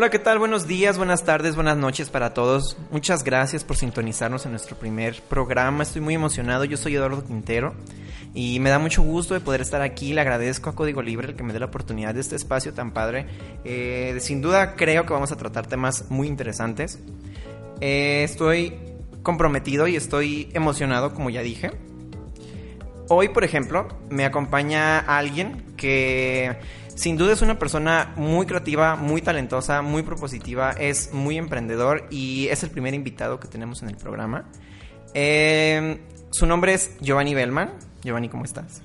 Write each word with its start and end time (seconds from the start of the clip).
Hola, 0.00 0.08
¿qué 0.08 0.18
tal? 0.18 0.38
Buenos 0.38 0.66
días, 0.66 0.96
buenas 0.96 1.24
tardes, 1.24 1.56
buenas 1.56 1.76
noches 1.76 2.08
para 2.08 2.32
todos. 2.32 2.78
Muchas 2.90 3.22
gracias 3.22 3.64
por 3.64 3.76
sintonizarnos 3.76 4.46
en 4.46 4.52
nuestro 4.52 4.74
primer 4.74 5.20
programa. 5.20 5.82
Estoy 5.82 6.00
muy 6.00 6.14
emocionado. 6.14 6.64
Yo 6.64 6.78
soy 6.78 6.94
Eduardo 6.94 7.22
Quintero 7.22 7.74
y 8.32 8.60
me 8.60 8.70
da 8.70 8.78
mucho 8.78 9.02
gusto 9.02 9.34
de 9.34 9.40
poder 9.40 9.60
estar 9.60 9.82
aquí. 9.82 10.14
Le 10.14 10.22
agradezco 10.22 10.70
a 10.70 10.74
Código 10.74 11.02
Libre 11.02 11.28
el 11.28 11.36
que 11.36 11.42
me 11.42 11.52
dé 11.52 11.58
la 11.58 11.66
oportunidad 11.66 12.14
de 12.14 12.22
este 12.22 12.34
espacio 12.34 12.72
tan 12.72 12.92
padre. 12.92 13.26
Eh, 13.64 14.16
sin 14.20 14.40
duda 14.40 14.74
creo 14.74 15.04
que 15.04 15.12
vamos 15.12 15.32
a 15.32 15.36
tratar 15.36 15.66
temas 15.66 16.10
muy 16.10 16.28
interesantes. 16.28 16.98
Eh, 17.82 18.22
estoy 18.24 18.78
comprometido 19.22 19.86
y 19.86 19.96
estoy 19.96 20.48
emocionado, 20.54 21.12
como 21.12 21.28
ya 21.28 21.42
dije. 21.42 21.72
Hoy, 23.10 23.28
por 23.28 23.44
ejemplo, 23.44 23.86
me 24.08 24.24
acompaña 24.24 24.98
alguien 24.98 25.74
que 25.76 26.56
sin 27.00 27.16
duda 27.16 27.32
es 27.32 27.40
una 27.40 27.58
persona 27.58 28.12
muy 28.16 28.44
creativa, 28.44 28.94
muy 28.94 29.22
talentosa, 29.22 29.80
muy 29.80 30.02
propositiva, 30.02 30.72
es 30.72 31.14
muy 31.14 31.38
emprendedor 31.38 32.06
y 32.10 32.48
es 32.48 32.62
el 32.62 32.68
primer 32.68 32.92
invitado 32.92 33.40
que 33.40 33.48
tenemos 33.48 33.82
en 33.82 33.88
el 33.88 33.96
programa. 33.96 34.50
Eh, 35.14 35.98
su 36.30 36.44
nombre 36.44 36.74
es 36.74 36.98
Giovanni 37.00 37.34
Bellman. 37.34 37.72
Giovanni, 38.02 38.28
¿cómo 38.28 38.44
estás? 38.44 38.82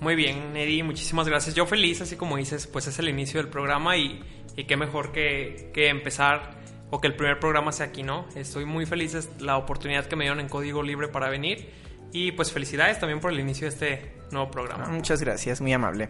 Muy 0.00 0.14
bien, 0.14 0.56
Eddie, 0.56 0.82
muchísimas 0.82 1.28
gracias. 1.28 1.54
Yo 1.54 1.66
feliz, 1.66 2.00
así 2.00 2.16
como 2.16 2.38
dices, 2.38 2.66
pues 2.66 2.86
es 2.86 2.98
el 3.00 3.10
inicio 3.10 3.38
del 3.38 3.50
programa 3.50 3.98
y, 3.98 4.18
y 4.56 4.64
qué 4.64 4.78
mejor 4.78 5.12
que, 5.12 5.70
que, 5.74 5.88
empezar 5.88 6.56
o 6.88 7.02
que 7.02 7.08
el 7.08 7.16
primer 7.16 7.38
programa 7.38 7.72
sea 7.72 7.86
aquí, 7.86 8.02
¿no? 8.02 8.26
Estoy 8.34 8.64
muy 8.64 8.86
feliz 8.86 9.12
de 9.12 9.44
la 9.44 9.58
oportunidad 9.58 10.06
que 10.06 10.16
me 10.16 10.24
dieron 10.24 10.40
en 10.40 10.48
Código 10.48 10.82
Libre 10.82 11.08
para 11.08 11.28
venir 11.28 11.68
y 12.12 12.32
pues 12.32 12.50
felicidades 12.50 12.98
también 12.98 13.20
por 13.20 13.30
el 13.30 13.40
inicio 13.40 13.66
de 13.66 13.74
este 13.74 14.12
nuevo 14.30 14.50
programa. 14.50 14.88
Muchas 14.88 15.20
gracias, 15.20 15.60
muy 15.60 15.74
amable. 15.74 16.08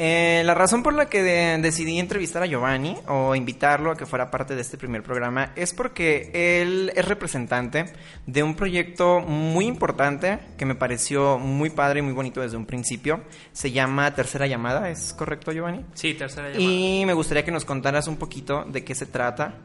Eh, 0.00 0.42
la 0.44 0.54
razón 0.54 0.84
por 0.84 0.94
la 0.94 1.08
que 1.08 1.22
decidí 1.22 1.98
entrevistar 1.98 2.44
a 2.44 2.46
Giovanni 2.46 2.96
o 3.08 3.34
invitarlo 3.34 3.90
a 3.90 3.96
que 3.96 4.06
fuera 4.06 4.30
parte 4.30 4.54
de 4.54 4.60
este 4.60 4.78
primer 4.78 5.02
programa 5.02 5.50
es 5.56 5.74
porque 5.74 6.30
él 6.32 6.92
es 6.94 7.04
representante 7.04 7.86
de 8.24 8.42
un 8.44 8.54
proyecto 8.54 9.18
muy 9.18 9.66
importante 9.66 10.38
que 10.56 10.64
me 10.64 10.76
pareció 10.76 11.38
muy 11.38 11.70
padre 11.70 11.98
y 11.98 12.02
muy 12.02 12.12
bonito 12.12 12.40
desde 12.40 12.56
un 12.56 12.64
principio. 12.64 13.22
Se 13.52 13.72
llama 13.72 14.14
Tercera 14.14 14.46
Llamada, 14.46 14.88
¿es 14.88 15.12
correcto 15.14 15.50
Giovanni? 15.50 15.84
Sí, 15.94 16.14
Tercera 16.14 16.50
Llamada. 16.50 16.64
Y 16.64 17.04
me 17.04 17.14
gustaría 17.14 17.44
que 17.44 17.50
nos 17.50 17.64
contaras 17.64 18.06
un 18.06 18.18
poquito 18.18 18.64
de 18.64 18.84
qué 18.84 18.94
se 18.94 19.06
trata. 19.06 19.56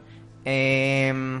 Eh, 0.44 1.40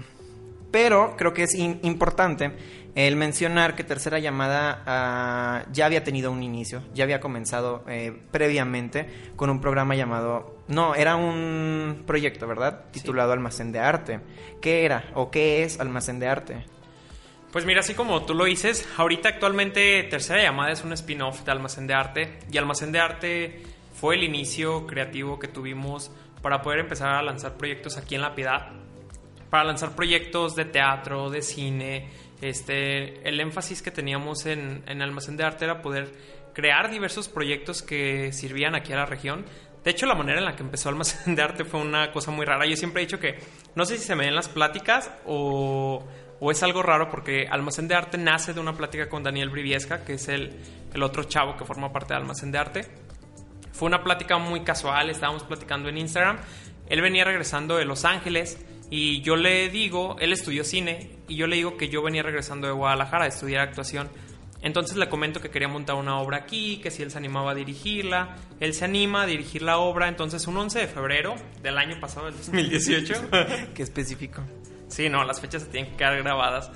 pero 0.74 1.14
creo 1.16 1.32
que 1.32 1.44
es 1.44 1.54
importante 1.54 2.50
el 2.94 3.16
mencionar 3.16 3.74
que 3.74 3.82
Tercera 3.82 4.18
Llamada 4.18 5.64
uh, 5.66 5.72
ya 5.72 5.86
había 5.86 6.04
tenido 6.04 6.30
un 6.30 6.42
inicio, 6.42 6.82
ya 6.94 7.04
había 7.04 7.20
comenzado 7.20 7.84
eh, 7.88 8.16
previamente 8.30 9.08
con 9.36 9.50
un 9.50 9.60
programa 9.60 9.96
llamado... 9.96 10.58
No, 10.68 10.94
era 10.94 11.16
un 11.16 12.04
proyecto, 12.06 12.46
¿verdad? 12.46 12.84
Titulado 12.92 13.32
sí. 13.32 13.34
Almacén 13.34 13.72
de 13.72 13.78
Arte. 13.80 14.20
¿Qué 14.60 14.84
era 14.84 15.04
o 15.14 15.30
qué 15.30 15.64
es 15.64 15.80
Almacén 15.80 16.18
de 16.20 16.28
Arte? 16.28 16.64
Pues 17.52 17.66
mira, 17.66 17.80
así 17.80 17.94
como 17.94 18.24
tú 18.24 18.34
lo 18.34 18.46
dices, 18.46 18.88
ahorita 18.96 19.28
actualmente 19.28 20.02
Tercera 20.04 20.42
Llamada 20.42 20.72
es 20.72 20.82
un 20.82 20.92
spin-off 20.92 21.44
de 21.44 21.52
Almacén 21.52 21.86
de 21.86 21.94
Arte 21.94 22.38
y 22.50 22.58
Almacén 22.58 22.90
de 22.90 22.98
Arte 22.98 23.62
fue 23.92 24.16
el 24.16 24.24
inicio 24.24 24.86
creativo 24.86 25.38
que 25.38 25.46
tuvimos 25.46 26.10
para 26.42 26.62
poder 26.62 26.80
empezar 26.80 27.14
a 27.14 27.22
lanzar 27.22 27.56
proyectos 27.56 27.96
aquí 27.96 28.16
en 28.16 28.22
La 28.22 28.34
Piedad, 28.34 28.72
para 29.50 29.64
lanzar 29.64 29.94
proyectos 29.94 30.56
de 30.56 30.64
teatro, 30.64 31.30
de 31.30 31.42
cine, 31.42 32.10
este, 32.40 33.26
el 33.28 33.40
énfasis 33.40 33.82
que 33.82 33.90
teníamos 33.90 34.46
en, 34.46 34.82
en 34.86 35.02
Almacén 35.02 35.36
de 35.36 35.44
Arte 35.44 35.64
era 35.64 35.82
poder 35.82 36.12
crear 36.54 36.90
diversos 36.90 37.28
proyectos 37.28 37.82
que 37.82 38.32
sirvían 38.32 38.74
aquí 38.74 38.92
a 38.92 38.96
la 38.96 39.06
región. 39.06 39.44
De 39.82 39.90
hecho, 39.90 40.06
la 40.06 40.14
manera 40.14 40.38
en 40.38 40.46
la 40.46 40.56
que 40.56 40.62
empezó 40.62 40.88
Almacén 40.88 41.34
de 41.34 41.42
Arte 41.42 41.64
fue 41.64 41.80
una 41.80 42.10
cosa 42.10 42.30
muy 42.30 42.46
rara. 42.46 42.66
Yo 42.66 42.76
siempre 42.76 43.02
he 43.02 43.06
dicho 43.06 43.20
que 43.20 43.38
no 43.74 43.84
sé 43.84 43.98
si 43.98 44.04
se 44.04 44.14
me 44.14 44.24
den 44.24 44.34
las 44.34 44.48
pláticas 44.48 45.10
o, 45.26 46.02
o 46.40 46.50
es 46.50 46.62
algo 46.62 46.82
raro 46.82 47.10
porque 47.10 47.46
Almacén 47.50 47.88
de 47.88 47.94
Arte 47.94 48.16
nace 48.16 48.54
de 48.54 48.60
una 48.60 48.74
plática 48.74 49.08
con 49.08 49.22
Daniel 49.22 49.50
Briviesca, 49.50 50.04
que 50.04 50.14
es 50.14 50.28
el, 50.28 50.52
el 50.94 51.02
otro 51.02 51.24
chavo 51.24 51.56
que 51.56 51.64
forma 51.64 51.92
parte 51.92 52.14
de 52.14 52.20
Almacén 52.20 52.50
de 52.50 52.58
Arte. 52.58 52.86
Fue 53.72 53.86
una 53.86 54.02
plática 54.02 54.38
muy 54.38 54.62
casual, 54.62 55.10
estábamos 55.10 55.42
platicando 55.42 55.88
en 55.88 55.98
Instagram. 55.98 56.38
Él 56.88 57.00
venía 57.02 57.24
regresando 57.24 57.76
de 57.76 57.84
Los 57.84 58.04
Ángeles 58.04 58.64
y 58.90 59.20
yo 59.22 59.36
le 59.36 59.68
digo, 59.68 60.16
él 60.20 60.32
estudió 60.32 60.64
cine 60.64 61.13
y 61.28 61.36
yo 61.36 61.46
le 61.46 61.56
digo 61.56 61.76
que 61.76 61.88
yo 61.88 62.02
venía 62.02 62.22
regresando 62.22 62.66
de 62.66 62.72
Guadalajara 62.72 63.24
a 63.24 63.28
estudiar 63.28 63.68
actuación. 63.68 64.08
Entonces 64.62 64.96
le 64.96 65.08
comento 65.10 65.40
que 65.40 65.50
quería 65.50 65.68
montar 65.68 65.96
una 65.96 66.18
obra 66.18 66.38
aquí, 66.38 66.78
que 66.78 66.90
si 66.90 67.02
él 67.02 67.10
se 67.10 67.18
animaba 67.18 67.50
a 67.50 67.54
dirigirla. 67.54 68.36
Él 68.60 68.72
se 68.72 68.86
anima 68.86 69.22
a 69.22 69.26
dirigir 69.26 69.62
la 69.62 69.78
obra. 69.78 70.08
Entonces 70.08 70.46
un 70.46 70.56
11 70.56 70.78
de 70.80 70.86
febrero 70.86 71.34
del 71.62 71.76
año 71.76 72.00
pasado, 72.00 72.26
del 72.26 72.36
2018. 72.36 73.14
Qué 73.74 73.82
específico. 73.82 74.42
Sí, 74.88 75.08
no, 75.08 75.24
las 75.24 75.40
fechas 75.40 75.62
se 75.62 75.68
tienen 75.68 75.90
que 75.90 75.98
quedar 75.98 76.16
grabadas. 76.22 76.70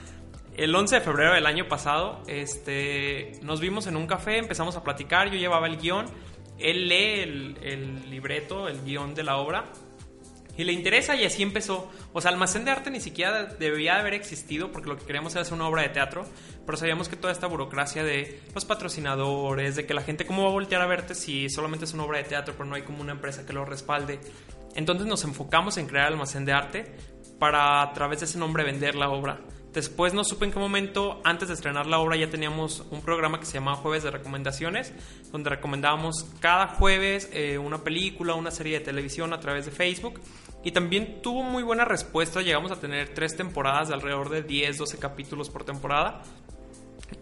El 0.54 0.75
11 0.75 0.97
de 0.97 1.00
febrero 1.00 1.34
del 1.34 1.47
año 1.47 1.66
pasado 1.69 2.22
este, 2.26 3.32
nos 3.42 3.60
vimos 3.60 3.87
en 3.87 3.97
un 3.97 4.06
café, 4.06 4.38
empezamos 4.38 4.76
a 4.76 4.82
platicar, 4.82 5.31
yo 5.31 5.38
llevaba 5.38 5.66
el 5.66 5.78
guion. 5.78 6.06
Él 6.58 6.88
lee 6.88 7.20
el, 7.20 7.58
el 7.62 8.10
libreto, 8.10 8.69
el 8.69 8.82
guion 8.82 9.14
de 9.14 9.22
la 9.22 9.37
obra 9.37 9.64
y 10.58 10.64
le 10.64 10.72
interesa 10.72 11.14
y 11.14 11.24
así 11.24 11.42
empezó. 11.42 11.88
O 12.12 12.20
sea, 12.20 12.32
Almacén 12.32 12.64
de 12.64 12.72
Arte 12.72 12.91
ni 12.91 13.00
siquiera 13.00 13.44
debía 13.44 13.94
de 13.94 14.00
haber 14.00 14.14
existido 14.14 14.72
porque 14.72 14.88
lo 14.88 14.98
que 14.98 15.06
queríamos 15.06 15.32
era 15.32 15.42
hacer 15.42 15.54
una 15.54 15.69
obra 15.69 15.82
de 15.82 15.91
teatro, 15.91 16.26
pero 16.66 16.76
sabíamos 16.76 17.08
que 17.08 17.14
toda 17.16 17.32
esta 17.32 17.46
burocracia 17.46 18.02
de 18.02 18.42
los 18.52 18.64
patrocinadores, 18.64 19.76
de 19.76 19.86
que 19.86 19.94
la 19.94 20.02
gente 20.02 20.26
cómo 20.26 20.42
va 20.42 20.48
a 20.48 20.52
voltear 20.52 20.82
a 20.82 20.86
verte 20.86 21.14
si 21.14 21.48
solamente 21.48 21.84
es 21.84 21.94
una 21.94 22.02
obra 22.02 22.19
de 22.19 22.24
teatro, 22.24 22.54
pero 22.58 22.69
no 22.69 22.74
hay 22.74 22.82
como 22.82 23.00
una 23.00 23.12
empresa 23.12 23.46
que 23.46 23.52
lo 23.52 23.64
respalde. 23.64 24.19
Entonces 24.74 25.06
nos 25.06 25.22
enfocamos 25.22 25.78
en 25.78 25.86
crear 25.86 26.08
Almacén 26.08 26.44
de 26.44 26.52
Arte 26.52 26.96
para 27.38 27.80
a 27.80 27.92
través 27.92 28.19
de 28.19 28.26
ese 28.26 28.38
nombre 28.38 28.64
vender 28.64 28.96
la 28.96 29.10
obra. 29.10 29.40
Después 29.72 30.14
no 30.14 30.25
supe 30.25 30.46
en 30.46 30.50
qué 30.50 30.58
momento, 30.58 31.20
antes 31.25 31.48
de 31.48 31.54
estrenar 31.54 31.86
la 31.86 31.98
obra, 31.98 32.16
ya 32.16 32.28
teníamos 32.30 32.84
un 32.90 33.02
programa 33.02 33.38
que 33.38 33.46
se 33.46 33.52
llamaba 33.52 33.76
Jueves 33.76 34.02
de 34.02 34.10
Recomendaciones, 34.10 34.92
donde 35.30 35.50
recomendábamos 35.50 36.26
cada 36.40 36.69
jueves 36.69 37.28
eh, 37.32 37.58
una 37.58 37.84
película, 37.84 38.34
una 38.34 38.50
serie 38.50 38.78
de 38.78 38.84
televisión 38.84 39.32
a 39.32 39.40
través 39.40 39.66
de 39.66 39.70
Facebook. 39.70 40.20
Y 40.64 40.72
también 40.72 41.22
tuvo 41.22 41.42
muy 41.42 41.62
buena 41.62 41.84
respuesta, 41.84 42.42
llegamos 42.42 42.72
a 42.72 42.80
tener 42.80 43.14
tres 43.14 43.36
temporadas 43.36 43.88
de 43.88 43.94
alrededor 43.94 44.28
de 44.28 44.42
10, 44.42 44.78
12 44.78 44.98
capítulos 44.98 45.50
por 45.50 45.64
temporada. 45.64 46.22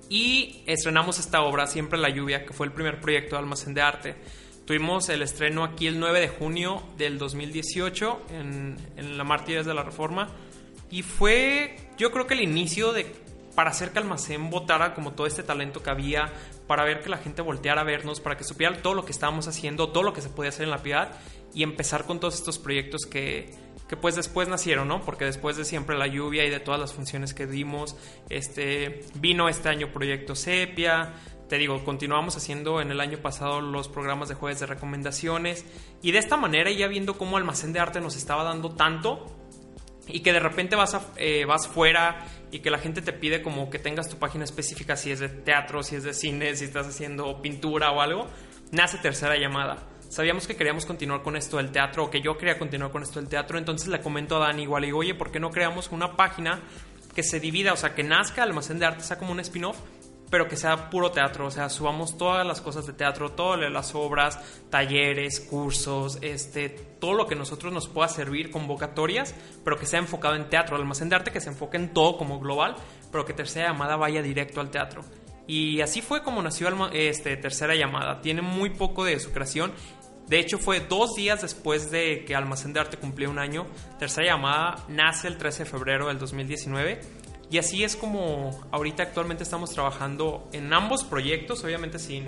Y 0.08 0.62
estrenamos 0.66 1.18
esta 1.18 1.42
obra, 1.42 1.66
Siempre 1.66 1.98
la 1.98 2.08
lluvia, 2.08 2.46
que 2.46 2.52
fue 2.52 2.66
el 2.66 2.72
primer 2.72 3.00
proyecto 3.00 3.36
de 3.36 3.40
Almacén 3.40 3.74
de 3.74 3.82
Arte. 3.82 4.14
Tuvimos 4.64 5.08
el 5.10 5.22
estreno 5.22 5.64
aquí 5.64 5.86
el 5.86 6.00
9 6.00 6.20
de 6.20 6.28
junio 6.28 6.82
del 6.96 7.18
2018 7.18 8.22
en, 8.30 8.76
en 8.96 9.18
la 9.18 9.24
Mártires 9.24 9.66
de 9.66 9.74
la 9.74 9.82
Reforma. 9.82 10.28
Y 10.90 11.02
fue, 11.02 11.76
yo 11.98 12.10
creo 12.10 12.26
que 12.26 12.34
el 12.34 12.40
inicio 12.40 12.92
de 12.92 13.06
para 13.56 13.70
hacer 13.70 13.90
que 13.90 13.98
Almacén 13.98 14.50
votara 14.50 14.94
como 14.94 15.14
todo 15.14 15.26
este 15.26 15.42
talento 15.42 15.82
que 15.82 15.90
había, 15.90 16.30
para 16.68 16.84
ver 16.84 17.00
que 17.02 17.08
la 17.08 17.16
gente 17.16 17.42
volteara 17.42 17.80
a 17.80 17.84
vernos, 17.84 18.20
para 18.20 18.36
que 18.36 18.44
supiera 18.44 18.80
todo 18.82 18.94
lo 18.94 19.04
que 19.04 19.12
estábamos 19.12 19.48
haciendo, 19.48 19.88
todo 19.88 20.04
lo 20.04 20.12
que 20.12 20.20
se 20.20 20.28
podía 20.28 20.50
hacer 20.50 20.64
en 20.64 20.70
la 20.70 20.82
piedad 20.82 21.18
y 21.54 21.62
empezar 21.62 22.04
con 22.04 22.20
todos 22.20 22.34
estos 22.34 22.58
proyectos 22.58 23.06
que, 23.06 23.54
que 23.88 23.96
pues 23.96 24.14
después 24.14 24.46
nacieron, 24.48 24.88
¿no? 24.88 25.00
Porque 25.00 25.24
después 25.24 25.56
de 25.56 25.64
siempre 25.64 25.96
la 25.96 26.06
lluvia 26.06 26.44
y 26.44 26.50
de 26.50 26.60
todas 26.60 26.78
las 26.78 26.92
funciones 26.92 27.32
que 27.32 27.46
dimos, 27.46 27.96
este, 28.28 29.00
vino 29.14 29.48
este 29.48 29.70
año 29.70 29.90
Proyecto 29.90 30.34
Sepia, 30.34 31.14
te 31.48 31.56
digo, 31.56 31.82
continuamos 31.82 32.36
haciendo 32.36 32.82
en 32.82 32.90
el 32.90 33.00
año 33.00 33.18
pasado 33.18 33.62
los 33.62 33.88
programas 33.88 34.28
de 34.28 34.34
jueves 34.34 34.60
de 34.60 34.66
recomendaciones 34.66 35.64
y 36.02 36.10
de 36.10 36.18
esta 36.18 36.36
manera 36.36 36.70
ya 36.72 36.88
viendo 36.88 37.16
cómo 37.16 37.38
Almacén 37.38 37.72
de 37.72 37.80
Arte 37.80 38.00
nos 38.00 38.16
estaba 38.16 38.44
dando 38.44 38.70
tanto 38.74 39.24
y 40.08 40.20
que 40.20 40.32
de 40.32 40.40
repente 40.40 40.76
vas, 40.76 40.96
eh, 41.16 41.44
vas 41.46 41.68
fuera 41.68 42.26
y 42.56 42.60
que 42.60 42.70
la 42.70 42.78
gente 42.78 43.02
te 43.02 43.12
pide 43.12 43.42
como 43.42 43.68
que 43.68 43.78
tengas 43.78 44.08
tu 44.08 44.16
página 44.16 44.44
específica 44.44 44.96
si 44.96 45.10
es 45.10 45.20
de 45.20 45.28
teatro, 45.28 45.82
si 45.82 45.96
es 45.96 46.04
de 46.04 46.14
cine, 46.14 46.56
si 46.56 46.64
estás 46.64 46.86
haciendo 46.86 47.42
pintura 47.42 47.92
o 47.92 48.00
algo, 48.00 48.28
nace 48.72 48.96
tercera 48.96 49.36
llamada. 49.36 49.86
Sabíamos 50.08 50.46
que 50.46 50.56
queríamos 50.56 50.86
continuar 50.86 51.22
con 51.22 51.36
esto 51.36 51.58
del 51.58 51.70
teatro 51.70 52.04
o 52.04 52.10
que 52.10 52.22
yo 52.22 52.38
quería 52.38 52.58
continuar 52.58 52.90
con 52.92 53.02
esto 53.02 53.20
del 53.20 53.28
teatro, 53.28 53.58
entonces 53.58 53.88
le 53.88 54.00
comento 54.00 54.36
a 54.36 54.46
Dani 54.46 54.62
igual 54.62 54.84
y 54.84 54.86
digo, 54.86 55.00
oye, 55.00 55.14
¿por 55.14 55.30
qué 55.30 55.38
no 55.38 55.50
creamos 55.50 55.92
una 55.92 56.16
página 56.16 56.62
que 57.14 57.22
se 57.22 57.40
divida, 57.40 57.74
o 57.74 57.76
sea, 57.76 57.94
que 57.94 58.02
nazca 58.02 58.42
Almacén 58.42 58.78
de 58.78 58.86
Arte, 58.86 59.02
sea 59.02 59.18
como 59.18 59.32
un 59.32 59.40
spin-off, 59.40 59.76
pero 60.30 60.48
que 60.48 60.56
sea 60.56 60.90
puro 60.90 61.10
teatro, 61.10 61.46
o 61.46 61.50
sea, 61.50 61.68
subamos 61.68 62.18
todas 62.18 62.46
las 62.46 62.60
cosas 62.60 62.86
de 62.86 62.92
teatro, 62.92 63.32
todas 63.32 63.70
las 63.70 63.94
obras, 63.94 64.38
talleres, 64.70 65.40
cursos, 65.40 66.18
este, 66.22 66.68
todo 66.68 67.14
lo 67.14 67.26
que 67.26 67.36
nosotros 67.36 67.72
nos 67.72 67.88
pueda 67.88 68.08
servir, 68.08 68.50
convocatorias, 68.50 69.34
pero 69.64 69.78
que 69.78 69.86
sea 69.86 70.00
enfocado 70.00 70.34
en 70.34 70.48
teatro, 70.48 70.76
almacén 70.76 71.08
de 71.08 71.16
arte 71.16 71.30
que 71.30 71.40
se 71.40 71.50
enfoque 71.50 71.76
en 71.76 71.92
todo 71.92 72.16
como 72.16 72.40
global, 72.40 72.76
pero 73.12 73.24
que 73.24 73.32
tercera 73.32 73.68
llamada 73.68 73.96
vaya 73.96 74.22
directo 74.22 74.60
al 74.60 74.70
teatro. 74.70 75.02
Y 75.46 75.80
así 75.80 76.02
fue 76.02 76.22
como 76.22 76.42
nació 76.42 76.68
este, 76.92 77.36
Tercera 77.36 77.74
Llamada. 77.74 78.20
Tiene 78.20 78.42
muy 78.42 78.70
poco 78.70 79.04
de 79.04 79.20
su 79.20 79.30
creación. 79.30 79.72
De 80.26 80.40
hecho, 80.40 80.58
fue 80.58 80.80
dos 80.80 81.14
días 81.14 81.42
después 81.42 81.92
de 81.92 82.24
que 82.24 82.34
Almacén 82.34 82.72
de 82.72 82.80
Arte 82.80 82.96
cumplió 82.96 83.30
un 83.30 83.38
año. 83.38 83.66
Tercera 84.00 84.26
Llamada 84.26 84.84
nace 84.88 85.28
el 85.28 85.38
13 85.38 85.64
de 85.64 85.70
febrero 85.70 86.08
del 86.08 86.18
2019 86.18 87.00
y 87.50 87.58
así 87.58 87.84
es 87.84 87.96
como 87.96 88.60
ahorita 88.72 89.04
actualmente 89.04 89.44
estamos 89.44 89.70
trabajando 89.70 90.48
en 90.52 90.72
ambos 90.72 91.04
proyectos, 91.04 91.62
obviamente 91.64 91.98
sin, 91.98 92.26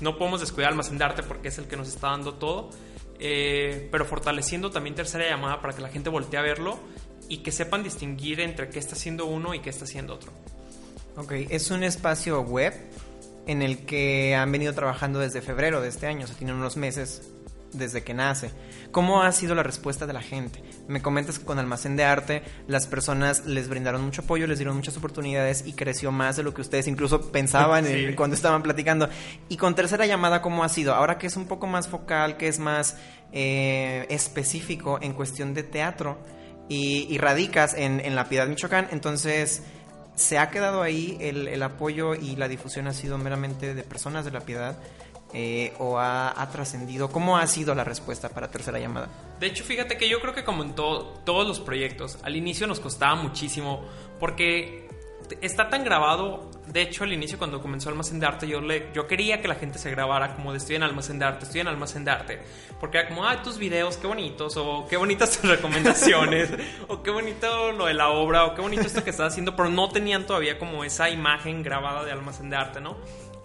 no 0.00 0.18
podemos 0.18 0.40
descuidar 0.40 0.72
Almacén 0.72 0.98
de 0.98 1.04
Arte 1.04 1.22
porque 1.22 1.48
es 1.48 1.58
el 1.58 1.66
que 1.66 1.76
nos 1.76 1.88
está 1.88 2.08
dando 2.08 2.34
todo, 2.34 2.70
eh, 3.18 3.88
pero 3.90 4.04
fortaleciendo 4.04 4.70
también 4.70 4.94
tercera 4.94 5.28
llamada 5.28 5.60
para 5.60 5.74
que 5.74 5.82
la 5.82 5.88
gente 5.88 6.10
voltee 6.10 6.38
a 6.38 6.42
verlo 6.42 6.78
y 7.28 7.38
que 7.38 7.52
sepan 7.52 7.82
distinguir 7.82 8.40
entre 8.40 8.68
qué 8.68 8.78
está 8.78 8.94
haciendo 8.94 9.26
uno 9.26 9.54
y 9.54 9.60
qué 9.60 9.70
está 9.70 9.84
haciendo 9.84 10.14
otro. 10.14 10.32
Ok, 11.16 11.32
es 11.48 11.70
un 11.70 11.82
espacio 11.82 12.40
web 12.42 12.74
en 13.46 13.62
el 13.62 13.86
que 13.86 14.34
han 14.34 14.50
venido 14.50 14.74
trabajando 14.74 15.20
desde 15.20 15.40
febrero 15.40 15.80
de 15.80 15.88
este 15.88 16.06
año, 16.06 16.24
o 16.24 16.26
sea, 16.26 16.36
tienen 16.36 16.56
unos 16.56 16.76
meses 16.76 17.30
desde 17.76 18.02
que 18.02 18.14
nace. 18.14 18.50
¿Cómo 18.90 19.22
ha 19.22 19.32
sido 19.32 19.54
la 19.54 19.62
respuesta 19.62 20.06
de 20.06 20.12
la 20.12 20.22
gente? 20.22 20.62
Me 20.88 21.02
comentas 21.02 21.38
que 21.38 21.44
con 21.44 21.58
Almacén 21.58 21.96
de 21.96 22.04
Arte 22.04 22.42
las 22.66 22.86
personas 22.86 23.46
les 23.46 23.68
brindaron 23.68 24.04
mucho 24.04 24.22
apoyo, 24.22 24.46
les 24.46 24.58
dieron 24.58 24.76
muchas 24.76 24.96
oportunidades 24.96 25.66
y 25.66 25.72
creció 25.72 26.12
más 26.12 26.36
de 26.36 26.42
lo 26.42 26.54
que 26.54 26.60
ustedes 26.60 26.86
incluso 26.86 27.32
pensaban 27.32 27.86
cuando 28.16 28.36
estaban 28.36 28.62
platicando. 28.62 29.08
Y 29.48 29.56
con 29.56 29.74
tercera 29.74 30.06
llamada, 30.06 30.42
¿cómo 30.42 30.64
ha 30.64 30.68
sido? 30.68 30.94
Ahora 30.94 31.18
que 31.18 31.26
es 31.26 31.36
un 31.36 31.46
poco 31.46 31.66
más 31.66 31.88
focal, 31.88 32.36
que 32.36 32.48
es 32.48 32.58
más 32.58 32.96
eh, 33.32 34.06
específico 34.08 34.98
en 35.02 35.12
cuestión 35.12 35.54
de 35.54 35.62
teatro 35.62 36.18
y, 36.68 37.16
radicas 37.18 37.74
en, 37.74 38.00
en 38.00 38.14
La 38.14 38.28
Piedad, 38.28 38.46
Michoacán, 38.48 38.88
entonces 38.90 39.62
se 40.16 40.38
ha 40.38 40.50
quedado 40.50 40.82
ahí 40.82 41.16
el, 41.20 41.46
el, 41.46 41.62
apoyo 41.62 42.14
y 42.14 42.36
la 42.36 42.48
difusión 42.48 42.88
ha 42.88 42.94
sido 42.94 43.18
meramente 43.18 43.74
de 43.74 43.82
personas 43.82 44.24
de 44.24 44.30
la 44.30 44.40
piedad 44.40 44.76
eh, 45.32 45.74
o 45.78 45.98
ha, 45.98 46.48
trascendido? 46.52 47.10
¿Cómo 47.10 47.36
ha 47.36 47.46
sido 47.46 47.74
la 47.74 47.84
respuesta 47.84 48.28
para 48.28 48.50
tercera 48.50 48.78
llamada? 48.78 49.08
De 49.40 49.46
hecho, 49.46 49.64
fíjate 49.64 49.96
que 49.96 50.08
yo 50.08 50.20
creo 50.20 50.34
que 50.34 50.44
como 50.44 50.62
en 50.62 50.74
todos 50.74 51.46
los 51.46 51.60
proyectos, 51.60 52.18
al 52.22 52.36
inicio 52.36 52.66
nos 52.66 52.80
costaba 52.80 53.14
muchísimo 53.16 53.84
porque 54.18 54.86
está 55.40 55.68
tan 55.68 55.84
grabado. 55.84 56.50
De 56.66 56.82
hecho, 56.82 57.04
al 57.04 57.12
inicio 57.12 57.38
cuando 57.38 57.60
comenzó 57.60 57.88
Almacén 57.88 58.20
de 58.20 58.26
Arte, 58.26 58.48
yo, 58.48 58.60
le, 58.60 58.90
yo 58.92 59.06
quería 59.06 59.40
que 59.40 59.48
la 59.48 59.54
gente 59.54 59.78
se 59.78 59.90
grabara 59.90 60.34
como 60.34 60.52
de 60.52 60.58
estoy 60.58 60.76
en 60.76 60.82
Almacén 60.82 61.18
de 61.18 61.24
Arte, 61.24 61.44
estoy 61.44 61.60
en 61.60 61.68
Almacén 61.68 62.04
de 62.04 62.10
Arte. 62.10 62.42
Porque 62.80 62.98
era 62.98 63.08
como, 63.08 63.24
ah, 63.24 63.42
tus 63.42 63.58
videos, 63.58 63.96
qué 63.96 64.06
bonitos, 64.06 64.56
o 64.56 64.86
qué 64.88 64.96
bonitas 64.96 65.38
tus 65.38 65.50
recomendaciones, 65.50 66.50
o 66.88 67.02
qué 67.02 67.10
bonito 67.10 67.72
lo 67.72 67.86
de 67.86 67.94
la 67.94 68.08
obra, 68.08 68.44
o 68.44 68.54
qué 68.54 68.60
bonito 68.60 68.82
esto 68.82 69.04
que 69.04 69.10
estás 69.10 69.32
haciendo, 69.32 69.56
pero 69.56 69.68
no 69.68 69.88
tenían 69.88 70.26
todavía 70.26 70.58
como 70.58 70.84
esa 70.84 71.08
imagen 71.08 71.62
grabada 71.62 72.04
de 72.04 72.12
Almacén 72.12 72.50
de 72.50 72.56
Arte, 72.56 72.80
¿no? 72.80 72.96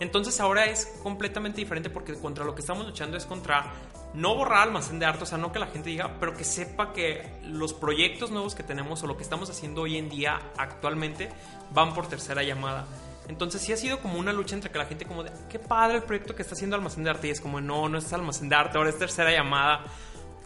Entonces 0.01 0.39
ahora 0.39 0.65
es 0.65 0.87
completamente 1.03 1.61
diferente 1.61 1.91
porque 1.91 2.15
contra 2.15 2.43
lo 2.43 2.55
que 2.55 2.61
estamos 2.61 2.87
luchando 2.87 3.17
es 3.17 3.27
contra 3.27 3.71
no 4.15 4.33
borrar 4.33 4.63
almacén 4.63 4.97
de 4.97 5.05
arte, 5.05 5.23
o 5.23 5.27
sea, 5.27 5.37
no 5.37 5.51
que 5.51 5.59
la 5.59 5.67
gente 5.67 5.91
diga, 5.91 6.17
pero 6.19 6.35
que 6.35 6.43
sepa 6.43 6.91
que 6.91 7.39
los 7.43 7.75
proyectos 7.75 8.31
nuevos 8.31 8.55
que 8.55 8.63
tenemos 8.63 9.03
o 9.03 9.07
lo 9.07 9.15
que 9.15 9.21
estamos 9.21 9.51
haciendo 9.51 9.83
hoy 9.83 9.97
en 9.97 10.09
día 10.09 10.41
actualmente 10.57 11.29
van 11.71 11.93
por 11.93 12.07
tercera 12.07 12.41
llamada. 12.41 12.87
Entonces 13.27 13.61
sí 13.61 13.73
ha 13.73 13.77
sido 13.77 13.99
como 13.99 14.17
una 14.17 14.33
lucha 14.33 14.55
entre 14.55 14.71
que 14.71 14.79
la 14.79 14.87
gente 14.87 15.05
como 15.05 15.23
de, 15.23 15.31
qué 15.51 15.59
padre 15.59 15.97
el 15.97 16.03
proyecto 16.03 16.35
que 16.35 16.41
está 16.41 16.55
haciendo 16.55 16.75
Almacén 16.75 17.03
de 17.03 17.11
Arte 17.11 17.27
y 17.27 17.29
es 17.29 17.39
como, 17.39 17.61
no, 17.61 17.87
no 17.87 17.99
es 17.99 18.11
Almacén 18.11 18.49
de 18.49 18.55
Arte, 18.55 18.79
ahora 18.79 18.89
es 18.89 18.97
tercera 18.97 19.31
llamada. 19.31 19.83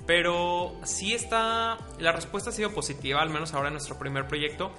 Pero 0.06 0.76
sí 0.84 1.14
está, 1.14 1.78
la 1.98 2.12
respuesta 2.12 2.50
ha 2.50 2.54
sido 2.54 2.74
positiva, 2.74 3.22
al 3.22 3.30
menos 3.30 3.54
ahora 3.54 3.70
en 3.70 3.76
nuestro 3.76 3.98
primer 3.98 4.28
proyecto. 4.28 4.74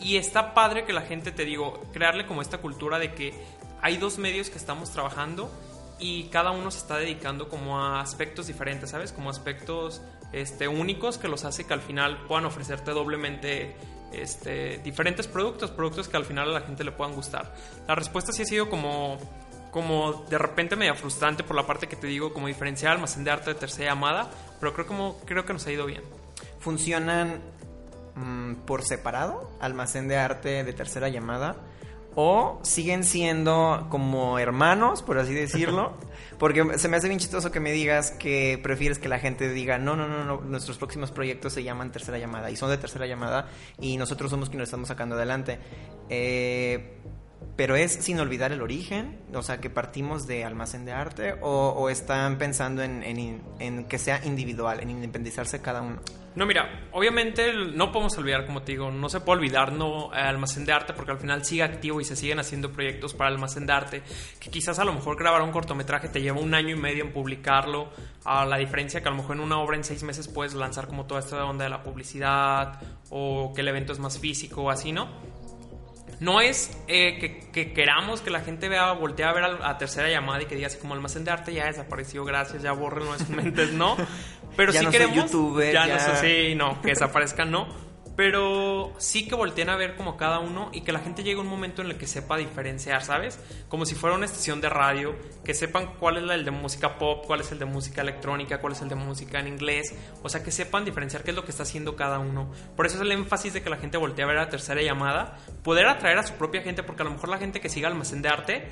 Y 0.00 0.16
está 0.16 0.54
padre 0.54 0.84
que 0.84 0.92
la 0.92 1.02
gente, 1.02 1.32
te 1.32 1.44
digo, 1.44 1.80
crearle 1.92 2.26
como 2.26 2.42
esta 2.42 2.58
cultura 2.58 2.98
de 2.98 3.14
que 3.14 3.34
hay 3.80 3.96
dos 3.96 4.18
medios 4.18 4.50
que 4.50 4.58
estamos 4.58 4.90
trabajando 4.90 5.50
y 5.98 6.24
cada 6.24 6.52
uno 6.52 6.70
se 6.70 6.78
está 6.78 6.96
dedicando 6.96 7.48
como 7.48 7.80
a 7.80 8.00
aspectos 8.00 8.46
diferentes, 8.46 8.90
¿sabes? 8.90 9.12
Como 9.12 9.30
aspectos 9.30 10.00
este, 10.32 10.68
únicos 10.68 11.18
que 11.18 11.28
los 11.28 11.44
hace 11.44 11.66
que 11.66 11.74
al 11.74 11.80
final 11.80 12.24
puedan 12.26 12.44
ofrecerte 12.44 12.92
doblemente 12.92 13.74
este, 14.12 14.78
diferentes 14.78 15.26
productos, 15.26 15.70
productos 15.70 16.08
que 16.08 16.16
al 16.16 16.24
final 16.24 16.50
a 16.50 16.52
la 16.52 16.60
gente 16.60 16.84
le 16.84 16.92
puedan 16.92 17.14
gustar. 17.14 17.54
La 17.86 17.94
respuesta 17.94 18.32
sí 18.32 18.42
ha 18.42 18.46
sido 18.46 18.70
como, 18.70 19.18
como 19.70 20.24
de 20.28 20.38
repente 20.38 20.76
media 20.76 20.94
frustrante 20.94 21.42
por 21.42 21.56
la 21.56 21.66
parte 21.66 21.88
que 21.88 21.96
te 21.96 22.06
digo, 22.06 22.32
como 22.32 22.46
diferenciar 22.46 22.92
almacén 22.92 23.24
de 23.24 23.30
arte 23.30 23.52
de 23.52 23.58
tercera 23.58 23.90
llamada, 23.90 24.30
pero 24.60 24.72
creo, 24.74 24.86
como, 24.86 25.18
creo 25.24 25.44
que 25.44 25.52
nos 25.52 25.66
ha 25.66 25.72
ido 25.72 25.86
bien. 25.86 26.02
¿Funcionan 26.60 27.40
Mm, 28.18 28.54
por 28.66 28.82
separado, 28.82 29.48
almacén 29.60 30.08
de 30.08 30.16
arte 30.16 30.64
de 30.64 30.72
tercera 30.72 31.08
llamada, 31.08 31.54
o 32.16 32.58
siguen 32.62 33.04
siendo 33.04 33.86
como 33.90 34.40
hermanos, 34.40 35.02
por 35.02 35.18
así 35.18 35.34
decirlo. 35.34 35.92
Porque 36.38 36.78
se 36.78 36.88
me 36.88 36.96
hace 36.96 37.08
bien 37.08 37.20
chistoso 37.20 37.52
que 37.52 37.60
me 37.60 37.70
digas 37.70 38.10
que 38.12 38.58
prefieres 38.60 38.98
que 38.98 39.08
la 39.08 39.18
gente 39.20 39.48
diga, 39.48 39.78
no, 39.78 39.94
no, 39.94 40.08
no, 40.08 40.24
no, 40.24 40.40
nuestros 40.40 40.78
próximos 40.78 41.12
proyectos 41.12 41.52
se 41.52 41.62
llaman 41.62 41.92
tercera 41.92 42.18
llamada 42.18 42.50
y 42.50 42.56
son 42.56 42.70
de 42.70 42.78
tercera 42.78 43.06
llamada 43.06 43.48
y 43.80 43.96
nosotros 43.96 44.30
somos 44.30 44.48
quienes 44.48 44.68
estamos 44.68 44.88
sacando 44.88 45.14
adelante. 45.14 45.58
Eh, 46.08 46.98
pero 47.58 47.74
es 47.74 47.92
sin 47.92 48.20
olvidar 48.20 48.52
el 48.52 48.62
origen, 48.62 49.18
o 49.34 49.42
sea, 49.42 49.60
que 49.60 49.68
partimos 49.68 50.28
de 50.28 50.44
almacén 50.44 50.84
de 50.84 50.92
arte 50.92 51.34
o, 51.42 51.88
están 51.90 52.38
pensando 52.38 52.84
en, 52.84 53.02
en, 53.58 53.84
que 53.86 53.98
sea 53.98 54.24
individual, 54.24 54.80
en 54.80 54.90
independizarse 54.90 55.60
cada 55.60 55.82
uno. 55.82 56.00
No, 56.36 56.46
mira, 56.46 56.88
obviamente 56.92 57.52
no 57.74 57.90
podemos 57.90 58.16
olvidar, 58.16 58.46
como 58.46 58.62
te 58.62 58.70
digo, 58.70 58.92
no 58.92 59.08
se 59.08 59.18
puede 59.18 59.40
olvidar 59.40 59.72
no 59.72 60.12
almacén 60.12 60.64
de 60.66 60.72
arte 60.72 60.92
porque 60.92 61.10
al 61.10 61.18
final 61.18 61.44
sigue 61.44 61.64
activo 61.64 62.00
y 62.00 62.04
se 62.04 62.14
siguen 62.14 62.38
haciendo 62.38 62.70
proyectos 62.70 63.12
para 63.12 63.30
almacén 63.30 63.66
de 63.66 63.72
arte, 63.72 64.02
que 64.38 64.50
quizás 64.50 64.78
a 64.78 64.84
lo 64.84 64.92
mejor 64.92 65.18
grabar 65.18 65.42
un 65.42 65.50
cortometraje 65.50 66.08
te 66.08 66.20
lleva 66.20 66.38
un 66.38 66.54
año 66.54 66.76
y 66.76 66.78
medio 66.78 67.02
en 67.02 67.12
publicarlo, 67.12 67.88
a 68.24 68.44
la 68.46 68.58
diferencia 68.58 69.00
que 69.00 69.08
a 69.08 69.10
lo 69.10 69.16
mejor 69.16 69.34
en 69.34 69.42
una 69.42 69.58
obra 69.58 69.76
en 69.76 69.82
seis 69.82 70.04
meses 70.04 70.28
puedes 70.28 70.54
lanzar 70.54 70.86
como 70.86 71.06
toda 71.06 71.18
esta 71.18 71.44
onda 71.44 71.64
de 71.64 71.70
la 71.70 71.82
publicidad 71.82 72.80
o 73.10 73.52
que 73.52 73.62
el 73.62 73.68
evento 73.68 73.92
es 73.92 73.98
más 73.98 74.20
físico 74.20 74.62
o 74.62 74.70
así, 74.70 74.92
¿no? 74.92 75.08
No 76.20 76.40
es 76.40 76.76
eh, 76.88 77.48
que, 77.52 77.72
queramos 77.72 78.20
que 78.20 78.30
la 78.30 78.40
gente 78.40 78.68
vea, 78.68 78.92
voltee 78.92 79.24
a 79.24 79.32
ver 79.32 79.44
a, 79.44 79.78
tercera 79.78 80.08
llamada 80.08 80.42
y 80.42 80.46
que 80.46 80.56
diga 80.56 80.66
así 80.66 80.78
como 80.78 80.94
almacén 80.94 81.24
de 81.24 81.30
arte 81.30 81.54
ya 81.54 81.66
desapareció, 81.66 82.24
gracias, 82.24 82.62
ya 82.62 82.72
borren 82.72 83.06
nuestras 83.06 83.30
mentes, 83.30 83.72
no. 83.72 83.96
Pero 84.56 84.72
ya 84.72 84.80
sí 84.80 84.86
no 84.86 84.90
queremos. 84.90 85.16
YouTuber, 85.16 85.72
ya, 85.72 85.86
no 85.86 85.98
sé, 86.00 86.48
sí, 86.48 86.54
no, 86.56 86.82
que 86.82 86.88
desaparezcan, 86.88 87.50
no 87.50 87.87
pero 88.18 88.92
sí 88.98 89.28
que 89.28 89.36
volteen 89.36 89.70
a 89.70 89.76
ver 89.76 89.94
como 89.94 90.16
cada 90.16 90.40
uno 90.40 90.70
y 90.72 90.80
que 90.80 90.90
la 90.90 90.98
gente 90.98 91.22
llegue 91.22 91.38
a 91.38 91.42
un 91.42 91.46
momento 91.46 91.82
en 91.82 91.88
el 91.88 91.96
que 91.96 92.08
sepa 92.08 92.36
diferenciar, 92.36 93.04
¿sabes? 93.04 93.38
Como 93.68 93.86
si 93.86 93.94
fuera 93.94 94.16
una 94.16 94.24
estación 94.24 94.60
de 94.60 94.68
radio, 94.68 95.14
que 95.44 95.54
sepan 95.54 95.94
cuál 96.00 96.16
es 96.16 96.28
el 96.28 96.44
de 96.44 96.50
música 96.50 96.98
pop, 96.98 97.22
cuál 97.28 97.42
es 97.42 97.52
el 97.52 97.60
de 97.60 97.64
música 97.66 98.02
electrónica, 98.02 98.60
cuál 98.60 98.72
es 98.72 98.82
el 98.82 98.88
de 98.88 98.96
música 98.96 99.38
en 99.38 99.46
inglés, 99.46 99.94
o 100.20 100.28
sea, 100.28 100.42
que 100.42 100.50
sepan 100.50 100.84
diferenciar 100.84 101.22
qué 101.22 101.30
es 101.30 101.36
lo 101.36 101.44
que 101.44 101.52
está 101.52 101.62
haciendo 101.62 101.94
cada 101.94 102.18
uno. 102.18 102.50
Por 102.74 102.86
eso 102.86 102.96
es 102.96 103.02
el 103.02 103.12
énfasis 103.12 103.52
de 103.52 103.62
que 103.62 103.70
la 103.70 103.76
gente 103.76 103.98
voltee 103.98 104.24
a 104.24 104.26
ver 104.26 104.34
la 104.34 104.48
tercera 104.48 104.82
llamada, 104.82 105.38
poder 105.62 105.86
atraer 105.86 106.18
a 106.18 106.24
su 106.24 106.34
propia 106.34 106.62
gente, 106.62 106.82
porque 106.82 107.02
a 107.02 107.04
lo 107.04 107.12
mejor 107.12 107.28
la 107.28 107.38
gente 107.38 107.60
que 107.60 107.68
siga 107.68 107.86
Almacén 107.86 108.20
de 108.20 108.30
Arte 108.30 108.68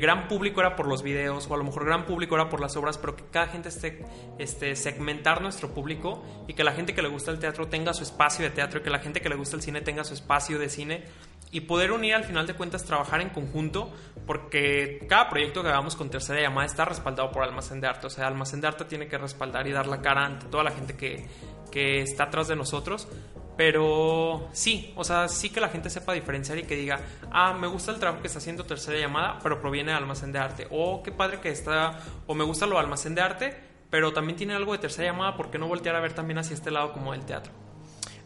gran 0.00 0.28
público 0.28 0.60
era 0.60 0.76
por 0.76 0.86
los 0.86 1.02
videos 1.02 1.46
o 1.48 1.54
a 1.54 1.56
lo 1.56 1.64
mejor 1.64 1.84
gran 1.84 2.04
público 2.04 2.34
era 2.34 2.48
por 2.48 2.60
las 2.60 2.76
obras, 2.76 2.98
pero 2.98 3.16
que 3.16 3.24
cada 3.30 3.46
gente 3.46 3.68
esté 3.70 4.04
este, 4.38 4.76
segmentar 4.76 5.40
nuestro 5.40 5.72
público 5.72 6.22
y 6.46 6.54
que 6.54 6.64
la 6.64 6.72
gente 6.72 6.94
que 6.94 7.02
le 7.02 7.08
gusta 7.08 7.30
el 7.30 7.38
teatro 7.38 7.68
tenga 7.68 7.94
su 7.94 8.02
espacio 8.02 8.44
de 8.44 8.50
teatro 8.50 8.61
que 8.68 8.90
la 8.90 8.98
gente 8.98 9.20
que 9.20 9.28
le 9.28 9.34
gusta 9.34 9.56
el 9.56 9.62
cine 9.62 9.80
tenga 9.80 10.04
su 10.04 10.14
espacio 10.14 10.58
de 10.58 10.68
cine 10.68 11.04
y 11.50 11.60
poder 11.60 11.92
unir 11.92 12.14
al 12.14 12.24
final 12.24 12.46
de 12.46 12.54
cuentas 12.54 12.84
trabajar 12.84 13.20
en 13.20 13.28
conjunto 13.30 13.92
porque 14.26 15.04
cada 15.08 15.28
proyecto 15.28 15.62
que 15.62 15.68
hagamos 15.68 15.96
con 15.96 16.10
tercera 16.10 16.40
llamada 16.40 16.66
está 16.66 16.84
respaldado 16.84 17.30
por 17.30 17.42
Almacén 17.42 17.80
de 17.80 17.88
Arte, 17.88 18.06
o 18.06 18.10
sea, 18.10 18.26
Almacén 18.26 18.60
de 18.60 18.68
Arte 18.68 18.84
tiene 18.84 19.08
que 19.08 19.18
respaldar 19.18 19.66
y 19.66 19.72
dar 19.72 19.86
la 19.86 20.00
cara 20.00 20.24
ante 20.24 20.46
toda 20.46 20.64
la 20.64 20.70
gente 20.70 20.96
que, 20.96 21.26
que 21.70 22.00
está 22.00 22.24
atrás 22.24 22.48
de 22.48 22.56
nosotros 22.56 23.08
pero 23.56 24.48
sí, 24.52 24.92
o 24.96 25.04
sea, 25.04 25.28
sí 25.28 25.50
que 25.50 25.60
la 25.60 25.68
gente 25.68 25.90
sepa 25.90 26.14
diferenciar 26.14 26.58
y 26.58 26.62
que 26.62 26.74
diga, 26.74 27.00
ah, 27.30 27.52
me 27.52 27.66
gusta 27.66 27.92
el 27.92 27.98
trabajo 27.98 28.22
que 28.22 28.26
está 28.26 28.38
haciendo 28.38 28.64
tercera 28.64 28.98
llamada, 28.98 29.38
pero 29.42 29.60
proviene 29.60 29.92
de 29.92 29.98
almacén 29.98 30.32
de 30.32 30.38
arte. 30.38 30.66
O 30.70 31.02
qué 31.02 31.12
padre 31.12 31.40
que 31.40 31.50
está, 31.50 31.98
o 32.26 32.34
me 32.34 32.44
gusta 32.44 32.66
lo 32.66 32.76
de 32.76 32.80
almacén 32.80 33.14
de 33.14 33.20
arte, 33.20 33.56
pero 33.90 34.12
también 34.12 34.36
tiene 34.36 34.54
algo 34.54 34.72
de 34.72 34.78
tercera 34.78 35.12
llamada, 35.12 35.36
¿por 35.36 35.50
qué 35.50 35.58
no 35.58 35.68
voltear 35.68 35.94
a 35.96 36.00
ver 36.00 36.14
también 36.14 36.38
hacia 36.38 36.54
este 36.54 36.70
lado 36.70 36.92
como 36.92 37.12
el 37.12 37.26
teatro? 37.26 37.52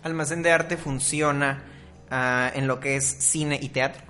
Almacén 0.07 0.43
de 0.43 0.53
arte 0.53 0.77
funciona 0.77 1.63
ah, 2.11 2.51
en 2.55 2.67
lo 2.67 2.81
que 2.81 2.97
es 2.97 3.05
cine 3.05 3.59
y 3.61 3.69
teatro. 3.69 4.03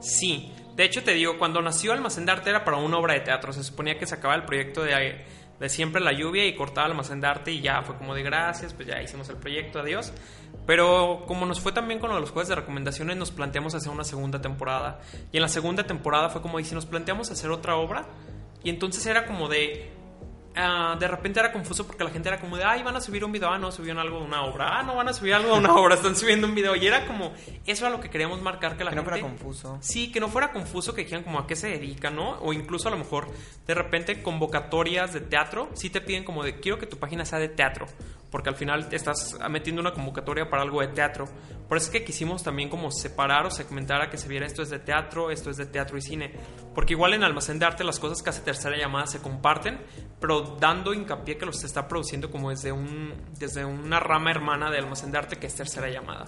Sí, 0.00 0.52
de 0.76 0.84
hecho 0.84 1.02
te 1.02 1.12
digo, 1.12 1.38
cuando 1.38 1.60
nació 1.60 1.92
Almacén 1.92 2.24
de 2.24 2.32
Arte 2.32 2.50
era 2.50 2.64
para 2.64 2.78
una 2.78 2.96
obra 2.96 3.14
de 3.14 3.20
teatro, 3.20 3.52
se 3.52 3.62
suponía 3.62 3.98
que 3.98 4.06
se 4.06 4.14
acababa 4.14 4.40
el 4.40 4.46
proyecto 4.46 4.82
de 4.82 5.68
siempre 5.68 6.00
la 6.00 6.12
lluvia 6.12 6.46
y 6.46 6.54
cortaba 6.54 6.86
almacén 6.86 7.20
de 7.20 7.26
arte 7.26 7.52
y 7.52 7.60
ya 7.60 7.82
fue 7.82 7.94
como 7.96 8.14
de 8.14 8.22
gracias, 8.22 8.72
pues 8.72 8.88
ya 8.88 9.02
hicimos 9.02 9.28
el 9.28 9.36
proyecto, 9.36 9.80
adiós. 9.80 10.10
Pero 10.66 11.24
como 11.26 11.44
nos 11.44 11.60
fue 11.60 11.72
también 11.72 12.00
con 12.00 12.08
los 12.18 12.30
jueves 12.30 12.48
de 12.48 12.54
recomendaciones, 12.54 13.18
nos 13.18 13.30
planteamos 13.30 13.74
hacer 13.74 13.90
una 13.90 14.04
segunda 14.04 14.40
temporada. 14.40 15.00
Y 15.32 15.36
en 15.36 15.42
la 15.42 15.48
segunda 15.48 15.84
temporada 15.84 16.30
fue 16.30 16.40
como, 16.40 16.60
y 16.60 16.64
si 16.64 16.74
nos 16.74 16.86
planteamos 16.86 17.30
hacer 17.30 17.50
otra 17.50 17.76
obra, 17.76 18.06
y 18.62 18.70
entonces 18.70 19.04
era 19.04 19.26
como 19.26 19.48
de, 19.48 19.89
Ah, 20.56 20.96
de 20.98 21.06
repente 21.06 21.38
era 21.38 21.52
confuso 21.52 21.86
porque 21.86 22.02
la 22.02 22.10
gente 22.10 22.28
era 22.28 22.40
como 22.40 22.56
de, 22.56 22.64
ay, 22.64 22.82
van 22.82 22.96
a 22.96 23.00
subir 23.00 23.24
un 23.24 23.30
video, 23.30 23.50
ah, 23.50 23.58
no, 23.58 23.70
subieron 23.70 24.00
algo 24.00 24.18
de 24.18 24.24
una 24.24 24.42
obra, 24.42 24.78
ah, 24.78 24.82
no, 24.82 24.96
van 24.96 25.08
a 25.08 25.12
subir 25.12 25.32
algo 25.34 25.52
de 25.52 25.58
una 25.60 25.74
obra, 25.76 25.94
están 25.94 26.16
subiendo 26.16 26.46
un 26.46 26.54
video. 26.54 26.74
Y 26.74 26.86
era 26.86 27.06
como, 27.06 27.32
eso 27.66 27.86
era 27.86 27.94
lo 27.94 28.00
que 28.00 28.10
queríamos 28.10 28.42
marcar 28.42 28.76
que 28.76 28.84
la 28.84 28.90
gente... 28.90 29.04
Que 29.04 29.10
no 29.10 29.18
fuera 29.18 29.36
confuso. 29.36 29.78
Sí, 29.80 30.10
que 30.10 30.18
no 30.18 30.28
fuera 30.28 30.52
confuso, 30.52 30.94
que 30.94 31.02
dijeran 31.02 31.22
como 31.24 31.38
a 31.38 31.46
qué 31.46 31.54
se 31.54 31.68
dedica, 31.68 32.10
¿no? 32.10 32.38
O 32.40 32.52
incluso 32.52 32.88
a 32.88 32.90
lo 32.90 32.98
mejor, 32.98 33.28
de 33.66 33.74
repente, 33.74 34.22
convocatorias 34.22 35.12
de 35.12 35.20
teatro, 35.20 35.70
sí 35.74 35.88
te 35.90 36.00
piden 36.00 36.24
como 36.24 36.42
de, 36.42 36.58
quiero 36.58 36.78
que 36.78 36.86
tu 36.86 36.98
página 36.98 37.24
sea 37.24 37.38
de 37.38 37.48
teatro 37.48 37.86
porque 38.30 38.48
al 38.48 38.54
final 38.54 38.88
te 38.88 38.96
estás 38.96 39.36
metiendo 39.50 39.80
una 39.80 39.92
convocatoria 39.92 40.48
para 40.48 40.62
algo 40.62 40.80
de 40.80 40.88
teatro. 40.88 41.26
Por 41.68 41.76
eso 41.76 41.86
es 41.86 41.92
que 41.92 42.04
quisimos 42.04 42.42
también 42.42 42.68
como 42.68 42.90
separar 42.90 43.46
o 43.46 43.50
segmentar 43.50 44.00
a 44.02 44.10
que 44.10 44.16
se 44.18 44.28
viera 44.28 44.46
esto 44.46 44.62
es 44.62 44.70
de 44.70 44.78
teatro, 44.78 45.30
esto 45.30 45.50
es 45.50 45.56
de 45.56 45.66
teatro 45.66 45.98
y 45.98 46.02
cine. 46.02 46.32
Porque 46.74 46.94
igual 46.94 47.14
en 47.14 47.24
Almacén 47.24 47.58
de 47.58 47.66
Arte 47.66 47.84
las 47.84 47.98
cosas 47.98 48.22
que 48.22 48.30
hace 48.30 48.42
Tercera 48.42 48.76
Llamada 48.76 49.06
se 49.06 49.20
comparten, 49.20 49.80
pero 50.20 50.39
dando 50.42 50.92
hincapié 50.92 51.38
que 51.38 51.46
los 51.46 51.62
está 51.64 51.88
produciendo 51.88 52.30
como 52.30 52.50
desde, 52.50 52.72
un, 52.72 53.14
desde 53.38 53.64
una 53.64 54.00
rama 54.00 54.30
hermana 54.30 54.70
de 54.70 54.78
Almacén 54.78 55.12
de 55.12 55.18
Arte 55.18 55.36
que 55.36 55.46
es 55.46 55.54
Tercera 55.54 55.88
Llamada. 55.88 56.26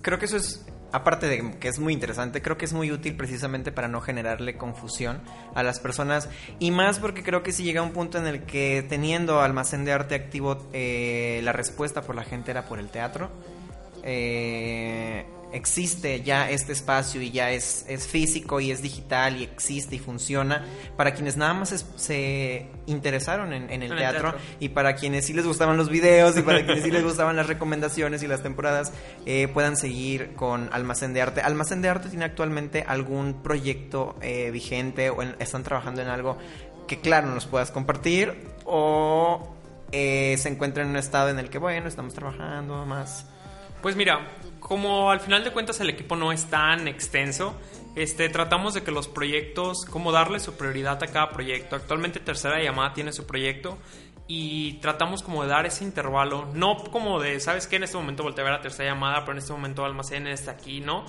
Creo 0.00 0.18
que 0.18 0.26
eso 0.26 0.36
es 0.36 0.66
aparte 0.92 1.26
de 1.26 1.58
que 1.58 1.68
es 1.68 1.78
muy 1.78 1.92
interesante, 1.92 2.42
creo 2.42 2.58
que 2.58 2.66
es 2.66 2.72
muy 2.72 2.92
útil 2.92 3.16
precisamente 3.16 3.72
para 3.72 3.88
no 3.88 4.00
generarle 4.00 4.56
confusión 4.56 5.22
a 5.54 5.62
las 5.62 5.80
personas 5.80 6.28
y 6.58 6.70
más 6.70 6.98
porque 6.98 7.22
creo 7.22 7.42
que 7.42 7.52
si 7.52 7.64
llega 7.64 7.82
un 7.82 7.92
punto 7.92 8.18
en 8.18 8.26
el 8.26 8.42
que 8.44 8.84
teniendo 8.88 9.40
almacén 9.40 9.84
de 9.84 9.92
arte 9.92 10.14
activo 10.14 10.68
eh, 10.72 11.40
la 11.44 11.52
respuesta 11.52 12.02
por 12.02 12.14
la 12.14 12.24
gente 12.24 12.50
era 12.50 12.66
por 12.66 12.78
el 12.78 12.88
teatro, 12.90 13.30
eh, 14.02 15.24
existe 15.52 16.22
ya 16.22 16.50
este 16.50 16.72
espacio 16.72 17.20
y 17.20 17.30
ya 17.30 17.50
es, 17.50 17.84
es, 17.88 18.06
físico 18.06 18.60
y 18.60 18.70
es 18.70 18.82
digital 18.82 19.36
y 19.36 19.44
existe 19.44 19.96
y 19.96 19.98
funciona 19.98 20.64
para 20.96 21.14
quienes 21.14 21.36
nada 21.36 21.54
más 21.54 21.86
se 21.96 22.66
interesaron 22.86 23.52
en, 23.52 23.82
el, 23.82 23.96
teatro, 23.96 24.34
y 24.60 24.70
para 24.70 24.94
quienes 24.94 25.26
sí 25.26 25.32
les 25.32 25.46
gustaban 25.46 25.76
los 25.76 25.88
videos 25.88 26.36
y 26.36 26.42
para 26.42 26.64
quienes 26.64 26.84
sí 26.84 26.90
les 26.90 27.04
gustaban 27.04 27.36
las 27.36 27.46
recomendaciones 27.46 28.22
y 28.22 28.26
las 28.26 28.42
temporadas 28.42 28.92
eh, 29.26 29.48
puedan 29.48 29.76
seguir 29.76 30.34
con 30.34 30.68
Almacén 30.72 31.12
de 31.12 31.22
Arte. 31.22 31.40
Almacén 31.40 31.82
de 31.82 31.88
Arte 31.88 32.08
tiene 32.08 32.24
actualmente 32.24 32.84
algún 32.86 33.42
proyecto 33.42 34.16
eh, 34.20 34.50
vigente 34.50 35.10
o 35.10 35.22
están 35.22 35.62
trabajando 35.62 36.02
en 36.02 36.08
algo 36.08 36.38
que 36.88 37.00
claro 37.00 37.28
nos 37.28 37.46
puedas 37.46 37.70
compartir 37.70 38.34
o 38.64 39.54
eh, 39.92 40.36
se 40.38 40.48
encuentra 40.48 40.82
en 40.82 40.90
un 40.90 40.96
estado 40.96 41.28
en 41.28 41.38
el 41.38 41.50
que 41.50 41.58
bueno 41.58 41.88
estamos 41.88 42.14
trabajando 42.14 42.84
más. 42.86 43.26
Pues 43.82 43.96
mira, 43.96 44.28
como 44.62 45.10
al 45.10 45.20
final 45.20 45.44
de 45.44 45.50
cuentas 45.50 45.80
el 45.80 45.90
equipo 45.90 46.16
no 46.16 46.32
es 46.32 46.46
tan 46.46 46.88
extenso, 46.88 47.54
este, 47.94 48.28
tratamos 48.28 48.74
de 48.74 48.82
que 48.82 48.90
los 48.90 49.08
proyectos, 49.08 49.84
como 49.84 50.12
darle 50.12 50.40
su 50.40 50.54
prioridad 50.54 51.02
a 51.02 51.06
cada 51.08 51.30
proyecto. 51.30 51.76
Actualmente 51.76 52.20
Tercera 52.20 52.62
Llamada 52.62 52.94
tiene 52.94 53.12
su 53.12 53.26
proyecto 53.26 53.78
y 54.28 54.74
tratamos 54.74 55.22
como 55.22 55.42
de 55.42 55.50
dar 55.50 55.66
ese 55.66 55.84
intervalo, 55.84 56.48
no 56.54 56.76
como 56.84 57.20
de, 57.20 57.40
¿sabes 57.40 57.66
qué? 57.66 57.76
En 57.76 57.82
este 57.82 57.96
momento 57.96 58.22
volteé 58.22 58.42
a 58.42 58.44
ver 58.44 58.54
a 58.54 58.60
Tercera 58.60 58.90
Llamada, 58.90 59.20
pero 59.20 59.32
en 59.32 59.38
este 59.38 59.52
momento 59.52 59.84
Almacén 59.84 60.26
está 60.26 60.52
aquí, 60.52 60.80
¿no? 60.80 61.04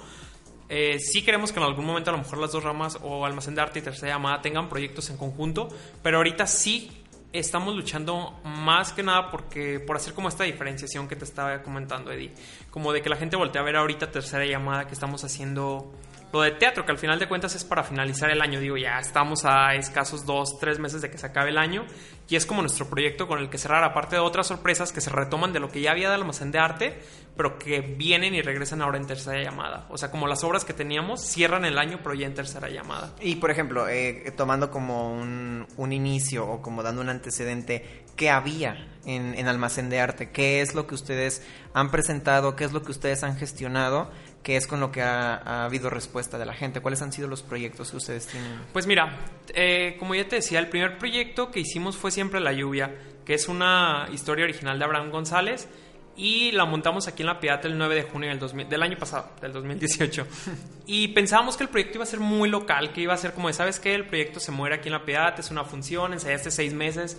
Eh, 0.68 0.98
sí 1.00 1.24
queremos 1.24 1.52
que 1.52 1.60
en 1.60 1.66
algún 1.66 1.86
momento 1.86 2.10
a 2.10 2.14
lo 2.14 2.20
mejor 2.20 2.40
las 2.40 2.52
dos 2.52 2.64
ramas 2.64 2.98
o 3.02 3.26
Almacén 3.26 3.54
de 3.54 3.62
Arte 3.62 3.80
y 3.80 3.82
Tercera 3.82 4.14
Llamada 4.14 4.42
tengan 4.42 4.68
proyectos 4.68 5.10
en 5.10 5.18
conjunto, 5.18 5.70
pero 6.02 6.18
ahorita 6.18 6.48
sí 6.48 7.03
estamos 7.34 7.76
luchando 7.76 8.40
más 8.44 8.94
que 8.94 9.02
nada 9.02 9.32
porque 9.32 9.80
por 9.80 9.98
hacer 9.98 10.14
como 10.14 10.30
esta 10.30 10.44
diferenciación 10.44 11.08
que 11.08 11.16
te 11.16 11.26
estaba 11.26 11.62
comentando 11.64 12.12
Eddie, 12.12 12.32
como 12.70 12.94
de 12.94 13.02
que 13.02 13.10
la 13.10 13.16
gente 13.16 13.36
voltea 13.36 13.62
a 13.62 13.66
ver 13.66 13.76
ahorita 13.76 14.12
tercera 14.12 14.46
llamada 14.46 14.88
que 14.88 14.94
estamos 14.94 15.24
haciendo 15.24 15.92
lo 16.34 16.42
de 16.42 16.50
teatro, 16.50 16.84
que 16.84 16.92
al 16.92 16.98
final 16.98 17.20
de 17.20 17.28
cuentas 17.28 17.54
es 17.54 17.64
para 17.64 17.84
finalizar 17.84 18.32
el 18.32 18.42
año. 18.42 18.60
Digo, 18.60 18.76
ya 18.76 18.98
estamos 18.98 19.46
a 19.46 19.76
escasos 19.76 20.26
dos, 20.26 20.58
tres 20.60 20.80
meses 20.80 21.04
de 21.04 21.12
que 21.12 21.20
se 21.20 21.28
acabe 21.28 21.52
el 21.52 21.60
año. 21.60 21.86
Y 22.28 22.36
es 22.36 22.48
como 22.48 22.62
nuestro 22.62 22.88
proyecto 22.88 23.28
con 23.28 23.38
el 23.38 23.52
que 23.52 23.60
cerrar, 23.60 23.84
aparte 23.84 24.16
de 24.16 24.22
otras 24.22 24.48
sorpresas 24.48 24.92
que 24.92 25.00
se 25.00 25.12
retoman 25.12 25.54
de 25.54 25.60
lo 25.60 25.70
que 25.70 25.82
ya 25.82 25.92
había 25.92 26.10
de 26.10 26.16
almacén 26.16 26.52
de 26.52 26.58
arte, 26.58 27.00
pero 27.38 27.60
que 27.60 27.82
vienen 27.82 28.34
y 28.34 28.42
regresan 28.42 28.82
ahora 28.82 28.98
en 28.98 29.06
tercera 29.06 29.44
llamada. 29.44 29.86
O 29.92 29.98
sea, 30.00 30.10
como 30.10 30.26
las 30.26 30.44
obras 30.44 30.66
que 30.66 30.74
teníamos 30.74 31.22
cierran 31.22 31.66
el 31.66 31.78
año, 31.78 32.00
pero 32.02 32.16
ya 32.16 32.26
en 32.26 32.34
tercera 32.34 32.68
llamada. 32.68 33.14
Y 33.22 33.36
por 33.36 33.52
ejemplo, 33.52 33.88
eh, 33.88 34.34
tomando 34.36 34.72
como 34.72 35.14
un, 35.14 35.68
un, 35.78 35.94
inicio 35.94 36.48
o 36.48 36.64
como 36.64 36.82
dando 36.82 37.02
un 37.02 37.10
antecedente, 37.10 38.06
¿qué 38.16 38.32
había 38.32 38.88
en, 39.06 39.36
en 39.36 39.48
almacén 39.48 39.92
de 39.92 40.00
arte? 40.00 40.32
¿Qué 40.32 40.62
es 40.62 40.74
lo 40.74 40.88
que 40.88 40.96
ustedes 40.96 41.46
han 41.76 41.92
presentado? 41.92 42.56
¿Qué 42.56 42.64
es 42.64 42.72
lo 42.72 42.82
que 42.82 42.92
ustedes 42.92 43.24
han 43.24 43.38
gestionado? 43.38 44.10
¿Qué 44.44 44.58
es 44.58 44.68
con 44.68 44.82
lo 44.82 44.92
que 44.92 45.02
ha, 45.02 45.66
habido 45.66 45.90
respuesta 45.90 46.38
de 46.38 46.46
la 46.46 46.54
gente? 46.54 46.82
¿Cuáles 46.82 47.02
han 47.02 47.14
sido 47.14 47.28
los 47.30 47.42
proyectos 47.42 47.92
que 47.92 47.98
ustedes 47.98 48.28
tienen? 48.28 48.60
Pues 48.74 48.86
mira, 48.86 49.18
eh, 49.56 49.96
como 49.98 50.16
ya 50.16 50.28
te 50.28 50.36
decía, 50.38 50.60
el 50.60 50.68
primer 50.68 50.98
proyecto 50.98 51.50
que 51.50 51.62
hicimos 51.62 51.96
fue 51.96 52.12
Siempre 52.12 52.42
la 52.42 52.52
Lluvia, 52.52 52.94
que 53.26 53.34
es 53.36 53.48
una 53.48 54.08
historia 54.12 54.44
original 54.44 54.78
de 54.78 54.86
Abraham 54.86 55.12
González 55.12 55.70
y 56.16 56.52
la 56.52 56.66
montamos 56.66 57.08
aquí 57.08 57.24
en 57.24 57.28
la 57.28 57.40
Piedad 57.40 57.66
el 57.66 57.78
9 57.78 57.96
de 57.96 58.04
junio 58.04 58.30
del, 58.30 58.70
del 58.70 58.84
año 58.84 58.98
pasado, 58.98 59.32
del 59.42 59.52
2018. 59.54 60.28
y 60.86 61.08
pensábamos 61.10 61.58
que 61.58 61.64
el 61.64 61.70
proyecto 61.70 61.98
iba 61.98 62.04
a 62.04 62.08
ser 62.08 62.20
muy 62.20 62.50
local, 62.50 62.92
que 62.94 63.02
iba 63.02 63.14
a 63.14 63.18
ser 63.18 63.34
como 63.34 63.48
de, 63.48 63.54
¿sabes 63.54 63.80
qué? 63.80 63.96
El 63.96 64.06
proyecto 64.06 64.40
se 64.40 64.52
muere 64.52 64.76
aquí 64.76 64.90
en 64.90 64.94
la 64.94 65.06
Piedad, 65.06 65.40
es 65.40 65.50
una 65.52 65.64
función, 65.64 66.14
ensayaste 66.14 66.52
seis 66.52 66.74
meses. 66.74 67.18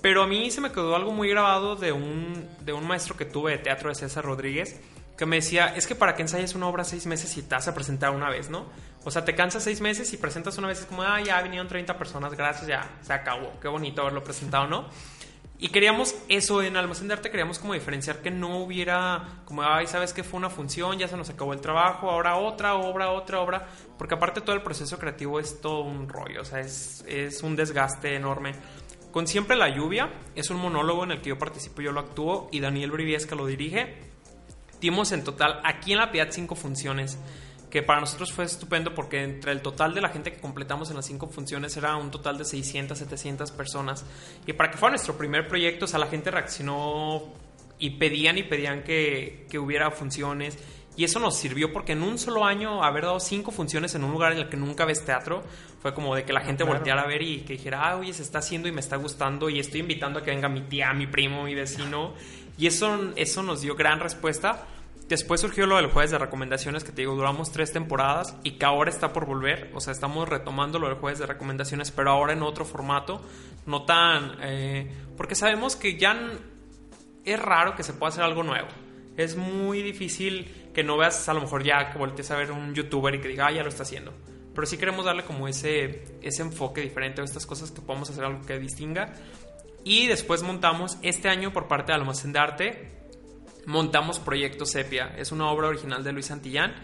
Pero 0.00 0.22
a 0.22 0.26
mí 0.26 0.50
se 0.50 0.60
me 0.60 0.72
quedó 0.72 0.96
algo 0.96 1.12
muy 1.12 1.28
grabado 1.28 1.76
de 1.76 1.92
un, 1.92 2.48
de 2.60 2.72
un 2.72 2.86
maestro 2.86 3.16
que 3.16 3.24
tuve 3.24 3.52
de 3.52 3.58
teatro 3.58 3.88
de 3.88 3.94
César 3.94 4.24
Rodríguez, 4.24 4.80
que 5.16 5.26
me 5.26 5.36
decía, 5.36 5.74
es 5.76 5.86
que 5.86 5.94
para 5.94 6.14
que 6.14 6.22
ensayes 6.22 6.54
una 6.54 6.66
obra 6.68 6.84
seis 6.84 7.06
meses 7.06 7.36
y 7.36 7.42
te 7.42 7.54
vas 7.54 7.68
a 7.68 7.74
presentar 7.74 8.10
una 8.10 8.30
vez, 8.30 8.50
¿no? 8.50 8.66
O 9.04 9.10
sea, 9.10 9.24
te 9.24 9.34
cansas 9.34 9.62
seis 9.62 9.80
meses 9.80 10.12
y 10.12 10.16
presentas 10.16 10.56
una 10.58 10.68
vez, 10.68 10.80
es 10.80 10.86
como, 10.86 11.02
ah, 11.02 11.20
ya 11.20 11.40
vinieron 11.42 11.68
30 11.68 11.98
personas, 11.98 12.34
gracias, 12.34 12.66
ya, 12.66 12.88
se 13.02 13.12
acabó, 13.12 13.58
qué 13.60 13.68
bonito 13.68 14.02
haberlo 14.02 14.24
presentado, 14.24 14.66
¿no? 14.66 14.88
Y 15.58 15.68
queríamos 15.68 16.16
eso 16.28 16.60
en 16.60 16.76
Almacén 16.76 17.06
de 17.06 17.14
Arte, 17.14 17.30
queríamos 17.30 17.60
como 17.60 17.74
diferenciar 17.74 18.20
que 18.20 18.32
no 18.32 18.58
hubiera, 18.58 19.42
como, 19.44 19.62
ay, 19.62 19.86
sabes 19.86 20.12
que 20.12 20.24
fue 20.24 20.38
una 20.38 20.50
función, 20.50 20.98
ya 20.98 21.06
se 21.06 21.16
nos 21.16 21.30
acabó 21.30 21.52
el 21.52 21.60
trabajo, 21.60 22.10
ahora 22.10 22.36
otra 22.36 22.74
obra, 22.74 23.10
otra 23.10 23.40
obra, 23.40 23.68
porque 23.96 24.14
aparte 24.14 24.40
todo 24.40 24.56
el 24.56 24.62
proceso 24.62 24.98
creativo 24.98 25.38
es 25.38 25.60
todo 25.60 25.82
un 25.82 26.08
rollo, 26.08 26.42
o 26.42 26.44
sea, 26.44 26.58
es, 26.58 27.04
es 27.06 27.44
un 27.44 27.54
desgaste 27.54 28.16
enorme. 28.16 28.54
Con 29.12 29.28
Siempre 29.28 29.56
la 29.56 29.68
Lluvia 29.68 30.10
es 30.34 30.50
un 30.50 30.56
monólogo 30.56 31.04
en 31.04 31.12
el 31.12 31.20
que 31.20 31.28
yo 31.28 31.38
participo, 31.38 31.82
yo 31.82 31.92
lo 31.92 32.00
actúo 32.00 32.48
y 32.50 32.58
Daniel 32.58 32.90
Briviesca 32.90 33.36
lo 33.36 33.46
dirige 33.46 34.11
Dimos 34.82 35.12
en 35.12 35.22
total 35.22 35.60
aquí 35.62 35.92
en 35.92 35.98
la 35.98 36.10
Piedad 36.10 36.26
cinco 36.32 36.56
funciones, 36.56 37.16
que 37.70 37.84
para 37.84 38.00
nosotros 38.00 38.32
fue 38.32 38.44
estupendo 38.44 38.96
porque 38.96 39.22
entre 39.22 39.52
el 39.52 39.62
total 39.62 39.94
de 39.94 40.00
la 40.00 40.08
gente 40.08 40.32
que 40.32 40.40
completamos 40.40 40.90
en 40.90 40.96
las 40.96 41.06
cinco 41.06 41.28
funciones 41.28 41.76
era 41.76 41.94
un 41.94 42.10
total 42.10 42.36
de 42.36 42.44
600, 42.44 42.98
700 42.98 43.52
personas. 43.52 44.04
Y 44.44 44.54
para 44.54 44.72
que 44.72 44.78
fuera 44.78 44.90
nuestro 44.90 45.16
primer 45.16 45.46
proyecto, 45.46 45.84
o 45.84 45.88
sea, 45.88 46.00
la 46.00 46.08
gente 46.08 46.32
reaccionó 46.32 47.22
y 47.78 47.90
pedían 47.90 48.38
y 48.38 48.42
pedían 48.42 48.82
que, 48.82 49.46
que 49.48 49.56
hubiera 49.60 49.88
funciones. 49.92 50.58
Y 50.96 51.04
eso 51.04 51.20
nos 51.20 51.36
sirvió 51.36 51.72
porque 51.72 51.92
en 51.92 52.02
un 52.02 52.18
solo 52.18 52.44
año 52.44 52.82
haber 52.82 53.04
dado 53.04 53.20
cinco 53.20 53.52
funciones 53.52 53.94
en 53.94 54.02
un 54.02 54.10
lugar 54.10 54.32
en 54.32 54.38
el 54.38 54.48
que 54.48 54.56
nunca 54.56 54.84
ves 54.84 55.04
teatro 55.04 55.44
fue 55.80 55.94
como 55.94 56.16
de 56.16 56.24
que 56.24 56.32
la 56.32 56.40
gente 56.40 56.64
volteara 56.64 57.02
a 57.02 57.06
ver 57.06 57.22
y 57.22 57.42
que 57.42 57.54
dijera, 57.54 57.88
ah, 57.88 57.96
oye, 57.98 58.12
se 58.12 58.22
está 58.22 58.40
haciendo 58.40 58.68
y 58.68 58.72
me 58.72 58.80
está 58.80 58.96
gustando 58.96 59.48
y 59.48 59.60
estoy 59.60 59.80
invitando 59.80 60.18
a 60.18 60.24
que 60.24 60.32
venga 60.32 60.48
mi 60.48 60.62
tía, 60.62 60.92
mi 60.92 61.06
primo, 61.06 61.44
mi 61.44 61.54
vecino. 61.54 62.14
Y 62.58 62.66
eso, 62.66 63.12
eso 63.16 63.42
nos 63.42 63.62
dio 63.62 63.74
gran 63.74 64.00
respuesta. 64.00 64.66
Después 65.12 65.42
surgió 65.42 65.66
lo 65.66 65.76
del 65.76 65.88
jueves 65.88 66.10
de 66.10 66.16
recomendaciones, 66.16 66.84
que 66.84 66.90
te 66.90 67.02
digo, 67.02 67.14
duramos 67.14 67.52
tres 67.52 67.70
temporadas 67.70 68.34
y 68.44 68.52
que 68.52 68.64
ahora 68.64 68.88
está 68.88 69.12
por 69.12 69.26
volver. 69.26 69.70
O 69.74 69.80
sea, 69.80 69.92
estamos 69.92 70.26
retomando 70.26 70.78
lo 70.78 70.88
del 70.88 70.96
jueves 70.96 71.18
de 71.18 71.26
recomendaciones, 71.26 71.90
pero 71.90 72.12
ahora 72.12 72.32
en 72.32 72.42
otro 72.42 72.64
formato, 72.64 73.20
no 73.66 73.82
tan... 73.82 74.38
Eh, 74.40 74.90
porque 75.14 75.34
sabemos 75.34 75.76
que 75.76 75.98
ya 75.98 76.18
es 77.26 77.38
raro 77.38 77.76
que 77.76 77.82
se 77.82 77.92
pueda 77.92 78.08
hacer 78.08 78.24
algo 78.24 78.42
nuevo. 78.42 78.68
Es 79.18 79.36
muy 79.36 79.82
difícil 79.82 80.70
que 80.72 80.82
no 80.82 80.96
veas, 80.96 81.28
a 81.28 81.34
lo 81.34 81.42
mejor 81.42 81.62
ya 81.62 81.92
que 81.92 81.98
voltees 81.98 82.30
a 82.30 82.36
ver 82.38 82.50
un 82.50 82.74
youtuber 82.74 83.14
y 83.14 83.20
que 83.20 83.28
diga, 83.28 83.48
ah, 83.48 83.52
ya 83.52 83.62
lo 83.62 83.68
está 83.68 83.82
haciendo. 83.82 84.14
Pero 84.54 84.66
sí 84.66 84.78
queremos 84.78 85.04
darle 85.04 85.24
como 85.24 85.46
ese, 85.46 86.04
ese 86.22 86.40
enfoque 86.40 86.80
diferente 86.80 87.20
a 87.20 87.24
estas 87.24 87.44
cosas 87.44 87.70
que 87.70 87.82
podamos 87.82 88.08
hacer 88.08 88.24
algo 88.24 88.46
que 88.46 88.58
distinga. 88.58 89.12
Y 89.84 90.06
después 90.06 90.42
montamos 90.42 90.96
este 91.02 91.28
año 91.28 91.52
por 91.52 91.68
parte 91.68 91.92
de 91.92 91.96
Almacén 91.96 92.32
de 92.32 92.38
Arte, 92.38 93.01
montamos 93.66 94.18
Proyecto 94.18 94.66
Sepia. 94.66 95.14
Es 95.16 95.32
una 95.32 95.50
obra 95.50 95.68
original 95.68 96.02
de 96.04 96.12
Luis 96.12 96.26
Santillán 96.26 96.74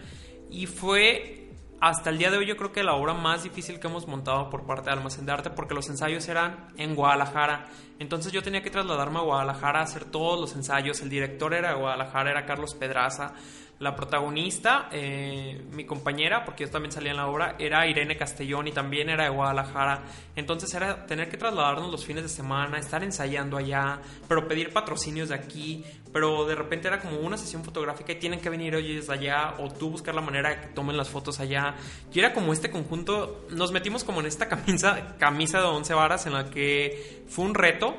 y 0.49 0.65
fue 0.65 1.39
hasta 1.81 2.09
el 2.09 2.17
día 2.17 2.29
de 2.29 2.37
hoy 2.37 2.45
yo 2.45 2.57
creo 2.57 2.73
que 2.73 2.83
la 2.83 2.93
obra 2.93 3.13
más 3.13 3.43
difícil 3.43 3.79
que 3.79 3.87
hemos 3.87 4.05
montado 4.05 4.49
por 4.49 4.65
parte 4.65 4.89
de 4.89 4.97
Almacén 4.97 5.25
de 5.25 5.31
Arte 5.31 5.49
porque 5.49 5.73
los 5.73 5.87
ensayos 5.89 6.27
eran 6.27 6.67
en 6.77 6.93
Guadalajara. 6.93 7.67
Entonces 7.99 8.33
yo 8.33 8.43
tenía 8.43 8.61
que 8.61 8.69
trasladarme 8.69 9.19
a 9.19 9.23
Guadalajara 9.23 9.79
a 9.79 9.83
hacer 9.83 10.05
todos 10.05 10.39
los 10.39 10.53
ensayos. 10.55 11.01
El 11.01 11.09
director 11.09 11.53
era 11.53 11.69
de 11.69 11.79
Guadalajara, 11.79 12.31
era 12.31 12.45
Carlos 12.45 12.75
Pedraza. 12.75 13.33
La 13.79 13.95
protagonista, 13.95 14.89
eh, 14.91 15.65
mi 15.71 15.85
compañera, 15.85 16.43
porque 16.43 16.65
yo 16.65 16.69
también 16.69 16.91
salía 16.91 17.11
en 17.11 17.17
la 17.17 17.27
obra, 17.27 17.55
era 17.57 17.87
Irene 17.87 18.17
Castellón 18.17 18.67
y 18.67 18.73
también 18.73 19.09
era 19.09 19.23
de 19.23 19.29
Guadalajara. 19.29 20.03
Entonces 20.35 20.73
era 20.73 21.05
tener 21.05 21.29
que 21.29 21.37
trasladarnos 21.37 21.89
los 21.89 22.05
fines 22.05 22.23
de 22.23 22.29
semana, 22.29 22.77
estar 22.77 23.05
ensayando 23.05 23.55
allá, 23.55 24.01
pero 24.27 24.49
pedir 24.49 24.73
patrocinios 24.73 25.29
de 25.29 25.35
aquí, 25.35 25.85
pero 26.11 26.45
de 26.45 26.55
repente 26.55 26.87
era 26.87 26.99
como 26.99 27.19
una 27.19 27.37
sesión 27.37 27.63
fotográfica 27.63 28.11
y 28.11 28.15
tienen 28.15 28.39
que 28.39 28.49
venir 28.49 28.75
ellos 28.75 29.09
allá 29.09 29.55
o 29.59 29.69
tú 29.69 29.91
buscar 29.91 30.15
la 30.15 30.21
manera 30.21 30.49
de 30.49 30.61
que 30.61 30.67
tomen 30.67 30.97
las 30.97 31.09
fotos 31.09 31.39
allá. 31.39 31.75
Y 32.11 32.19
era 32.19 32.33
como 32.33 32.51
este 32.51 32.71
conjunto, 32.71 33.45
nos 33.51 33.71
metimos 33.71 34.03
como 34.03 34.19
en 34.19 34.25
esta 34.25 34.47
camisa, 34.49 35.15
camisa 35.17 35.59
de 35.59 35.65
11 35.65 35.93
varas 35.93 36.25
en 36.25 36.33
la 36.33 36.49
que 36.49 37.23
fue 37.27 37.45
un 37.45 37.53
reto, 37.53 37.95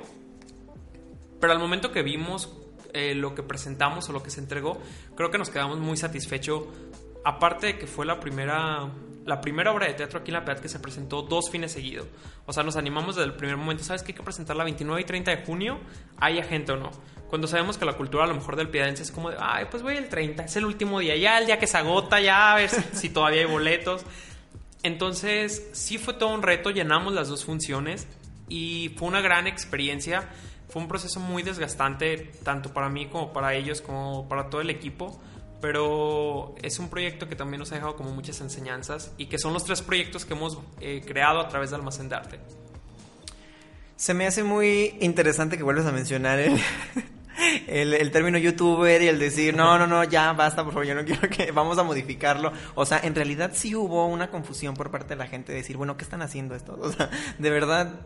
pero 1.40 1.52
al 1.52 1.58
momento 1.58 1.92
que 1.92 2.02
vimos 2.02 2.50
eh, 2.92 3.14
lo 3.14 3.34
que 3.34 3.42
presentamos 3.42 4.08
o 4.08 4.12
lo 4.12 4.22
que 4.22 4.30
se 4.30 4.40
entregó, 4.40 4.80
creo 5.14 5.30
que 5.30 5.38
nos 5.38 5.50
quedamos 5.50 5.78
muy 5.78 5.96
satisfechos. 5.96 6.64
Aparte 7.24 7.66
de 7.66 7.78
que 7.78 7.86
fue 7.86 8.06
la 8.06 8.18
primera, 8.20 8.88
la 9.26 9.40
primera 9.40 9.72
obra 9.72 9.86
de 9.86 9.94
teatro 9.94 10.20
aquí 10.20 10.30
en 10.30 10.34
la 10.34 10.44
PEAT 10.44 10.60
que 10.60 10.68
se 10.68 10.78
presentó 10.78 11.22
dos 11.22 11.50
fines 11.50 11.72
seguidos. 11.72 12.06
O 12.46 12.52
sea, 12.52 12.62
nos 12.62 12.76
animamos 12.76 13.16
desde 13.16 13.28
el 13.28 13.34
primer 13.34 13.56
momento. 13.56 13.84
¿Sabes 13.84 14.02
que 14.02 14.12
hay 14.12 14.16
que 14.16 14.22
presentarla 14.22 14.64
29 14.64 15.00
y 15.00 15.04
30 15.04 15.30
de 15.30 15.44
junio? 15.44 15.78
¿Haya 16.18 16.42
gente 16.44 16.72
o 16.72 16.76
no? 16.76 16.90
Cuando 17.28 17.46
sabemos 17.46 17.78
que 17.78 17.84
la 17.84 17.92
cultura 17.92 18.24
a 18.24 18.26
lo 18.26 18.34
mejor 18.34 18.56
del 18.56 18.68
piadense 18.68 19.02
es 19.02 19.12
como 19.12 19.30
de, 19.30 19.36
ay, 19.38 19.66
pues 19.70 19.82
voy 19.82 19.96
el 19.96 20.08
30, 20.08 20.44
es 20.44 20.56
el 20.56 20.64
último 20.64 20.98
día, 20.98 21.16
ya 21.16 21.38
el 21.38 21.46
día 21.46 21.60
que 21.60 21.68
se 21.68 21.78
agota, 21.78 22.20
ya 22.20 22.52
a 22.52 22.56
ver 22.56 22.70
si 22.92 23.10
todavía 23.10 23.42
hay 23.42 23.46
boletos. 23.46 24.04
Entonces, 24.82 25.68
sí 25.72 25.98
fue 25.98 26.14
todo 26.14 26.30
un 26.30 26.42
reto, 26.42 26.70
llenamos 26.70 27.12
las 27.12 27.28
dos 27.28 27.44
funciones 27.44 28.08
y 28.48 28.92
fue 28.96 29.06
una 29.06 29.20
gran 29.20 29.46
experiencia 29.46 30.28
fue 30.70 30.82
un 30.82 30.88
proceso 30.88 31.18
muy 31.18 31.42
desgastante, 31.42 32.30
tanto 32.44 32.72
para 32.72 32.88
mí 32.88 33.06
como 33.06 33.32
para 33.32 33.54
ellos, 33.54 33.80
como 33.80 34.28
para 34.28 34.48
todo 34.48 34.60
el 34.60 34.70
equipo. 34.70 35.20
Pero 35.60 36.54
es 36.62 36.78
un 36.78 36.88
proyecto 36.88 37.28
que 37.28 37.36
también 37.36 37.58
nos 37.58 37.72
ha 37.72 37.74
dejado 37.74 37.96
como 37.96 38.10
muchas 38.10 38.40
enseñanzas 38.40 39.12
y 39.18 39.26
que 39.26 39.38
son 39.38 39.52
los 39.52 39.64
tres 39.64 39.82
proyectos 39.82 40.24
que 40.24 40.34
hemos 40.34 40.58
eh, 40.80 41.02
creado 41.06 41.40
a 41.40 41.48
través 41.48 41.70
de 41.70 41.76
Almacén 41.76 42.08
de 42.08 42.16
Arte. 42.16 42.40
Se 43.96 44.14
me 44.14 44.26
hace 44.26 44.42
muy 44.42 44.96
interesante 45.00 45.58
que 45.58 45.62
vuelvas 45.62 45.84
a 45.84 45.92
mencionar 45.92 46.38
el, 46.38 46.58
el, 47.66 47.92
el, 47.92 48.10
término 48.10 48.38
youtuber 48.38 49.02
y 49.02 49.08
el 49.08 49.18
decir, 49.18 49.54
no, 49.54 49.78
no, 49.78 49.86
no, 49.86 50.04
ya 50.04 50.32
basta, 50.32 50.64
por 50.64 50.72
favor, 50.72 50.86
yo 50.86 50.94
no 50.94 51.04
quiero 51.04 51.28
que 51.28 51.50
vamos 51.52 51.76
a 51.78 51.82
modificarlo. 51.82 52.52
O 52.74 52.86
sea, 52.86 53.00
en 53.02 53.14
realidad 53.14 53.50
sí 53.52 53.74
hubo 53.74 54.06
una 54.06 54.30
confusión 54.30 54.74
por 54.74 54.90
parte 54.90 55.10
de 55.10 55.16
la 55.16 55.26
gente 55.26 55.52
de 55.52 55.58
decir, 55.58 55.76
bueno, 55.76 55.98
¿qué 55.98 56.04
están 56.04 56.22
haciendo 56.22 56.54
esto? 56.54 56.78
O 56.80 56.90
sea, 56.90 57.10
de 57.38 57.50
verdad 57.50 58.00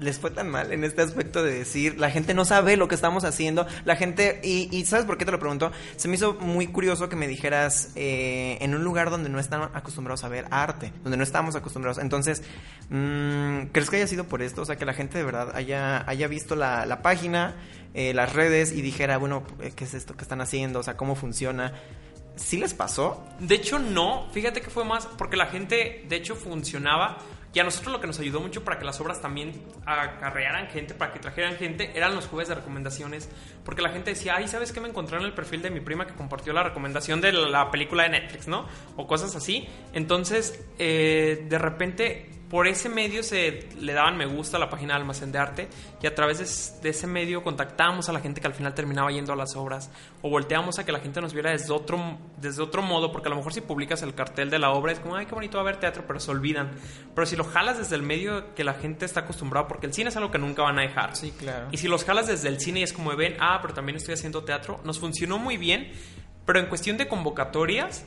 les 0.00 0.18
fue 0.18 0.30
tan 0.30 0.48
mal 0.48 0.72
en 0.72 0.84
este 0.84 1.02
aspecto 1.02 1.42
de 1.42 1.52
decir, 1.52 1.98
la 1.98 2.10
gente 2.10 2.34
no 2.34 2.44
sabe 2.44 2.76
lo 2.76 2.88
que 2.88 2.94
estamos 2.94 3.24
haciendo, 3.24 3.66
la 3.84 3.96
gente, 3.96 4.40
y, 4.42 4.84
¿sabes 4.84 5.06
por 5.06 5.18
qué 5.18 5.24
te 5.24 5.32
lo 5.32 5.38
pregunto? 5.38 5.70
Se 5.96 6.08
me 6.08 6.14
hizo 6.16 6.34
muy 6.34 6.66
curioso 6.68 7.08
que 7.08 7.16
me 7.16 7.28
dijeras 7.28 7.92
eh, 7.94 8.58
en 8.60 8.74
un 8.74 8.82
lugar 8.82 9.10
donde 9.10 9.28
no 9.28 9.38
están 9.38 9.70
acostumbrados 9.74 10.24
a 10.24 10.28
ver 10.28 10.46
arte, 10.50 10.92
donde 11.02 11.16
no 11.16 11.22
estamos 11.22 11.54
acostumbrados. 11.54 11.98
Entonces, 11.98 12.42
mm, 12.88 13.66
¿crees 13.72 13.90
que 13.90 13.96
haya 13.96 14.06
sido 14.06 14.24
por 14.24 14.42
esto? 14.42 14.62
O 14.62 14.64
sea, 14.64 14.76
que 14.76 14.84
la 14.84 14.94
gente 14.94 15.18
de 15.18 15.24
verdad 15.24 15.52
haya, 15.54 16.08
haya 16.08 16.28
visto 16.28 16.56
la, 16.56 16.86
la 16.86 17.02
página, 17.02 17.56
eh, 17.94 18.14
las 18.14 18.32
redes 18.32 18.72
y 18.72 18.82
dijera, 18.82 19.18
bueno, 19.18 19.42
¿qué 19.74 19.84
es 19.84 19.94
esto 19.94 20.16
que 20.16 20.22
están 20.22 20.40
haciendo? 20.40 20.80
O 20.80 20.82
sea, 20.82 20.96
¿cómo 20.96 21.14
funciona? 21.14 21.72
¿Sí 22.36 22.56
les 22.56 22.72
pasó? 22.72 23.24
De 23.38 23.56
hecho, 23.56 23.78
no. 23.78 24.28
Fíjate 24.32 24.60
que 24.60 24.70
fue 24.70 24.84
más 24.84 25.06
porque 25.06 25.36
la 25.36 25.46
gente, 25.46 26.04
de 26.08 26.16
hecho, 26.16 26.36
funcionaba 26.36 27.18
y 27.52 27.58
a 27.58 27.64
nosotros 27.64 27.92
lo 27.92 28.00
que 28.00 28.06
nos 28.06 28.18
ayudó 28.20 28.40
mucho 28.40 28.62
para 28.62 28.78
que 28.78 28.84
las 28.84 29.00
obras 29.00 29.20
también 29.20 29.64
acarrearan 29.84 30.68
gente, 30.68 30.94
para 30.94 31.12
que 31.12 31.18
trajeran 31.18 31.56
gente, 31.56 31.90
eran 31.96 32.14
los 32.14 32.28
jueves 32.28 32.48
de 32.48 32.54
recomendaciones. 32.54 33.28
Porque 33.64 33.82
la 33.82 33.90
gente 33.90 34.10
decía, 34.10 34.36
ay, 34.36 34.46
¿sabes 34.46 34.72
qué 34.72 34.80
me 34.80 34.88
encontré 34.88 35.18
en 35.18 35.24
el 35.24 35.32
perfil 35.32 35.60
de 35.62 35.70
mi 35.70 35.80
prima 35.80 36.06
que 36.06 36.14
compartió 36.14 36.52
la 36.52 36.62
recomendación 36.62 37.20
de 37.20 37.32
la 37.32 37.70
película 37.70 38.04
de 38.04 38.10
Netflix, 38.10 38.46
¿no? 38.46 38.68
O 38.96 39.06
cosas 39.08 39.34
así. 39.34 39.68
Entonces, 39.92 40.64
eh, 40.78 41.44
de 41.48 41.58
repente 41.58 42.39
por 42.50 42.66
ese 42.66 42.88
medio 42.88 43.22
se 43.22 43.68
le 43.78 43.92
daban 43.92 44.16
me 44.16 44.26
gusta 44.26 44.56
a 44.56 44.60
la 44.60 44.68
página 44.68 44.94
de 44.94 45.00
Almacén 45.00 45.30
de 45.30 45.38
Arte 45.38 45.68
y 46.02 46.06
a 46.08 46.14
través 46.16 46.80
de, 46.82 46.90
ese 46.90 47.06
medio 47.06 47.44
contactábamos 47.44 48.08
a 48.08 48.12
la 48.12 48.18
gente 48.18 48.40
que 48.40 48.48
al 48.48 48.54
final 48.54 48.74
terminaba 48.74 49.10
yendo 49.12 49.32
a 49.32 49.36
las 49.36 49.54
obras 49.54 49.88
o 50.20 50.28
volteamos 50.28 50.80
a 50.80 50.84
que 50.84 50.90
la 50.90 50.98
gente 50.98 51.20
nos 51.20 51.32
viera 51.32 51.52
desde 51.52 51.72
otro, 51.72 52.18
desde 52.38 52.60
otro 52.60 52.82
modo, 52.82 53.12
porque 53.12 53.28
a 53.28 53.30
lo 53.30 53.36
mejor 53.36 53.54
si 53.54 53.60
publicas 53.60 54.02
el 54.02 54.14
cartel 54.16 54.50
de 54.50 54.58
la 54.58 54.70
obra 54.70 54.90
es 54.90 54.98
como, 54.98 55.14
ay, 55.14 55.26
qué 55.26 55.34
bonito 55.34 55.58
va 55.58 55.62
a 55.62 55.66
ver 55.66 55.76
teatro, 55.76 56.02
pero 56.08 56.18
se 56.18 56.28
olvidan. 56.32 56.72
Pero 57.14 57.24
si 57.24 57.36
lo 57.36 57.44
jalas 57.44 57.78
desde 57.78 57.94
el 57.94 58.02
medio 58.02 58.52
que 58.56 58.64
la 58.64 58.74
gente 58.74 59.04
está 59.04 59.20
acostumbrada, 59.20 59.68
porque 59.68 59.86
el 59.86 59.94
cine 59.94 60.10
es 60.10 60.16
algo 60.16 60.32
que 60.32 60.38
nunca 60.38 60.62
van 60.62 60.78
a 60.80 60.82
dejar. 60.82 61.14
Sí, 61.14 61.30
claro. 61.30 61.68
Y 61.70 61.76
si 61.76 61.86
los 61.86 62.04
jalas 62.04 62.26
desde 62.26 62.48
el 62.48 62.58
cine 62.58 62.80
y 62.80 62.82
es 62.82 62.92
como 62.92 63.14
ven, 63.14 63.36
ah, 63.38 63.60
pero 63.62 63.74
también 63.74 63.94
estoy 63.96 64.14
haciendo 64.14 64.42
teatro, 64.42 64.80
nos 64.82 64.98
funcionó 64.98 65.38
muy 65.38 65.56
bien, 65.56 65.92
pero 66.46 66.58
en 66.58 66.66
cuestión 66.66 66.96
de 66.96 67.06
convocatorias, 67.06 68.04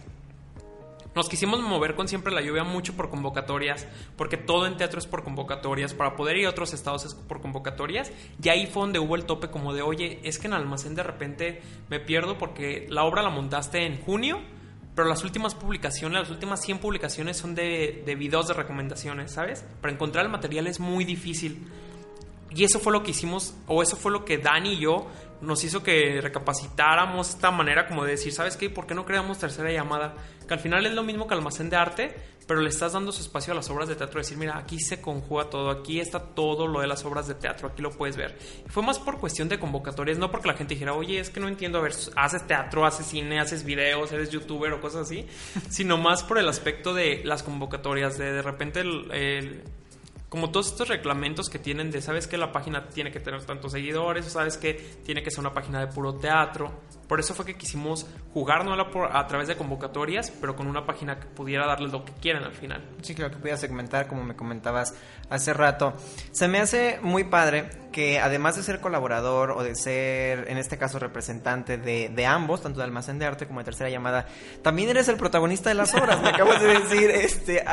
nos 1.16 1.30
quisimos 1.30 1.62
mover 1.62 1.96
con 1.96 2.08
siempre 2.08 2.34
la 2.34 2.42
lluvia 2.42 2.64
mucho 2.64 2.94
por 2.94 3.10
convocatorias, 3.10 3.88
porque 4.18 4.38
todo 4.38 4.66
en 4.66 4.78
teatro 4.78 5.00
es 5.00 5.08
por 5.08 5.24
convocatorias, 5.24 5.94
para 5.94 6.16
poder 6.16 6.38
ir 6.38 6.48
a 6.48 6.50
otros 6.50 6.74
estados 6.74 7.06
es 7.06 7.14
por 7.14 7.42
convocatorias, 7.42 8.12
y 8.42 8.50
ahí 8.50 8.68
fue 8.68 8.84
donde 8.84 9.00
hubo 9.00 9.16
el 9.16 9.26
tope 9.26 9.50
como 9.50 9.74
de, 9.74 9.82
oye, 9.82 10.20
es 10.24 10.40
que 10.40 10.48
en 10.48 10.54
almacén 10.54 10.96
de 10.96 11.04
repente 11.04 11.62
me 11.90 12.00
pierdo 12.00 12.38
porque 12.38 12.88
la 12.90 13.04
obra 13.04 13.22
la 13.22 13.30
montaste 13.30 13.86
en 13.86 14.02
junio, 14.02 14.40
pero 14.96 15.08
las 15.08 15.24
últimas 15.24 15.56
publicaciones, 15.56 16.22
las 16.22 16.30
últimas 16.30 16.62
100 16.62 16.78
publicaciones 16.78 17.38
son 17.38 17.56
de, 17.56 18.04
de 18.06 18.16
videos 18.16 18.48
de 18.48 18.54
recomendaciones, 18.54 19.32
¿sabes? 19.32 19.66
Para 19.82 19.94
encontrar 19.94 20.26
el 20.26 20.32
material 20.32 20.68
es 20.68 20.80
muy 20.80 21.04
difícil. 21.04 21.68
Y 22.52 22.64
eso 22.64 22.80
fue 22.80 22.94
lo 22.94 23.02
que 23.02 23.12
hicimos, 23.12 23.56
o 23.66 23.82
eso 23.82 23.96
fue 23.96 24.12
lo 24.12 24.26
que 24.26 24.38
Dani 24.38 24.74
y 24.74 24.80
yo 24.82 25.08
nos 25.44 25.64
hizo 25.64 25.84
que 25.84 26.20
recapacitáramos 26.22 27.30
esta 27.30 27.52
manera 27.52 27.88
como 27.88 28.04
de 28.06 28.12
decir, 28.12 28.34
¿sabes 28.34 28.58
qué? 28.58 28.70
¿Por 28.70 28.88
qué 28.88 28.96
no 28.96 29.06
creamos 29.06 29.38
tercera 29.38 29.72
llamada? 29.72 30.16
Que 30.48 30.54
al 30.54 30.60
final 30.60 30.86
es 30.86 30.94
lo 30.94 31.04
mismo 31.04 31.28
que 31.28 31.34
almacén 31.34 31.70
de 31.70 31.76
arte, 31.76 32.16
pero 32.48 32.62
le 32.62 32.70
estás 32.70 32.94
dando 32.94 33.12
su 33.12 33.22
espacio 33.22 33.54
a 33.54 33.56
las 33.56 33.70
obras 33.70 33.88
de 33.88 33.96
teatro. 33.96 34.20
Decir, 34.20 34.38
mira, 34.38 34.58
aquí 34.58 34.80
se 34.80 35.02
conjuga 35.02 35.50
todo, 35.50 35.70
aquí 35.70 36.00
está 36.00 36.20
todo 36.20 36.68
lo 36.68 36.82
de 36.82 36.88
las 36.88 37.06
obras 37.06 37.28
de 37.28 37.36
teatro, 37.36 37.68
aquí 37.68 37.82
lo 37.82 37.92
puedes 37.92 38.18
ver. 38.18 38.38
fue 38.68 38.84
más 38.84 39.00
por 39.00 39.20
cuestión 39.20 39.50
de 39.50 39.60
convocatorias, 39.60 40.18
no 40.18 40.32
porque 40.32 40.48
la 40.48 40.56
gente 40.56 40.74
dijera, 40.74 40.94
oye, 40.94 41.20
es 41.20 41.30
que 41.30 41.40
no 41.40 41.48
entiendo, 41.48 41.80
a 41.80 41.82
ver, 41.82 41.94
haces 42.16 42.48
teatro, 42.48 42.86
haces 42.86 43.06
cine, 43.06 43.40
haces 43.40 43.64
videos, 43.64 44.12
eres 44.12 44.30
youtuber 44.30 44.74
o 44.74 44.82
cosas 44.82 45.04
así, 45.04 45.26
sino 45.70 45.98
más 45.98 46.24
por 46.24 46.38
el 46.38 46.48
aspecto 46.48 46.94
de 46.94 47.22
las 47.24 47.44
convocatorias, 47.44 48.18
de 48.18 48.34
de 48.34 48.42
repente 48.42 48.82
el 48.82 49.64
como 50.34 50.50
todos 50.50 50.66
estos 50.72 50.88
reglamentos 50.88 51.48
que 51.48 51.60
tienen 51.60 51.92
de, 51.92 52.02
sabes 52.02 52.26
que 52.26 52.38
la 52.38 52.52
página 52.52 52.90
tiene 52.90 53.12
que 53.12 53.20
tener 53.20 53.46
tantos 53.46 53.72
seguidores, 53.72 54.26
o 54.26 54.30
sabes 54.32 54.58
que 54.58 54.74
tiene 55.06 55.22
que 55.22 55.30
ser 55.30 55.42
una 55.42 55.54
página 55.54 55.80
de 55.80 55.94
puro 55.94 56.16
teatro. 56.16 56.72
Por 57.08 57.20
eso 57.20 57.34
fue 57.34 57.46
que 57.46 57.56
quisimos 57.56 58.08
jugárnosla 58.34 58.88
a 59.12 59.28
través 59.28 59.48
de 59.48 59.56
convocatorias, 59.56 60.32
pero 60.42 60.56
con 60.56 60.68
una 60.68 60.86
página 60.86 61.20
que 61.20 61.28
pudiera 61.28 61.68
darles 61.68 61.92
lo 61.92 62.06
que 62.06 62.14
quieran 62.14 62.44
al 62.44 62.54
final. 62.54 62.84
Sí, 63.02 63.14
creo 63.14 63.30
que 63.30 63.38
pudiera 63.38 63.58
segmentar, 63.58 64.08
como 64.08 64.24
me 64.24 64.36
comentabas 64.36 64.94
hace 65.30 65.54
rato. 65.54 65.94
Se 66.32 66.48
me 66.48 66.60
hace 66.60 67.00
muy 67.02 67.26
padre 67.26 67.70
que 67.92 68.20
además 68.20 68.56
de 68.56 68.64
ser 68.64 68.80
colaborador 68.80 69.52
o 69.52 69.64
de 69.64 69.76
ser, 69.76 70.50
en 70.50 70.58
este 70.58 70.78
caso, 70.78 70.98
representante 70.98 71.78
de, 71.78 72.10
de 72.10 72.26
ambos, 72.26 72.62
tanto 72.62 72.80
de 72.80 72.86
Almacén 72.86 73.20
de 73.20 73.26
Arte 73.26 73.48
como 73.48 73.60
de 73.60 73.66
Tercera 73.66 73.90
Llamada, 73.90 74.28
también 74.62 74.90
eres 74.90 75.08
el 75.08 75.18
protagonista 75.18 75.70
de 75.70 75.76
las 75.76 75.94
obras. 75.94 76.22
Me 76.22 76.30
acabas 76.30 76.62
de 76.62 76.68
decir, 76.68 77.10
este, 77.14 77.64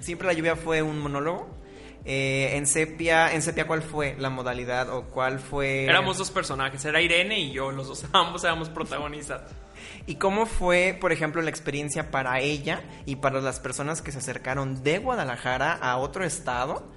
siempre 0.00 0.26
la 0.26 0.32
lluvia 0.32 0.56
fue 0.56 0.82
un 0.82 0.98
monólogo. 1.00 1.67
Eh, 2.10 2.56
en 2.56 2.66
Sepia, 2.66 3.34
en 3.34 3.42
Sepia, 3.42 3.66
¿cuál 3.66 3.82
fue 3.82 4.16
la 4.18 4.30
modalidad 4.30 4.88
o 4.88 5.10
cuál 5.10 5.38
fue? 5.38 5.84
Éramos 5.84 6.16
dos 6.16 6.30
personajes, 6.30 6.82
era 6.86 7.02
Irene 7.02 7.38
y 7.38 7.52
yo, 7.52 7.70
los 7.70 7.86
dos 7.86 8.06
ambos 8.14 8.42
éramos 8.44 8.70
protagonistas. 8.70 9.42
¿Y 10.06 10.14
cómo 10.14 10.46
fue, 10.46 10.96
por 10.98 11.12
ejemplo, 11.12 11.42
la 11.42 11.50
experiencia 11.50 12.10
para 12.10 12.40
ella 12.40 12.82
y 13.04 13.16
para 13.16 13.42
las 13.42 13.60
personas 13.60 14.00
que 14.00 14.10
se 14.10 14.18
acercaron 14.20 14.82
de 14.82 15.00
Guadalajara 15.00 15.74
a 15.74 15.98
otro 15.98 16.24
estado 16.24 16.90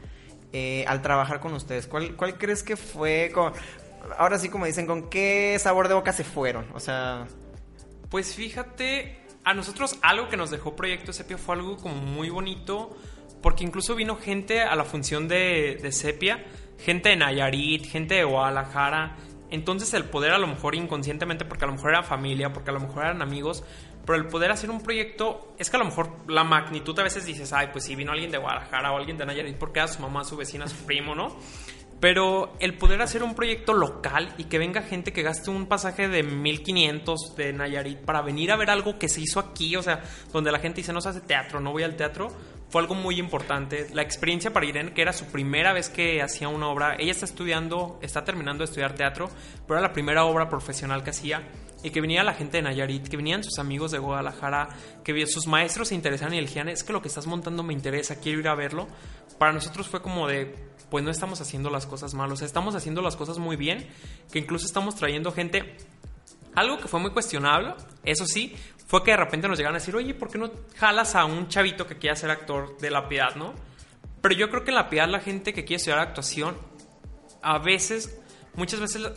eh, 0.54 0.86
al 0.88 1.02
trabajar 1.02 1.42
con 1.42 1.54
ustedes? 1.56 1.88
¿Cuál, 1.88 2.16
¿Cuál 2.16 2.38
crees 2.38 2.64
que 2.64 2.78
fue? 2.78 3.32
Con, 3.34 3.52
ahora 4.18 4.40
sí, 4.40 4.48
como 4.48 4.66
dicen, 4.66 4.88
¿con 4.88 5.10
qué 5.10 5.58
sabor 5.60 5.90
de 5.90 5.94
boca 5.94 6.14
se 6.14 6.24
fueron? 6.24 6.68
O 6.74 6.80
sea... 6.80 7.28
Pues 8.10 8.34
fíjate, 8.34 9.20
a 9.44 9.54
nosotros 9.54 9.98
algo 10.02 10.30
que 10.30 10.38
nos 10.38 10.52
dejó 10.52 10.74
Proyecto 10.74 11.12
Sepia 11.12 11.38
fue 11.38 11.56
algo 11.56 11.76
como 11.76 11.96
muy 11.96 12.30
bonito 12.30 12.96
porque 13.42 13.64
incluso 13.64 13.96
vino 13.96 14.16
gente 14.16 14.62
a 14.62 14.76
la 14.76 14.84
función 14.84 15.28
de, 15.28 15.88
Sepia, 15.92 16.46
gente 16.80 17.10
de 17.10 17.16
Nayarit, 17.16 17.86
gente 17.86 18.16
de 18.16 18.24
Guadalajara. 18.24 19.18
Entonces 19.50 19.94
el 19.94 20.06
poder 20.06 20.32
a 20.32 20.38
lo 20.38 20.48
mejor 20.48 20.76
inconscientemente, 20.76 21.44
porque 21.46 21.66
a 21.66 21.68
lo 21.68 21.74
mejor 21.74 21.92
era 21.92 22.04
familia, 22.04 22.54
porque 22.54 22.70
a 22.70 22.74
lo 22.74 22.80
mejor 22.80 23.04
eran 23.04 23.22
amigos, 23.22 23.64
pero 24.06 24.18
el 24.18 24.28
poder 24.28 24.52
hacer 24.52 24.70
un 24.70 24.82
proyecto, 24.82 25.54
es 25.58 25.70
que 25.70 25.76
a 25.76 25.80
lo 25.80 25.86
mejor 25.86 26.10
la 26.28 26.44
magnitud 26.44 26.98
a 27.00 27.04
veces 27.04 27.26
dices, 27.26 27.52
ay, 27.54 27.70
pues 27.72 27.84
si 27.84 27.96
vino 27.96 28.12
alguien 28.12 28.32
de 28.32 28.38
Guadalajara 28.38 28.92
o 28.92 28.98
alguien 28.98 29.18
de 29.18 29.26
Nayarit, 29.26 29.58
porque 29.58 29.80
era 29.80 29.88
su 29.88 30.02
mamá, 30.02 30.24
su 30.24 30.38
vecina, 30.38 30.68
su 30.68 30.78
primo, 30.86 31.16
¿no? 31.16 31.38
Pero 32.00 32.56
el 32.60 32.78
poder 32.78 33.02
hacer 33.04 33.22
un 33.22 33.36
proyecto 33.36 33.74
local 33.74 34.34
y 34.40 34.46
que 34.46 34.58
venga 34.58 34.82
gente 34.82 35.14
que 35.14 35.22
gaste 35.22 35.52
un 35.52 35.68
pasaje 35.68 36.08
de 36.08 36.24
1500 36.24 37.36
de 37.36 37.54
Nayarit 37.54 38.00
para 38.00 38.24
venir 38.24 38.52
a 38.52 38.56
ver 38.56 38.72
algo 38.72 38.98
que 38.98 39.08
se 39.08 39.22
hizo 39.22 39.40
aquí, 39.40 39.76
o 39.76 39.84
sea, 39.84 40.02
donde 40.34 40.52
la 40.52 40.58
gente 40.58 40.78
dice 40.78 40.94
no 40.94 41.02
se 41.02 41.10
hace 41.10 41.22
teatro, 41.22 41.60
no 41.60 41.72
voy 41.72 41.84
al 41.84 41.96
teatro, 41.96 42.30
fue 42.72 42.82
algo 42.82 42.96
muy 42.96 43.20
importante. 43.20 43.88
La 43.94 44.02
experiencia 44.02 44.54
para 44.54 44.66
Irene, 44.66 44.94
que 44.94 45.02
era 45.02 45.12
su 45.12 45.26
primera 45.26 45.74
vez 45.74 45.90
que 45.90 46.22
hacía 46.22 46.48
una 46.48 46.70
obra, 46.70 46.96
ella 46.98 47.12
está 47.12 47.26
estudiando, 47.26 48.00
está 48.02 48.24
terminando 48.24 48.60
de 48.64 48.66
estudiar 48.66 48.96
teatro, 48.96 49.30
pero 49.68 49.78
era 49.78 49.90
la 49.90 49.94
primera 49.94 50.24
obra 50.24 50.48
profesional 50.48 51.04
que 51.04 51.10
hacía 51.10 51.44
y 51.84 51.90
que 51.90 52.00
venía 52.00 52.24
la 52.24 52.34
gente 52.34 52.58
de 52.58 52.64
Nayarit, 52.64 53.10
que 53.10 53.18
venían 53.18 53.44
sus 53.44 53.60
amigos 53.60 53.92
de 53.92 54.00
Guadalajara, 54.00 54.70
que 55.04 55.28
sus 55.28 55.48
maestros 55.48 55.90
se 55.90 55.96
interesaban 55.96 56.34
y 56.34 56.38
elegían, 56.38 56.70
es 56.70 56.86
que 56.86 56.94
lo 56.94 57.02
que 57.02 57.10
estás 57.10 57.28
montando 57.28 57.62
me 57.62 57.74
interesa, 57.74 58.16
quiero 58.22 58.40
ir 58.40 58.48
a 58.48 58.56
verlo. 58.56 58.88
Para 59.38 59.52
nosotros 59.52 59.90
fue 59.90 60.02
como 60.02 60.30
de, 60.30 60.56
pues 60.90 61.04
no 61.04 61.12
estamos 61.12 61.42
haciendo 61.42 61.70
las 61.70 61.86
cosas 61.86 62.14
mal, 62.14 62.32
o 62.32 62.38
sea, 62.38 62.46
estamos 62.46 62.76
haciendo 62.76 63.02
las 63.02 63.18
cosas 63.18 63.38
muy 63.38 63.58
bien, 63.58 63.86
que 64.32 64.40
incluso 64.40 64.66
estamos 64.66 64.96
trayendo 64.96 65.34
gente. 65.34 65.76
Algo 66.56 66.78
que 66.78 66.88
fue 66.88 67.00
muy 67.00 67.12
cuestionable, 67.12 67.74
eso 68.04 68.26
sí, 68.26 68.56
fue 68.88 69.04
que 69.04 69.12
de 69.12 69.18
repente 69.18 69.48
nos 69.48 69.58
llegaron 69.58 69.76
a 69.76 69.80
decir, 69.80 69.96
oye, 69.96 70.14
¿por 70.14 70.30
qué 70.30 70.38
no 70.38 70.52
jalas 70.76 71.16
a 71.16 71.26
un 71.26 71.48
chavito 71.48 71.88
que 71.88 71.98
quiera 71.98 72.16
ser 72.16 72.30
actor 72.30 72.78
de 72.78 72.92
La 72.92 73.08
Piedad, 73.08 73.36
no? 73.36 73.54
Pero 74.22 74.36
yo 74.36 74.50
creo 74.50 74.64
que 74.64 74.72
en 74.72 74.76
La 74.76 74.90
Piedad 74.90 75.08
la 75.08 75.20
gente 75.20 75.54
que 75.54 75.64
quiere 75.64 75.78
estudiar 75.78 76.00
actuación, 76.00 76.58
a 77.42 77.58
veces, 77.58 78.20
muchas 78.54 78.80
veces 78.80 79.10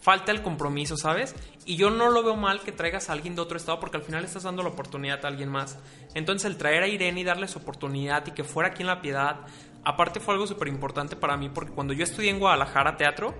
falta 0.00 0.32
el 0.32 0.42
compromiso, 0.42 0.96
¿sabes? 0.96 1.34
Y 1.64 1.76
yo 1.76 1.90
no 1.90 2.10
lo 2.10 2.24
veo 2.24 2.34
mal 2.34 2.60
que 2.60 2.72
traigas 2.72 3.08
a 3.08 3.12
alguien 3.12 3.36
de 3.36 3.42
otro 3.42 3.56
estado 3.56 3.78
porque 3.78 3.96
al 3.96 4.02
final 4.02 4.24
estás 4.24 4.42
dando 4.42 4.64
la 4.64 4.70
oportunidad 4.70 5.24
a 5.24 5.28
alguien 5.28 5.48
más. 5.48 5.78
Entonces 6.14 6.50
el 6.50 6.58
traer 6.58 6.82
a 6.82 6.88
Irene 6.88 7.20
y 7.20 7.24
darle 7.24 7.46
su 7.46 7.60
oportunidad 7.60 8.26
y 8.26 8.32
que 8.32 8.42
fuera 8.42 8.70
aquí 8.70 8.82
en 8.82 8.88
La 8.88 9.00
Piedad, 9.00 9.36
aparte 9.84 10.18
fue 10.18 10.34
algo 10.34 10.48
súper 10.48 10.66
importante 10.66 11.14
para 11.14 11.36
mí 11.36 11.48
porque 11.48 11.72
cuando 11.72 11.92
yo 11.92 12.02
estudié 12.02 12.30
en 12.30 12.40
Guadalajara 12.40 12.96
teatro, 12.96 13.34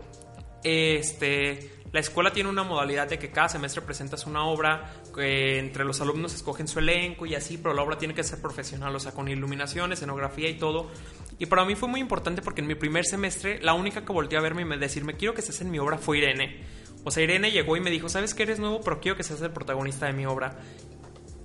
este, 0.62 1.81
la 1.92 2.00
escuela 2.00 2.32
tiene 2.32 2.48
una 2.48 2.62
modalidad 2.62 3.06
de 3.06 3.18
que 3.18 3.30
cada 3.30 3.50
semestre 3.50 3.82
presentas 3.82 4.26
una 4.26 4.44
obra, 4.46 4.94
que 5.14 5.58
entre 5.58 5.84
los 5.84 6.00
alumnos 6.00 6.34
escogen 6.34 6.66
su 6.66 6.78
elenco 6.78 7.26
y 7.26 7.34
así, 7.34 7.58
pero 7.58 7.74
la 7.74 7.82
obra 7.82 7.98
tiene 7.98 8.14
que 8.14 8.24
ser 8.24 8.40
profesional, 8.40 8.96
o 8.96 8.98
sea, 8.98 9.12
con 9.12 9.28
iluminación, 9.28 9.92
escenografía 9.92 10.48
y 10.48 10.56
todo. 10.56 10.90
Y 11.38 11.46
para 11.46 11.66
mí 11.66 11.74
fue 11.74 11.90
muy 11.90 12.00
importante 12.00 12.40
porque 12.40 12.62
en 12.62 12.66
mi 12.66 12.74
primer 12.76 13.04
semestre, 13.04 13.60
la 13.60 13.74
única 13.74 14.06
que 14.06 14.12
volteó 14.12 14.38
a 14.38 14.42
verme 14.42 14.62
y 14.62 14.64
me 14.64 14.78
decirme, 14.78 15.16
quiero 15.16 15.34
que 15.34 15.40
estés 15.40 15.60
en 15.60 15.70
mi 15.70 15.78
obra, 15.78 15.98
fue 15.98 16.18
Irene. 16.18 16.64
O 17.04 17.10
sea, 17.10 17.24
Irene 17.24 17.50
llegó 17.50 17.76
y 17.76 17.80
me 17.80 17.90
dijo, 17.90 18.08
¿sabes 18.08 18.32
que 18.32 18.44
eres 18.44 18.58
nuevo? 18.58 18.80
Pero 18.80 19.00
quiero 19.00 19.16
que 19.16 19.22
seas 19.22 19.42
el 19.42 19.50
protagonista 19.50 20.06
de 20.06 20.14
mi 20.14 20.24
obra. 20.24 20.56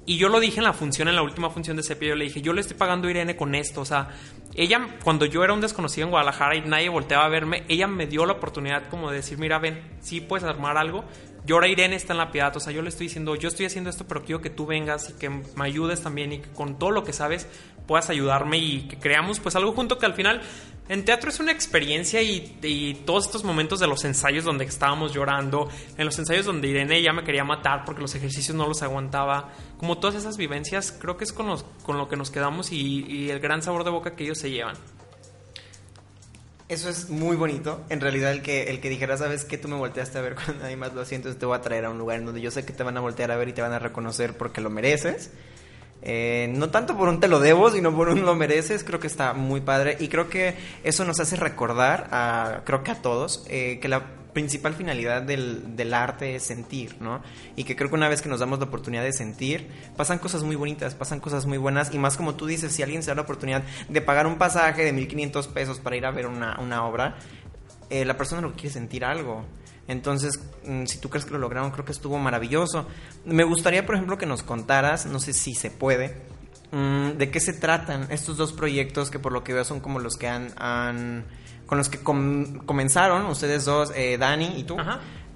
Y 0.10 0.16
yo 0.16 0.30
lo 0.30 0.40
dije 0.40 0.60
en 0.60 0.64
la 0.64 0.72
función, 0.72 1.10
en 1.10 1.18
la 1.18 1.22
última 1.22 1.50
función 1.50 1.76
de 1.76 1.84
Sepia, 1.84 2.08
yo 2.08 2.16
le 2.16 2.24
dije, 2.24 2.42
yo 2.42 2.54
le 2.54 2.62
estoy 2.62 2.78
pagando 2.78 3.10
a 3.10 3.12
Irene 3.12 3.36
con 3.36 3.54
esto. 3.54 3.82
O 3.82 3.86
sea, 3.86 4.08
ella, 4.56 4.88
cuando 5.04 5.26
yo 5.26 5.44
era 5.44 5.52
un 5.52 5.60
desconocido 5.60 6.06
en 6.06 6.12
Guadalajara 6.12 6.56
y 6.56 6.62
nadie 6.62 6.88
volteaba 6.88 7.26
a 7.26 7.28
verme, 7.28 7.66
ella 7.68 7.88
me 7.88 8.08
dio 8.08 8.26
la 8.26 8.32
oportunidad 8.32 8.88
como 8.88 9.10
de 9.10 9.18
decir, 9.18 9.38
mira, 9.38 9.60
ven, 9.60 9.82
sí 10.00 10.22
puedes 10.22 10.46
armar 10.46 10.78
algo. 10.78 11.04
Y 11.48 11.52
ahora 11.54 11.70
Irene 11.70 11.96
está 11.96 12.12
en 12.12 12.20
la 12.20 12.30
piedad, 12.30 12.56
o 12.58 12.60
sea, 12.60 12.74
yo 12.74 12.82
le 12.82 12.90
estoy 12.90 13.08
diciendo, 13.08 13.34
yo 13.36 13.48
estoy 13.48 13.68
haciendo 13.68 13.90
esto, 13.90 14.06
pero 14.06 14.24
quiero 14.26 14.42
que 14.42 14.50
tú 14.50 14.66
vengas 14.66 15.12
y 15.12 15.14
que 15.14 15.30
me 15.30 15.66
ayudes 15.66 16.02
también 16.02 16.34
y 16.34 16.40
que 16.40 16.50
con 16.50 16.78
todo 16.78 16.92
lo 16.92 17.06
que 17.06 17.14
sabes 17.14 17.48
puedas 17.88 18.10
ayudarme 18.10 18.58
y 18.58 18.82
que 18.82 19.00
creamos 19.00 19.40
pues 19.40 19.56
algo 19.56 19.72
junto 19.72 19.98
que 19.98 20.06
al 20.06 20.14
final 20.14 20.42
en 20.90 21.06
teatro 21.06 21.30
es 21.30 21.40
una 21.40 21.52
experiencia 21.52 22.22
y, 22.22 23.02
todos 23.06 23.26
estos 23.26 23.44
momentos 23.44 23.80
de 23.80 23.88
los 23.88 24.04
ensayos 24.06 24.44
donde 24.44 24.66
estábamos 24.66 25.14
llorando, 25.14 25.70
en 25.98 26.06
los 26.06 26.18
ensayos 26.20 26.46
donde 26.46 26.68
Irene 26.68 27.02
ya 27.02 27.14
me 27.14 27.24
quería 27.24 27.44
matar 27.44 27.84
porque 27.86 28.02
los 28.02 28.14
ejercicios 28.16 28.56
no 28.56 28.68
los 28.68 28.82
aguantaba, 28.84 29.54
como 29.78 29.98
todas 29.98 30.16
esas 30.16 30.38
vivencias, 30.38 30.92
creo 30.92 31.18
que 31.18 31.24
es 31.24 31.34
con, 31.34 31.48
con 31.84 31.98
lo 31.98 32.08
que 32.08 32.16
nos 32.16 32.32
quedamos 32.32 32.72
y, 32.72 33.30
el 33.30 33.40
gran 33.40 33.62
sabor 33.62 33.84
de 33.84 33.90
boca 33.90 34.16
que 34.16 34.24
ellos 34.24 34.38
se 34.38 34.52
llevan. 34.52 34.76
Eso 36.70 36.90
es 36.90 37.10
muy 37.10 37.38
bonito. 37.38 37.82
En 37.88 38.02
realidad, 38.02 38.32
el 38.34 38.42
que, 38.42 38.64
el 38.64 38.82
que 38.82 38.90
dijera, 38.90 39.16
sabes 39.16 39.46
que 39.46 39.58
tú 39.58 39.70
me 39.70 39.78
volteaste 39.78 40.18
a 40.18 40.22
ver 40.22 40.36
cuando 40.36 40.64
nadie 40.64 40.76
más 40.76 40.94
lo 40.94 41.06
siento, 41.06 41.34
te 41.34 41.46
voy 41.46 41.58
a 41.58 41.62
traer 41.62 41.86
a 41.86 41.90
un 41.90 41.98
lugar 41.98 42.20
en 42.20 42.26
donde 42.26 42.42
yo 42.42 42.52
sé 42.52 42.66
que 42.66 42.74
te 42.74 42.84
van 42.84 42.98
a 42.98 43.00
voltear 43.00 43.32
a 43.32 43.38
ver 43.38 43.48
y 43.48 43.54
te 43.54 43.62
van 43.62 43.72
a 43.72 43.80
reconocer 43.80 44.36
porque 44.36 44.60
lo 44.60 44.70
mereces. 44.70 45.32
Eh, 46.02 46.52
no 46.54 46.70
tanto 46.70 46.98
por 46.98 47.08
un 47.08 47.20
te 47.20 47.28
lo 47.28 47.40
debo, 47.40 47.72
sino 47.72 47.96
por 47.96 48.10
un 48.10 48.24
lo 48.26 48.36
mereces, 48.36 48.84
creo 48.84 49.00
que 49.00 49.08
está 49.08 49.34
muy 49.34 49.62
padre 49.62 49.98
y 50.00 50.10
creo 50.10 50.30
que 50.30 50.56
eso 50.84 51.06
nos 51.06 51.20
hace 51.20 51.38
recordar, 51.38 52.08
a, 52.12 52.62
creo 52.66 52.84
que 52.84 52.92
a 52.92 53.02
todos, 53.02 53.46
eh, 53.50 53.80
que 53.82 53.88
la 53.88 54.04
principal 54.38 54.76
finalidad 54.76 55.24
del, 55.24 55.94
arte 55.96 56.36
es 56.36 56.44
sentir, 56.44 56.98
¿no? 57.00 57.24
Y 57.56 57.64
que 57.64 57.76
creo 57.76 57.90
que 57.90 57.96
una 57.96 58.08
vez 58.08 58.22
que 58.22 58.30
nos 58.30 58.40
damos 58.40 58.60
la 58.60 58.66
oportunidad 58.66 59.02
de 59.02 59.12
sentir, 59.12 59.68
pasan 59.96 60.20
cosas 60.20 60.44
muy 60.44 60.56
bonitas, 60.56 60.94
pasan 60.94 61.20
cosas 61.20 61.48
muy 61.48 61.58
buenas 61.58 61.92
y 61.92 61.98
más 61.98 62.18
como 62.18 62.36
tú 62.36 62.46
dices, 62.46 62.72
si 62.72 62.84
alguien 62.84 63.02
se 63.02 63.10
da 63.10 63.16
la 63.16 63.24
oportunidad 63.24 63.64
de 63.90 64.00
pagar 64.00 64.28
un 64.28 64.38
pasaje 64.38 64.84
de 64.84 64.94
1500 64.94 65.48
pesos 65.48 65.80
para 65.80 65.96
ir 65.96 66.06
a 66.06 66.12
ver 66.12 66.28
una, 66.28 66.60
una 66.60 66.86
obra, 66.86 67.16
eh, 67.90 68.06
la 68.06 68.16
persona 68.16 68.42
lo 68.42 68.54
quiere 68.54 68.70
sentir 68.70 69.04
algo. 69.04 69.44
Entonces, 69.88 70.40
mm, 70.68 70.86
si 70.86 71.00
tú 71.00 71.10
crees 71.10 71.26
que 71.26 71.32
lo 71.32 71.40
lograron, 71.40 71.72
creo 71.72 71.84
que 71.84 71.94
estuvo 71.94 72.20
maravilloso. 72.20 72.86
Me 73.26 73.44
gustaría, 73.44 73.88
por 73.88 73.96
ejemplo, 73.96 74.20
que 74.20 74.28
nos 74.28 74.44
contaras, 74.44 75.08
no 75.08 75.20
sé 75.20 75.34
si 75.34 75.56
se 75.56 75.72
puede, 75.72 76.16
mm, 76.72 77.18
de 77.18 77.32
qué 77.32 77.40
se 77.40 77.54
tratan 77.54 78.06
estos 78.12 78.38
dos 78.38 78.54
proyectos 78.54 79.10
que 79.10 79.18
por 79.18 79.32
lo 79.32 79.44
que 79.44 79.54
veo 79.54 79.64
son 79.64 79.80
como 79.80 79.98
los 79.98 80.16
que 80.16 80.28
han... 80.28 81.26
con 81.68 81.78
los 81.78 81.90
que 81.90 82.00
comenzaron 82.00 83.28
ustedes 83.28 83.66
dos, 83.66 83.92
eh, 83.96 84.18
Dani 84.18 84.56
y 84.58 84.64
tú. 84.64 84.78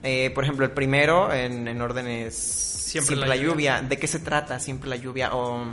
Eh, 0.01 0.31
por 0.33 0.43
ejemplo, 0.43 0.65
el 0.65 0.71
primero 0.71 1.31
en, 1.31 1.67
en 1.67 1.79
orden 1.79 2.07
es 2.07 2.71
Siempre, 2.91 3.15
la, 3.15 3.35
lluvia. 3.37 3.81
¿De 3.81 3.97
qué 3.97 4.05
se 4.05 4.19
trata 4.19 4.59
Siempre 4.59 4.89
la 4.89 4.97
lluvia? 4.97 5.33
O 5.33 5.63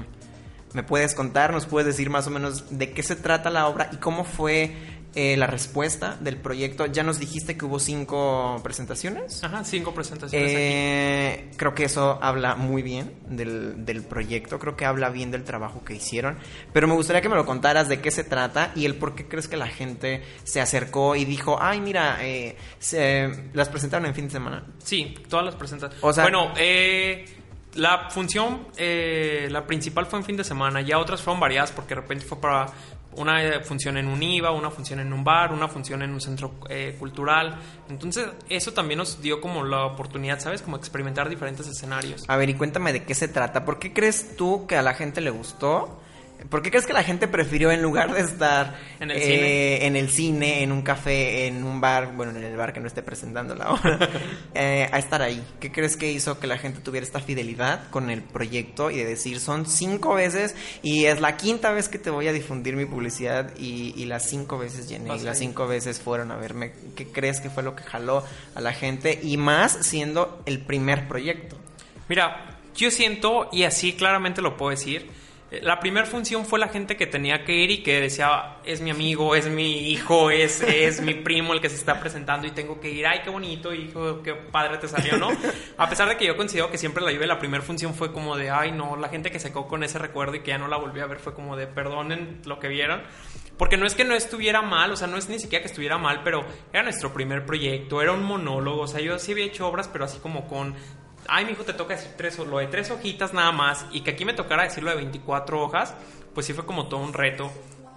me 0.73 0.83
puedes 0.85 1.15
contar, 1.15 1.53
nos 1.53 1.67
puedes 1.67 1.87
decir 1.87 2.11
más 2.11 2.27
o 2.29 2.31
menos 2.31 2.79
de 2.79 2.93
qué 2.93 3.03
se 3.03 3.17
trata 3.17 3.51
la 3.51 3.67
obra 3.67 3.89
y 3.93 3.97
cómo 3.97 4.23
fue 4.25 4.77
eh, 5.15 5.37
la 5.39 5.47
respuesta 5.47 6.19
del 6.21 6.37
proyecto. 6.37 6.85
Ya 6.85 7.03
nos 7.03 7.19
dijiste 7.19 7.57
que 7.57 7.65
hubo 7.65 7.81
cinco 7.81 8.61
presentaciones. 8.63 9.43
Ajá, 9.43 9.65
cinco 9.65 9.95
presentaciones. 9.95 10.53
Eh, 10.55 11.51
creo 11.57 11.75
que 11.75 11.85
eso 11.85 12.19
habla 12.23 12.57
muy 12.57 12.83
bien 12.83 13.15
del, 13.27 13.87
del, 13.87 14.03
proyecto, 14.03 14.59
creo 14.59 14.77
que 14.77 14.85
habla 14.85 15.09
bien 15.09 15.31
del 15.31 15.45
trabajo 15.45 15.83
que 15.83 15.95
hicieron. 15.95 16.37
Pero 16.75 16.87
me 16.89 16.95
gustaría 16.95 17.23
que 17.23 17.31
me 17.31 17.37
lo 17.37 17.47
contaras 17.47 17.89
de 17.89 18.01
qué 18.01 18.11
se 18.11 18.23
trata 18.23 18.71
y 18.77 18.85
el 18.85 18.97
por 18.97 19.15
qué 19.15 19.27
crees 19.27 19.49
que 19.49 19.57
la 19.57 19.69
gente 19.69 20.23
se 20.45 20.61
acercó 20.61 21.17
y 21.17 21.25
dijo, 21.25 21.57
ay, 21.61 21.81
mira, 21.81 22.19
eh, 22.21 22.57
se, 22.79 23.51
las 23.55 23.71
presentaron 23.71 24.07
en 24.07 24.15
fin 24.15 24.27
de 24.27 24.33
semana. 24.33 24.67
Sí, 24.85 25.15
todas 25.29 25.47
las 25.47 25.55
presentaciones. 25.55 26.05
O 26.05 26.13
sea, 26.13 26.25
bueno, 26.25 26.53
eh 26.57 27.25
la 27.75 28.11
función, 28.11 28.67
la 28.77 29.67
principal 29.67 30.07
fue 30.07 30.19
en 30.19 30.25
fin 30.25 30.37
de 30.37 30.43
semana, 30.43 30.81
ya 30.81 30.99
otras 30.99 31.23
fueron 31.23 31.39
variadas 31.39 31.71
porque 31.71 31.95
de 31.95 32.01
repente 32.01 32.25
fue 32.25 32.41
para 32.41 32.67
una 33.17 33.61
función 33.63 33.97
en 33.97 34.07
un 34.07 34.23
IVA, 34.23 34.51
una 34.53 34.71
función 34.71 35.01
en 35.01 35.13
un 35.13 35.25
bar, 35.25 35.53
una 35.53 35.69
función 35.69 36.03
en 36.03 36.11
un 36.11 36.21
centro 36.21 36.55
eh, 36.69 36.97
cultural. 36.99 37.59
Entonces, 37.89 38.29
eso 38.49 38.73
también 38.73 38.99
nos 38.99 39.21
dio 39.21 39.41
como 39.41 39.65
la 39.65 39.85
oportunidad, 39.87 40.41
¿sabes? 40.41 40.63
Como 40.63 40.77
experimentar 40.77 41.29
diferentes 41.29 41.67
escenarios. 41.67 42.25
A 42.29 42.37
ver, 42.37 42.49
y 42.49 42.55
cuéntame 42.55 42.93
de 42.93 43.05
qué 43.05 43.15
se 43.15 43.29
trata. 43.29 43.65
¿Por 43.65 43.79
qué 43.79 43.93
crees 43.93 44.37
tú 44.37 44.67
que 44.67 44.77
a 44.77 44.83
la 44.83 44.95
gente 44.95 45.21
le 45.21 45.31
gustó? 45.31 46.01
¿Por 46.51 46.63
qué 46.63 46.71
crees 46.71 46.87
que 46.87 46.93
la 46.93 47.03
gente 47.03 47.27
prefirió 47.29 47.71
en 47.73 47.83
lugar 47.83 48.13
de 48.15 48.21
estar 48.21 48.77
en 49.01 49.11
el, 49.11 49.21
cine? 49.21 49.87
en 49.87 49.97
el 49.97 50.09
cine, 50.09 50.63
en 50.63 50.73
un 50.73 50.83
café, 50.83 51.47
en 51.47 51.65
un 51.65 51.81
bar, 51.81 52.13
bueno, 52.15 52.37
en 52.37 52.45
el 52.45 52.57
bar 52.57 52.73
que 52.73 52.81
no 52.81 52.87
esté 52.87 53.03
presentando 53.03 53.55
la 53.55 53.73
obra, 53.73 53.99
eh, 54.55 54.89
a 54.91 54.99
estar 54.99 55.21
ahí? 55.21 55.45
¿Qué 55.61 55.73
crees 55.73 55.97
que 55.97 56.11
hizo 56.11 56.39
que 56.39 56.47
la 56.47 56.57
gente 56.59 56.81
tuviera 56.81 57.05
esta 57.05 57.21
fidelidad 57.21 57.91
con 57.91 58.11
el 58.11 58.23
proyecto 58.23 58.91
y 58.91 58.99
de 58.99 59.05
decir, 59.05 59.41
son 59.41 59.67
cinco 59.67 60.15
veces 60.15 60.55
y 60.83 61.07
es 61.07 61.21
la 61.21 61.37
quinta 61.37 61.73
vez 61.73 61.89
que 61.89 61.99
te 61.99 62.11
voy 62.11 62.29
a 62.29 62.33
difundir 62.33 62.77
mi 62.77 62.87
publicidad 62.87 63.53
y, 63.57 64.09
las 64.09 64.31
cinco 64.31 64.57
veces 64.57 64.89
llené 64.89 65.15
y 65.17 65.21
las 65.21 65.39
cinco 65.39 65.67
veces 65.67 66.01
fueron 66.01 66.31
a 66.31 66.37
verme? 66.37 66.73
¿Qué 66.97 67.09
crees 67.09 67.41
que 67.41 67.51
fue 67.51 67.63
lo 67.63 67.77
que 67.77 67.83
jaló 67.83 68.25
a 68.55 68.61
la 68.61 68.73
gente? 68.73 69.19
Y 69.23 69.37
más 69.37 69.79
siendo 69.83 70.43
el 70.47 70.61
primer 70.61 71.09
proyecto. 71.09 71.59
Mira, 72.09 72.59
yo 72.75 72.91
siento, 72.91 73.49
y 73.53 73.65
así 73.65 73.93
claramente 73.93 74.41
lo 74.41 74.57
puedo 74.57 74.71
decir, 74.71 75.11
la 75.51 75.81
primera 75.81 76.07
función 76.07 76.45
fue 76.45 76.59
la 76.59 76.69
gente 76.69 76.97
que 76.97 77.07
tenía 77.07 77.45
que 77.45 77.55
ir 77.55 77.71
y 77.71 77.83
que 77.83 78.01
decía, 78.01 78.59
es 78.65 78.81
mi 78.81 78.91
amigo, 78.91 79.35
es 79.35 79.49
mi 79.49 79.91
hijo, 79.91 80.31
es, 80.31 80.63
es 80.63 81.01
mi 81.01 81.15
primo 81.15 81.55
el 81.55 81.61
que 81.61 81.69
se 81.69 81.77
está 81.77 81.99
presentando 82.01 82.47
y 82.47 82.53
tengo 82.53 82.81
que 82.81 82.91
ir. 82.91 83.07
Ay, 83.07 83.21
qué 83.25 83.31
bonito, 83.31 83.73
hijo, 83.73 84.23
qué 84.23 84.35
padre 84.35 84.79
te 84.79 84.89
salió, 84.89 85.17
¿no? 85.17 85.29
A 85.77 85.89
pesar 85.89 86.09
de 86.09 86.17
que 86.17 86.27
yo 86.27 86.37
considero 86.37 86.71
que 86.71 86.79
siempre 86.79 87.03
la 87.03 87.13
lluvia, 87.13 87.27
la 87.27 87.39
primera 87.39 87.63
función 87.63 87.95
fue 87.95 88.13
como 88.13 88.37
de, 88.37 88.51
ay, 88.51 88.73
no, 88.73 88.97
la 88.97 89.09
gente 89.09 89.31
que 89.31 89.39
se 89.39 89.49
con 89.67 89.83
ese 89.83 89.99
recuerdo 89.99 90.37
y 90.37 90.41
que 90.41 90.51
ya 90.51 90.59
no 90.59 90.69
la 90.69 90.77
volvió 90.77 91.05
a 91.05 91.07
ver 91.07 91.19
fue 91.19 91.35
como 91.35 91.57
de, 91.57 91.67
perdonen 91.67 92.41
lo 92.45 92.59
que 92.59 92.69
vieron. 92.69 93.03
Porque 93.57 93.77
no 93.77 93.87
es 93.87 93.95
que 93.95 94.05
no 94.05 94.15
estuviera 94.15 94.63
mal, 94.63 94.93
o 94.93 94.97
sea, 94.97 95.09
no 95.09 95.17
es 95.17 95.29
ni 95.29 95.41
siquiera 95.41 95.63
que 95.63 95.69
estuviera 95.69 95.99
mal, 95.99 96.23
pero 96.23 96.45
era 96.73 96.85
nuestro 96.85 97.13
primer 97.13 97.45
proyecto, 97.45 98.01
era 98.01 98.13
un 98.13 98.23
monólogo, 98.23 98.83
o 98.83 98.87
sea, 98.87 99.01
yo 99.01 99.19
sí 99.19 99.33
había 99.33 99.47
hecho 99.47 99.67
obras, 99.67 99.89
pero 99.89 100.05
así 100.05 100.19
como 100.21 100.47
con 100.47 100.77
ay, 101.29 101.45
mi 101.45 101.53
hijo, 101.53 101.65
te 101.65 101.73
toca 101.73 101.95
decir 101.95 102.13
tres, 102.17 102.39
lo 102.39 102.59
de 102.59 102.67
tres 102.67 102.91
hojitas 102.91 103.33
nada 103.33 103.53
más, 103.53 103.87
y 103.93 104.01
que 104.01 104.11
aquí 104.13 104.25
me 104.25 104.33
tocara 104.33 104.65
decirlo 104.65 104.91
de 104.91 104.97
24 104.97 105.61
hojas, 105.63 105.95
pues 106.35 106.47
sí 106.47 106.53
fue 106.53 106.67
como 106.67 106.89
todo 106.89 107.01
un 107.01 107.13
reto. 107.13 107.51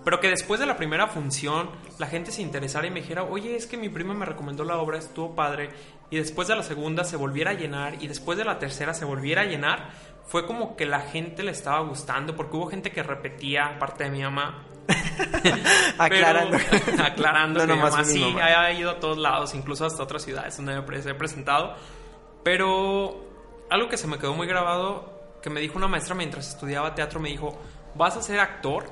Pero 0.03 0.19
que 0.19 0.29
después 0.29 0.59
de 0.59 0.65
la 0.65 0.77
primera 0.77 1.07
función 1.07 1.69
la 1.99 2.07
gente 2.07 2.31
se 2.31 2.41
interesara 2.41 2.87
y 2.87 2.91
me 2.91 3.01
dijera, 3.01 3.23
oye, 3.23 3.55
es 3.55 3.67
que 3.67 3.77
mi 3.77 3.87
prima 3.89 4.13
me 4.13 4.25
recomendó 4.25 4.63
la 4.63 4.77
obra, 4.77 4.97
estuvo 4.97 5.35
padre, 5.35 5.69
y 6.09 6.17
después 6.17 6.47
de 6.47 6.55
la 6.55 6.63
segunda 6.63 7.03
se 7.03 7.17
volviera 7.17 7.51
a 7.51 7.53
llenar, 7.53 8.01
y 8.03 8.07
después 8.07 8.37
de 8.37 8.45
la 8.45 8.57
tercera 8.59 8.93
se 8.93 9.05
volviera 9.05 9.43
a 9.43 9.45
llenar, 9.45 9.89
fue 10.25 10.45
como 10.45 10.75
que 10.75 10.85
la 10.85 11.01
gente 11.01 11.43
le 11.43 11.51
estaba 11.51 11.79
gustando, 11.81 12.35
porque 12.35 12.57
hubo 12.57 12.67
gente 12.67 12.91
que 12.91 13.03
repetía, 13.03 13.67
aparte 13.67 14.05
de 14.05 14.09
mi 14.09 14.21
mamá, 14.23 14.63
aclarando. 15.97 16.57
aclarando 17.03 17.59
No, 17.59 17.67
que 17.67 17.73
mi 17.73 17.79
mamá 17.79 17.97
mi 17.99 18.05
sí 18.05 18.19
mamá. 18.19 18.45
ha 18.45 18.71
ido 18.73 18.91
a 18.91 18.99
todos 18.99 19.17
lados, 19.17 19.53
incluso 19.53 19.85
hasta 19.85 20.01
otras 20.03 20.23
ciudades 20.23 20.57
donde 20.57 20.81
me 20.81 21.11
he 21.11 21.13
presentado. 21.13 21.75
Pero 22.43 23.25
algo 23.69 23.89
que 23.89 23.97
se 23.97 24.07
me 24.07 24.17
quedó 24.17 24.33
muy 24.33 24.47
grabado, 24.47 25.37
que 25.41 25.49
me 25.49 25.59
dijo 25.59 25.77
una 25.77 25.87
maestra 25.87 26.15
mientras 26.15 26.49
estudiaba 26.49 26.95
teatro, 26.95 27.19
me 27.19 27.29
dijo, 27.29 27.57
¿vas 27.95 28.17
a 28.17 28.21
ser 28.21 28.39
actor 28.39 28.85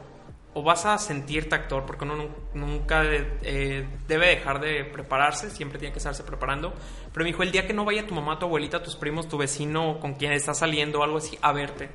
o 0.53 0.63
vas 0.63 0.85
a 0.85 0.97
sentirte 0.97 1.55
actor? 1.55 1.85
Porque 1.85 2.05
uno 2.05 2.15
nun- 2.15 2.35
nunca 2.53 3.03
eh, 3.05 3.88
debe 4.07 4.27
dejar 4.27 4.59
de 4.59 4.83
prepararse, 4.85 5.49
siempre 5.49 5.79
tiene 5.79 5.93
que 5.93 5.99
estarse 5.99 6.23
preparando. 6.23 6.73
Pero 7.13 7.23
me 7.23 7.31
dijo, 7.31 7.43
el 7.43 7.51
día 7.51 7.65
que 7.67 7.73
no 7.73 7.85
vaya 7.85 8.05
tu 8.05 8.13
mamá, 8.15 8.38
tu 8.39 8.45
abuelita, 8.45 8.83
tus 8.83 8.95
primos, 8.95 9.27
tu 9.27 9.38
vecino 9.38 9.99
con 9.99 10.13
quien 10.13 10.31
estás 10.31 10.59
saliendo 10.59 11.03
algo 11.03 11.17
así, 11.17 11.38
a 11.41 11.51
verte. 11.51 11.89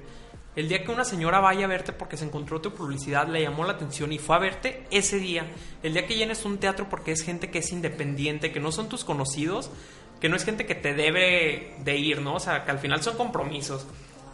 El 0.57 0.69
día 0.69 0.85
que 0.85 0.93
una 0.93 1.05
señora 1.05 1.41
vaya 1.41 1.65
a 1.65 1.69
verte 1.69 1.93
porque 1.93 2.17
se 2.17 2.25
encontró 2.25 2.61
tu 2.61 2.73
publicidad, 2.73 3.27
le 3.27 3.43
llamó 3.43 3.65
la 3.65 3.73
atención 3.73 4.13
y 4.13 4.19
fue 4.21 4.37
a 4.37 4.39
verte 4.39 4.87
ese 4.93 5.19
día. 5.19 5.47
El 5.83 5.95
día 5.95 6.07
que 6.07 6.15
llenes 6.15 6.45
un 6.45 6.59
teatro 6.59 6.89
porque 6.89 7.11
es 7.11 7.23
gente 7.25 7.51
que 7.51 7.59
es 7.59 7.73
independiente, 7.73 8.53
que 8.53 8.61
no 8.61 8.71
son 8.71 8.89
tus 8.89 9.05
conocidos, 9.05 9.73
que 10.21 10.29
no 10.29 10.37
es 10.37 10.45
gente 10.45 10.67
que 10.67 10.75
te 10.75 10.95
debe 10.95 11.75
de 11.79 11.97
ir, 11.97 12.21
¿no? 12.21 12.35
O 12.35 12.41
sea, 12.41 12.65
que 12.65 12.71
al 12.71 12.79
final 12.79 13.03
son 13.03 13.17
compromisos, 13.17 13.87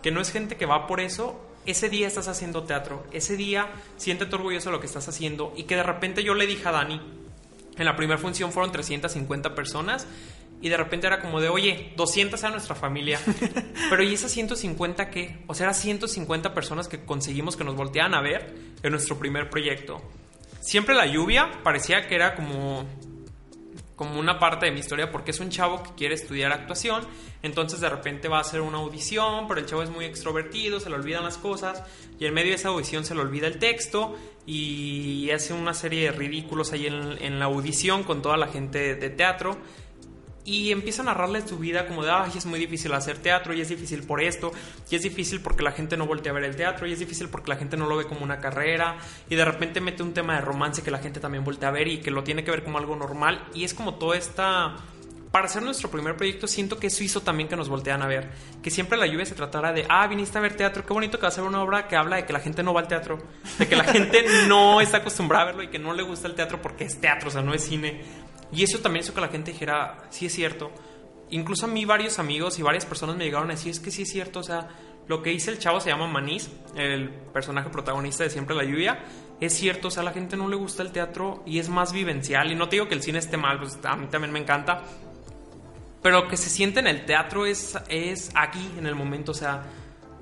que 0.02 0.10
no 0.10 0.20
es 0.20 0.30
gente 0.30 0.56
que 0.56 0.66
va 0.66 0.86
por 0.86 1.00
eso. 1.00 1.40
Ese 1.66 1.88
día 1.88 2.06
estás 2.06 2.28
haciendo 2.28 2.64
teatro, 2.64 3.04
ese 3.12 3.36
día 3.36 3.68
siéntete 3.98 4.34
orgulloso 4.34 4.70
de 4.70 4.76
lo 4.76 4.80
que 4.80 4.86
estás 4.86 5.08
haciendo 5.08 5.52
y 5.56 5.64
que 5.64 5.76
de 5.76 5.82
repente 5.82 6.24
yo 6.24 6.34
le 6.34 6.46
dije 6.46 6.66
a 6.66 6.72
Dani, 6.72 7.00
en 7.76 7.84
la 7.84 7.96
primera 7.96 8.18
función 8.18 8.50
fueron 8.50 8.72
350 8.72 9.54
personas 9.54 10.06
y 10.62 10.68
de 10.68 10.76
repente 10.76 11.06
era 11.06 11.20
como 11.20 11.40
de, 11.40 11.48
oye, 11.48 11.92
200 11.96 12.42
a 12.44 12.50
nuestra 12.50 12.74
familia. 12.74 13.18
Pero 13.90 14.02
¿y 14.02 14.12
esas 14.12 14.30
150 14.32 15.10
qué? 15.10 15.38
O 15.46 15.54
sea, 15.54 15.64
eran 15.64 15.74
150 15.74 16.54
personas 16.54 16.88
que 16.88 17.04
conseguimos 17.04 17.56
que 17.56 17.64
nos 17.64 17.76
voltearan 17.76 18.14
a 18.14 18.20
ver 18.20 18.54
en 18.82 18.90
nuestro 18.90 19.18
primer 19.18 19.48
proyecto. 19.48 20.02
Siempre 20.60 20.94
la 20.94 21.06
lluvia 21.06 21.50
parecía 21.62 22.06
que 22.06 22.14
era 22.14 22.34
como 22.34 22.84
como 24.00 24.18
una 24.18 24.38
parte 24.38 24.64
de 24.64 24.72
mi 24.72 24.80
historia 24.80 25.12
porque 25.12 25.30
es 25.30 25.40
un 25.40 25.50
chavo 25.50 25.82
que 25.82 25.90
quiere 25.94 26.14
estudiar 26.14 26.52
actuación, 26.52 27.06
entonces 27.42 27.80
de 27.80 27.90
repente 27.90 28.28
va 28.28 28.38
a 28.38 28.40
hacer 28.40 28.62
una 28.62 28.78
audición, 28.78 29.46
pero 29.46 29.60
el 29.60 29.66
chavo 29.66 29.82
es 29.82 29.90
muy 29.90 30.06
extrovertido, 30.06 30.80
se 30.80 30.88
le 30.88 30.94
olvidan 30.94 31.22
las 31.22 31.36
cosas 31.36 31.82
y 32.18 32.24
en 32.24 32.32
medio 32.32 32.48
de 32.48 32.54
esa 32.54 32.68
audición 32.68 33.04
se 33.04 33.14
le 33.14 33.20
olvida 33.20 33.46
el 33.46 33.58
texto 33.58 34.16
y 34.46 35.30
hace 35.32 35.52
una 35.52 35.74
serie 35.74 36.04
de 36.04 36.12
ridículos 36.12 36.72
ahí 36.72 36.86
en, 36.86 37.18
en 37.20 37.38
la 37.38 37.44
audición 37.44 38.02
con 38.02 38.22
toda 38.22 38.38
la 38.38 38.46
gente 38.46 38.94
de 38.94 39.10
teatro 39.10 39.58
y 40.44 40.72
empieza 40.72 41.02
a 41.02 41.04
narrarle 41.04 41.46
su 41.46 41.58
vida 41.58 41.86
como 41.86 42.02
de, 42.02 42.10
ay, 42.10 42.32
es 42.36 42.46
muy 42.46 42.58
difícil 42.58 42.92
hacer 42.94 43.18
teatro 43.18 43.52
y 43.52 43.60
es 43.60 43.68
difícil 43.68 44.02
por 44.02 44.22
esto, 44.22 44.52
y 44.90 44.96
es 44.96 45.02
difícil 45.02 45.40
porque 45.40 45.62
la 45.62 45.72
gente 45.72 45.96
no 45.96 46.06
voltea 46.06 46.32
a 46.32 46.34
ver 46.34 46.44
el 46.44 46.56
teatro, 46.56 46.86
y 46.86 46.92
es 46.92 46.98
difícil 46.98 47.28
porque 47.28 47.50
la 47.50 47.56
gente 47.56 47.76
no 47.76 47.86
lo 47.86 47.96
ve 47.96 48.06
como 48.06 48.22
una 48.22 48.38
carrera, 48.38 48.96
y 49.28 49.34
de 49.34 49.44
repente 49.44 49.80
mete 49.80 50.02
un 50.02 50.14
tema 50.14 50.34
de 50.36 50.40
romance 50.40 50.82
que 50.82 50.90
la 50.90 50.98
gente 50.98 51.20
también 51.20 51.44
voltea 51.44 51.68
a 51.68 51.72
ver 51.72 51.88
y 51.88 51.98
que 51.98 52.10
lo 52.10 52.24
tiene 52.24 52.42
que 52.44 52.50
ver 52.50 52.64
como 52.64 52.78
algo 52.78 52.96
normal, 52.96 53.46
y 53.54 53.64
es 53.64 53.74
como 53.74 53.94
toda 53.94 54.16
esta... 54.16 54.76
Para 55.30 55.44
hacer 55.44 55.62
nuestro 55.62 55.88
primer 55.92 56.16
proyecto 56.16 56.48
siento 56.48 56.80
que 56.80 56.88
eso 56.88 57.04
hizo 57.04 57.20
también 57.20 57.48
que 57.48 57.54
nos 57.54 57.68
voltean 57.68 58.02
a 58.02 58.08
ver, 58.08 58.30
que 58.64 58.70
siempre 58.70 58.98
la 58.98 59.06
lluvia 59.06 59.24
se 59.24 59.36
tratara 59.36 59.72
de, 59.72 59.86
ah, 59.88 60.04
viniste 60.08 60.36
a 60.36 60.40
ver 60.40 60.56
teatro, 60.56 60.84
qué 60.84 60.92
bonito 60.92 61.18
que 61.18 61.22
va 61.22 61.28
a 61.28 61.30
ser 61.30 61.44
una 61.44 61.62
obra 61.62 61.86
que 61.86 61.94
habla 61.94 62.16
de 62.16 62.26
que 62.26 62.32
la 62.32 62.40
gente 62.40 62.64
no 62.64 62.74
va 62.74 62.80
al 62.80 62.88
teatro, 62.88 63.22
de 63.56 63.68
que 63.68 63.76
la 63.76 63.84
gente 63.84 64.24
no 64.48 64.80
está 64.80 64.96
acostumbrada 64.96 65.44
a 65.44 65.46
verlo 65.46 65.62
y 65.62 65.68
que 65.68 65.78
no 65.78 65.92
le 65.92 66.02
gusta 66.02 66.26
el 66.26 66.34
teatro 66.34 66.60
porque 66.60 66.82
es 66.82 67.00
teatro, 67.00 67.28
o 67.28 67.30
sea, 67.30 67.42
no 67.42 67.54
es 67.54 67.62
cine. 67.62 68.02
Y 68.52 68.64
eso 68.64 68.78
también 68.78 69.04
hizo 69.04 69.14
que 69.14 69.20
la 69.20 69.28
gente 69.28 69.52
dijera, 69.52 70.06
sí 70.10 70.26
es 70.26 70.34
cierto. 70.34 70.70
Incluso 71.30 71.66
a 71.66 71.68
mí 71.68 71.84
varios 71.84 72.18
amigos 72.18 72.58
y 72.58 72.62
varias 72.62 72.84
personas 72.84 73.16
me 73.16 73.24
llegaron 73.24 73.48
a 73.50 73.54
decir, 73.54 73.70
es 73.70 73.80
que 73.80 73.90
sí 73.90 74.02
es 74.02 74.10
cierto, 74.10 74.40
o 74.40 74.42
sea, 74.42 74.68
lo 75.06 75.22
que 75.22 75.30
dice 75.30 75.50
el 75.50 75.58
chavo 75.58 75.80
se 75.80 75.90
llama 75.90 76.06
Manís, 76.06 76.50
el 76.76 77.08
personaje 77.08 77.70
protagonista 77.70 78.24
de 78.24 78.30
Siempre 78.30 78.56
la 78.56 78.64
Lluvia, 78.64 79.04
es 79.40 79.54
cierto, 79.54 79.88
o 79.88 79.90
sea, 79.90 80.02
la 80.02 80.12
gente 80.12 80.36
no 80.36 80.48
le 80.48 80.56
gusta 80.56 80.82
el 80.82 80.92
teatro 80.92 81.42
y 81.46 81.58
es 81.58 81.68
más 81.68 81.92
vivencial. 81.92 82.52
Y 82.52 82.54
no 82.54 82.68
te 82.68 82.76
digo 82.76 82.88
que 82.88 82.94
el 82.94 83.02
cine 83.02 83.18
esté 83.18 83.36
mal, 83.36 83.58
pues 83.58 83.78
a 83.84 83.96
mí 83.96 84.06
también 84.08 84.32
me 84.32 84.38
encanta. 84.38 84.82
Pero 86.02 86.22
lo 86.22 86.28
que 86.28 86.36
se 86.36 86.50
siente 86.50 86.80
en 86.80 86.86
el 86.86 87.04
teatro 87.06 87.46
es, 87.46 87.78
es 87.88 88.30
aquí, 88.34 88.70
en 88.78 88.86
el 88.86 88.94
momento, 88.94 89.32
o 89.32 89.34
sea, 89.34 89.62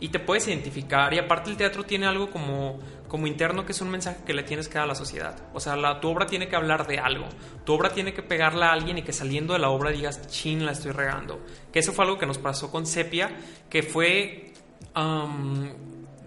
y 0.00 0.08
te 0.08 0.18
puedes 0.18 0.46
identificar. 0.48 1.12
Y 1.14 1.18
aparte 1.18 1.50
el 1.50 1.56
teatro 1.56 1.84
tiene 1.84 2.06
algo 2.06 2.30
como, 2.30 2.78
como 3.08 3.26
interno 3.26 3.64
que 3.64 3.72
es 3.72 3.80
un 3.80 3.90
mensaje 3.90 4.24
que 4.24 4.34
le 4.34 4.42
tienes 4.42 4.68
que 4.68 4.74
dar 4.74 4.84
a 4.84 4.88
la 4.88 4.94
sociedad. 4.94 5.37
O 5.54 5.61
sea, 5.61 5.76
la, 5.76 6.00
tu 6.00 6.08
obra 6.08 6.26
tiene 6.26 6.48
que 6.48 6.56
hablar 6.56 6.87
de 6.87 6.98
algo. 6.98 7.26
Tu 7.64 7.72
obra 7.72 7.90
tiene 7.90 8.12
que 8.12 8.22
pegarle 8.22 8.64
a 8.64 8.72
alguien 8.72 8.98
y 8.98 9.02
que 9.02 9.12
saliendo 9.12 9.52
de 9.54 9.58
la 9.58 9.70
obra 9.70 9.90
digas, 9.90 10.26
chin, 10.28 10.64
la 10.64 10.72
estoy 10.72 10.92
regando. 10.92 11.44
Que 11.72 11.80
eso 11.80 11.92
fue 11.92 12.04
algo 12.04 12.18
que 12.18 12.26
nos 12.26 12.38
pasó 12.38 12.70
con 12.70 12.87
Sepia, 12.87 13.37
que 13.68 13.82
fue 13.82 14.52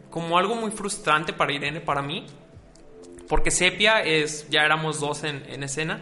como 0.10 0.38
algo 0.38 0.56
muy 0.56 0.72
frustrante 0.72 1.34
para 1.34 1.54
Irene, 1.54 1.82
para 1.82 2.02
mí. 2.02 2.26
Porque 3.28 3.52
Sepia 3.52 4.02
es, 4.02 4.50
ya 4.50 4.64
éramos 4.64 5.00
dos 5.00 5.24
en 5.24 5.64
escena. 5.64 6.02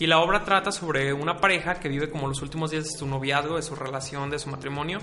Y 0.00 0.06
la 0.06 0.20
obra 0.20 0.44
trata 0.44 0.70
sobre 0.70 1.12
una 1.12 1.38
pareja 1.38 1.80
que 1.80 1.88
vive 1.88 2.08
como 2.08 2.28
los 2.28 2.40
últimos 2.40 2.70
días 2.70 2.84
de 2.84 2.90
su 2.90 3.06
noviazgo, 3.06 3.56
de 3.56 3.62
su 3.62 3.74
relación, 3.74 4.30
de 4.30 4.38
su 4.38 4.48
matrimonio, 4.48 5.00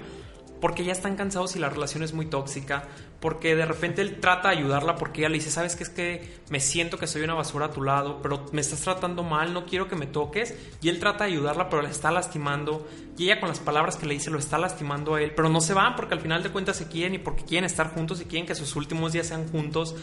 porque 0.66 0.84
ya 0.84 0.94
están 0.94 1.16
cansados 1.16 1.56
y 1.56 1.60
la 1.60 1.70
relación 1.70 2.02
es 2.02 2.14
muy 2.14 2.26
tóxica, 2.26 2.86
porque 3.20 3.56
de 3.56 3.66
repente 3.66 4.02
él 4.02 4.20
trata 4.20 4.50
de 4.50 4.58
ayudarla 4.58 4.96
porque 4.96 5.22
ella 5.22 5.30
le 5.30 5.36
dice, 5.36 5.50
sabes 5.50 5.76
que 5.76 5.84
es 5.84 5.90
que 5.90 6.36
me 6.50 6.60
siento 6.60 6.98
que 6.98 7.08
soy 7.08 7.24
una 7.24 7.34
basura 7.34 7.68
a 7.68 7.72
tu 7.72 7.82
lado, 7.82 8.22
pero 8.22 8.46
me 8.52 8.62
estás 8.62 8.82
tratando 8.82 9.24
mal, 9.24 9.54
no 9.54 9.66
quiero 9.66 9.88
que 9.88 9.96
me 9.96 10.06
toques, 10.06 10.56
y 10.82 10.90
él 10.90 11.00
trata 11.00 11.24
de 11.24 11.32
ayudarla, 11.32 11.70
pero 11.70 11.82
la 11.82 11.90
está 11.90 12.12
lastimando, 12.12 12.88
y 13.18 13.26
ella 13.26 13.40
con 13.40 13.50
las 13.50 13.60
palabras 13.60 13.96
que 13.96 14.06
le 14.06 14.14
dice 14.14 14.30
lo 14.30 14.38
está 14.38 14.58
lastimando 14.58 15.16
a 15.16 15.22
él, 15.22 15.32
pero 15.36 15.50
no 15.50 15.62
se 15.62 15.74
van 15.74 15.96
porque 15.96 16.14
al 16.14 16.22
final 16.22 16.44
de 16.44 16.50
cuentas 16.52 16.76
se 16.76 16.88
quieren 16.88 17.16
y 17.16 17.18
porque 17.18 17.46
quieren 17.46 17.66
estar 17.66 17.94
juntos 17.94 18.22
y 18.22 18.26
quieren 18.26 18.46
que 18.46 18.56
sus 18.56 18.76
últimos 18.76 19.14
días 19.14 19.28
sean 19.28 19.48
juntos, 19.48 19.96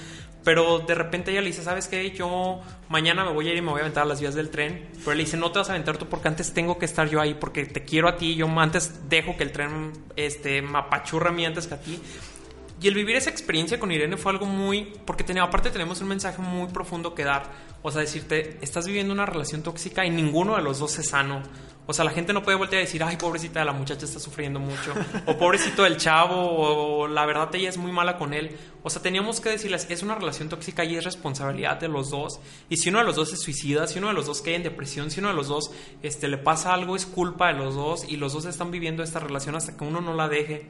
pero 0.45 0.81
de 0.81 0.95
repente 0.95 1.31
ella 1.31 1.43
le 1.43 1.49
dice, 1.49 1.63
sabes 1.63 1.89
qué, 1.89 2.11
yo 2.11 2.61
mañana 2.89 3.25
me 3.25 3.33
voy 3.33 3.49
a 3.49 3.53
ir 3.53 3.59
y 3.59 3.63
me 3.63 3.71
voy 3.71 3.79
a 3.79 3.83
aventar 3.83 4.03
a 4.03 4.07
las 4.07 4.21
vías 4.21 4.35
del 4.35 4.51
tren, 4.51 4.89
pero 5.05 5.15
le 5.15 5.25
dice, 5.25 5.37
no 5.37 5.53
te 5.53 5.59
vas 5.59 5.69
a 5.69 5.73
aventar 5.73 5.99
tú 5.99 6.07
porque 6.09 6.29
antes 6.29 6.53
tengo 6.53 6.79
que 6.79 6.87
estar 6.87 7.09
yo 7.09 7.21
ahí, 7.21 7.35
porque 7.35 7.67
te 7.67 7.85
quiero 7.85 8.09
a 8.09 8.17
ti, 8.17 8.35
yo 8.35 8.49
antes 8.59 9.09
dejo 9.09 9.37
que 9.37 9.45
el 9.45 9.53
tren 9.53 9.93
este, 10.17 10.63
me 10.63 10.79
apachurra 10.79 11.31
a 11.31 11.33
mí 11.33 11.45
antes 11.45 11.67
que 11.67 11.75
a 11.75 11.81
ti. 11.81 12.01
Y 12.83 12.89
el 12.89 12.95
vivir 12.95 13.15
esa 13.15 13.31
experiencia 13.31 13.79
con 13.79 13.93
Irene 13.93 14.17
fue 14.17 14.33
algo 14.33 14.45
muy... 14.45 14.93
Porque 15.07 15.23
tenía, 15.23 15.45
aparte 15.45 15.71
tenemos 15.71 16.01
un 16.01 16.09
mensaje 16.09 16.43
muy 16.43 16.67
profundo 16.69 17.15
que 17.15 17.23
dar. 17.23 17.45
O 17.81 17.93
sea, 17.93 18.01
decirte, 18.01 18.59
estás 18.61 18.87
viviendo 18.87 19.13
una 19.13 19.25
relación 19.25 19.63
tóxica 19.63 20.05
y 20.05 20.11
ninguno 20.11 20.57
de 20.57 20.63
los 20.63 20.81
dos 20.81 20.99
es 20.99 21.11
sano. 21.11 21.43
O 21.87 21.93
sea, 21.93 22.05
la 22.05 22.11
gente 22.11 22.33
no 22.33 22.43
puede 22.43 22.59
voltear 22.59 22.81
a 22.81 22.85
decir, 22.85 23.03
ay, 23.05 23.17
pobrecita 23.17 23.61
de 23.61 23.67
la 23.67 23.73
muchacha 23.73 24.05
está 24.05 24.19
sufriendo 24.19 24.59
mucho. 24.59 24.95
O 25.27 25.37
pobrecito 25.37 25.85
del 25.85 25.97
chavo, 25.97 26.35
o 26.35 27.07
la 27.07 27.25
verdad 27.25 27.55
ella 27.55 27.69
es 27.69 27.77
muy 27.77 27.93
mala 27.93 28.19
con 28.19 28.35
él. 28.35 28.57
O 28.83 28.91
sea, 28.91 29.01
teníamos 29.01 29.41
que 29.41 29.51
decirles, 29.51 29.87
es 29.89 30.03
una 30.03 30.17
relación 30.17 30.49
tóxica 30.49 30.85
y 30.85 30.97
es 30.97 31.05
responsabilidad 31.05 31.79
de 31.79 31.87
los 31.87 32.11
dos. 32.11 32.41
Y 32.69 32.79
si 32.79 32.89
uno 32.89 32.99
de 32.99 33.05
los 33.05 33.15
dos 33.15 33.31
se 33.31 33.37
suicida, 33.37 33.87
si 33.87 33.99
uno 33.99 34.09
de 34.09 34.15
los 34.15 34.27
dos 34.27 34.43
cae 34.43 34.57
en 34.57 34.65
depresión, 34.65 35.11
si 35.11 35.21
uno 35.21 35.29
de 35.29 35.35
los 35.35 35.47
dos 35.49 35.71
este, 36.03 36.27
le 36.27 36.39
pasa 36.39 36.75
algo, 36.75 36.97
es 36.97 37.07
culpa 37.07 37.49
de 37.49 37.55
los 37.55 37.77
dos. 37.77 38.05
Y 38.09 38.17
los 38.17 38.33
dos 38.33 38.45
están 38.45 38.73
viviendo 38.73 39.05
esta 39.05 39.21
relación 39.21 39.55
hasta 39.55 39.77
que 39.77 39.85
uno 39.85 40.01
no 40.01 40.15
la 40.15 40.29
deje. 40.29 40.69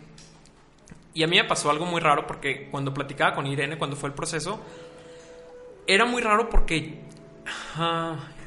Y 1.14 1.22
a 1.22 1.27
mí 1.27 1.37
me 1.37 1.44
pasó 1.44 1.70
algo 1.70 1.85
muy 1.85 2.01
raro 2.01 2.27
porque 2.27 2.68
cuando 2.70 2.94
platicaba 2.94 3.35
con 3.35 3.46
Irene, 3.46 3.77
cuando 3.77 3.96
fue 3.96 4.09
el 4.09 4.14
proceso, 4.14 4.61
era 5.87 6.05
muy 6.05 6.22
raro 6.22 6.48
porque 6.48 7.01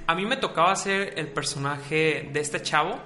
a 0.07 0.15
mí 0.15 0.25
me 0.25 0.37
tocaba 0.37 0.71
hacer 0.71 1.13
el 1.17 1.27
personaje 1.27 2.29
de 2.31 2.39
este 2.39 2.61
chavo, 2.61 2.99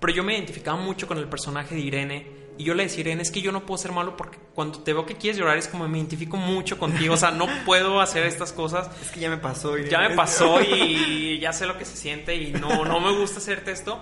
pero 0.00 0.12
yo 0.12 0.24
me 0.24 0.34
identificaba 0.34 0.76
mucho 0.76 1.06
con 1.06 1.18
el 1.18 1.28
personaje 1.28 1.74
de 1.74 1.80
Irene. 1.80 2.42
Y 2.58 2.64
yo 2.64 2.74
le 2.74 2.82
decía, 2.84 3.00
Irene, 3.00 3.22
es 3.22 3.30
que 3.30 3.40
yo 3.40 3.50
no 3.50 3.64
puedo 3.64 3.78
ser 3.78 3.92
malo 3.92 4.16
porque 4.16 4.38
cuando 4.54 4.80
te 4.80 4.92
veo 4.92 5.06
que 5.06 5.16
quieres 5.16 5.38
llorar 5.38 5.56
es 5.56 5.68
como 5.68 5.88
me 5.88 5.98
identifico 5.98 6.36
mucho 6.36 6.78
contigo. 6.78 7.14
O 7.14 7.16
sea, 7.16 7.30
no 7.30 7.46
puedo 7.64 8.00
hacer 8.00 8.26
estas 8.26 8.52
cosas. 8.52 8.90
Es 9.02 9.10
que 9.10 9.20
ya 9.20 9.30
me 9.30 9.38
pasó. 9.38 9.76
Irene. 9.76 9.90
Ya 9.90 10.08
me 10.08 10.14
pasó 10.14 10.60
y 10.60 11.38
ya 11.40 11.52
sé 11.52 11.66
lo 11.66 11.78
que 11.78 11.84
se 11.84 11.96
siente 11.96 12.36
y 12.36 12.52
no, 12.52 12.84
no 12.84 13.00
me 13.00 13.12
gusta 13.18 13.38
hacerte 13.38 13.72
esto. 13.72 13.98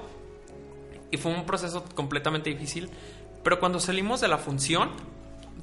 Y 1.12 1.16
fue 1.16 1.32
un 1.32 1.46
proceso 1.46 1.84
completamente 1.94 2.50
difícil. 2.50 2.90
Pero 3.42 3.58
cuando 3.58 3.80
salimos 3.80 4.20
de 4.20 4.28
la 4.28 4.38
función, 4.38 4.90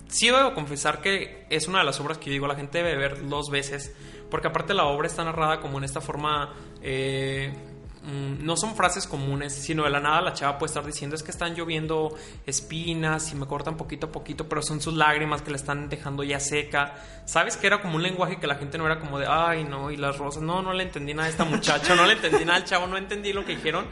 sí 0.08 0.28
debo 0.28 0.54
confesar 0.54 1.02
que 1.02 1.46
es 1.50 1.68
una 1.68 1.80
de 1.80 1.86
las 1.86 2.00
obras 2.00 2.18
que 2.18 2.26
yo 2.26 2.32
digo 2.32 2.48
la 2.48 2.56
gente 2.56 2.80
debe 2.80 2.96
ver 2.96 3.28
dos 3.28 3.50
veces. 3.50 3.94
Porque 4.30 4.48
aparte 4.48 4.74
la 4.74 4.86
obra 4.86 5.08
está 5.08 5.24
narrada 5.24 5.60
como 5.60 5.78
en 5.78 5.84
esta 5.84 6.02
forma... 6.02 6.54
Eh, 6.82 7.54
mm, 8.04 8.46
no 8.46 8.58
son 8.58 8.76
frases 8.76 9.08
comunes, 9.08 9.54
sino 9.54 9.84
de 9.84 9.90
la 9.90 10.00
nada 10.00 10.22
la 10.22 10.34
chava 10.34 10.58
puede 10.58 10.70
estar 10.70 10.86
diciendo 10.86 11.16
es 11.16 11.24
que 11.24 11.32
están 11.32 11.56
lloviendo 11.56 12.16
espinas 12.46 13.32
y 13.32 13.36
me 13.36 13.46
cortan 13.46 13.78
poquito 13.78 14.08
a 14.08 14.12
poquito, 14.12 14.50
pero 14.50 14.62
son 14.62 14.82
sus 14.82 14.96
lágrimas 14.96 15.42
que 15.42 15.52
la 15.52 15.58
están 15.58 15.88
dejando 15.88 16.24
ya 16.24 16.40
seca. 16.40 16.96
¿Sabes 17.26 17.58
que 17.58 17.68
era 17.68 17.82
como 17.82 17.96
un 17.96 18.04
lenguaje 18.04 18.38
que 18.38 18.48
la 18.48 18.56
gente 18.56 18.78
no 18.78 18.86
era 18.86 19.00
como 19.00 19.20
de, 19.20 19.28
ay, 19.28 19.64
no, 19.64 19.92
y 19.92 19.98
las 19.98 20.18
rosas? 20.18 20.42
No, 20.44 20.62
no 20.62 20.74
le 20.74 20.84
entendí 20.84 21.14
nada 21.14 21.28
a 21.28 21.32
esta 21.32 21.46
muchacha, 21.46 21.96
no 21.96 22.06
le 22.06 22.14
entendí 22.14 22.44
nada 22.44 22.58
al 22.58 22.66
chavo, 22.66 22.88
no 22.88 22.98
entendí 22.98 23.32
lo 23.34 23.46
que 23.46 23.56
dijeron. 23.56 23.86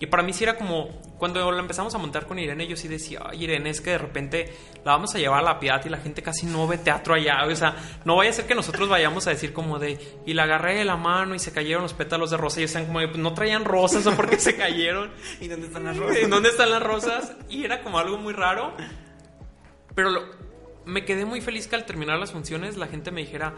Y 0.00 0.06
para 0.06 0.22
mí 0.24 0.32
sí 0.32 0.42
era 0.44 0.56
como, 0.56 0.88
cuando 1.18 1.50
la 1.52 1.60
empezamos 1.60 1.94
a 1.94 1.98
montar 1.98 2.26
con 2.26 2.38
Irene, 2.38 2.66
yo 2.66 2.76
sí 2.76 2.88
decía, 2.88 3.20
ay 3.24 3.44
Irene, 3.44 3.70
es 3.70 3.80
que 3.80 3.90
de 3.90 3.98
repente 3.98 4.52
la 4.84 4.92
vamos 4.92 5.14
a 5.14 5.18
llevar 5.18 5.38
a 5.38 5.42
la 5.42 5.60
piedad 5.60 5.80
y 5.86 5.88
la 5.88 5.98
gente 5.98 6.20
casi 6.20 6.46
no 6.46 6.66
ve 6.66 6.78
teatro 6.78 7.14
allá. 7.14 7.44
O 7.46 7.54
sea, 7.56 7.76
no 8.04 8.16
vaya 8.16 8.30
a 8.30 8.32
ser 8.32 8.46
que 8.46 8.56
nosotros 8.56 8.88
vayamos 8.88 9.26
a 9.28 9.30
decir 9.30 9.52
como 9.52 9.78
de, 9.78 9.98
y 10.26 10.34
la 10.34 10.42
agarré 10.42 10.74
de 10.74 10.84
la 10.84 10.96
mano 10.96 11.34
y 11.34 11.38
se 11.38 11.52
cayeron 11.52 11.84
los 11.84 11.94
pétalos 11.94 12.30
de 12.32 12.36
rosa. 12.36 12.60
Y 12.60 12.64
están 12.64 12.86
como, 12.86 13.00
no 13.02 13.34
traían 13.34 13.64
rosas 13.64 14.04
o 14.06 14.12
porque 14.16 14.38
se 14.38 14.56
cayeron. 14.56 15.10
¿Y 15.40 15.46
dónde 15.48 15.68
están 15.68 15.84
las 15.84 15.96
rosas? 15.96 16.16
¿En 16.18 16.28
dónde 16.30 16.48
están 16.48 16.70
las 16.70 16.82
rosas? 16.82 17.32
Y 17.48 17.64
era 17.64 17.80
como 17.82 17.98
algo 17.98 18.18
muy 18.18 18.32
raro. 18.34 18.74
Pero 19.94 20.10
lo- 20.10 20.24
me 20.84 21.04
quedé 21.04 21.24
muy 21.24 21.40
feliz 21.40 21.66
que 21.68 21.76
al 21.76 21.86
terminar 21.86 22.18
las 22.18 22.32
funciones 22.32 22.76
la 22.76 22.88
gente 22.88 23.10
me 23.10 23.20
dijera, 23.22 23.54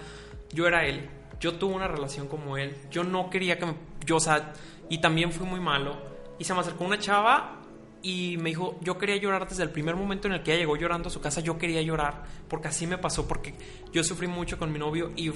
yo 0.52 0.66
era 0.68 0.84
él. 0.86 1.08
yo 1.40 1.54
tuve 1.54 1.74
una 1.74 1.88
relación 1.88 2.28
como 2.28 2.56
él. 2.58 2.76
Yo 2.90 3.04
no 3.04 3.30
quería 3.30 3.58
que 3.58 3.66
me... 3.66 3.74
Yo, 4.04 4.16
o 4.16 4.20
sea, 4.20 4.52
y 4.88 4.98
también 5.00 5.32
fui 5.32 5.46
muy 5.46 5.60
malo. 5.60 6.14
Y 6.38 6.44
se 6.44 6.54
me 6.54 6.60
acercó 6.60 6.84
una 6.84 6.98
chava 6.98 7.62
y 8.02 8.36
me 8.36 8.50
dijo, 8.50 8.78
yo 8.82 8.98
quería 8.98 9.16
llorar 9.16 9.48
desde 9.48 9.62
el 9.62 9.70
primer 9.70 9.96
momento 9.96 10.28
en 10.28 10.34
el 10.34 10.42
que 10.42 10.52
ella 10.52 10.60
llegó 10.60 10.76
llorando 10.76 11.08
a 11.08 11.10
su 11.10 11.20
casa, 11.20 11.40
yo 11.40 11.58
quería 11.58 11.82
llorar, 11.82 12.22
porque 12.48 12.68
así 12.68 12.86
me 12.86 12.98
pasó, 12.98 13.26
porque 13.26 13.54
yo 13.92 14.04
sufrí 14.04 14.28
mucho 14.28 14.58
con 14.58 14.72
mi 14.72 14.78
novio 14.78 15.10
y, 15.16 15.32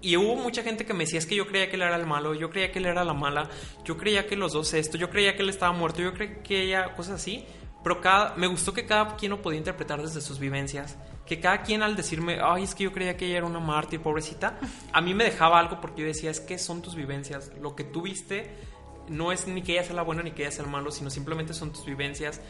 y 0.00 0.16
hubo 0.16 0.34
mucha 0.34 0.62
gente 0.64 0.84
que 0.84 0.94
me 0.94 1.04
decía, 1.04 1.18
es 1.18 1.26
que 1.26 1.36
yo 1.36 1.46
creía 1.46 1.68
que 1.68 1.76
él 1.76 1.82
era 1.82 1.94
el 1.94 2.06
malo, 2.06 2.34
yo 2.34 2.50
creía 2.50 2.72
que 2.72 2.80
él 2.80 2.86
era 2.86 3.04
la 3.04 3.14
mala, 3.14 3.48
yo 3.84 3.96
creía 3.96 4.26
que 4.26 4.34
los 4.34 4.52
dos 4.52 4.74
esto, 4.74 4.98
yo 4.98 5.10
creía 5.10 5.36
que 5.36 5.42
él 5.42 5.48
estaba 5.48 5.72
muerto, 5.72 6.02
yo 6.02 6.12
creía 6.12 6.42
que 6.42 6.62
ella, 6.62 6.94
cosas 6.94 7.20
así, 7.20 7.44
pero 7.84 8.00
cada, 8.00 8.34
me 8.34 8.48
gustó 8.48 8.72
que 8.72 8.84
cada 8.84 9.14
quien 9.14 9.30
lo 9.30 9.40
podía 9.40 9.58
interpretar 9.58 10.02
desde 10.02 10.20
sus 10.20 10.40
vivencias, 10.40 10.96
que 11.24 11.38
cada 11.38 11.62
quien 11.62 11.84
al 11.84 11.94
decirme, 11.94 12.40
ay, 12.42 12.64
es 12.64 12.74
que 12.74 12.82
yo 12.82 12.92
creía 12.92 13.16
que 13.16 13.26
ella 13.26 13.36
era 13.36 13.46
una 13.46 13.60
mártir, 13.60 14.00
pobrecita, 14.00 14.58
a 14.92 15.00
mí 15.00 15.14
me 15.14 15.22
dejaba 15.22 15.60
algo 15.60 15.80
porque 15.80 16.00
yo 16.00 16.08
decía, 16.08 16.32
es 16.32 16.40
que 16.40 16.58
son 16.58 16.82
tus 16.82 16.96
vivencias, 16.96 17.52
lo 17.60 17.76
que 17.76 17.84
tú 17.84 18.02
viste 18.02 18.65
no 19.08 19.32
es 19.32 19.46
ni 19.46 19.62
que 19.62 19.72
ella 19.72 19.84
sea 19.84 19.94
la 19.94 20.02
buena 20.02 20.22
ni 20.22 20.32
que 20.32 20.42
ella 20.42 20.50
sea 20.50 20.64
el 20.64 20.70
malo, 20.70 20.90
sino 20.90 21.10
simplemente 21.10 21.54
son 21.54 21.72
tus 21.72 21.84
vivencias. 21.84 22.40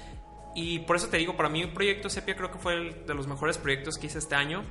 Y 0.55 0.81
por 0.81 0.97
eso 0.97 1.09
te 1.09 1.19
digo, 1.19 1.37
para 1.37 1.49
mí 1.49 1.61
el 1.63 1.73
proyecto 1.73 2.09
Sepia 2.09 2.35
creo 2.35 2.51
que 2.51 2.59
fue 2.59 2.75
el 2.75 3.07
de 3.07 3.15
los 3.15 3.27
mejores 3.27 3.59
proyectos 3.59 3.99
que 3.99 4.07
hice 4.07 4.19
este 4.19 4.35
año 4.35 4.63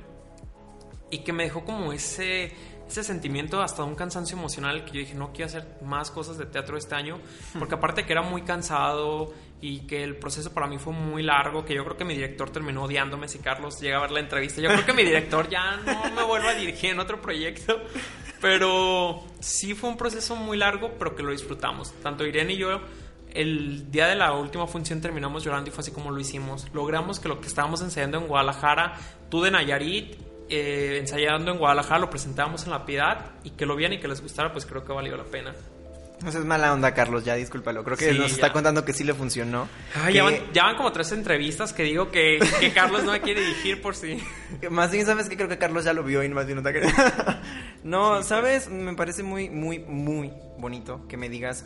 y 1.10 1.18
que 1.18 1.32
me 1.32 1.44
dejó 1.44 1.64
como 1.64 1.92
ese, 1.92 2.52
ese 2.88 3.04
sentimiento 3.04 3.62
hasta 3.62 3.84
un 3.84 3.94
cansancio 3.94 4.36
emocional 4.36 4.84
que 4.84 4.92
yo 4.92 5.00
dije, 5.00 5.14
no 5.14 5.32
quiero 5.32 5.46
hacer 5.46 5.78
más 5.82 6.10
cosas 6.10 6.38
de 6.38 6.46
teatro 6.46 6.76
este 6.76 6.94
año, 6.94 7.18
porque 7.58 7.76
aparte 7.76 8.04
que 8.04 8.12
era 8.12 8.22
muy 8.22 8.42
cansado 8.42 9.32
y 9.60 9.80
que 9.86 10.04
el 10.04 10.16
proceso 10.16 10.52
para 10.52 10.66
mí 10.66 10.78
fue 10.78 10.92
muy 10.92 11.22
largo, 11.22 11.64
que 11.64 11.74
yo 11.74 11.84
creo 11.84 11.96
que 11.96 12.04
mi 12.04 12.14
director 12.14 12.50
terminó 12.50 12.84
odiándome 12.84 13.28
si 13.28 13.38
Carlos 13.38 13.80
llega 13.80 13.98
a 13.98 14.02
ver 14.02 14.10
la 14.10 14.20
entrevista. 14.20 14.60
Yo 14.60 14.68
creo 14.68 14.84
que 14.84 14.92
mi 14.92 15.02
director 15.02 15.48
ya 15.48 15.76
no 15.78 16.10
me 16.14 16.22
vuelva 16.22 16.50
a 16.50 16.54
dirigir 16.54 16.90
en 16.90 17.00
otro 17.00 17.20
proyecto, 17.20 17.80
pero 18.40 19.24
sí 19.40 19.74
fue 19.74 19.88
un 19.90 19.96
proceso 19.96 20.36
muy 20.36 20.58
largo, 20.58 20.92
pero 20.98 21.16
que 21.16 21.22
lo 21.22 21.32
disfrutamos. 21.32 21.92
Tanto 22.02 22.26
Irene 22.26 22.52
y 22.52 22.58
yo, 22.58 22.80
el 23.32 23.90
día 23.90 24.06
de 24.08 24.14
la 24.14 24.32
última 24.34 24.66
función 24.66 25.00
terminamos 25.00 25.42
llorando 25.42 25.70
y 25.70 25.72
fue 25.72 25.82
así 25.82 25.90
como 25.90 26.10
lo 26.10 26.20
hicimos. 26.20 26.66
Logramos 26.74 27.18
que 27.18 27.28
lo 27.28 27.40
que 27.40 27.48
estábamos 27.48 27.80
ensayando 27.80 28.18
en 28.18 28.26
Guadalajara, 28.26 28.94
tú 29.30 29.42
de 29.42 29.50
Nayarit, 29.50 30.16
eh, 30.48 30.98
ensayando 31.00 31.50
en 31.50 31.58
Guadalajara, 31.58 31.98
lo 31.98 32.10
presentamos 32.10 32.64
en 32.64 32.70
La 32.70 32.84
Piedad 32.84 33.32
y 33.42 33.50
que 33.50 33.64
lo 33.64 33.74
vieran 33.74 33.94
y 33.94 34.00
que 34.00 34.08
les 34.08 34.20
gustara, 34.20 34.52
pues 34.52 34.66
creo 34.66 34.84
que 34.84 34.92
valió 34.92 35.16
la 35.16 35.24
pena. 35.24 35.54
No 36.22 36.30
es 36.30 36.34
mala 36.36 36.72
onda, 36.72 36.94
Carlos, 36.94 37.24
ya 37.24 37.34
discúlpalo. 37.34 37.84
Creo 37.84 37.96
que 37.96 38.12
Sí, 38.12 38.18
nos 38.18 38.32
está 38.32 38.50
contando 38.52 38.84
que 38.84 38.92
sí 38.94 39.04
le 39.04 39.12
funcionó. 39.12 39.68
Ay, 39.94 40.12
Que- 40.12 40.18
ya, 40.18 40.24
van, 40.24 40.34
ya 40.54 40.62
van 40.64 40.76
como 40.76 40.90
tres 40.90 41.12
entrevistas 41.12 41.72
que 41.74 41.82
digo 41.82 42.10
que, 42.10 42.38
que 42.58 42.72
Carlos 42.72 43.04
no 43.04 43.12
me 43.12 43.20
quiere 43.20 43.40
dirigir 43.42 43.82
por 43.82 43.94
sí. 43.94 44.18
Más 44.70 44.90
bien, 44.90 45.04
¿sabes 45.04 45.28
que 45.28 45.36
Creo 45.36 45.48
que 45.48 45.58
Carlos 45.58 45.84
ya 45.84 45.92
lo 45.92 46.02
vio 46.02 46.22
y 46.24 46.28
más 46.30 46.46
bien 46.46 46.62
no 46.62 46.72
queriendo. 46.72 46.96
No, 47.84 48.22
¿sabes? 48.24 48.68
Me 48.68 48.94
parece 48.94 49.22
muy, 49.22 49.48
muy, 49.48 49.78
muy 49.78 50.32
bonito 50.58 51.06
que 51.06 51.16
me 51.16 51.28
digas 51.28 51.64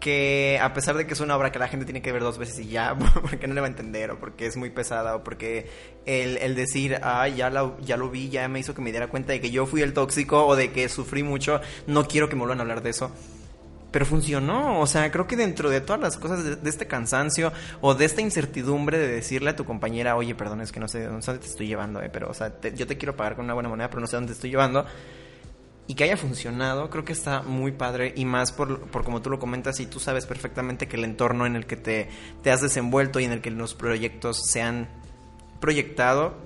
que 0.00 0.58
a 0.60 0.72
pesar 0.72 0.96
de 0.96 1.06
que 1.06 1.12
es 1.12 1.20
una 1.20 1.36
obra 1.36 1.52
que 1.52 1.58
la 1.60 1.68
gente 1.68 1.84
tiene 1.84 2.00
que 2.02 2.10
ver 2.10 2.22
dos 2.22 2.38
veces 2.38 2.58
y 2.60 2.68
ya, 2.68 2.96
porque 3.22 3.46
no 3.46 3.54
le 3.54 3.60
va 3.60 3.66
a 3.66 3.70
entender, 3.70 4.10
o 4.10 4.18
porque 4.18 4.46
es 4.46 4.56
muy 4.56 4.70
pesada, 4.70 5.14
o 5.14 5.22
porque 5.22 5.68
el, 6.06 6.38
el 6.38 6.56
decir, 6.56 6.98
ah, 7.02 7.28
ya, 7.28 7.50
la- 7.50 7.76
ya 7.82 7.96
lo 7.98 8.08
vi, 8.10 8.30
ya 8.30 8.48
me 8.48 8.58
hizo 8.58 8.74
que 8.74 8.80
me 8.80 8.90
diera 8.90 9.08
cuenta 9.08 9.32
de 9.32 9.40
que 9.40 9.50
yo 9.50 9.66
fui 9.66 9.82
el 9.82 9.92
tóxico 9.92 10.44
o 10.46 10.56
de 10.56 10.72
que 10.72 10.88
sufrí 10.88 11.22
mucho, 11.22 11.60
no 11.86 12.08
quiero 12.08 12.28
que 12.30 12.34
me 12.34 12.40
vuelvan 12.40 12.58
a 12.58 12.62
hablar 12.62 12.82
de 12.82 12.90
eso. 12.90 13.12
Pero 13.90 14.06
funcionó, 14.06 14.80
o 14.80 14.86
sea, 14.86 15.10
creo 15.10 15.26
que 15.26 15.36
dentro 15.36 15.68
de 15.68 15.80
todas 15.80 16.00
las 16.00 16.16
cosas 16.16 16.44
de, 16.44 16.70
este 16.70 16.86
cansancio 16.86 17.52
o 17.80 17.94
de 17.94 18.04
esta 18.04 18.20
incertidumbre 18.20 18.98
de 18.98 19.08
decirle 19.08 19.50
a 19.50 19.56
tu 19.56 19.64
compañera, 19.64 20.16
oye, 20.16 20.34
perdón, 20.34 20.60
es 20.60 20.70
que 20.70 20.78
no 20.78 20.86
sé, 20.86 21.04
dónde 21.06 21.38
te 21.38 21.46
estoy 21.46 21.66
llevando, 21.66 22.00
eh, 22.00 22.08
pero, 22.12 22.30
o 22.30 22.34
sea, 22.34 22.52
yo 22.74 22.86
te 22.86 22.96
quiero 22.96 23.16
pagar 23.16 23.34
con 23.34 23.46
una 23.46 23.54
buena 23.54 23.68
moneda, 23.68 23.88
pero 23.88 24.00
no 24.00 24.06
sé 24.06 24.16
dónde 24.16 24.28
te 24.28 24.34
estoy 24.34 24.50
llevando, 24.50 24.86
y 25.90 25.94
que 25.94 26.04
haya 26.04 26.16
funcionado, 26.16 26.88
creo 26.88 27.04
que 27.04 27.12
está 27.12 27.42
muy 27.42 27.72
padre 27.72 28.14
y 28.16 28.24
más 28.24 28.52
por, 28.52 28.82
por 28.90 29.02
como 29.02 29.22
tú 29.22 29.30
lo 29.30 29.40
comentas 29.40 29.80
y 29.80 29.86
tú 29.86 29.98
sabes 29.98 30.24
perfectamente 30.24 30.86
que 30.86 30.96
el 30.96 31.02
entorno 31.02 31.46
en 31.46 31.56
el 31.56 31.66
que 31.66 31.76
te, 31.76 32.08
te 32.44 32.52
has 32.52 32.60
desenvuelto 32.60 33.18
y 33.18 33.24
en 33.24 33.32
el 33.32 33.40
que 33.40 33.50
los 33.50 33.74
proyectos 33.74 34.40
se 34.46 34.62
han 34.62 34.88
proyectado, 35.58 36.36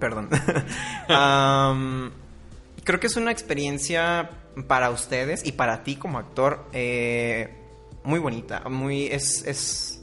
perdón, 0.00 0.28
creo 2.84 2.98
que 2.98 3.06
es 3.06 3.16
una 3.16 3.30
experiencia 3.30 4.30
para 4.66 4.90
ustedes 4.90 5.46
y 5.46 5.52
para 5.52 5.84
ti 5.84 5.96
como 5.96 6.18
actor 6.18 6.66
eh, 6.72 7.54
muy 8.04 8.18
bonita, 8.18 8.68
muy 8.68 9.06
es, 9.06 9.44
es 9.46 9.98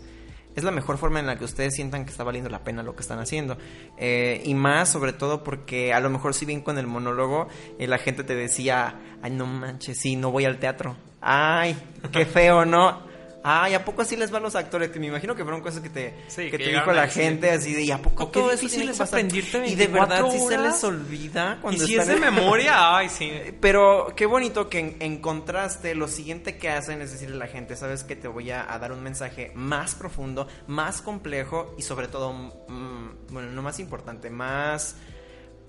es 0.56 0.63
la 0.63 0.72
mejor 0.72 0.98
forma 0.98 1.20
en 1.20 1.28
la 1.28 1.38
que 1.38 1.44
ustedes 1.44 1.76
sientan 1.76 2.06
que 2.06 2.12
está 2.12 2.24
valiendo 2.24 2.50
la 2.50 2.63
pena 2.63 2.82
lo 2.82 2.96
que 2.96 3.02
están 3.02 3.20
haciendo. 3.20 3.58
Eh, 3.98 4.41
y 4.46 4.54
más 4.54 4.89
sobre 4.89 5.13
todo 5.13 5.44
porque 5.44 5.94
a 5.94 6.00
lo 6.00 6.10
mejor 6.10 6.34
si 6.34 6.46
bien 6.46 6.62
con 6.62 6.78
el 6.78 6.88
monólogo 6.88 7.48
eh, 7.78 7.88
la 7.88 7.98
gente 7.98 8.24
te 8.24 8.36
decía, 8.36 8.96
ay 9.22 9.32
no 9.32 9.46
manches, 9.46 10.00
sí, 10.00 10.15
no 10.15 10.32
voy 10.32 10.46
al 10.46 10.58
teatro. 10.58 10.96
Ay, 11.20 11.76
qué 12.12 12.26
feo, 12.26 12.65
¿no? 12.65 13.04
Ay, 13.48 13.76
¿a 13.76 13.86
poco 13.86 14.02
así 14.02 14.16
les 14.16 14.34
va 14.34 14.40
a 14.40 14.42
los 14.42 14.56
actores? 14.56 14.90
Que 14.90 15.00
me 15.00 15.06
imagino 15.06 15.36
que 15.36 15.44
fueron 15.44 15.62
cosas 15.62 15.82
que 15.82 15.90
te, 15.92 16.16
Sí, 16.28 16.46
que 16.46 16.52
que 16.52 16.58
te 16.58 16.70
dijo 16.72 16.92
la 16.92 17.08
gente 17.08 17.52
así 17.52 17.74
de, 17.74 17.84
¿y 17.84 17.92
a 17.92 18.02
poco 18.02 18.28
todo 18.30 18.50
eso 18.52 18.68
tiene 18.68 18.86
que 18.86 18.92
es 18.94 18.98
pasar?" 18.98 19.20
Y 19.22 19.76
de 19.76 19.86
verdad 19.88 20.24
24 20.24 20.32
sí 20.32 20.40
se 20.40 20.58
horas. 20.58 20.74
les 20.74 20.84
olvida 20.84 21.56
Y 21.60 21.62
cuando 21.62 21.86
si 21.86 21.96
es 21.96 22.08
de 22.08 22.14
en- 22.14 22.22
memoria, 22.22 22.74
ay, 22.98 23.08
sí. 23.10 23.32
pero 23.62 24.14
qué 24.16 24.26
bonito 24.26 24.68
que 24.68 24.80
en, 24.80 24.96
en 25.00 25.18
contraste 25.22 25.94
lo 25.94 26.08
siguiente 26.08 26.58
que 26.58 26.70
hacen 26.70 27.02
es 27.04 27.12
decirle 27.12 27.36
a 27.36 27.40
la 27.40 27.48
gente, 27.48 27.76
sabes 27.76 28.04
que 28.04 28.16
te 28.16 28.28
voy 28.28 28.50
a, 28.50 28.74
a 28.74 28.80
dar 28.80 28.92
un 28.92 29.04
mensaje 29.04 29.52
más 29.54 29.94
profundo, 29.94 30.48
más 30.66 31.04
complejo 31.04 31.76
y 31.78 31.84
sobre 31.84 32.08
todo, 32.08 32.34
mm, 32.34 33.10
bueno, 33.30 33.52
no 33.52 33.62
más 33.62 33.80
importante, 33.80 34.32
más... 34.32 34.96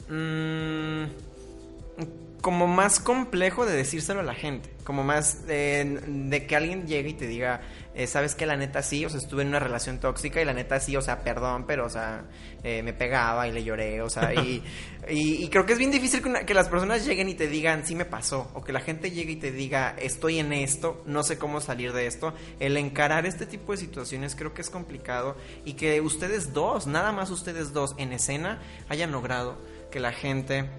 mm, 0.09 1.05
como 2.46 2.68
más 2.68 3.00
complejo 3.00 3.66
de 3.66 3.74
decírselo 3.76 4.20
a 4.20 4.22
la 4.22 4.37
gente, 4.37 4.70
como 4.85 5.02
más 5.02 5.48
de, 5.48 6.00
de 6.06 6.46
que 6.46 6.54
alguien 6.54 6.87
llegue 6.87 7.09
y 7.09 7.14
te 7.14 7.26
diga, 7.26 7.61
eh, 7.92 8.06
sabes 8.06 8.37
que 8.37 8.46
la 8.46 8.56
neta 8.56 8.85
sí, 8.85 9.04
o 9.04 9.11
sea, 9.11 9.18
estuve 9.18 9.42
en 9.42 9.48
una 9.48 9.59
relación 9.59 9.98
tóxica 9.98 10.40
y 10.40 10.44
la 10.44 10.52
neta 10.52 10.78
sí, 10.78 10.94
o 10.96 11.02
sea, 11.02 11.24
perdón, 11.24 11.64
pero, 11.66 11.87
o 11.87 11.90
sea, 11.90 12.22
eh, 12.62 12.85
me 12.85 12.92
pegaba 12.92 13.48
y 13.48 13.52
le 13.52 13.64
lloré, 13.64 14.00
o 14.00 14.09
sea, 14.09 14.32
y, 14.32 14.62
y, 15.11 15.42
y 15.42 15.48
creo 15.48 15.66
que 15.66 15.72
es 15.72 15.78
bien 15.80 15.90
difícil 15.90 16.22
que, 16.22 16.28
una- 16.28 16.46
que 16.46 16.54
las 16.54 16.68
personas 16.68 17.04
lleguen 17.04 17.28
y 17.28 17.35
te 17.35 17.48
digan, 17.48 17.85
sí 17.85 17.96
me 17.96 18.04
pasó, 18.04 18.48
o 18.54 18.62
que 18.62 18.72
la 18.72 18.78
gente 18.80 19.11
llegue 19.11 19.32
y 19.32 19.37
te 19.40 19.50
diga, 19.50 19.96
estoy 19.98 20.38
en 20.38 20.52
esto, 20.52 21.02
no 21.04 21.24
sé 21.24 21.38
cómo 21.38 21.61
salir 21.61 21.92
de 21.92 22.06
esto. 22.06 22.32
El 22.61 22.76
encarar 22.76 23.26
este 23.26 23.46
tipo 23.46 23.72
de 23.72 23.78
situaciones 23.78 24.37
creo 24.37 24.54
que 24.54 24.62
es 24.62 24.70
complicado 24.70 25.37
y 25.64 25.72
que 25.72 26.00
ustedes 26.00 26.52
dos, 26.52 26.87
nada 26.87 27.11
más 27.11 27.30
ustedes 27.32 27.72
dos 27.72 27.96
en 27.98 28.12
escena, 28.12 28.61
hayan 28.88 29.11
logrado 29.11 29.59
que 29.90 29.98
la 29.98 30.12
gente 30.12 30.70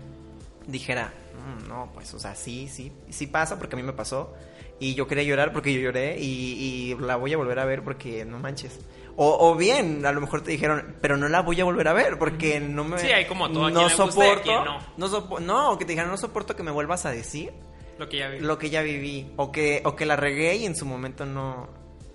dijera, 0.66 1.14
"Mm, 1.38 1.68
no, 1.68 1.92
pues, 1.94 2.14
o 2.14 2.20
sea, 2.20 2.36
sí, 2.36 2.68
sí, 2.68 2.92
sí 3.10 3.28
pasa 3.28 3.58
porque 3.58 3.76
a 3.76 3.78
mí 3.78 3.84
me 3.84 3.94
pasó. 3.94 4.34
Y 4.80 4.94
yo 4.94 5.08
quería 5.08 5.24
llorar 5.24 5.54
porque 5.54 5.74
yo 5.74 5.80
lloré 5.80 6.20
y, 6.20 6.92
y 6.94 6.96
la 7.00 7.16
voy 7.16 7.34
a 7.34 7.38
volver 7.38 7.58
a 7.60 7.66
ver 7.66 7.84
porque 7.84 8.26
no 8.26 8.38
manches. 8.38 8.80
O, 9.16 9.50
o 9.50 9.56
bien, 9.56 10.06
a 10.06 10.12
lo 10.12 10.22
mejor 10.22 10.42
te 10.44 10.52
dijeron, 10.52 10.96
pero 11.02 11.18
no 11.18 11.28
la 11.28 11.42
voy 11.42 11.60
a 11.60 11.64
volver 11.64 11.88
a 11.88 11.94
ver 11.94 12.20
porque 12.20 12.60
no 12.60 12.84
me... 12.84 13.00
Sí, 13.00 13.08
hay 13.08 13.26
como 13.26 13.50
todo, 13.52 13.72
no 13.72 13.90
soporto, 13.90 14.64
no. 14.98 15.08
sopo- 15.10 15.40
no, 15.40 15.72
o 15.72 15.78
que 15.80 15.86
te 15.86 15.94
dijeran, 15.94 16.12
no 16.12 16.18
soporto 16.18 16.56
que 16.56 16.62
me 16.62 16.70
vuelvas 16.70 17.08
a 17.08 17.12
decir 17.12 17.52
Lo 17.98 18.08
que 18.08 18.18
ya 18.20 18.28
vi. 18.30 18.40
lo 18.40 18.60
que 18.60 18.70
ya 18.70 18.84
viví 18.84 19.32
o 19.38 19.52
que 19.52 19.82
o 19.84 19.96
que 19.96 20.06
la 20.06 20.16
regué 20.16 20.58
y 20.58 20.66
en 20.68 20.76
su 20.76 20.86
momento 20.86 21.26
no 21.26 21.68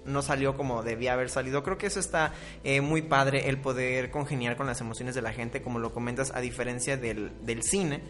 no 0.05 0.21
salió 0.23 0.57
como 0.57 0.83
debía 0.85 1.13
haber 1.15 1.31
salido. 1.31 1.63
Creo 1.65 1.79
que 1.79 1.87
eso 1.87 1.99
está 1.99 2.33
eh, 2.63 2.81
muy 2.81 3.03
padre, 3.03 3.49
el 3.49 3.59
poder 3.59 4.11
congeniar 4.13 4.57
con 4.57 4.67
las 4.69 4.81
emociones 4.81 5.15
de 5.17 5.23
la 5.23 5.33
gente, 5.33 5.63
como 5.63 5.79
lo 5.81 5.93
comentas, 5.93 6.33
a 6.35 6.41
diferencia 6.41 6.97
del, 6.97 7.33
del 7.45 7.63
cine, 7.65 8.03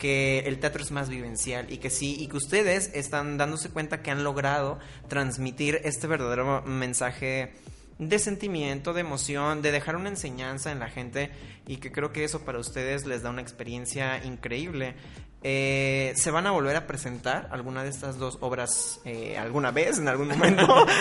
que 0.00 0.38
el 0.46 0.58
teatro 0.58 0.82
es 0.82 0.90
más 0.92 1.10
vivencial 1.10 1.70
y 1.70 1.76
que 1.76 1.90
sí, 1.90 2.16
y 2.18 2.26
que 2.28 2.38
ustedes 2.38 2.90
están 2.94 3.36
dándose 3.36 3.68
cuenta 3.68 4.00
que 4.00 4.10
han 4.10 4.24
logrado 4.24 4.78
transmitir 5.08 5.78
este 5.84 6.06
verdadero 6.06 6.62
mensaje 6.62 7.52
de 7.98 8.18
sentimiento, 8.18 8.94
de 8.94 9.02
emoción, 9.02 9.60
de 9.60 9.72
dejar 9.72 9.96
una 9.96 10.08
enseñanza 10.08 10.72
en 10.72 10.78
la 10.78 10.88
gente 10.88 11.30
y 11.66 11.76
que 11.76 11.92
creo 11.92 12.12
que 12.12 12.24
eso 12.24 12.46
para 12.46 12.58
ustedes 12.58 13.04
les 13.04 13.22
da 13.22 13.28
una 13.28 13.42
experiencia 13.42 14.24
increíble. 14.24 14.94
Eh, 15.42 16.14
¿Se 16.16 16.30
van 16.30 16.46
a 16.46 16.50
volver 16.50 16.76
a 16.76 16.86
presentar 16.86 17.50
alguna 17.52 17.82
de 17.82 17.90
estas 17.90 18.16
dos 18.16 18.38
obras 18.40 19.02
eh, 19.04 19.36
alguna 19.36 19.70
vez, 19.70 19.98
en 19.98 20.08
algún 20.08 20.28
momento? 20.28 20.86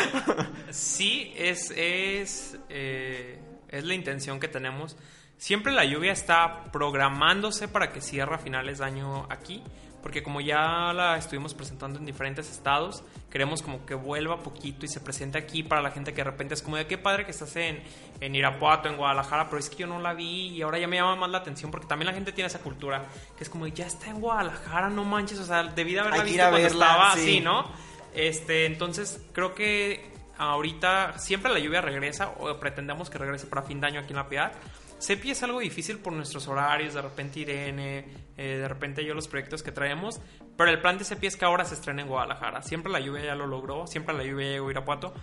Sí, 0.72 1.34
es, 1.36 1.72
es, 1.76 2.58
eh, 2.68 3.40
es 3.70 3.84
la 3.86 3.96
intención 3.96 4.40
que 4.40 4.50
tenemos. 4.50 4.98
Siempre 5.39 5.71
la 5.71 5.86
lluvia 5.86 6.12
está 6.12 6.65
programándose 6.65 7.69
para 7.69 7.93
que 7.93 8.02
cierre 8.02 8.36
a 8.36 8.39
finales 8.39 8.80
de 8.80 8.86
año 8.86 9.25
aquí, 9.30 9.63
porque 10.02 10.21
como 10.21 10.41
ya 10.41 10.91
la 10.91 11.15
estuvimos 11.15 11.54
presentando 11.54 11.97
en 11.97 12.06
diferentes 12.06 12.52
estados, 12.52 13.06
queremos 13.32 13.62
como 13.62 13.86
que 13.86 13.93
vuelva 13.95 14.43
poquito 14.43 14.86
y 14.86 14.89
se 14.89 14.99
presente 14.99 15.38
aquí 15.38 15.63
para 15.63 15.82
la 15.82 15.91
gente 15.91 16.12
que 16.12 16.17
de 16.17 16.25
repente 16.25 16.56
es 16.56 16.62
como 16.62 16.75
de 16.75 16.88
qué 16.88 16.97
padre 16.97 17.23
que 17.23 17.32
estás 17.32 17.56
en, 17.56 17.82
en 18.19 18.36
Irapuato, 18.36 18.89
en 18.89 18.97
Guadalajara, 18.97 19.45
pero 19.45 19.60
es 19.60 19.69
que 19.69 19.78
yo 19.78 19.88
no 19.88 20.02
la 20.02 20.13
vi 20.13 20.49
y 20.49 20.62
ahora 20.62 20.78
ya 20.78 20.89
me 20.89 20.97
llama 20.97 21.15
más 21.15 21.30
la 21.30 21.38
atención 21.38 21.71
porque 21.71 21.88
también 21.88 22.08
la 22.08 22.13
gente 22.13 22.34
tiene 22.34 22.47
esa 22.47 22.60
cultura, 22.60 23.06
que 23.38 23.45
es 23.45 23.49
como 23.49 23.63
de, 23.63 23.71
ya 23.71 23.88
está 23.88 24.10
en 24.10 24.19
Guadalajara, 24.19 24.89
no 24.89 25.06
manches, 25.06 25.39
o 25.39 25.45
sea, 25.45 25.63
debí 25.63 25.93
de 25.93 26.02
haberla 26.02 26.21
Hay 26.21 26.25
visto 26.25 26.41
cuando 26.49 26.58
verla, 26.58 26.86
estaba 26.86 27.13
sí. 27.13 27.21
así, 27.21 27.39
¿no? 27.39 27.65
Este, 28.13 28.65
entonces 28.65 29.25
creo 29.32 29.56
que 29.56 30.12
ahorita 30.38 31.17
siempre 31.17 31.49
la 31.54 31.60
lluvia 31.60 31.80
regresa 31.80 32.28
o 32.39 32.60
pretendemos 32.60 33.10
que 33.10 33.17
regrese 33.17 33.47
para 33.47 33.62
fin 33.62 33.80
de 33.80 33.88
año 33.88 34.02
aquí 34.02 34.10
en 34.10 34.17
La 34.17 34.28
Piedad. 34.28 34.52
Sepi 35.00 35.32
es 35.32 35.42
algo 35.44 35.60
difícil 35.60 35.98
por 36.00 36.14
nuestros 36.14 36.48
horarios, 36.48 36.94
de 36.94 37.02
repente 37.02 37.40
Irene, 37.40 38.06
eh, 38.38 38.58
de 38.58 38.68
repente 38.68 39.04
yo 39.04 39.14
los 39.14 39.28
proyectos 39.28 39.64
que 39.64 39.72
traemos, 39.72 40.22
pero 40.58 40.69
el 40.69 40.82
plan 40.82 40.98
de 40.98 41.06
Sepi 41.06 41.28
es 41.28 41.38
que 41.38 41.46
ahora 41.46 41.65
se 41.65 41.76
estrene 41.76 42.02
en 42.02 42.10
Guadalajara. 42.10 42.62
Siempre 42.62 42.92
la 42.92 43.00
lluvia 43.00 43.26
ya 43.26 43.36
lo 43.36 43.48
logró, 43.48 43.88
siempre 43.88 44.13
la 44.13 44.23
lluvia 44.23 44.52
llegó 44.52 44.67
a 44.67 44.71
Irapuato. 44.71 45.13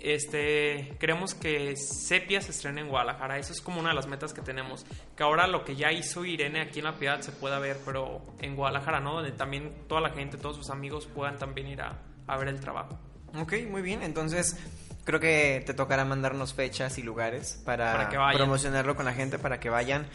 Este, 0.00 0.96
queremos 1.00 1.34
que 1.34 1.76
Sepia 1.76 2.42
se 2.42 2.50
estrene 2.50 2.82
en 2.82 2.88
Guadalajara. 2.88 3.38
Eso 3.38 3.52
es 3.52 3.60
como 3.62 3.80
una 3.80 3.90
de 3.90 3.94
las 3.94 4.06
metas 4.06 4.34
que 4.34 4.42
tenemos. 4.42 4.84
Que 5.16 5.22
ahora 5.22 5.46
lo 5.46 5.64
que 5.64 5.76
ya 5.76 5.92
hizo 5.92 6.24
Irene 6.24 6.60
aquí 6.60 6.80
en 6.80 6.84
La 6.84 6.98
Piedad 6.98 7.20
se 7.22 7.32
pueda 7.32 7.58
ver, 7.58 7.78
pero 7.84 8.20
en 8.40 8.54
Guadalajara, 8.54 9.00
¿no? 9.00 9.14
Donde 9.14 9.32
también 9.32 9.72
toda 9.88 10.02
la 10.02 10.10
gente, 10.10 10.36
todos 10.36 10.56
sus 10.56 10.70
amigos 10.70 11.06
puedan 11.06 11.38
también 11.38 11.68
ir 11.68 11.80
a, 11.80 12.02
a 12.26 12.36
ver 12.36 12.48
el 12.48 12.60
trabajo. 12.60 12.98
Ok, 13.36 13.54
muy 13.70 13.82
bien. 13.82 14.02
Entonces, 14.02 14.58
creo 15.04 15.20
que 15.20 15.62
te 15.64 15.74
tocará 15.74 16.04
mandarnos 16.04 16.54
fechas 16.54 16.98
y 16.98 17.02
lugares 17.02 17.60
para, 17.64 17.92
Para 17.92 18.08
que 18.08 18.16
vayan. 18.16 18.38
promocionarlo 18.38 18.96
con 18.96 19.04
la 19.04 19.12
gente, 19.14 19.38
para 19.38 19.60
que 19.60 19.70
vayan. 19.70 20.06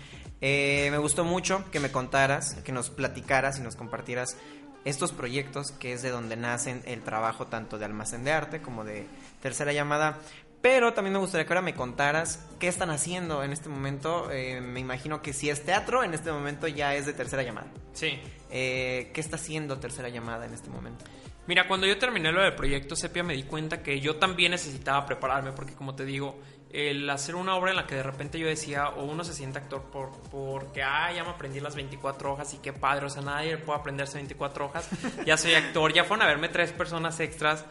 Eh, 0.41 0.87
me 0.91 0.97
gustó 0.97 1.23
mucho 1.23 1.63
que 1.71 1.79
me 1.79 1.91
contaras, 1.91 2.55
que 2.63 2.71
nos 2.71 2.89
platicaras 2.89 3.59
y 3.59 3.61
nos 3.61 3.75
compartieras 3.75 4.37
estos 4.85 5.11
proyectos, 5.11 5.71
que 5.71 5.93
es 5.93 6.01
de 6.01 6.09
donde 6.09 6.37
nacen 6.37 6.81
el 6.85 7.01
trabajo 7.03 7.47
tanto 7.47 7.77
de 7.77 7.85
Almacén 7.85 8.23
de 8.23 8.31
Arte 8.31 8.61
como 8.61 8.83
de 8.85 9.05
Tercera 9.41 9.73
Llamada. 9.73 10.17
Pero 10.61 10.93
también 10.93 11.13
me 11.13 11.19
gustaría 11.19 11.45
que 11.45 11.53
ahora 11.53 11.61
me 11.61 11.73
contaras 11.73 12.45
qué 12.59 12.67
están 12.67 12.89
haciendo 12.89 13.43
en 13.43 13.53
este 13.53 13.69
momento. 13.69 14.29
Eh, 14.31 14.59
me 14.59 14.81
imagino 14.81 15.21
que 15.21 15.31
si 15.31 15.49
es 15.49 15.63
teatro, 15.63 16.03
en 16.03 16.13
este 16.13 16.31
momento 16.33 16.67
ya 16.67 16.95
es 16.95 17.05
de 17.05 17.13
Tercera 17.13 17.43
Llamada. 17.43 17.67
Sí. 17.93 18.19
Eh, 18.49 19.11
¿Qué 19.13 19.21
está 19.21 19.37
haciendo 19.37 19.79
Tercera 19.79 20.09
Llamada 20.09 20.45
en 20.45 20.53
este 20.53 20.69
momento? 20.69 21.05
Mira, 21.49 21.67
cuando 21.67 21.87
yo 21.87 21.97
terminé 21.97 22.31
lo 22.31 22.43
del 22.43 22.53
proyecto 22.53 22.95
Sepia 22.95 23.23
me 23.23 23.33
di 23.33 23.41
cuenta 23.41 23.81
que 23.81 23.99
yo 23.99 24.17
también 24.17 24.51
necesitaba 24.51 25.07
prepararme 25.07 25.51
porque 25.51 25.73
como 25.73 25.95
te 25.95 26.05
digo, 26.05 26.39
el 26.69 27.09
hacer 27.09 27.33
una 27.33 27.55
obra 27.55 27.71
en 27.71 27.77
la 27.77 27.87
que 27.87 27.95
de 27.95 28.03
repente 28.03 28.37
yo 28.37 28.45
decía 28.45 28.89
o 28.89 29.05
uno 29.05 29.23
se 29.23 29.33
siente 29.33 29.57
actor 29.57 29.81
por 29.91 30.11
porque 30.29 30.83
ah, 30.83 31.11
ya 31.11 31.23
me 31.23 31.31
aprendí 31.31 31.59
las 31.59 31.73
24 31.73 32.33
hojas 32.33 32.53
y 32.53 32.59
qué 32.59 32.71
padre, 32.71 33.07
o 33.07 33.09
sea, 33.09 33.23
nadie 33.23 33.57
puede 33.57 33.79
aprenderse 33.79 34.19
24 34.19 34.65
hojas. 34.65 34.89
Ya 35.25 35.37
soy 35.37 35.55
actor, 35.55 35.91
ya 35.91 36.03
fueron 36.03 36.23
a 36.23 36.29
verme 36.29 36.49
tres 36.49 36.71
personas 36.71 37.19
extras. 37.19 37.65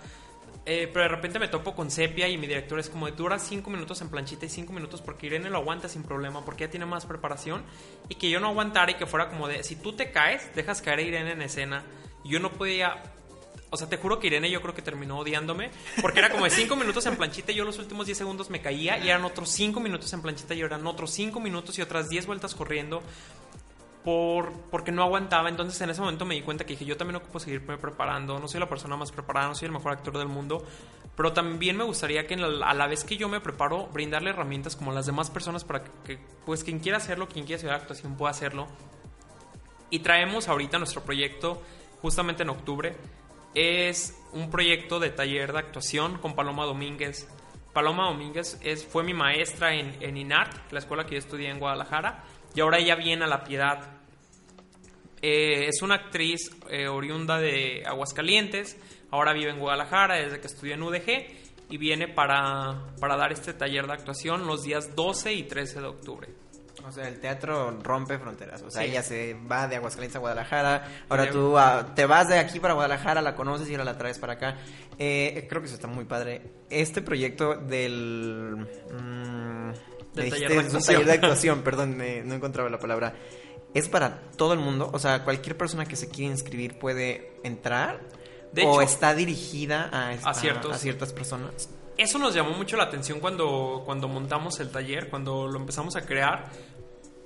Eh, 0.66 0.90
pero 0.92 1.04
de 1.04 1.10
repente 1.10 1.38
me 1.38 1.46
topo 1.46 1.76
con 1.76 1.92
Sepia 1.92 2.26
y 2.26 2.36
mi 2.36 2.48
director 2.48 2.80
es 2.80 2.90
como 2.90 3.06
de 3.06 3.12
dura 3.12 3.38
5 3.38 3.70
minutos 3.70 4.00
en 4.00 4.08
planchita 4.08 4.44
y 4.44 4.48
5 4.48 4.72
minutos 4.72 5.02
porque 5.02 5.28
Irene 5.28 5.50
lo 5.50 5.58
aguanta 5.58 5.88
sin 5.88 6.02
problema 6.02 6.44
porque 6.44 6.64
ya 6.64 6.70
tiene 6.70 6.84
más 6.84 7.06
preparación 7.06 7.62
y 8.08 8.16
que 8.16 8.28
yo 8.28 8.40
no 8.40 8.48
aguantara 8.48 8.90
y 8.90 8.94
que 8.94 9.06
fuera 9.06 9.28
como 9.28 9.46
de 9.46 9.62
si 9.62 9.76
tú 9.76 9.92
te 9.92 10.10
caes, 10.10 10.52
dejas 10.56 10.82
caer 10.82 10.98
a 10.98 11.02
Irene 11.02 11.30
en 11.30 11.42
escena. 11.42 11.84
Yo 12.24 12.40
no 12.40 12.50
podía 12.50 13.00
o 13.70 13.76
sea, 13.76 13.88
te 13.88 13.96
juro 13.98 14.18
que 14.18 14.28
Irene 14.28 14.50
yo 14.50 14.62
creo 14.62 14.74
que 14.74 14.82
terminó 14.82 15.18
odiándome. 15.18 15.70
Porque 16.00 16.18
era 16.20 16.30
como 16.30 16.44
de 16.44 16.50
5 16.50 16.74
minutos 16.76 17.04
en 17.06 17.16
planchita 17.16 17.52
y 17.52 17.56
yo 17.56 17.64
los 17.64 17.78
últimos 17.78 18.06
10 18.06 18.18
segundos 18.18 18.50
me 18.50 18.60
caía. 18.60 18.98
Y 18.98 19.08
eran 19.08 19.24
otros 19.24 19.50
5 19.50 19.78
minutos 19.80 20.12
en 20.12 20.22
planchita 20.22 20.54
y 20.54 20.60
eran 20.60 20.86
otros 20.86 21.10
5 21.12 21.38
minutos 21.40 21.78
y 21.78 21.82
otras 21.82 22.08
10 22.08 22.26
vueltas 22.26 22.54
corriendo. 22.54 23.02
Por, 24.04 24.52
porque 24.70 24.90
no 24.90 25.02
aguantaba. 25.02 25.48
Entonces 25.48 25.80
en 25.82 25.90
ese 25.90 26.00
momento 26.00 26.24
me 26.24 26.34
di 26.34 26.42
cuenta 26.42 26.64
que 26.64 26.72
dije, 26.74 26.84
yo 26.84 26.96
también 26.96 27.16
ocupo 27.16 27.40
seguirme 27.40 27.76
preparando. 27.76 28.38
No 28.38 28.48
soy 28.48 28.60
la 28.60 28.68
persona 28.68 28.96
más 28.96 29.12
preparada, 29.12 29.48
no 29.48 29.54
soy 29.54 29.66
el 29.66 29.72
mejor 29.72 29.92
actor 29.92 30.16
del 30.16 30.28
mundo. 30.28 30.64
Pero 31.18 31.32
también 31.32 31.76
me 31.76 31.82
gustaría 31.82 32.28
que 32.28 32.34
a 32.34 32.74
la 32.74 32.86
vez 32.86 33.02
que 33.02 33.16
yo 33.16 33.28
me 33.28 33.40
preparo, 33.40 33.88
brindarle 33.88 34.30
herramientas 34.30 34.76
como 34.76 34.92
las 34.92 35.04
demás 35.04 35.30
personas 35.30 35.64
para 35.64 35.82
que, 36.04 36.16
pues 36.46 36.62
quien 36.62 36.78
quiera 36.78 36.98
hacerlo, 36.98 37.26
quien 37.26 37.44
quiera 37.44 37.56
estudiar 37.56 37.80
actuación 37.80 38.16
pueda 38.16 38.30
hacerlo. 38.30 38.68
Y 39.90 39.98
traemos 39.98 40.46
ahorita 40.46 40.78
nuestro 40.78 41.02
proyecto 41.02 41.60
justamente 42.00 42.44
en 42.44 42.50
octubre. 42.50 42.94
Es 43.54 44.14
un 44.32 44.50
proyecto 44.50 45.00
de 45.00 45.10
taller 45.10 45.52
de 45.52 45.58
actuación 45.58 46.18
con 46.18 46.34
Paloma 46.34 46.64
Domínguez. 46.64 47.28
Paloma 47.72 48.06
Domínguez 48.08 48.58
es, 48.62 48.84
fue 48.84 49.04
mi 49.04 49.14
maestra 49.14 49.74
en, 49.74 49.96
en 50.00 50.16
INART, 50.16 50.72
la 50.72 50.80
escuela 50.80 51.04
que 51.06 51.12
yo 51.12 51.18
estudié 51.18 51.50
en 51.50 51.58
Guadalajara, 51.58 52.24
y 52.54 52.60
ahora 52.60 52.78
ella 52.78 52.96
viene 52.96 53.24
a 53.24 53.28
La 53.28 53.44
Piedad. 53.44 53.98
Eh, 55.20 55.66
es 55.66 55.82
una 55.82 55.96
actriz 55.96 56.50
eh, 56.70 56.88
oriunda 56.88 57.38
de 57.38 57.82
Aguascalientes, 57.86 58.78
ahora 59.10 59.32
vive 59.32 59.50
en 59.50 59.58
Guadalajara 59.58 60.16
desde 60.16 60.40
que 60.40 60.46
estudió 60.46 60.74
en 60.74 60.82
UDG 60.82 61.26
y 61.70 61.76
viene 61.76 62.08
para, 62.08 62.94
para 63.00 63.16
dar 63.16 63.32
este 63.32 63.52
taller 63.52 63.86
de 63.86 63.92
actuación 63.92 64.46
los 64.46 64.62
días 64.62 64.94
12 64.94 65.32
y 65.34 65.42
13 65.42 65.80
de 65.80 65.86
octubre. 65.86 66.28
O 66.86 66.92
sea, 66.92 67.08
el 67.08 67.18
teatro 67.20 67.78
rompe 67.82 68.18
fronteras. 68.18 68.62
O 68.62 68.70
sea, 68.70 68.82
Sí. 68.82 68.90
ella 68.90 69.02
se 69.02 69.34
va 69.50 69.66
de 69.66 69.76
Aguascalientes 69.76 70.16
a 70.16 70.20
Guadalajara. 70.20 70.86
Ahora 71.08 71.28
tú 71.30 71.58
ah, 71.58 71.86
te 71.94 72.06
vas 72.06 72.28
de 72.28 72.38
aquí 72.38 72.60
para 72.60 72.74
Guadalajara, 72.74 73.20
la 73.20 73.34
conoces 73.34 73.68
y 73.68 73.72
ahora 73.72 73.84
la 73.84 73.98
traes 73.98 74.18
para 74.18 74.34
acá. 74.34 74.56
Eh, 74.98 75.46
creo 75.48 75.60
que 75.60 75.66
eso 75.66 75.74
está 75.74 75.88
muy 75.88 76.04
padre. 76.04 76.42
Este 76.70 77.02
proyecto 77.02 77.56
del. 77.56 78.66
mm, 78.92 79.72
Del 80.14 80.24
me 80.24 80.30
taller 80.30 80.48
de 80.50 80.76
un 80.76 80.82
taller 80.84 81.04
de 81.06 81.12
actuación, 81.12 81.62
perdón, 81.62 81.96
me- 81.96 82.22
no 82.22 82.34
encontraba 82.34 82.68
la 82.70 82.78
palabra. 82.78 83.14
¿Es 83.74 83.88
para 83.88 84.20
todo 84.36 84.52
el 84.54 84.58
mundo? 84.60 84.90
O 84.92 84.98
sea, 84.98 85.24
cualquier 85.24 85.56
persona 85.56 85.84
que 85.84 85.96
se 85.96 86.08
quiera 86.08 86.32
inscribir 86.32 86.78
puede 86.78 87.38
entrar. 87.44 88.00
De 88.52 88.64
¿O 88.64 88.72
hecho, 88.80 88.82
está 88.82 89.14
dirigida 89.14 89.90
a, 89.92 90.14
esta- 90.14 90.30
a 90.30 90.34
ciertos- 90.34 90.74
a 90.74 90.78
ciertas 90.78 91.12
personas? 91.12 91.68
Eso 91.98 92.18
nos 92.18 92.32
llamó 92.34 92.52
mucho 92.52 92.76
la 92.76 92.84
atención 92.84 93.18
cuando, 93.20 93.82
cuando 93.84 94.06
montamos 94.08 94.58
el 94.60 94.70
taller, 94.70 95.10
cuando 95.10 95.48
lo 95.48 95.58
empezamos 95.58 95.96
a 95.96 96.02
crear, 96.02 96.44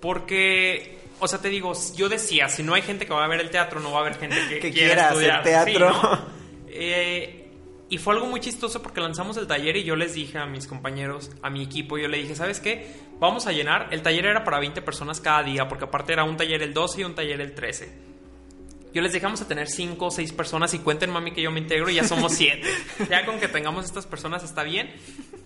porque, 0.03 0.99
o 1.21 1.29
sea, 1.29 1.39
te 1.39 1.49
digo, 1.49 1.73
yo 1.97 2.09
decía, 2.09 2.49
si 2.49 2.65
no 2.65 2.75
hay 2.75 2.83
gente 2.83 3.07
que 3.07 3.15
va 3.15 3.25
a 3.25 3.29
ver 3.29 3.41
el 3.41 3.51
teatro, 3.51 3.81
no 3.81 3.93
va 3.93 3.99
a 3.99 4.01
haber 4.03 4.19
gente 4.19 4.37
que, 4.49 4.59
Que 4.61 4.73
quiera 4.73 5.11
quiera 5.15 5.39
hacer 5.39 5.43
teatro. 5.45 5.95
Sí, 5.95 5.99
¿no? 6.03 6.43
Eh, 6.67 7.49
y 7.89 7.99
fue 7.99 8.15
algo 8.15 8.27
muy 8.27 8.41
chistoso 8.41 8.83
porque 8.83 9.01
lanzamos 9.01 9.37
el 9.37 9.47
taller 9.47 9.77
y 9.77 9.85
yo 9.85 9.95
les 9.95 10.15
dije 10.15 10.39
a 10.39 10.47
mis 10.47 10.67
compañeros, 10.67 11.31
a 11.41 11.51
mi 11.51 11.63
equipo, 11.63 11.99
yo 11.99 12.09
le 12.09 12.19
dije, 12.19 12.35
¿sabes 12.35 12.59
qué? 12.59 12.91
Vamos 13.21 13.47
a 13.47 13.53
llenar, 13.53 13.89
el 13.93 14.03
taller 14.03 14.27
era 14.27 14.43
para 14.43 14.59
20 14.59 14.83
personas 14.83 15.21
cada 15.21 15.45
día, 15.45 15.69
porque 15.69 15.85
aparte 15.85 16.15
era 16.15 16.25
un 16.25 16.37
taller 16.37 16.63
el 16.63 16.75
12 16.75 17.01
y 17.01 17.05
un 17.05 17.15
taller 17.15 17.41
el 17.41 17.55
13. 17.55 17.93
Yo 18.93 19.01
les 19.01 19.13
dejamos 19.13 19.41
a 19.41 19.49
tener 19.49 19.69
5 19.69 20.05
o 20.05 20.11
6 20.11 20.33
personas 20.33 20.75
y 20.75 20.79
cuenten 20.79 21.11
mami 21.11 21.33
que 21.33 21.41
yo 21.41 21.51
me 21.51 21.61
integro 21.61 21.89
y 21.89 21.95
ya 21.95 22.05
somos 22.05 22.33
7. 22.37 22.63
ya 23.09 23.25
con 23.25 23.41
que 23.41 23.49
tengamos 23.49 23.85
estas 23.87 24.07
personas 24.07 24.45
está 24.45 24.63
bien. 24.63 24.91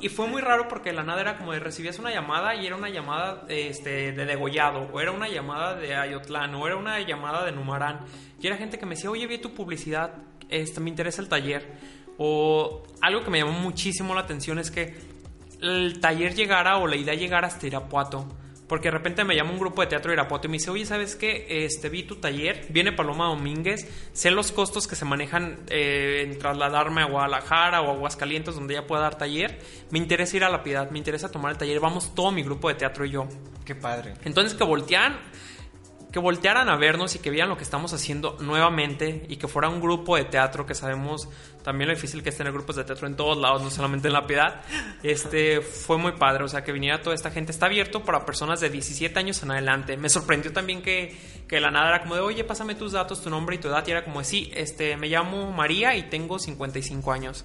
Y 0.01 0.09
fue 0.09 0.27
muy 0.27 0.43
raro 0.43 0.69
porque 0.69 0.93
la 0.93 1.05
nada 1.05 1.21
era 1.21 1.39
como 1.39 1.53
de 1.53 1.61
recibías 1.61 1.99
una 1.99 2.11
llamada 2.11 2.55
y 2.55 2.67
era 2.67 2.77
una 2.77 2.91
llamada 2.91 3.45
este, 3.49 4.13
de 4.13 4.27
Degollado, 4.27 4.89
o 4.93 5.01
era 5.01 5.13
una 5.13 5.29
llamada 5.29 5.75
de 5.75 5.95
Ayotlán, 5.95 6.55
o 6.55 6.67
era 6.67 6.77
una 6.77 7.01
llamada 7.01 7.45
de 7.45 7.53
Numarán. 7.53 8.01
Y 8.41 8.47
era 8.47 8.57
gente 8.57 8.79
que 8.79 8.85
me 8.85 8.95
decía, 8.95 9.11
oye, 9.11 9.27
vi 9.27 9.39
tu 9.39 9.55
publicidad, 9.55 10.15
este, 10.49 10.81
me 10.81 10.91
interesa 10.91 11.23
el 11.23 11.29
taller. 11.29 11.79
O 12.19 12.83
algo 13.01 13.23
que 13.23 13.31
me 13.31 13.39
llamó 13.39 13.53
muchísimo 13.53 14.15
la 14.15 14.23
atención 14.23 14.59
es 14.59 14.71
que 14.71 14.95
el 15.61 16.01
taller 16.01 16.35
llegara 16.35 16.79
o 16.79 16.87
la 16.87 16.97
idea 16.97 17.15
llegara 17.15 17.47
hasta 17.47 17.67
Irapuato. 17.67 18.27
Porque 18.69 18.89
de 18.89 18.93
repente 18.93 19.25
me 19.25 19.37
llama 19.37 19.53
un 19.53 19.59
grupo 19.59 19.83
de 19.83 19.87
teatro 19.87 20.11
de 20.11 20.15
Irapuato 20.15 20.49
y 20.49 20.51
me 20.51 20.57
dice, 20.57 20.71
oye, 20.71 20.85
¿sabes 20.85 21.15
qué? 21.15 21.47
Este, 21.49 21.89
vi 21.89 22.03
tu 22.03 22.17
taller, 22.17 22.67
viene 22.69 22.93
Paloma 22.93 23.27
Domínguez, 23.27 23.89
sé 24.13 24.31
los 24.31 24.51
costos 24.51 24.89
que 24.89 24.97
se 24.97 25.05
manejan 25.05 25.61
eh, 25.69 26.25
en 26.27 26.39
trasladarme 26.39 27.03
a 27.03 27.07
Guadalajara 27.07 27.83
o 27.83 27.91
a 27.91 27.95
Aguascalientes 27.95 28.57
donde 28.57 28.75
ella 28.75 28.87
pueda 28.87 29.03
dar 29.03 29.17
taller. 29.17 29.61
Me 29.91 29.99
interesa 29.99 30.37
ir 30.37 30.45
a 30.45 30.51
La 30.51 30.65
Piedad, 30.65 30.91
me 30.91 30.99
interesa 30.99 31.31
tomar 31.31 31.53
el 31.53 31.59
taller, 31.59 31.79
vamos 31.79 32.15
todo 32.15 32.33
mi 32.33 32.43
grupo 32.43 32.69
de 32.69 32.75
teatro 32.75 33.05
y 33.05 33.11
yo. 33.11 33.29
Qué 33.65 33.75
padre. 33.75 34.15
Entonces 34.25 34.55
que 34.55 34.65
voltean, 34.65 35.17
que 36.17 36.21
voltearan 36.21 36.71
a 36.71 36.79
vernos 36.79 37.15
y 37.15 37.19
que 37.19 37.29
vieran 37.29 37.51
lo 37.51 37.59
que 37.59 37.63
estamos 37.63 37.93
haciendo 37.93 38.39
nuevamente 38.41 39.27
y 39.29 39.37
que 39.37 39.49
fuera 39.49 39.69
un 39.69 39.83
grupo 39.83 40.17
de 40.17 40.25
teatro 40.25 40.65
que 40.65 40.75
sabemos 40.75 41.29
también 41.63 41.89
lo 41.91 41.95
difícil 41.95 42.23
que 42.23 42.31
es 42.31 42.37
tener 42.39 42.55
grupos 42.55 42.77
de 42.77 42.85
teatro 42.85 43.07
en 43.07 43.17
todos 43.17 43.37
lados, 43.37 43.61
no 43.61 43.69
solamente 43.69 44.09
en 44.09 44.15
La 44.15 44.27
Piedad. 44.27 44.63
Este 45.03 45.61
fue 45.61 45.99
muy 45.99 46.13
padre, 46.13 46.45
o 46.45 46.49
sea, 46.49 46.65
que 46.65 46.73
viniera 46.73 47.03
toda 47.03 47.15
esta 47.15 47.31
gente. 47.31 47.53
Está 47.53 47.67
abierto 47.67 48.03
para 48.03 48.25
personas 48.25 48.61
de 48.61 48.71
17 48.71 49.19
años 49.19 49.43
en 49.43 49.51
adelante. 49.51 49.99
Me 49.99 50.09
sorprendió 50.09 50.55
también 50.55 50.81
que, 50.81 51.15
que 51.47 51.61
la 51.61 51.71
nada 51.71 51.89
era 51.89 52.01
como 52.01 52.15
de, 52.15 52.23
oye, 52.23 52.45
pásame 52.45 52.77
tus 52.77 52.93
datos, 52.93 53.21
tu 53.21 53.29
nombre 53.29 53.57
y 53.57 53.59
tu 53.59 53.69
edad. 53.69 53.87
Y 53.87 53.91
era 53.91 54.03
como 54.03 54.25
sí, 54.25 54.51
este, 54.55 54.97
me 54.97 55.09
llamo 55.09 55.53
María 55.53 55.97
y 55.97 56.05
tengo 56.05 56.39
55 56.39 57.13
años. 57.13 57.45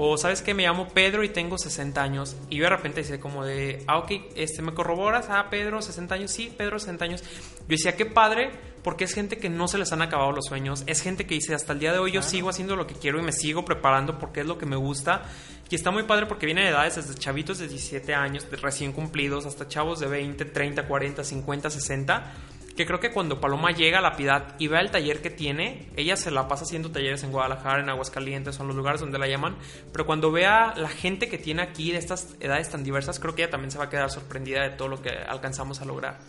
O 0.00 0.16
sabes 0.16 0.42
que 0.42 0.54
me 0.54 0.62
llamo 0.62 0.86
Pedro 0.86 1.24
y 1.24 1.28
tengo 1.28 1.58
60 1.58 2.00
años. 2.00 2.36
Y 2.48 2.58
yo 2.58 2.62
de 2.62 2.70
repente 2.70 3.00
decía 3.00 3.18
como 3.18 3.44
de, 3.44 3.82
ah, 3.88 3.98
ok, 3.98 4.12
este, 4.36 4.62
¿me 4.62 4.72
corroboras? 4.72 5.26
Ah, 5.28 5.48
Pedro, 5.50 5.82
60 5.82 6.14
años. 6.14 6.30
Sí, 6.30 6.54
Pedro, 6.56 6.78
60 6.78 7.04
años. 7.04 7.22
Yo 7.22 7.66
decía, 7.66 7.96
qué 7.96 8.06
padre, 8.06 8.52
porque 8.84 9.02
es 9.02 9.12
gente 9.12 9.38
que 9.38 9.48
no 9.48 9.66
se 9.66 9.76
les 9.76 9.90
han 9.92 10.00
acabado 10.00 10.30
los 10.30 10.44
sueños. 10.44 10.84
Es 10.86 11.02
gente 11.02 11.26
que 11.26 11.34
dice, 11.34 11.52
hasta 11.52 11.72
el 11.72 11.80
día 11.80 11.92
de 11.92 11.98
hoy 11.98 12.12
yo 12.12 12.22
sigo 12.22 12.48
haciendo 12.48 12.76
lo 12.76 12.86
que 12.86 12.94
quiero 12.94 13.18
y 13.18 13.22
me 13.22 13.32
sigo 13.32 13.64
preparando 13.64 14.20
porque 14.20 14.42
es 14.42 14.46
lo 14.46 14.56
que 14.56 14.66
me 14.66 14.76
gusta. 14.76 15.24
Y 15.68 15.74
está 15.74 15.90
muy 15.90 16.04
padre 16.04 16.26
porque 16.26 16.46
viene 16.46 16.62
de 16.62 16.68
edades 16.68 16.94
desde 16.94 17.14
chavitos 17.14 17.58
de 17.58 17.66
17 17.66 18.14
años, 18.14 18.48
de 18.48 18.56
recién 18.56 18.92
cumplidos, 18.92 19.46
hasta 19.46 19.66
chavos 19.66 19.98
de 19.98 20.06
20, 20.06 20.44
30, 20.44 20.86
40, 20.86 21.24
50, 21.24 21.70
60 21.70 22.34
que 22.78 22.86
creo 22.86 23.00
que 23.00 23.10
cuando 23.10 23.40
Paloma 23.40 23.72
llega 23.72 23.98
a 23.98 24.00
La 24.00 24.14
Piedad 24.14 24.54
y 24.60 24.68
ve 24.68 24.78
el 24.78 24.92
taller 24.92 25.20
que 25.20 25.30
tiene, 25.30 25.88
ella 25.96 26.14
se 26.14 26.30
la 26.30 26.46
pasa 26.46 26.62
haciendo 26.62 26.92
talleres 26.92 27.24
en 27.24 27.32
Guadalajara, 27.32 27.82
en 27.82 27.88
Aguascalientes, 27.88 28.54
son 28.54 28.68
los 28.68 28.76
lugares 28.76 29.00
donde 29.00 29.18
la 29.18 29.26
llaman, 29.26 29.56
pero 29.92 30.06
cuando 30.06 30.30
vea 30.30 30.74
la 30.76 30.88
gente 30.88 31.28
que 31.28 31.38
tiene 31.38 31.62
aquí 31.62 31.90
de 31.90 31.98
estas 31.98 32.36
edades 32.38 32.70
tan 32.70 32.84
diversas, 32.84 33.18
creo 33.18 33.34
que 33.34 33.42
ella 33.42 33.50
también 33.50 33.72
se 33.72 33.78
va 33.78 33.86
a 33.86 33.90
quedar 33.90 34.08
sorprendida 34.12 34.62
de 34.62 34.70
todo 34.70 34.86
lo 34.86 35.02
que 35.02 35.10
alcanzamos 35.10 35.80
a 35.80 35.86
lograr. 35.86 36.20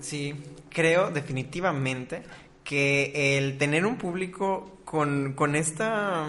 Sí, 0.00 0.34
creo 0.70 1.10
definitivamente 1.10 2.22
que 2.64 3.36
el 3.36 3.58
tener 3.58 3.84
un 3.84 3.98
público 3.98 4.78
con, 4.86 5.34
con 5.34 5.54
esta 5.54 6.26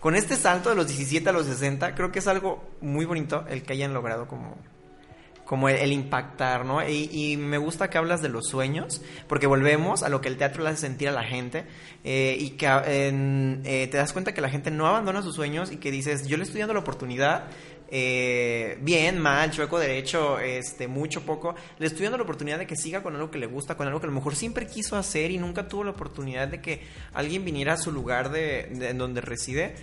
con 0.00 0.16
este 0.16 0.34
salto 0.34 0.70
de 0.70 0.74
los 0.74 0.88
17 0.88 1.28
a 1.28 1.32
los 1.32 1.46
60, 1.46 1.94
creo 1.94 2.10
que 2.10 2.18
es 2.18 2.26
algo 2.26 2.64
muy 2.80 3.04
bonito 3.04 3.44
el 3.48 3.62
que 3.62 3.74
hayan 3.74 3.94
logrado 3.94 4.26
como 4.26 4.58
como 5.48 5.70
el, 5.70 5.92
impactar, 5.92 6.66
¿no? 6.66 6.86
Y, 6.86 7.38
me 7.38 7.56
gusta 7.56 7.88
que 7.88 7.96
hablas 7.96 8.20
de 8.20 8.28
los 8.28 8.48
sueños, 8.48 9.00
porque 9.28 9.46
volvemos 9.46 10.02
a 10.02 10.10
lo 10.10 10.20
que 10.20 10.28
el 10.28 10.36
teatro 10.36 10.62
le 10.62 10.68
hace 10.68 10.82
sentir 10.82 11.08
a 11.08 11.12
la 11.12 11.24
gente 11.24 11.64
eh, 12.04 12.36
y 12.38 12.50
que 12.50 12.68
eh, 12.68 13.88
te 13.90 13.96
das 13.96 14.12
cuenta 14.12 14.34
que 14.34 14.42
la 14.42 14.50
gente 14.50 14.70
no 14.70 14.86
abandona 14.86 15.22
sus 15.22 15.34
sueños 15.34 15.72
y 15.72 15.78
que 15.78 15.90
dices, 15.90 16.26
yo 16.26 16.36
le 16.36 16.42
estoy 16.42 16.60
dando 16.60 16.74
la 16.74 16.80
oportunidad 16.80 17.44
eh, 17.90 18.76
bien, 18.82 19.18
mal, 19.18 19.50
chueco, 19.50 19.78
derecho, 19.78 20.38
este, 20.38 20.86
mucho, 20.86 21.22
poco, 21.22 21.54
le 21.78 21.86
estoy 21.86 22.02
dando 22.02 22.18
la 22.18 22.24
oportunidad 22.24 22.58
de 22.58 22.66
que 22.66 22.76
siga 22.76 23.02
con 23.02 23.14
algo 23.14 23.30
que 23.30 23.38
le 23.38 23.46
gusta, 23.46 23.74
con 23.74 23.86
algo 23.86 24.00
que 24.00 24.06
a 24.06 24.10
lo 24.10 24.14
mejor 24.14 24.36
siempre 24.36 24.66
quiso 24.66 24.96
hacer 24.98 25.30
y 25.30 25.38
nunca 25.38 25.66
tuvo 25.66 25.84
la 25.84 25.92
oportunidad 25.92 26.48
de 26.48 26.60
que 26.60 26.82
alguien 27.14 27.46
viniera 27.46 27.72
a 27.72 27.76
su 27.78 27.90
lugar 27.90 28.30
de, 28.30 28.68
en 28.90 28.98
donde 28.98 29.22
reside. 29.22 29.74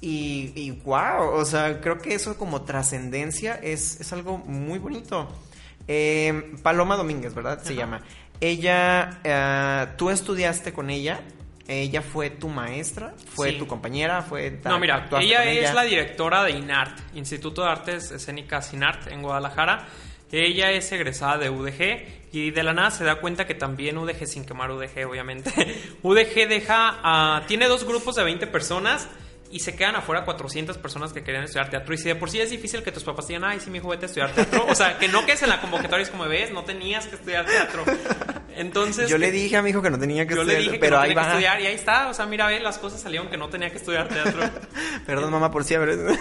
Y, 0.00 0.52
y, 0.54 0.70
wow, 0.72 1.30
o 1.32 1.44
sea, 1.44 1.80
creo 1.80 1.98
que 1.98 2.14
eso 2.14 2.36
como 2.36 2.62
trascendencia 2.62 3.54
es, 3.54 4.00
es, 4.00 4.12
algo 4.12 4.38
muy 4.38 4.78
bonito. 4.78 5.28
Eh, 5.88 6.54
Paloma 6.62 6.96
Domínguez, 6.96 7.34
¿verdad? 7.34 7.62
Se 7.62 7.74
llama. 7.74 8.02
Ella, 8.40 9.20
eh, 9.24 9.86
tú 9.96 10.10
estudiaste 10.10 10.72
con 10.72 10.90
ella 10.90 11.20
ella 11.68 12.00
fue 12.02 12.30
tu 12.30 12.48
maestra, 12.48 13.14
fue 13.34 13.52
tu 13.52 13.66
compañera, 13.66 14.22
fue... 14.22 14.60
No, 14.64 14.78
mira, 14.78 15.08
ella 15.20 15.44
es 15.44 15.74
la 15.74 15.82
directora 15.82 16.44
de 16.44 16.52
INART, 16.52 16.96
Instituto 17.14 17.62
de 17.62 17.70
Artes 17.70 18.12
Escénicas 18.12 18.72
INART 18.72 19.08
en 19.08 19.22
Guadalajara. 19.22 19.86
Ella 20.30 20.70
es 20.70 20.90
egresada 20.92 21.38
de 21.38 21.50
UDG 21.50 22.32
y 22.32 22.50
de 22.52 22.62
la 22.62 22.72
nada 22.72 22.90
se 22.92 23.04
da 23.04 23.16
cuenta 23.16 23.46
que 23.46 23.54
también 23.54 23.98
UDG, 23.98 24.26
sin 24.26 24.44
quemar 24.44 24.70
UDG 24.70 25.08
obviamente, 25.08 25.50
UDG 26.02 26.48
deja, 26.48 27.42
tiene 27.48 27.66
dos 27.66 27.84
grupos 27.84 28.14
de 28.14 28.24
20 28.24 28.46
personas 28.46 29.08
y 29.50 29.60
se 29.60 29.74
quedan 29.76 29.96
afuera 29.96 30.24
400 30.24 30.78
personas 30.78 31.12
que 31.12 31.22
querían 31.22 31.44
estudiar 31.44 31.70
teatro. 31.70 31.94
Y 31.94 31.98
si 31.98 32.08
de 32.08 32.16
por 32.16 32.30
sí 32.30 32.40
es 32.40 32.50
difícil 32.50 32.82
que 32.82 32.92
tus 32.92 33.04
papás 33.04 33.28
digan, 33.28 33.44
ay, 33.44 33.60
sí, 33.60 33.70
mi 33.70 33.78
hijo, 33.78 33.88
vete 33.88 34.04
a 34.04 34.08
estudiar 34.08 34.32
teatro. 34.32 34.66
O 34.68 34.74
sea, 34.74 34.98
que 34.98 35.08
no 35.08 35.24
quedes 35.24 35.42
en 35.42 35.48
la 35.48 35.60
convocatoria, 35.60 36.02
es 36.02 36.10
como 36.10 36.26
ves, 36.26 36.52
no 36.52 36.64
tenías 36.64 37.06
que 37.06 37.16
estudiar 37.16 37.46
teatro. 37.46 37.84
Entonces. 38.56 39.08
Yo 39.08 39.18
le 39.18 39.30
dije 39.30 39.56
a 39.56 39.62
mi 39.62 39.70
hijo 39.70 39.82
que 39.82 39.90
no 39.90 39.98
tenía 39.98 40.26
que 40.26 40.34
yo 40.34 40.42
estudiar. 40.42 40.60
Le 40.60 40.66
dije 40.66 40.78
pero 40.78 41.02
que 41.02 41.08
no 41.08 41.08
tenía 41.08 41.22
que 41.22 41.28
estudiar 41.28 41.60
y 41.60 41.66
ahí 41.66 41.74
está. 41.74 42.08
O 42.08 42.14
sea, 42.14 42.26
mira, 42.26 42.46
ve, 42.46 42.60
las 42.60 42.78
cosas 42.78 43.00
salieron 43.00 43.28
que 43.28 43.36
no 43.36 43.48
tenía 43.48 43.70
que 43.70 43.76
estudiar 43.76 44.08
teatro. 44.08 44.40
Perdón, 45.06 45.30
mamá, 45.30 45.50
por 45.50 45.64
siempre. 45.64 45.96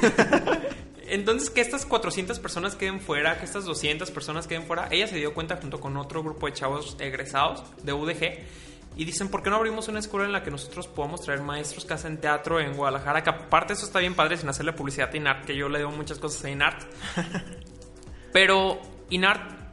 Entonces, 1.07 1.49
que 1.49 1.61
estas 1.61 1.85
400 1.85 2.39
personas 2.39 2.75
queden 2.75 2.99
fuera, 2.99 3.37
que 3.37 3.45
estas 3.45 3.65
200 3.65 4.09
personas 4.11 4.47
queden 4.47 4.63
fuera, 4.63 4.87
ella 4.91 5.07
se 5.07 5.15
dio 5.15 5.33
cuenta 5.33 5.57
junto 5.57 5.79
con 5.79 5.95
otro 5.97 6.23
grupo 6.23 6.47
de 6.47 6.53
chavos 6.53 6.97
egresados 6.99 7.63
de 7.83 7.93
UDG 7.93 8.39
y 8.95 9.03
dicen, 9.03 9.27
¿por 9.29 9.43
qué 9.43 9.49
no 9.49 9.57
abrimos 9.57 9.87
una 9.87 9.99
escuela 9.99 10.25
en 10.25 10.31
la 10.31 10.43
que 10.43 10.51
nosotros 10.51 10.87
podamos 10.87 11.21
traer 11.21 11.41
maestros 11.41 11.85
que 11.85 11.93
hacen 11.93 12.19
teatro 12.19 12.59
en 12.59 12.73
Guadalajara? 12.75 13.23
Que 13.23 13.29
aparte 13.29 13.73
eso 13.73 13.85
está 13.85 13.99
bien 13.99 14.15
padre 14.15 14.37
sin 14.37 14.47
hacerle 14.47 14.73
publicidad 14.73 15.09
a 15.13 15.17
INART, 15.17 15.45
que 15.45 15.55
yo 15.55 15.67
le 15.67 15.79
debo 15.79 15.91
muchas 15.91 16.17
cosas 16.17 16.45
a 16.45 16.49
INART. 16.49 16.83
Pero 18.33 18.79
INART 19.09 19.65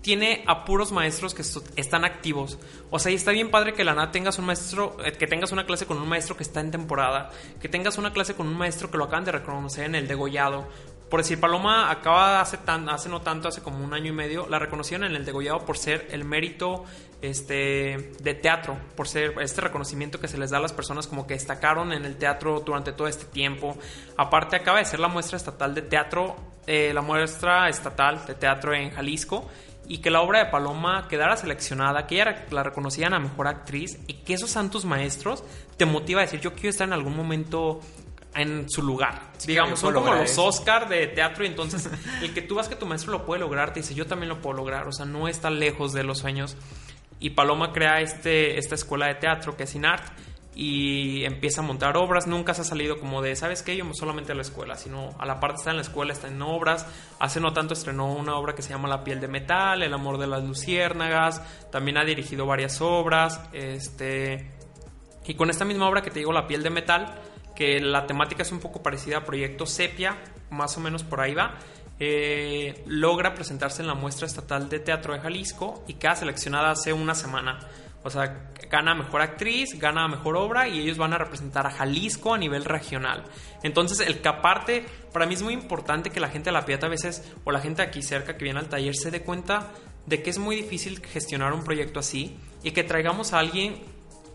tiene 0.00 0.44
a 0.46 0.64
puros 0.64 0.92
maestros 0.92 1.34
que 1.34 1.42
están 1.42 2.04
activos. 2.04 2.58
O 2.90 3.00
sea, 3.00 3.10
y 3.10 3.16
está 3.16 3.32
bien 3.32 3.50
padre 3.50 3.74
que 3.74 3.84
la 3.84 3.94
nada 3.94 4.12
tengas 4.12 4.38
un 4.38 4.46
maestro, 4.46 4.96
eh, 5.04 5.12
que 5.12 5.26
tengas 5.26 5.50
una 5.50 5.66
clase 5.66 5.86
con 5.86 5.98
un 5.98 6.08
maestro 6.08 6.36
que 6.36 6.44
está 6.44 6.60
en 6.60 6.70
temporada, 6.70 7.30
que 7.60 7.68
tengas 7.68 7.98
una 7.98 8.12
clase 8.12 8.34
con 8.34 8.46
un 8.46 8.56
maestro 8.56 8.90
que 8.90 8.96
lo 8.96 9.04
acaban 9.04 9.24
de 9.24 9.32
reconocer 9.32 9.86
en 9.86 9.96
el 9.96 10.06
degollado, 10.06 10.68
por 11.08 11.20
decir, 11.20 11.40
Paloma 11.40 11.90
acaba 11.90 12.40
hace, 12.40 12.58
tan, 12.58 12.88
hace 12.90 13.08
no 13.08 13.22
tanto, 13.22 13.48
hace 13.48 13.62
como 13.62 13.82
un 13.82 13.94
año 13.94 14.08
y 14.08 14.12
medio, 14.12 14.46
la 14.46 14.58
reconocieron 14.58 15.06
en 15.06 15.16
el 15.16 15.24
degollado 15.24 15.64
por 15.64 15.78
ser 15.78 16.06
el 16.10 16.24
mérito 16.24 16.84
este, 17.20 18.12
de 18.20 18.34
teatro, 18.34 18.76
por 18.96 19.08
ser 19.08 19.34
este 19.40 19.60
reconocimiento 19.60 20.20
que 20.20 20.28
se 20.28 20.38
les 20.38 20.50
da 20.50 20.58
a 20.58 20.60
las 20.60 20.72
personas 20.72 21.06
como 21.06 21.26
que 21.26 21.34
destacaron 21.34 21.92
en 21.92 22.04
el 22.04 22.16
teatro 22.16 22.60
durante 22.60 22.92
todo 22.92 23.08
este 23.08 23.24
tiempo. 23.24 23.76
Aparte 24.16 24.56
acaba 24.56 24.78
de 24.78 24.84
ser 24.84 25.00
la 25.00 25.08
muestra 25.08 25.36
estatal 25.36 25.74
de 25.74 25.82
teatro, 25.82 26.36
eh, 26.66 26.92
la 26.94 27.02
muestra 27.02 27.68
estatal 27.68 28.24
de 28.26 28.34
teatro 28.34 28.74
en 28.74 28.90
Jalisco 28.90 29.48
y 29.88 29.98
que 29.98 30.10
la 30.10 30.20
obra 30.20 30.44
de 30.44 30.50
Paloma 30.50 31.08
quedara 31.08 31.36
seleccionada, 31.36 32.06
que 32.06 32.16
ella 32.16 32.46
la 32.50 32.62
reconocían 32.62 33.14
a 33.14 33.18
mejor 33.18 33.48
actriz 33.48 33.98
y 34.06 34.14
que 34.14 34.34
esos 34.34 34.50
santos 34.50 34.84
maestros 34.84 35.42
te 35.76 35.86
motiva 35.86 36.20
a 36.20 36.24
decir 36.24 36.40
yo 36.40 36.52
quiero 36.52 36.68
estar 36.68 36.86
en 36.86 36.92
algún 36.92 37.16
momento 37.16 37.80
en 38.34 38.68
su 38.68 38.82
lugar. 38.82 39.32
Digamos, 39.46 39.80
son 39.80 39.94
como 39.94 40.14
los 40.14 40.36
Oscar 40.38 40.88
de 40.88 41.06
teatro 41.08 41.44
y 41.44 41.48
entonces 41.48 41.88
el 42.22 42.34
que 42.34 42.42
tú 42.42 42.56
vas 42.56 42.68
que 42.68 42.76
tu 42.76 42.86
maestro 42.86 43.12
lo 43.12 43.24
puede 43.24 43.40
lograr, 43.40 43.72
te 43.72 43.80
dice, 43.80 43.94
yo 43.94 44.06
también 44.06 44.28
lo 44.28 44.40
puedo 44.40 44.56
lograr, 44.56 44.86
o 44.86 44.92
sea, 44.92 45.06
no 45.06 45.26
está 45.26 45.50
lejos 45.50 45.92
de 45.92 46.04
los 46.04 46.18
sueños. 46.18 46.56
Y 47.20 47.30
Paloma 47.30 47.72
crea 47.72 48.00
este, 48.00 48.58
esta 48.58 48.74
escuela 48.74 49.06
de 49.06 49.16
teatro 49.16 49.56
que 49.56 49.64
es 49.64 49.74
INART 49.74 50.04
y 50.60 51.24
empieza 51.24 51.60
a 51.60 51.64
montar 51.64 51.96
obras, 51.96 52.26
nunca 52.26 52.52
se 52.52 52.62
ha 52.62 52.64
salido 52.64 52.98
como 52.98 53.22
de, 53.22 53.36
¿sabes 53.36 53.62
qué? 53.62 53.76
Yo 53.76 53.84
solamente 53.94 54.32
a 54.32 54.34
la 54.34 54.42
escuela, 54.42 54.74
sino 54.74 55.10
a 55.16 55.24
la 55.24 55.38
parte 55.38 55.58
está 55.58 55.70
en 55.70 55.76
la 55.76 55.82
escuela, 55.82 56.12
está 56.12 56.26
en 56.26 56.42
obras. 56.42 56.84
Hace 57.20 57.38
no 57.38 57.52
tanto 57.52 57.74
estrenó 57.74 58.12
una 58.12 58.34
obra 58.34 58.56
que 58.56 58.62
se 58.62 58.70
llama 58.70 58.88
La 58.88 59.04
piel 59.04 59.20
de 59.20 59.28
metal, 59.28 59.84
El 59.84 59.94
amor 59.94 60.18
de 60.18 60.26
las 60.26 60.42
luciérnagas, 60.42 61.42
también 61.70 61.96
ha 61.96 62.04
dirigido 62.04 62.44
varias 62.44 62.80
obras, 62.80 63.40
este... 63.52 64.50
Y 65.26 65.34
con 65.34 65.48
esta 65.48 65.64
misma 65.64 65.88
obra 65.88 66.02
que 66.02 66.10
te 66.10 66.18
digo, 66.18 66.32
La 66.32 66.48
piel 66.48 66.64
de 66.64 66.70
metal, 66.70 67.14
que 67.54 67.78
la 67.78 68.06
temática 68.06 68.42
es 68.42 68.50
un 68.50 68.58
poco 68.58 68.82
parecida 68.82 69.18
a 69.18 69.24
Proyecto 69.24 69.64
Sepia, 69.64 70.16
más 70.50 70.76
o 70.76 70.80
menos 70.80 71.04
por 71.04 71.20
ahí 71.20 71.34
va. 71.34 71.54
Eh, 72.00 72.84
logra 72.86 73.34
presentarse 73.34 73.82
en 73.82 73.88
la 73.88 73.94
muestra 73.94 74.26
estatal 74.26 74.68
de 74.68 74.78
teatro 74.78 75.14
de 75.14 75.20
Jalisco 75.20 75.84
y 75.88 75.94
queda 75.94 76.14
seleccionada 76.14 76.70
hace 76.70 76.92
una 76.92 77.14
semana. 77.14 77.58
O 78.04 78.10
sea, 78.10 78.52
gana 78.70 78.94
mejor 78.94 79.20
actriz, 79.20 79.78
gana 79.78 80.06
mejor 80.06 80.36
obra 80.36 80.68
y 80.68 80.78
ellos 80.80 80.96
van 80.96 81.12
a 81.12 81.18
representar 81.18 81.66
a 81.66 81.70
Jalisco 81.70 82.32
a 82.32 82.38
nivel 82.38 82.64
regional. 82.64 83.24
Entonces, 83.64 84.00
el 84.00 84.20
que 84.20 84.28
aparte, 84.28 84.86
para 85.12 85.26
mí 85.26 85.34
es 85.34 85.42
muy 85.42 85.52
importante 85.52 86.10
que 86.10 86.20
la 86.20 86.28
gente 86.28 86.50
de 86.50 86.52
la 86.52 86.64
Pieta 86.64 86.86
a 86.86 86.90
veces, 86.90 87.32
o 87.44 87.50
la 87.50 87.60
gente 87.60 87.82
aquí 87.82 88.02
cerca 88.02 88.36
que 88.36 88.44
viene 88.44 88.60
al 88.60 88.68
taller, 88.68 88.94
se 88.94 89.10
dé 89.10 89.22
cuenta 89.22 89.72
de 90.06 90.22
que 90.22 90.30
es 90.30 90.38
muy 90.38 90.54
difícil 90.54 91.04
gestionar 91.04 91.52
un 91.52 91.64
proyecto 91.64 91.98
así 91.98 92.38
y 92.62 92.70
que 92.70 92.84
traigamos 92.84 93.32
a 93.32 93.40
alguien 93.40 93.82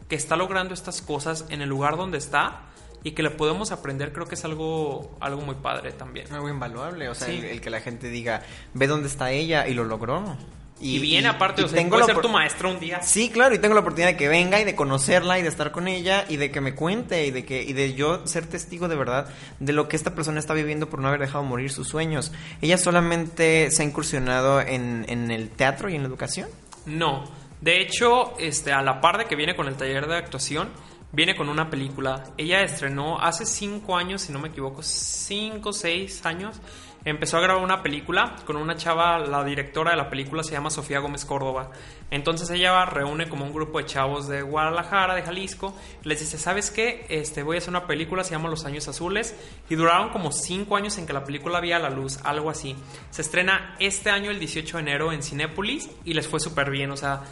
que 0.09 0.15
está 0.15 0.35
logrando 0.35 0.73
estas 0.73 1.01
cosas 1.01 1.45
en 1.49 1.61
el 1.61 1.69
lugar 1.69 1.95
donde 1.95 2.17
está 2.17 2.72
y 3.03 3.11
que 3.11 3.23
le 3.23 3.29
podemos 3.29 3.71
aprender, 3.71 4.13
creo 4.13 4.27
que 4.27 4.35
es 4.35 4.45
algo, 4.45 5.15
algo 5.19 5.41
muy 5.41 5.55
padre 5.55 5.91
también. 5.91 6.31
Algo 6.31 6.49
invaluable, 6.49 7.09
o 7.09 7.15
sea, 7.15 7.27
el, 7.27 7.59
que 7.59 7.69
la 7.69 7.81
gente 7.81 8.09
diga, 8.09 8.43
ve 8.73 8.87
dónde 8.87 9.07
está 9.07 9.31
ella 9.31 9.67
y 9.67 9.73
lo 9.73 9.83
logró. 9.83 10.37
Y, 10.79 10.99
bien, 10.99 11.25
aparte, 11.27 11.63
o 11.63 11.67
sea, 11.67 11.87
puede 11.87 12.03
ser 12.03 12.19
tu 12.19 12.27
maestro 12.27 12.69
un 12.69 12.79
día. 12.79 13.01
Sí, 13.01 13.29
claro, 13.29 13.55
y 13.55 13.59
tengo 13.59 13.73
la 13.73 13.81
oportunidad 13.81 14.09
de 14.09 14.17
que 14.17 14.27
venga 14.27 14.59
y 14.59 14.65
de 14.65 14.75
conocerla 14.75 15.39
y 15.39 15.41
de 15.41 15.47
estar 15.47 15.71
con 15.71 15.87
ella 15.87 16.25
y 16.27 16.35
de 16.35 16.51
que 16.51 16.59
me 16.59 16.75
cuente 16.75 17.25
y 17.25 17.31
de 17.31 17.45
que 17.45 17.63
y 17.63 17.71
de 17.71 17.93
yo 17.93 18.27
ser 18.27 18.47
testigo 18.47 18.89
de 18.89 18.95
verdad 18.95 19.29
de 19.59 19.71
lo 19.71 19.87
que 19.87 19.95
esta 19.95 20.13
persona 20.13 20.39
está 20.39 20.53
viviendo 20.53 20.89
por 20.89 20.99
no 20.99 21.07
haber 21.07 21.21
dejado 21.21 21.43
morir 21.45 21.71
sus 21.71 21.87
sueños. 21.87 22.33
¿Ella 22.61 22.77
solamente 22.77 23.71
se 23.71 23.83
ha 23.83 23.85
incursionado 23.85 24.59
en, 24.59 25.05
en 25.07 25.31
el 25.31 25.49
teatro 25.49 25.89
y 25.89 25.95
en 25.95 26.01
la 26.01 26.09
educación? 26.09 26.49
No. 26.85 27.23
De 27.61 27.79
hecho, 27.79 28.37
este, 28.39 28.73
a 28.73 28.81
la 28.81 28.99
par 28.99 29.17
de 29.17 29.25
que 29.25 29.37
viene 29.37 29.55
con 29.55 29.67
el 29.67 29.75
taller 29.75 30.05
de 30.07 30.17
actuación, 30.17 30.69
viene 31.13 31.35
con 31.35 31.47
una 31.47 31.69
película. 31.69 32.23
Ella 32.37 32.61
estrenó 32.63 33.21
hace 33.21 33.45
cinco 33.45 33.95
años, 33.95 34.23
si 34.23 34.33
no 34.33 34.39
me 34.39 34.49
equivoco, 34.49 34.83
cinco 34.83 35.69
o 35.69 35.73
seis 35.73 36.25
años. 36.25 36.59
Empezó 37.05 37.35
a 37.35 37.41
grabar 37.41 37.61
una 37.61 37.83
película 37.83 38.37
con 38.45 38.55
una 38.55 38.77
chava, 38.77 39.19
la 39.19 39.43
directora 39.43 39.91
de 39.91 39.97
la 39.97 40.09
película 40.09 40.41
se 40.41 40.53
llama 40.53 40.69
Sofía 40.69 40.99
Gómez 40.99 41.25
Córdoba. 41.25 41.69
Entonces 42.11 42.49
ella 42.49 42.85
reúne 42.85 43.27
como 43.27 43.43
un 43.43 43.51
grupo 43.51 43.79
de 43.79 43.85
chavos 43.85 44.29
de 44.29 44.41
Guadalajara, 44.41 45.13
de 45.13 45.21
Jalisco. 45.21 45.75
Les 46.03 46.21
dice, 46.21 46.37
¿sabes 46.37 46.71
qué? 46.71 47.05
Este, 47.09 47.43
voy 47.43 47.57
a 47.57 47.59
hacer 47.59 47.71
una 47.71 47.87
película, 47.87 48.23
se 48.23 48.31
llama 48.31 48.47
Los 48.47 48.63
Años 48.65 48.87
Azules. 48.87 49.35
Y 49.69 49.75
duraron 49.75 50.11
como 50.11 50.31
cinco 50.31 50.77
años 50.77 50.97
en 50.97 51.05
que 51.05 51.11
la 51.11 51.25
película 51.25 51.59
vía 51.59 51.77
la 51.77 51.89
luz, 51.89 52.19
algo 52.23 52.49
así. 52.49 52.73
Se 53.09 53.21
estrena 53.21 53.75
este 53.79 54.09
año, 54.09 54.31
el 54.31 54.39
18 54.39 54.77
de 54.77 54.83
enero, 54.83 55.11
en 55.11 55.23
Cinépolis 55.23 55.89
y 56.05 56.13
les 56.13 56.27
fue 56.29 56.39
súper 56.39 56.71
bien. 56.71 56.89
O 56.91 56.97
sea, 56.97 57.23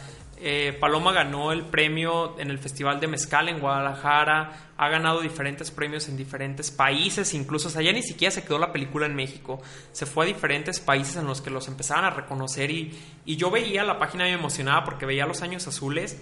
eh, 0.44 0.72
Paloma 0.72 1.12
ganó 1.12 1.52
el 1.52 1.62
premio 1.62 2.38
en 2.38 2.50
el 2.50 2.58
Festival 2.58 2.98
de 2.98 3.06
Mezcal 3.06 3.48
en 3.48 3.60
Guadalajara, 3.60 4.72
ha 4.76 4.88
ganado 4.88 5.20
diferentes 5.20 5.70
premios 5.70 6.08
en 6.08 6.16
diferentes 6.16 6.70
países, 6.70 7.32
incluso, 7.34 7.68
o 7.68 7.70
sea, 7.70 7.82
ya 7.82 7.92
ni 7.92 8.02
siquiera 8.02 8.32
se 8.32 8.42
quedó 8.42 8.58
la 8.58 8.72
película 8.72 9.06
en 9.06 9.14
México, 9.14 9.62
se 9.92 10.04
fue 10.04 10.24
a 10.24 10.28
diferentes 10.28 10.80
países 10.80 11.16
en 11.16 11.26
los 11.26 11.40
que 11.40 11.50
los 11.50 11.68
empezaban 11.68 12.04
a 12.04 12.10
reconocer 12.10 12.70
y, 12.72 12.98
y 13.24 13.36
yo 13.36 13.50
veía 13.50 13.84
la 13.84 13.98
página 13.98 14.26
y 14.26 14.32
me 14.32 14.38
emocionaba 14.38 14.84
porque 14.84 15.06
veía 15.06 15.26
los 15.26 15.42
años 15.42 15.68
azules 15.68 16.20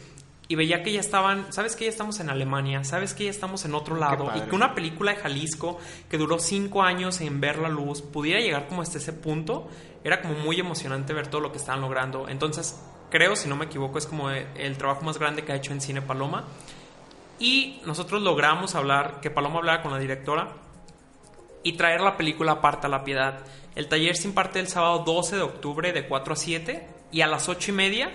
y 0.49 0.57
veía 0.57 0.83
que 0.83 0.93
ya 0.93 0.99
estaban, 0.99 1.53
sabes 1.53 1.77
que 1.77 1.85
ya 1.85 1.91
estamos 1.91 2.19
en 2.19 2.29
Alemania, 2.29 2.83
sabes 2.83 3.15
que 3.15 3.25
ya 3.25 3.31
estamos 3.31 3.65
en 3.65 3.73
otro 3.73 3.95
lado 3.97 4.33
y 4.35 4.41
que 4.41 4.55
una 4.55 4.75
película 4.75 5.15
de 5.15 5.19
Jalisco 5.19 5.79
que 6.11 6.19
duró 6.19 6.41
cinco 6.41 6.83
años 6.83 7.21
en 7.21 7.41
ver 7.41 7.59
la 7.59 7.69
luz 7.69 8.03
pudiera 8.03 8.41
llegar 8.41 8.67
como 8.67 8.83
hasta 8.83 8.99
ese 8.99 9.13
punto, 9.13 9.69
era 10.03 10.21
como 10.21 10.35
muy 10.35 10.59
emocionante 10.59 11.15
ver 11.15 11.29
todo 11.29 11.41
lo 11.41 11.53
que 11.53 11.59
estaban 11.59 11.81
logrando. 11.81 12.29
Entonces, 12.29 12.83
creo, 13.11 13.37
si 13.37 13.49
no 13.49 13.57
me 13.57 13.67
equivoco, 13.67 13.99
es 13.99 14.07
como 14.07 14.31
el 14.31 14.79
trabajo 14.79 15.03
más 15.03 15.19
grande 15.19 15.43
que 15.43 15.53
ha 15.53 15.57
hecho 15.57 15.73
en 15.73 15.81
cine 15.81 16.01
Paloma. 16.01 16.45
Y 17.39 17.81
nosotros 17.85 18.23
logramos 18.23 18.75
hablar, 18.75 19.21
que 19.21 19.31
Paloma 19.31 19.59
hablara 19.59 19.83
con 19.83 19.93
la 19.93 19.99
directora 19.99 20.53
y 21.63 21.73
traer 21.73 22.01
la 22.01 22.17
película 22.17 22.53
aparte 22.53 22.87
a 22.87 22.91
la 22.91 23.05
piedad. 23.05 23.41
El 23.75 23.89
taller 23.89 24.17
se 24.17 24.29
imparte 24.29 24.61
el 24.61 24.69
sábado 24.69 25.03
12 25.05 25.37
de 25.37 25.43
octubre 25.43 25.93
de 25.93 26.07
4 26.07 26.33
a 26.33 26.37
7 26.37 26.87
y 27.13 27.21
a 27.21 27.27
las 27.27 27.49
8 27.49 27.71
y 27.71 27.75
media 27.75 28.11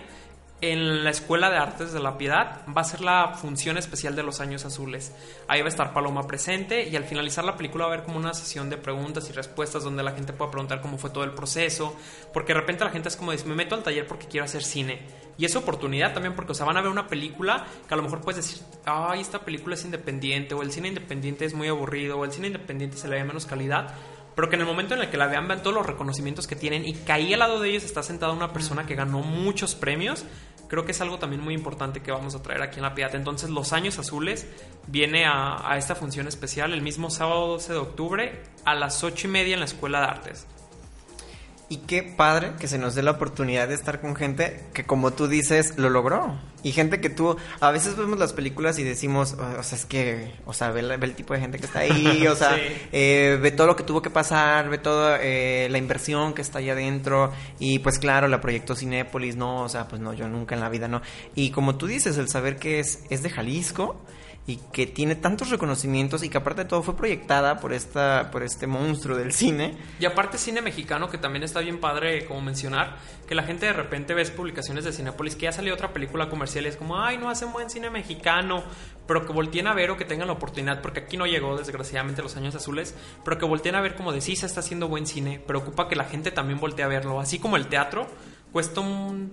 en 0.72 1.04
la 1.04 1.10
Escuela 1.10 1.50
de 1.50 1.58
Artes 1.58 1.94
de 1.94 2.00
la 2.00 2.18
Piedad 2.18 2.62
va 2.76 2.82
a 2.82 2.84
ser 2.86 3.02
la 3.02 3.34
función 3.36 3.78
especial 3.78 4.16
de 4.16 4.24
los 4.24 4.40
años 4.40 4.66
azules. 4.66 5.14
Ahí 5.48 5.62
va 5.62 5.68
a 5.68 5.70
estar 5.70 5.94
Paloma 5.94 6.28
presente 6.28 6.88
y 6.88 6.96
al 6.96 7.04
finalizar 7.04 7.44
la 7.44 7.56
película 7.58 7.86
va 7.86 7.92
a 7.92 7.94
haber 7.94 8.06
como 8.06 8.18
una 8.18 8.34
sesión 8.34 8.70
de 8.70 8.78
preguntas 8.78 9.30
y 9.30 9.34
respuestas 9.34 9.84
donde 9.84 10.04
la 10.04 10.12
gente 10.12 10.34
pueda 10.34 10.52
preguntar 10.52 10.82
cómo 10.82 10.98
fue 10.98 11.10
todo 11.10 11.24
el 11.24 11.32
proceso, 11.32 11.96
porque 12.34 12.54
de 12.54 12.62
repente 12.62 12.84
la 12.84 12.92
gente 12.92 13.10
es 13.10 13.16
como 13.16 13.32
dice, 13.32 13.46
me 13.46 13.56
meto 13.56 13.76
al 13.76 13.84
taller 13.84 14.08
porque 14.08 14.28
quiero 14.28 14.46
hacer 14.46 14.64
cine. 14.64 15.02
Y 15.38 15.46
es 15.46 15.56
oportunidad 15.56 16.14
también 16.14 16.34
porque, 16.34 16.54
o 16.54 16.56
sea, 16.56 16.66
van 16.66 16.78
a 16.78 16.82
ver 16.82 16.92
una 16.92 17.08
película 17.08 17.66
que 17.88 17.94
a 17.94 17.98
lo 17.98 18.04
mejor 18.04 18.22
puedes 18.22 18.46
decir, 18.46 18.66
ay, 18.86 19.20
esta 19.22 19.40
película 19.40 19.76
es 19.76 19.84
independiente, 19.84 20.56
o 20.56 20.62
el 20.62 20.72
cine 20.72 20.88
independiente 20.88 21.46
es 21.46 21.54
muy 21.54 21.68
aburrido, 21.68 22.18
o 22.18 22.26
el 22.26 22.32
cine 22.32 22.48
independiente 22.48 22.98
se 22.98 23.08
le 23.08 23.18
ve 23.18 23.24
menos 23.24 23.46
calidad 23.46 23.94
pero 24.36 24.50
que 24.50 24.56
en 24.56 24.62
el 24.62 24.68
momento 24.68 24.94
en 24.94 25.02
el 25.02 25.10
que 25.10 25.18
la 25.18 25.28
vean, 25.28 25.48
vean 25.48 25.64
todos 25.64 25.76
los 25.76 25.86
reconocimientos 25.86 26.46
que 26.46 26.56
tienen 26.56 26.86
y 26.86 26.94
que 26.94 27.12
ahí 27.12 27.34
al 27.34 27.40
lado 27.40 27.60
de 27.60 27.70
ellos 27.70 27.84
está 27.84 28.04
sentada 28.04 28.34
una 28.34 28.52
persona 28.52 28.86
que 28.86 28.96
ganó 28.96 29.20
muchos 29.22 29.76
premios, 29.76 30.26
creo 30.68 30.86
que 30.86 30.92
es 30.92 31.02
algo 31.02 31.20
también 31.20 31.42
muy 31.42 31.54
importante 31.54 32.02
que 32.02 32.12
vamos 32.12 32.36
a 32.36 32.42
traer 32.42 32.62
aquí 32.62 32.78
en 32.78 32.84
La 32.84 32.96
Piedad. 32.96 33.14
Entonces, 33.16 33.50
Los 33.50 33.74
Años 33.74 34.00
Azules 34.00 34.48
viene 34.88 35.26
a, 35.26 35.70
a 35.70 35.78
esta 35.78 35.96
función 35.96 36.28
especial 36.28 36.74
el 36.74 36.82
mismo 36.82 37.10
sábado 37.10 37.48
12 37.48 37.74
de 37.74 37.80
octubre 37.80 38.44
a 38.66 38.76
las 38.76 39.04
8 39.04 39.28
y 39.28 39.32
media 39.32 39.54
en 39.54 39.60
la 39.60 39.66
Escuela 39.66 40.00
de 40.00 40.06
Artes. 40.06 40.48
Y 41.68 41.78
qué 41.78 42.04
padre 42.04 42.54
que 42.60 42.68
se 42.68 42.78
nos 42.78 42.94
dé 42.94 43.02
la 43.02 43.12
oportunidad 43.12 43.68
de 43.68 43.74
estar 43.74 44.00
con 44.00 44.16
gente 44.16 44.64
que, 44.74 44.84
como 44.84 45.12
tú 45.12 45.28
dices, 45.28 45.78
lo 45.78 45.90
logró. 45.90 46.38
Y 46.62 46.74
gente 46.74 47.02
que 47.02 47.10
tú, 47.10 47.38
a 47.60 47.72
veces 47.72 47.96
vemos 47.96 48.20
las 48.20 48.34
películas 48.34 48.78
y 48.78 48.84
decimos, 48.84 49.34
o, 49.34 49.64
sea, 49.64 49.78
es 49.78 49.86
que, 49.86 50.32
o 50.46 50.54
sea, 50.54 50.70
ve, 50.70 50.82
el 50.82 51.16
tipo 51.16 51.34
de 51.34 51.40
gente 51.40 51.58
que 51.58 51.66
está 51.66 51.80
ahí, 51.80 52.28
o 52.28 52.36
sea, 52.36 52.56
eh, 52.92 53.40
ve 53.42 53.52
todo 53.52 53.66
lo 53.66 53.76
que 53.76 53.84
tuvo 53.84 54.02
que 54.04 54.12
pasar, 54.12 54.70
ve 54.70 54.78
toda 54.78 55.18
eh, 55.22 55.68
la 55.72 55.80
inversión 55.80 56.34
que 56.34 56.44
está 56.44 56.60
ahí 56.60 56.70
adentro. 56.70 57.32
Y 57.58 57.80
pues 57.80 57.98
claro, 57.98 58.28
la 58.28 58.42
proyectó 58.42 58.76
Cinépolis, 58.76 59.36
no, 59.36 59.64
o 59.64 59.70
sea, 59.70 59.88
pues 59.88 60.02
no, 60.02 60.14
yo 60.14 60.28
nunca 60.28 60.54
en 60.54 60.62
la 60.62 60.70
vida 60.70 60.88
no. 60.88 61.02
Y 61.34 61.50
como 61.50 61.78
tú 61.78 61.88
dices, 61.88 62.18
el 62.18 62.30
saber 62.30 62.58
que 62.58 62.80
es, 62.80 63.00
es 63.10 63.24
de 63.24 63.32
Jalisco 63.32 64.00
y 64.48 64.58
que 64.72 64.86
tiene 64.86 65.16
tantos 65.16 65.50
reconocimientos 65.50 66.24
y 66.24 66.30
que 66.30 66.38
aparte 66.38 66.64
de 66.64 66.70
todo 66.70 66.84
fue 66.84 66.96
proyectada 66.96 67.60
por 67.60 67.74
esta 67.74 68.30
por 68.32 68.44
este 68.44 68.68
monstruo 68.68 69.18
del 69.18 69.34
cine. 69.34 69.76
Y 70.00 70.06
aparte 70.06 70.38
cine 70.38 70.62
mexicano 70.62 71.10
que 71.10 71.18
también 71.18 71.44
está 71.44 71.62
bien 71.62 71.80
padre 71.80 72.26
como 72.26 72.42
mencionar, 72.42 72.98
que 73.28 73.34
la 73.34 73.44
gente 73.44 73.66
de 73.66 73.74
repente 73.74 74.14
ves 74.14 74.30
publicaciones 74.30 74.84
de 74.84 74.94
Cinepolis 74.94 75.36
que 75.36 75.44
ya 75.44 75.52
salió 75.52 75.74
otra 75.74 75.94
película 75.94 76.30
comercial 76.30 76.66
y 76.66 76.68
es 76.68 76.78
como, 76.78 77.02
"Ay, 77.02 77.18
no 77.18 77.30
hacen 77.30 77.52
buen 77.52 77.72
cine 77.72 77.90
mexicano", 77.90 78.64
pero 79.08 79.26
que 79.26 79.34
volteen 79.34 79.66
a 79.68 79.74
ver 79.74 79.90
o 79.90 79.98
que 79.98 80.06
tengan 80.06 80.28
la 80.28 80.34
oportunidad 80.34 80.82
porque 80.82 81.02
aquí 81.02 81.18
no 81.18 81.26
llegó 81.26 81.58
desgraciadamente 81.58 82.22
los 82.22 82.38
años 82.38 82.54
azules, 82.54 82.96
pero 83.24 83.40
que 83.40 83.46
volteen 83.46 83.76
a 83.76 83.82
ver 83.82 83.96
como 83.96 84.12
de 84.12 84.22
sí 84.22 84.36
se 84.36 84.46
está 84.46 84.60
haciendo 84.60 84.88
buen 84.88 85.08
cine, 85.08 85.40
preocupa 85.40 85.88
que 85.88 85.96
la 85.96 86.06
gente 86.06 86.30
también 86.30 86.60
voltee 86.60 86.86
a 86.86 86.88
verlo, 86.88 87.20
así 87.20 87.40
como 87.40 87.58
el 87.58 87.68
teatro 87.68 88.08
cuesta 88.52 88.82
un 88.82 89.32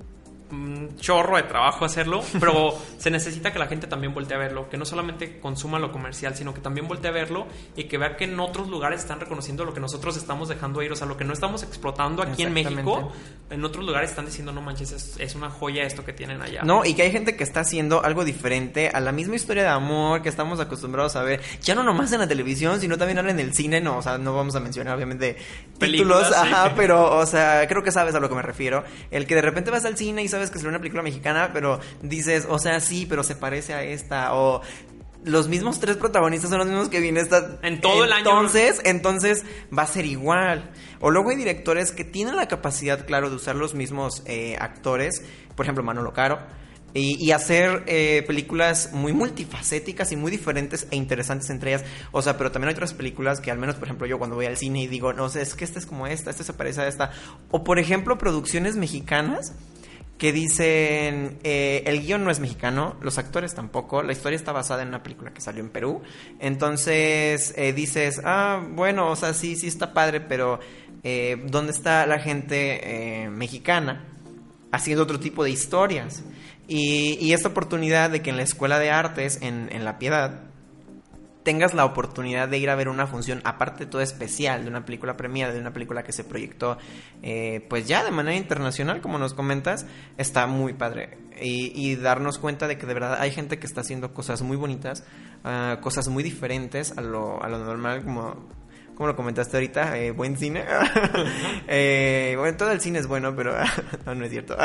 un 0.52 0.96
chorro 0.98 1.36
de 1.36 1.44
trabajo 1.44 1.84
hacerlo, 1.84 2.22
pero 2.38 2.74
se 2.98 3.10
necesita 3.10 3.52
que 3.52 3.58
la 3.58 3.66
gente 3.66 3.86
también 3.86 4.14
voltee 4.14 4.36
a 4.36 4.40
verlo, 4.40 4.68
que 4.68 4.76
no 4.76 4.84
solamente 4.84 5.40
consuma 5.40 5.78
lo 5.78 5.90
comercial, 5.90 6.36
sino 6.36 6.54
que 6.54 6.60
también 6.60 6.86
voltee 6.86 7.10
a 7.10 7.12
verlo 7.12 7.46
y 7.74 7.84
que 7.84 7.98
vea 7.98 8.16
que 8.16 8.24
en 8.24 8.38
otros 8.38 8.68
lugares 8.68 9.00
están 9.00 9.18
reconociendo 9.18 9.64
lo 9.64 9.72
que 9.72 9.80
nosotros 9.80 10.16
estamos 10.16 10.48
dejando 10.48 10.82
ir, 10.82 10.92
o 10.92 10.96
sea, 10.96 11.06
lo 11.06 11.16
que 11.16 11.24
no 11.24 11.32
estamos 11.32 11.62
explotando 11.62 12.22
aquí 12.22 12.42
en 12.42 12.52
México, 12.52 13.12
en 13.50 13.64
otros 13.64 13.84
lugares 13.84 14.10
están 14.10 14.26
diciendo, 14.26 14.52
no 14.52 14.60
manches, 14.60 14.92
es, 14.92 15.16
es, 15.18 15.34
una 15.34 15.50
joya 15.50 15.84
esto 15.84 16.04
que 16.04 16.12
tienen 16.12 16.42
allá. 16.42 16.62
No, 16.62 16.84
y 16.84 16.94
que 16.94 17.02
hay 17.02 17.12
gente 17.12 17.36
que 17.36 17.44
está 17.44 17.60
haciendo 17.60 18.04
algo 18.04 18.24
diferente 18.24 18.90
a 18.90 19.00
la 19.00 19.12
misma 19.12 19.36
historia 19.36 19.62
de 19.62 19.70
amor 19.70 20.22
que 20.22 20.28
estamos 20.28 20.60
acostumbrados 20.60 21.16
a 21.16 21.22
ver, 21.22 21.40
ya 21.62 21.74
no 21.74 21.82
nomás 21.82 22.12
en 22.12 22.20
la 22.20 22.28
televisión, 22.28 22.80
sino 22.80 22.98
también 22.98 23.18
ahora 23.18 23.30
en 23.30 23.40
el 23.40 23.54
cine, 23.54 23.80
no, 23.80 23.98
o 23.98 24.02
sea, 24.02 24.18
no 24.18 24.34
vamos 24.34 24.54
a 24.54 24.60
mencionar 24.60 24.94
obviamente 24.94 25.36
Películas, 25.78 26.28
títulos, 26.28 26.52
ajá, 26.52 26.74
pero, 26.76 27.16
o 27.16 27.26
sea, 27.26 27.66
creo 27.68 27.82
que 27.82 27.90
sabes 27.90 28.14
a 28.14 28.20
lo 28.20 28.28
que 28.28 28.34
me 28.34 28.42
refiero, 28.42 28.84
el 29.10 29.26
que 29.26 29.34
de 29.34 29.42
repente 29.42 29.70
vas 29.70 29.84
al 29.84 29.96
cine 29.96 30.22
y 30.22 30.28
sabes 30.28 30.41
que 30.50 30.58
es 30.58 30.64
una 30.64 30.78
película 30.78 31.02
mexicana, 31.02 31.50
pero 31.52 31.80
dices, 32.02 32.46
o 32.48 32.58
sea, 32.58 32.80
sí, 32.80 33.06
pero 33.08 33.22
se 33.22 33.36
parece 33.36 33.74
a 33.74 33.82
esta, 33.82 34.34
o 34.34 34.62
los 35.24 35.48
mismos 35.48 35.78
tres 35.78 35.96
protagonistas 35.96 36.50
son 36.50 36.58
los 36.58 36.68
mismos 36.68 36.88
que 36.88 37.00
viene 37.00 37.20
esta 37.20 37.58
en 37.62 37.80
todo 37.80 38.04
el 38.04 38.12
año 38.12 38.28
entonces 38.28 38.80
entonces 38.84 39.44
va 39.76 39.82
a 39.82 39.86
ser 39.86 40.04
igual 40.04 40.72
o 41.00 41.10
luego 41.10 41.30
hay 41.30 41.36
directores 41.36 41.92
que 41.92 42.04
tienen 42.04 42.34
la 42.34 42.48
capacidad 42.48 43.06
claro 43.06 43.30
de 43.30 43.36
usar 43.36 43.54
los 43.54 43.74
mismos 43.74 44.22
eh, 44.26 44.56
actores 44.58 45.22
por 45.54 45.64
ejemplo 45.64 45.84
Manolo 45.84 46.12
Caro 46.12 46.40
y, 46.94 47.30
hacer 47.30 47.84
eh, 47.86 48.22
películas 48.26 48.90
muy 48.92 49.12
multifacéticas 49.12 50.12
y 50.12 50.16
muy 50.16 50.30
diferentes 50.30 50.86
e 50.90 50.96
interesantes 50.96 51.48
entre 51.48 51.70
ellas. 51.70 51.84
O 52.10 52.20
sea, 52.20 52.36
pero 52.36 52.52
también 52.52 52.68
hay 52.68 52.74
otras 52.74 52.92
películas 52.92 53.40
que 53.40 53.50
al 53.50 53.58
menos, 53.58 53.76
por 53.76 53.84
ejemplo, 53.88 54.06
yo 54.06 54.18
cuando 54.18 54.36
voy 54.36 54.46
al 54.46 54.58
cine 54.58 54.82
y 54.82 54.86
digo, 54.88 55.12
no 55.12 55.28
sé, 55.30 55.40
es 55.40 55.54
que 55.54 55.64
esta 55.64 55.78
es 55.78 55.86
como 55.86 56.06
esta, 56.06 56.30
esta 56.30 56.44
se 56.44 56.52
parece 56.52 56.82
a 56.82 56.88
esta. 56.88 57.10
O 57.50 57.64
por 57.64 57.78
ejemplo, 57.78 58.18
producciones 58.18 58.76
mexicanas 58.76 59.54
que 60.18 60.32
dicen, 60.32 61.38
eh, 61.42 61.82
el 61.86 62.02
guion 62.02 62.24
no 62.24 62.30
es 62.30 62.38
mexicano, 62.38 62.96
los 63.00 63.18
actores 63.18 63.54
tampoco, 63.54 64.02
la 64.02 64.12
historia 64.12 64.36
está 64.36 64.52
basada 64.52 64.82
en 64.82 64.88
una 64.88 65.02
película 65.02 65.32
que 65.32 65.40
salió 65.40 65.62
en 65.62 65.70
Perú, 65.70 66.02
entonces 66.38 67.52
eh, 67.56 67.72
dices, 67.72 68.20
ah, 68.24 68.64
bueno, 68.70 69.10
o 69.10 69.16
sea, 69.16 69.34
sí, 69.34 69.56
sí 69.56 69.66
está 69.66 69.92
padre, 69.92 70.20
pero 70.20 70.60
eh, 71.02 71.42
¿dónde 71.46 71.72
está 71.72 72.06
la 72.06 72.20
gente 72.20 73.28
mexicana 73.32 74.04
haciendo 74.70 75.02
otro 75.02 75.18
tipo 75.18 75.42
de 75.42 75.50
historias? 75.50 76.22
Y, 76.68 77.18
y, 77.20 77.32
esta 77.32 77.48
oportunidad 77.48 78.08
de 78.10 78.22
que 78.22 78.30
en 78.30 78.36
la 78.36 78.44
Escuela 78.44 78.78
de 78.78 78.90
Artes, 78.90 79.40
en, 79.42 79.68
en 79.72 79.84
La 79.84 79.98
Piedad, 79.98 80.51
tengas 81.42 81.74
la 81.74 81.84
oportunidad 81.84 82.48
de 82.48 82.58
ir 82.58 82.70
a 82.70 82.74
ver 82.74 82.88
una 82.88 83.06
función, 83.06 83.40
aparte 83.44 83.84
de 83.84 83.90
todo 83.90 84.00
especial, 84.00 84.64
de 84.64 84.70
una 84.70 84.84
película 84.84 85.16
premiada, 85.16 85.52
de 85.52 85.60
una 85.60 85.72
película 85.72 86.02
que 86.02 86.12
se 86.12 86.24
proyectó, 86.24 86.78
eh, 87.22 87.66
pues 87.68 87.86
ya 87.86 88.04
de 88.04 88.10
manera 88.10 88.36
internacional, 88.36 89.00
como 89.00 89.18
nos 89.18 89.34
comentas, 89.34 89.86
está 90.18 90.46
muy 90.46 90.72
padre. 90.72 91.18
Y, 91.40 91.96
darnos 91.96 92.38
cuenta 92.38 92.68
de 92.68 92.78
que 92.78 92.86
de 92.86 92.94
verdad 92.94 93.16
hay 93.18 93.32
gente 93.32 93.58
que 93.58 93.66
está 93.66 93.80
haciendo 93.80 94.14
cosas 94.14 94.42
muy 94.42 94.56
bonitas, 94.56 95.04
ah, 95.44 95.78
cosas 95.80 96.08
muy 96.08 96.22
diferentes 96.22 96.96
a 96.96 97.00
lo, 97.00 97.42
a 97.42 97.48
lo 97.48 97.58
normal, 97.58 98.04
como 98.04 98.36
como 98.94 99.08
lo 99.08 99.16
comentaste 99.16 99.56
ahorita, 99.56 99.98
eh, 99.98 100.10
buen 100.10 100.36
cine. 100.36 100.64
eh, 101.68 102.34
bueno, 102.38 102.56
todo 102.56 102.72
el 102.72 102.80
cine 102.80 102.98
es 102.98 103.06
bueno, 103.06 103.34
pero 103.34 103.54
no, 104.06 104.14
no 104.14 104.24
es 104.24 104.30
cierto. 104.30 104.56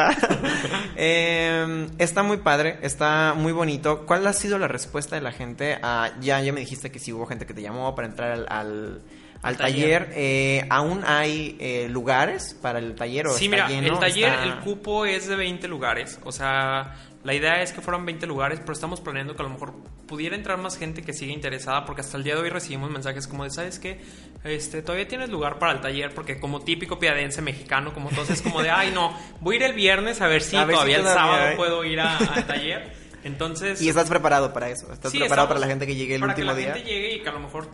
eh, 0.95 1.87
está 1.97 2.23
muy 2.23 2.37
padre, 2.37 2.77
está 2.81 3.33
muy 3.35 3.53
bonito. 3.53 4.05
¿Cuál 4.05 4.27
ha 4.27 4.33
sido 4.33 4.59
la 4.59 4.67
respuesta 4.67 5.15
de 5.15 5.21
la 5.21 5.31
gente? 5.31 5.77
Ah, 5.81 6.11
ya, 6.19 6.41
ya 6.41 6.53
me 6.53 6.59
dijiste 6.59 6.91
que 6.91 6.99
sí 6.99 7.13
hubo 7.13 7.25
gente 7.25 7.45
que 7.45 7.53
te 7.53 7.61
llamó 7.61 7.95
para 7.95 8.07
entrar 8.07 8.31
al, 8.31 8.45
al, 8.49 9.01
al 9.41 9.57
taller. 9.57 10.11
Eh, 10.15 10.65
¿Aún 10.69 11.03
hay 11.05 11.57
eh, 11.59 11.87
lugares 11.89 12.55
para 12.61 12.79
el 12.79 12.95
taller? 12.95 13.27
¿o 13.27 13.33
sí, 13.33 13.49
mira, 13.49 13.67
el 13.71 13.99
taller, 13.99 14.33
el 14.43 14.55
cupo 14.59 15.05
es 15.05 15.27
de 15.27 15.35
20 15.35 15.67
lugares. 15.67 16.19
O 16.23 16.31
sea, 16.31 16.95
la 17.23 17.33
idea 17.33 17.61
es 17.61 17.73
que 17.73 17.81
fueran 17.81 18.05
20 18.05 18.25
lugares, 18.25 18.59
pero 18.61 18.73
estamos 18.73 19.01
planeando 19.01 19.35
que 19.35 19.41
a 19.41 19.45
lo 19.45 19.49
mejor 19.49 19.73
pudiera 20.07 20.35
entrar 20.35 20.57
más 20.57 20.77
gente 20.77 21.01
que 21.01 21.13
siga 21.13 21.33
interesada, 21.33 21.85
porque 21.85 22.01
hasta 22.01 22.17
el 22.17 22.23
día 22.23 22.35
de 22.35 22.41
hoy 22.41 22.49
recibimos 22.49 22.89
mensajes 22.89 23.27
como 23.27 23.43
de, 23.43 23.49
¿sabes 23.49 23.79
qué? 23.79 23.99
Este, 24.43 24.81
todavía 24.81 25.07
tienes 25.07 25.29
lugar 25.29 25.59
para 25.59 25.73
el 25.73 25.81
taller, 25.81 26.13
porque 26.13 26.39
como 26.39 26.61
típico 26.61 26.99
piadense 26.99 27.41
mexicano, 27.41 27.93
como 27.93 28.09
todos, 28.11 28.29
es 28.29 28.41
como 28.41 28.63
de, 28.63 28.69
ay, 28.69 28.91
no, 28.93 29.13
voy 29.41 29.55
a 29.55 29.57
ir 29.57 29.63
el 29.63 29.73
viernes 29.73 30.21
a 30.21 30.27
ver 30.27 30.41
si 30.41 30.51
todavía 30.51 30.97
el 30.97 31.03
sábado 31.03 31.55
puedo 31.57 31.83
ir 31.83 31.99
al 31.99 32.45
taller. 32.47 32.93
Entonces... 33.23 33.81
Y 33.81 33.89
estás 33.89 34.07
preparado 34.07 34.53
para 34.53 34.69
eso, 34.69 34.93
estás 34.93 35.11
preparado 35.11 35.49
para 35.49 35.59
la 35.59 35.67
gente 35.67 35.85
que 35.85 35.95
llegue 35.95 36.15
el 36.15 36.23
último 36.23 36.55
día. 36.55 36.67
Para 36.69 36.75
que 36.75 36.79
la 36.79 36.85
gente 36.85 36.89
llegue 36.89 37.15
y 37.15 37.23
que 37.23 37.29
a 37.29 37.33
lo 37.33 37.39
mejor 37.41 37.67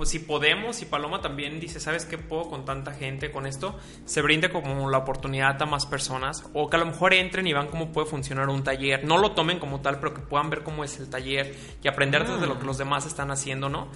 pues 0.00 0.08
si 0.08 0.18
podemos, 0.18 0.80
y 0.80 0.86
Paloma 0.86 1.20
también 1.20 1.60
dice, 1.60 1.78
¿sabes 1.78 2.06
qué 2.06 2.16
puedo 2.16 2.48
con 2.48 2.64
tanta 2.64 2.94
gente 2.94 3.30
con 3.30 3.46
esto? 3.46 3.78
Se 4.06 4.22
brinde 4.22 4.48
como 4.48 4.88
la 4.88 4.96
oportunidad 4.96 5.60
a 5.60 5.66
más 5.66 5.84
personas, 5.84 6.42
o 6.54 6.70
que 6.70 6.76
a 6.76 6.78
lo 6.78 6.86
mejor 6.86 7.12
entren 7.12 7.46
y 7.46 7.52
vean 7.52 7.66
cómo 7.66 7.92
puede 7.92 8.06
funcionar 8.06 8.48
un 8.48 8.64
taller. 8.64 9.04
No 9.04 9.18
lo 9.18 9.32
tomen 9.32 9.58
como 9.58 9.82
tal, 9.82 10.00
pero 10.00 10.14
que 10.14 10.22
puedan 10.22 10.48
ver 10.48 10.62
cómo 10.62 10.84
es 10.84 10.98
el 10.98 11.10
taller 11.10 11.54
y 11.84 11.86
aprender 11.86 12.26
desde 12.26 12.46
lo 12.46 12.58
que 12.58 12.64
los 12.64 12.78
demás 12.78 13.04
están 13.04 13.30
haciendo, 13.30 13.68
¿no? 13.68 13.88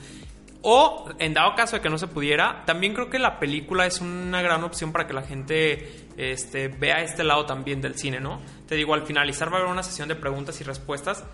O, 0.60 1.08
en 1.18 1.32
dado 1.32 1.54
caso 1.54 1.76
de 1.76 1.80
que 1.80 1.88
no 1.88 1.96
se 1.96 2.06
pudiera, 2.06 2.64
también 2.66 2.92
creo 2.92 3.08
que 3.08 3.18
la 3.18 3.40
película 3.40 3.86
es 3.86 4.02
una 4.02 4.42
gran 4.42 4.62
opción 4.62 4.92
para 4.92 5.06
que 5.06 5.14
la 5.14 5.22
gente 5.22 6.06
este, 6.18 6.68
vea 6.68 7.00
este 7.00 7.24
lado 7.24 7.46
también 7.46 7.80
del 7.80 7.94
cine, 7.94 8.20
¿no? 8.20 8.42
Te 8.68 8.74
digo, 8.74 8.92
al 8.92 9.06
finalizar 9.06 9.50
va 9.50 9.54
a 9.56 9.60
haber 9.60 9.72
una 9.72 9.82
sesión 9.82 10.08
de 10.08 10.16
preguntas 10.16 10.60
y 10.60 10.64
respuestas 10.64 11.24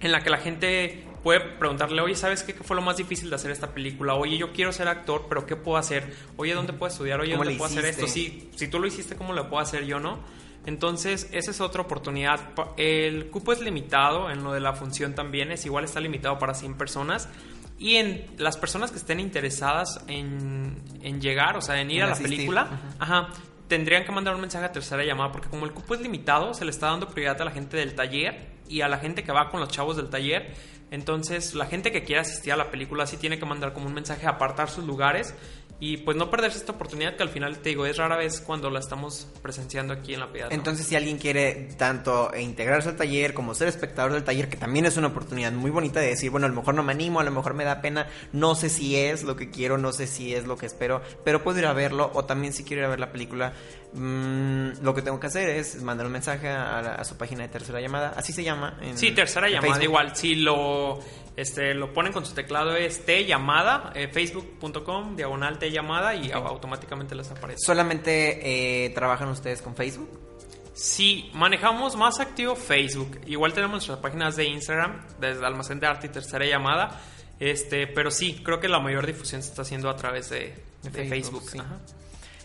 en 0.00 0.12
la 0.12 0.20
que 0.20 0.28
la 0.28 0.36
gente 0.36 1.06
puede 1.26 1.40
preguntarle, 1.40 2.00
oye, 2.02 2.14
¿sabes 2.14 2.44
qué 2.44 2.54
fue 2.54 2.76
lo 2.76 2.82
más 2.82 2.98
difícil 2.98 3.28
de 3.30 3.34
hacer 3.34 3.50
esta 3.50 3.74
película? 3.74 4.14
Oye, 4.14 4.38
yo 4.38 4.52
quiero 4.52 4.70
ser 4.70 4.86
actor, 4.86 5.26
pero 5.28 5.44
¿qué 5.44 5.56
puedo 5.56 5.76
hacer? 5.76 6.14
Oye, 6.36 6.54
¿dónde 6.54 6.72
puedo 6.72 6.88
estudiar? 6.88 7.20
Oye, 7.20 7.36
¿dónde 7.36 7.56
puedo 7.56 7.64
hacer 7.64 7.84
esto? 7.84 8.06
Si, 8.06 8.48
si 8.54 8.68
tú 8.68 8.78
lo 8.78 8.86
hiciste, 8.86 9.16
¿cómo 9.16 9.32
lo 9.32 9.50
puedo 9.50 9.60
hacer 9.60 9.86
yo, 9.86 9.98
no? 9.98 10.20
Entonces, 10.66 11.28
esa 11.32 11.50
es 11.50 11.60
otra 11.60 11.82
oportunidad. 11.82 12.50
El 12.76 13.26
cupo 13.26 13.52
es 13.52 13.60
limitado, 13.60 14.30
en 14.30 14.44
lo 14.44 14.52
de 14.52 14.60
la 14.60 14.74
función 14.74 15.16
también, 15.16 15.50
es 15.50 15.66
igual, 15.66 15.82
está 15.82 15.98
limitado 15.98 16.38
para 16.38 16.54
100 16.54 16.74
personas. 16.74 17.28
Y 17.76 17.96
en 17.96 18.24
las 18.38 18.56
personas 18.56 18.92
que 18.92 18.98
estén 18.98 19.18
interesadas 19.18 20.04
en, 20.06 20.80
en 21.02 21.20
llegar, 21.20 21.56
o 21.56 21.60
sea, 21.60 21.80
en 21.80 21.90
ir 21.90 22.04
a 22.04 22.06
la 22.06 22.14
película, 22.14 22.68
ajá, 23.00 23.30
tendrían 23.66 24.04
que 24.04 24.12
mandar 24.12 24.36
un 24.36 24.42
mensaje 24.42 24.64
a 24.64 24.70
tercera 24.70 25.02
llamada, 25.02 25.32
porque 25.32 25.48
como 25.48 25.66
el 25.66 25.72
cupo 25.72 25.96
es 25.96 26.00
limitado, 26.00 26.54
se 26.54 26.64
le 26.64 26.70
está 26.70 26.86
dando 26.86 27.08
prioridad 27.08 27.42
a 27.42 27.46
la 27.46 27.50
gente 27.50 27.76
del 27.76 27.96
taller 27.96 28.54
y 28.68 28.80
a 28.80 28.88
la 28.88 28.98
gente 28.98 29.24
que 29.24 29.32
va 29.32 29.50
con 29.50 29.60
los 29.60 29.70
chavos 29.70 29.96
del 29.96 30.08
taller. 30.08 30.54
Entonces, 30.90 31.54
la 31.54 31.66
gente 31.66 31.90
que 31.90 32.04
quiera 32.04 32.22
asistir 32.22 32.52
a 32.52 32.56
la 32.56 32.70
película 32.70 33.06
sí 33.06 33.16
tiene 33.16 33.38
que 33.38 33.46
mandar 33.46 33.72
como 33.72 33.86
un 33.86 33.94
mensaje 33.94 34.26
apartar 34.26 34.70
sus 34.70 34.84
lugares 34.84 35.34
y 35.78 35.98
pues 35.98 36.16
no 36.16 36.30
perderse 36.30 36.56
esta 36.58 36.72
oportunidad 36.72 37.16
que 37.16 37.22
al 37.22 37.28
final 37.28 37.58
te 37.58 37.68
digo 37.68 37.84
es 37.84 37.98
rara 37.98 38.16
vez 38.16 38.40
cuando 38.40 38.70
la 38.70 38.78
estamos 38.80 39.28
presenciando 39.42 39.92
aquí 39.92 40.14
en 40.14 40.20
la 40.20 40.32
piedad. 40.32 40.48
¿no? 40.48 40.54
Entonces, 40.54 40.86
si 40.86 40.96
alguien 40.96 41.18
quiere 41.18 41.68
tanto 41.76 42.30
integrarse 42.34 42.88
al 42.88 42.96
taller 42.96 43.34
como 43.34 43.54
ser 43.54 43.68
espectador 43.68 44.12
del 44.14 44.24
taller, 44.24 44.48
que 44.48 44.56
también 44.56 44.86
es 44.86 44.96
una 44.96 45.08
oportunidad 45.08 45.52
muy 45.52 45.70
bonita 45.70 46.00
de 46.00 46.06
decir, 46.08 46.30
bueno, 46.30 46.46
a 46.46 46.48
lo 46.48 46.54
mejor 46.54 46.74
no 46.74 46.82
me 46.82 46.92
animo, 46.92 47.20
a 47.20 47.24
lo 47.24 47.30
mejor 47.30 47.52
me 47.52 47.64
da 47.64 47.82
pena, 47.82 48.06
no 48.32 48.54
sé 48.54 48.70
si 48.70 48.96
es 48.96 49.22
lo 49.22 49.36
que 49.36 49.50
quiero, 49.50 49.76
no 49.76 49.92
sé 49.92 50.06
si 50.06 50.34
es 50.34 50.46
lo 50.46 50.56
que 50.56 50.64
espero, 50.64 51.02
pero 51.24 51.42
puedo 51.44 51.58
ir 51.58 51.66
a 51.66 51.74
verlo, 51.74 52.10
o 52.14 52.24
también 52.24 52.54
si 52.54 52.64
quiero 52.64 52.80
ir 52.82 52.86
a 52.86 52.90
ver 52.90 53.00
la 53.00 53.12
película, 53.12 53.52
mm, 53.92 54.82
lo 54.82 54.94
que 54.94 55.02
tengo 55.02 55.20
que 55.20 55.26
hacer 55.26 55.48
es 55.50 55.82
mandar 55.82 56.06
un 56.06 56.12
mensaje 56.12 56.48
a, 56.48 56.80
la- 56.82 56.94
a 56.94 57.04
su 57.04 57.16
página 57.16 57.42
de 57.42 57.48
tercera 57.48 57.80
llamada, 57.80 58.14
así 58.16 58.32
se 58.32 58.42
llama. 58.42 58.78
en- 58.80 58.96
Sí, 58.96 59.10
tercera 59.12 59.46
en 59.48 59.54
llamada 59.54 59.74
Facebook. 59.74 59.84
igual. 59.90 60.16
Si 60.16 60.34
lo, 60.36 61.00
este, 61.36 61.74
lo 61.74 61.92
ponen 61.92 62.12
con 62.12 62.24
su 62.24 62.34
teclado 62.34 62.74
es 62.74 63.04
T 63.04 63.26
llamada, 63.26 63.92
eh, 63.94 64.08
facebook.com, 64.08 65.16
diagonal 65.16 65.58
T 65.58 65.70
llamada 65.70 66.14
y 66.14 66.32
automáticamente 66.32 67.14
les 67.14 67.30
aparece. 67.30 67.58
¿Solamente 67.64 68.84
eh, 68.86 68.90
trabajan 68.90 69.28
ustedes 69.28 69.60
con 69.60 69.76
Facebook? 69.76 70.08
Sí, 70.72 71.30
manejamos 71.34 71.96
más 71.96 72.20
activo 72.20 72.56
Facebook. 72.56 73.20
Igual 73.26 73.52
tenemos 73.52 73.74
nuestras 73.74 73.98
páginas 73.98 74.36
de 74.36 74.44
Instagram, 74.44 75.00
desde 75.20 75.44
Almacén 75.44 75.80
de 75.80 75.86
Arte 75.86 76.06
y 76.06 76.10
Tercera 76.10 76.44
Llamada. 76.46 77.00
Este, 77.38 77.86
pero 77.86 78.10
sí, 78.10 78.40
creo 78.42 78.60
que 78.60 78.68
la 78.68 78.80
mayor 78.80 79.06
difusión 79.06 79.42
se 79.42 79.50
está 79.50 79.62
haciendo 79.62 79.90
a 79.90 79.96
través 79.96 80.30
de, 80.30 80.54
de 80.82 80.90
De 80.90 81.08
Facebook. 81.08 81.42
Facebook, 81.42 81.50
sí. 81.50 81.58
Ajá. 81.58 81.78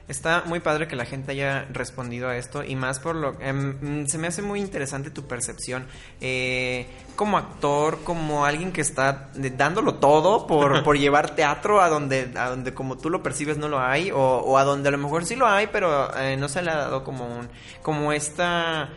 Está 0.08 0.44
muy 0.46 0.60
padre 0.60 0.88
que 0.88 0.96
la 0.96 1.06
gente 1.06 1.32
haya 1.32 1.66
respondido 1.72 2.28
a 2.28 2.36
esto 2.36 2.64
y 2.64 2.76
más 2.76 3.00
por 3.00 3.16
lo... 3.16 3.34
mm, 3.34 4.08
se 4.08 4.18
me 4.18 4.28
hace 4.28 4.42
muy 4.42 4.60
interesante 4.60 5.10
tu 5.10 5.26
percepción 5.26 5.86
eh, 6.20 6.88
como 7.16 7.38
actor, 7.38 8.00
como 8.04 8.46
alguien 8.46 8.74
que 8.74 8.82
está 8.82 9.30
dándolo 9.34 9.96
todo 9.96 10.48
por, 10.48 10.84
por 10.86 10.98
llevar 10.98 11.36
teatro 11.36 11.82
a 11.82 11.90
donde, 11.90 12.32
a 12.36 12.50
donde 12.50 12.74
como 12.74 12.98
tú 12.98 13.10
lo 13.10 13.24
percibes 13.24 13.58
no 13.58 13.70
lo 13.70 13.80
hay 13.80 14.12
o, 14.12 14.18
o 14.18 14.58
a 14.58 14.64
donde 14.64 14.90
a 14.90 14.92
lo 14.92 14.98
mejor 14.98 15.26
sí 15.26 15.36
lo 15.36 15.48
hay 15.48 15.68
pero 15.68 16.16
eh, 16.18 16.36
no 16.36 16.50
se 16.50 16.62
le 16.62 16.72
ha 16.72 16.78
dado 16.78 17.04
como 17.04 17.26
un... 17.26 17.48
como 17.82 18.12
esta... 18.12 18.90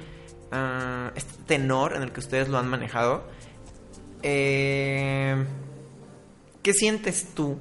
ah, 0.50 1.12
este 1.14 1.34
tenor 1.46 1.94
en 1.94 2.02
el 2.02 2.12
que 2.12 2.20
ustedes 2.20 2.48
lo 2.48 2.59
han 2.59 2.68
manejado. 2.68 3.24
Eh, 4.22 5.44
¿Qué 6.62 6.72
sientes 6.72 7.34
tú 7.34 7.59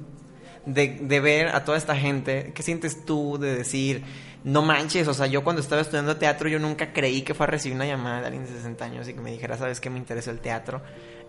de, 0.66 0.98
de 1.00 1.20
ver 1.20 1.48
a 1.48 1.64
toda 1.64 1.78
esta 1.78 1.96
gente? 1.96 2.52
¿Qué 2.54 2.62
sientes 2.62 3.04
tú 3.04 3.38
de 3.38 3.54
decir, 3.54 4.02
no 4.44 4.62
manches? 4.62 5.08
O 5.08 5.14
sea, 5.14 5.26
yo 5.26 5.44
cuando 5.44 5.62
estaba 5.62 5.82
estudiando 5.82 6.16
teatro, 6.16 6.48
yo 6.48 6.58
nunca 6.58 6.92
creí 6.92 7.22
que 7.22 7.34
fuera 7.34 7.50
a 7.50 7.52
recibir 7.52 7.76
una 7.76 7.86
llamada 7.86 8.20
de 8.20 8.26
alguien 8.26 8.44
de 8.44 8.50
60 8.50 8.84
años 8.84 9.08
y 9.08 9.14
que 9.14 9.20
me 9.20 9.30
dijera, 9.30 9.56
¿sabes 9.56 9.80
qué? 9.80 9.90
Me 9.90 9.98
interesa 9.98 10.30
el 10.30 10.40
teatro. 10.40 10.82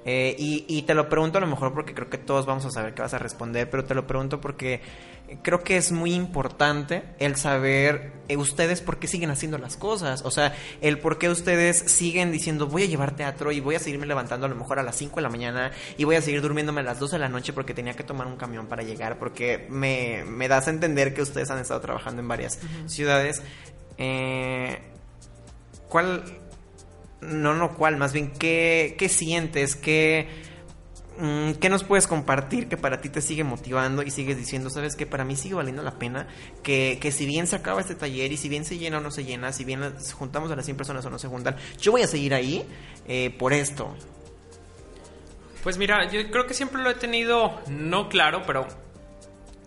Eh, 0.06 0.36
y, 0.38 0.66
y 0.68 0.84
te 0.84 0.94
lo 0.94 1.10
pregunto 1.10 1.40
a 1.40 1.42
lo 1.42 1.48
mejor 1.48 1.74
porque 1.74 1.96
creo 1.96 2.10
que 2.10 2.20
todos 2.20 2.46
vamos 2.46 2.64
a 2.66 2.72
saber 2.72 2.94
qué 2.94 3.02
vas 3.02 3.16
a 3.16 3.18
responder, 3.18 3.70
pero 3.70 3.86
te 3.86 3.96
lo 3.96 4.06
pregunto 4.06 4.40
porque 4.40 4.82
creo 5.42 5.64
que 5.64 5.78
es 5.78 5.92
muy 5.92 6.14
importante 6.14 7.04
el 7.20 7.36
saber 7.36 8.14
eh, 8.28 8.38
ustedes 8.38 8.82
por 8.82 8.98
qué 8.98 9.08
siguen 9.08 9.30
haciendo 9.30 9.58
las 9.58 9.78
cosas. 9.78 10.24
O 10.24 10.32
sea, 10.32 10.54
el 10.82 11.00
por 11.00 11.18
qué 11.18 11.30
ustedes 11.30 11.78
siguen 11.78 12.32
diciendo 12.32 12.68
voy 12.68 12.84
a 12.84 12.86
llevar 12.86 13.16
teatro 13.16 13.52
y 13.52 13.60
voy 13.60 13.76
a 13.76 13.80
seguirme 13.80 14.06
levantando 14.06 14.46
a 14.46 14.50
lo 14.50 14.56
mejor 14.56 14.80
a 14.80 14.84
las 14.84 14.96
5 14.96 15.16
de 15.16 15.22
la 15.22 15.30
mañana 15.30 15.72
y 15.98 16.04
voy 16.04 16.16
a 16.16 16.22
seguir 16.22 16.42
durmiéndome 16.42 16.82
a 16.82 16.84
las 16.84 17.00
12 17.00 17.16
de 17.16 17.20
la 17.20 17.30
noche 17.30 17.54
porque 17.54 17.74
tenía 17.74 17.94
que 17.94 18.04
tomar 18.04 18.28
un 18.28 18.38
camión 18.38 18.68
para 18.68 18.84
llegar, 18.84 19.18
porque 19.18 19.68
me, 19.70 20.24
me 20.26 20.48
das 20.48 20.68
a 20.68 20.72
entender 20.72 21.14
que 21.14 21.22
ustedes 21.22 21.50
han 21.50 21.60
estado 21.60 21.82
trabajando 21.82 22.22
en 22.22 22.28
varias 22.28 22.60
ciudades. 22.88 23.42
Eh, 23.98 24.80
¿Cuál? 25.90 26.24
No, 27.22 27.56
no, 27.56 27.76
¿cuál? 27.76 27.98
Más 27.98 28.14
bien, 28.14 28.32
¿qué, 28.32 28.96
qué 28.98 29.10
sientes? 29.10 29.76
¿Qué, 29.76 30.28
¿Qué 31.18 31.70
nos 31.70 31.84
puedes 31.84 32.08
compartir 32.08 32.68
que 32.68 32.76
para 32.76 33.00
ti 33.00 33.10
te 33.10 33.22
sigue 33.22 33.44
motivando 33.44 34.04
y 34.04 34.12
sigues 34.12 34.38
diciendo, 34.38 34.70
sabes 34.70 34.96
que 34.96 35.06
para 35.06 35.24
mí 35.24 35.36
sigue 35.36 35.56
valiendo 35.56 35.82
la 35.82 35.98
pena? 35.98 36.28
Que, 36.62 36.98
que 37.02 37.12
si 37.12 37.26
bien 37.26 37.48
se 37.48 37.56
acaba 37.56 37.80
este 37.80 37.96
taller 37.96 38.32
y 38.34 38.38
si 38.38 38.50
bien 38.50 38.66
se 38.66 38.78
llena 38.78 38.98
o 38.98 39.02
no 39.02 39.12
se 39.12 39.24
llena, 39.24 39.54
si 39.54 39.64
bien 39.64 39.82
juntamos 40.14 40.52
a 40.52 40.56
las 40.56 40.66
100 40.66 40.78
personas 40.78 41.06
o 41.06 41.10
no 41.10 41.18
se 41.18 41.28
juntan, 41.28 41.56
yo 41.80 41.94
voy 41.94 42.02
a 42.02 42.08
seguir 42.08 42.34
ahí 42.34 42.66
eh, 43.08 43.34
por 43.38 43.54
esto. 43.54 43.96
Pues 45.64 45.78
mira, 45.78 46.12
yo 46.12 46.30
creo 46.30 46.46
que 46.46 46.54
siempre 46.54 46.82
lo 46.82 46.90
he 46.92 46.96
tenido, 46.96 47.60
no 47.70 48.10
claro, 48.10 48.44
pero 48.46 48.68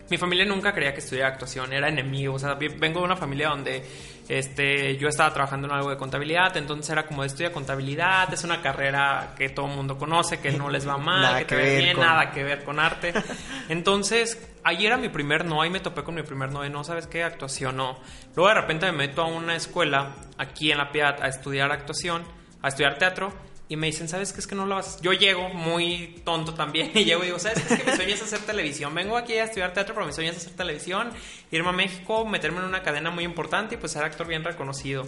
mi 0.09 0.17
familia 0.17 0.45
nunca 0.45 0.73
quería 0.73 0.93
que 0.93 0.99
estudiara 0.99 1.29
actuación, 1.29 1.73
era 1.73 1.89
enemigo. 1.89 2.35
O 2.35 2.39
sea, 2.39 2.55
vengo 2.55 2.99
de 2.99 3.05
una 3.05 3.15
familia 3.15 3.49
donde 3.49 3.83
este, 4.29 4.95
yo 4.97 5.09
estaba 5.09 5.33
trabajando 5.33 5.67
en 5.67 5.73
algo 5.73 5.89
de 5.89 5.97
contabilidad, 5.97 6.55
entonces 6.55 6.89
era 6.91 7.05
como 7.05 7.23
de 7.23 7.27
estudia 7.27 7.51
contabilidad, 7.51 8.31
es 8.33 8.43
una 8.43 8.61
carrera 8.61 9.33
que 9.35 9.49
todo 9.49 9.65
el 9.67 9.75
mundo 9.75 9.97
conoce, 9.97 10.39
que 10.39 10.51
no 10.51 10.69
les 10.69 10.87
va 10.87 10.97
mal, 10.97 11.21
Nada 11.21 11.39
que 11.39 11.45
que 11.47 11.55
te 11.55 11.55
va 11.55 11.61
ver 11.67 11.81
bien, 11.83 11.95
con- 11.97 12.05
nada 12.05 12.31
que 12.31 12.43
ver 12.43 12.63
con 12.63 12.79
arte. 12.79 13.13
Entonces, 13.69 14.49
ahí 14.63 14.85
era 14.85 14.97
mi 14.97 15.09
primer 15.09 15.45
no, 15.45 15.61
ahí 15.61 15.69
me 15.69 15.79
topé 15.79 16.03
con 16.03 16.15
mi 16.15 16.23
primer 16.23 16.51
no 16.51 16.61
de 16.61 16.69
no, 16.69 16.83
¿sabes 16.83 17.07
qué? 17.07 17.23
Actuación 17.23 17.77
no. 17.77 17.99
Luego 18.35 18.49
de 18.49 18.55
repente 18.61 18.85
me 18.85 18.93
meto 18.93 19.21
a 19.21 19.25
una 19.27 19.55
escuela 19.55 20.15
aquí 20.37 20.71
en 20.71 20.77
La 20.77 20.91
Piedad 20.91 21.21
a 21.21 21.27
estudiar 21.27 21.71
actuación, 21.71 22.23
a 22.61 22.67
estudiar 22.69 22.97
teatro. 22.97 23.33
Y 23.69 23.75
me 23.75 23.85
dicen, 23.85 24.09
¿sabes 24.09 24.33
qué? 24.33 24.39
Es 24.39 24.47
que 24.47 24.55
no 24.55 24.65
lo 24.65 24.73
vas 24.73 24.99
Yo 24.99 25.13
llego 25.13 25.49
muy 25.49 26.21
tonto 26.25 26.55
también 26.55 26.91
y 26.95 27.05
llego 27.05 27.21
y 27.21 27.27
digo, 27.27 27.37
¿sabes 27.37 27.63
qué? 27.63 27.75
Es 27.75 27.79
que 27.81 27.91
mi 27.91 27.95
sueño 27.95 28.13
es 28.15 28.21
hacer 28.23 28.39
televisión. 28.39 28.93
Vengo 28.95 29.15
aquí 29.15 29.33
a 29.33 29.43
estudiar 29.43 29.73
teatro, 29.73 29.93
pero 29.93 30.07
mi 30.07 30.11
sueño 30.11 30.31
es 30.31 30.37
hacer 30.37 30.53
televisión, 30.53 31.11
irme 31.51 31.69
a 31.69 31.73
México, 31.73 32.25
meterme 32.25 32.59
en 32.59 32.65
una 32.65 32.81
cadena 32.81 33.11
muy 33.11 33.23
importante 33.23 33.75
y 33.75 33.77
pues 33.77 33.91
ser 33.91 34.03
actor 34.03 34.25
bien 34.27 34.43
reconocido. 34.43 35.07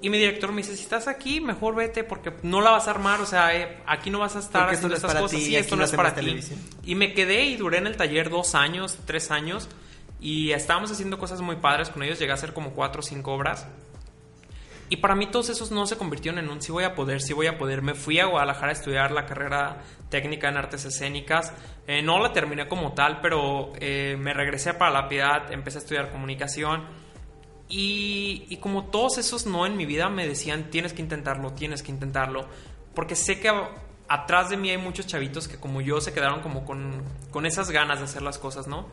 Y 0.00 0.10
mi 0.10 0.18
director 0.18 0.52
me 0.52 0.62
dice, 0.62 0.76
si 0.76 0.84
estás 0.84 1.08
aquí, 1.08 1.40
mejor 1.40 1.74
vete 1.74 2.02
porque 2.02 2.32
no 2.42 2.60
la 2.60 2.70
vas 2.70 2.86
a 2.86 2.92
armar, 2.92 3.20
o 3.20 3.26
sea, 3.26 3.54
eh, 3.54 3.82
aquí 3.84 4.10
no 4.10 4.20
vas 4.20 4.36
a 4.36 4.38
estar 4.38 4.62
Porque 4.62 4.76
haciendo 4.76 4.88
no 4.88 4.94
es 4.94 5.04
estas 5.04 5.20
cosas. 5.20 5.38
ti 5.38 5.44
Sí, 5.44 5.52
y 5.52 5.56
esto 5.56 5.76
no 5.76 5.84
es 5.84 5.92
para 5.92 6.14
ti. 6.14 6.38
Y 6.84 6.94
me 6.94 7.12
quedé 7.12 7.44
y 7.44 7.56
duré 7.56 7.78
en 7.78 7.88
el 7.88 7.96
taller 7.96 8.30
dos 8.30 8.54
años, 8.54 8.96
tres 9.06 9.30
años. 9.30 9.68
Y 10.20 10.52
estábamos 10.52 10.90
haciendo 10.90 11.18
cosas 11.18 11.40
muy 11.40 11.56
padres 11.56 11.90
con 11.90 12.02
ellos. 12.04 12.18
Llegué 12.18 12.30
a 12.30 12.34
hacer 12.36 12.52
como 12.52 12.70
cuatro 12.70 13.00
o 13.00 13.02
cinco 13.02 13.34
obras. 13.34 13.66
Y 14.90 14.96
para 14.96 15.14
mí 15.14 15.26
todos 15.26 15.50
esos 15.50 15.70
no 15.70 15.86
se 15.86 15.96
convirtieron 15.96 16.38
en 16.38 16.48
un 16.48 16.62
sí 16.62 16.72
voy 16.72 16.84
a 16.84 16.94
poder, 16.94 17.20
sí 17.20 17.34
voy 17.34 17.46
a 17.46 17.58
poder. 17.58 17.82
Me 17.82 17.94
fui 17.94 18.18
a 18.20 18.26
Guadalajara 18.26 18.68
a 18.68 18.72
estudiar 18.72 19.10
la 19.10 19.26
carrera 19.26 19.82
técnica 20.08 20.48
en 20.48 20.56
artes 20.56 20.84
escénicas. 20.84 21.52
Eh, 21.86 22.02
no 22.02 22.18
la 22.20 22.32
terminé 22.32 22.68
como 22.68 22.92
tal, 22.94 23.20
pero 23.20 23.72
eh, 23.80 24.16
me 24.18 24.32
regresé 24.32 24.74
para 24.74 24.90
la 24.90 25.08
piedad, 25.08 25.52
empecé 25.52 25.78
a 25.78 25.80
estudiar 25.82 26.10
comunicación. 26.10 26.86
Y, 27.68 28.46
y 28.48 28.56
como 28.56 28.86
todos 28.86 29.18
esos 29.18 29.44
no 29.44 29.66
en 29.66 29.76
mi 29.76 29.84
vida 29.84 30.08
me 30.08 30.26
decían, 30.26 30.70
tienes 30.70 30.94
que 30.94 31.02
intentarlo, 31.02 31.52
tienes 31.52 31.82
que 31.82 31.92
intentarlo. 31.92 32.46
Porque 32.94 33.14
sé 33.14 33.40
que 33.40 33.52
atrás 34.08 34.48
de 34.48 34.56
mí 34.56 34.70
hay 34.70 34.78
muchos 34.78 35.06
chavitos 35.06 35.48
que 35.48 35.58
como 35.58 35.80
yo 35.80 36.00
se 36.00 36.12
quedaron 36.12 36.40
como 36.40 36.64
con, 36.64 37.02
con 37.30 37.44
esas 37.44 37.70
ganas 37.70 37.98
de 37.98 38.06
hacer 38.06 38.22
las 38.22 38.38
cosas, 38.38 38.66
¿no? 38.66 38.86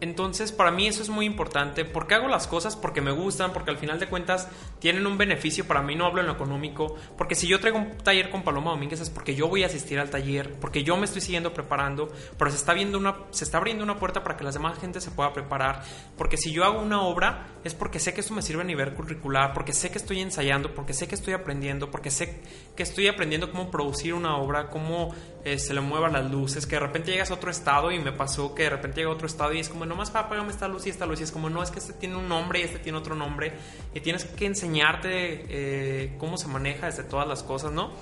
Entonces, 0.00 0.52
para 0.52 0.70
mí 0.70 0.86
eso 0.86 1.02
es 1.02 1.08
muy 1.08 1.26
importante. 1.26 1.84
¿Por 1.84 2.06
qué 2.06 2.14
hago 2.14 2.28
las 2.28 2.46
cosas? 2.46 2.76
Porque 2.76 3.00
me 3.00 3.10
gustan, 3.10 3.52
porque 3.52 3.70
al 3.70 3.78
final 3.78 3.98
de 3.98 4.06
cuentas 4.06 4.48
tienen 4.78 5.06
un 5.06 5.18
beneficio. 5.18 5.66
Para 5.66 5.82
mí 5.82 5.96
no 5.96 6.06
hablo 6.06 6.20
en 6.20 6.26
lo 6.26 6.34
económico. 6.34 6.94
Porque 7.16 7.34
si 7.34 7.48
yo 7.48 7.58
traigo 7.58 7.78
un 7.78 7.98
taller 7.98 8.30
con 8.30 8.44
Paloma 8.44 8.70
Domínguez 8.70 9.00
es 9.00 9.10
porque 9.10 9.34
yo 9.34 9.48
voy 9.48 9.64
a 9.64 9.66
asistir 9.66 9.98
al 9.98 10.10
taller, 10.10 10.54
porque 10.60 10.84
yo 10.84 10.96
me 10.96 11.04
estoy 11.04 11.20
siguiendo 11.20 11.52
preparando, 11.52 12.12
pero 12.38 12.50
se 12.50 12.56
está, 12.56 12.74
viendo 12.74 12.96
una, 12.98 13.16
se 13.30 13.44
está 13.44 13.58
abriendo 13.58 13.82
una 13.82 13.98
puerta 13.98 14.22
para 14.22 14.36
que 14.36 14.44
las 14.44 14.54
demás 14.54 14.78
gente 14.78 15.00
se 15.00 15.10
pueda 15.10 15.32
preparar. 15.32 15.82
Porque 16.16 16.36
si 16.36 16.52
yo 16.52 16.64
hago 16.64 16.80
una 16.80 17.02
obra 17.02 17.48
es 17.64 17.74
porque 17.74 17.98
sé 17.98 18.14
que 18.14 18.20
esto 18.20 18.34
me 18.34 18.42
sirve 18.42 18.62
a 18.62 18.66
nivel 18.66 18.94
curricular, 18.94 19.52
porque 19.52 19.72
sé 19.72 19.90
que 19.90 19.98
estoy 19.98 20.20
ensayando, 20.20 20.74
porque 20.74 20.94
sé 20.94 21.08
que 21.08 21.16
estoy 21.16 21.34
aprendiendo, 21.34 21.90
porque 21.90 22.10
sé 22.10 22.40
que 22.76 22.82
estoy 22.84 23.08
aprendiendo 23.08 23.50
cómo 23.50 23.70
producir 23.70 24.14
una 24.14 24.36
obra, 24.36 24.68
cómo 24.68 25.12
eh, 25.44 25.58
se 25.58 25.72
le 25.72 25.80
muevan 25.80 26.12
las 26.12 26.30
luces, 26.30 26.66
que 26.66 26.76
de 26.76 26.80
repente 26.80 27.10
llegas 27.12 27.30
a 27.30 27.34
otro 27.34 27.50
estado 27.50 27.92
y 27.92 27.98
me 27.98 28.12
pasó 28.12 28.54
que 28.54 28.64
de 28.64 28.70
repente 28.70 29.00
llega 29.00 29.10
a 29.10 29.14
otro 29.14 29.26
estado 29.26 29.52
y 29.52 29.60
es 29.60 29.68
como, 29.68 29.86
nomás 29.86 30.10
para 30.10 30.26
apágame 30.26 30.50
esta 30.50 30.68
luz 30.68 30.86
y 30.86 30.90
esta 30.90 31.06
luz 31.06 31.20
y 31.20 31.22
es 31.24 31.32
como, 31.32 31.48
no, 31.48 31.62
es 31.62 31.70
que 31.70 31.78
este 31.78 31.92
tiene 31.92 32.16
un 32.16 32.28
nombre 32.28 32.60
y 32.60 32.62
este 32.62 32.78
tiene 32.78 32.98
otro 32.98 33.14
nombre 33.14 33.52
y 33.94 34.00
tienes 34.00 34.24
que 34.24 34.46
enseñarte 34.46 35.44
eh, 35.48 36.16
cómo 36.18 36.36
se 36.36 36.48
maneja 36.48 36.86
desde 36.86 37.04
todas 37.04 37.28
las 37.28 37.42
cosas, 37.42 37.72
¿no? 37.72 37.92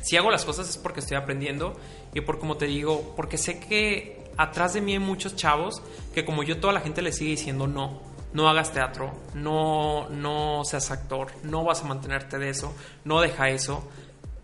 Si 0.00 0.16
hago 0.16 0.30
las 0.30 0.44
cosas 0.44 0.68
es 0.68 0.78
porque 0.78 1.00
estoy 1.00 1.16
aprendiendo 1.16 1.76
y 2.14 2.20
por 2.20 2.38
como 2.38 2.56
te 2.56 2.66
digo, 2.66 3.14
porque 3.16 3.38
sé 3.38 3.60
que 3.60 4.24
atrás 4.36 4.74
de 4.74 4.80
mí 4.80 4.92
hay 4.92 4.98
muchos 4.98 5.36
chavos 5.36 5.82
que 6.14 6.24
como 6.24 6.42
yo 6.42 6.58
toda 6.58 6.72
la 6.72 6.80
gente 6.80 7.02
le 7.02 7.12
sigue 7.12 7.30
diciendo 7.30 7.66
no, 7.66 8.00
no 8.32 8.48
hagas 8.48 8.72
teatro, 8.72 9.12
no, 9.34 10.08
no 10.10 10.62
seas 10.64 10.90
actor, 10.90 11.28
no 11.42 11.64
vas 11.64 11.82
a 11.82 11.86
mantenerte 11.86 12.38
de 12.38 12.50
eso, 12.50 12.74
no 13.04 13.20
deja 13.20 13.48
eso. 13.48 13.88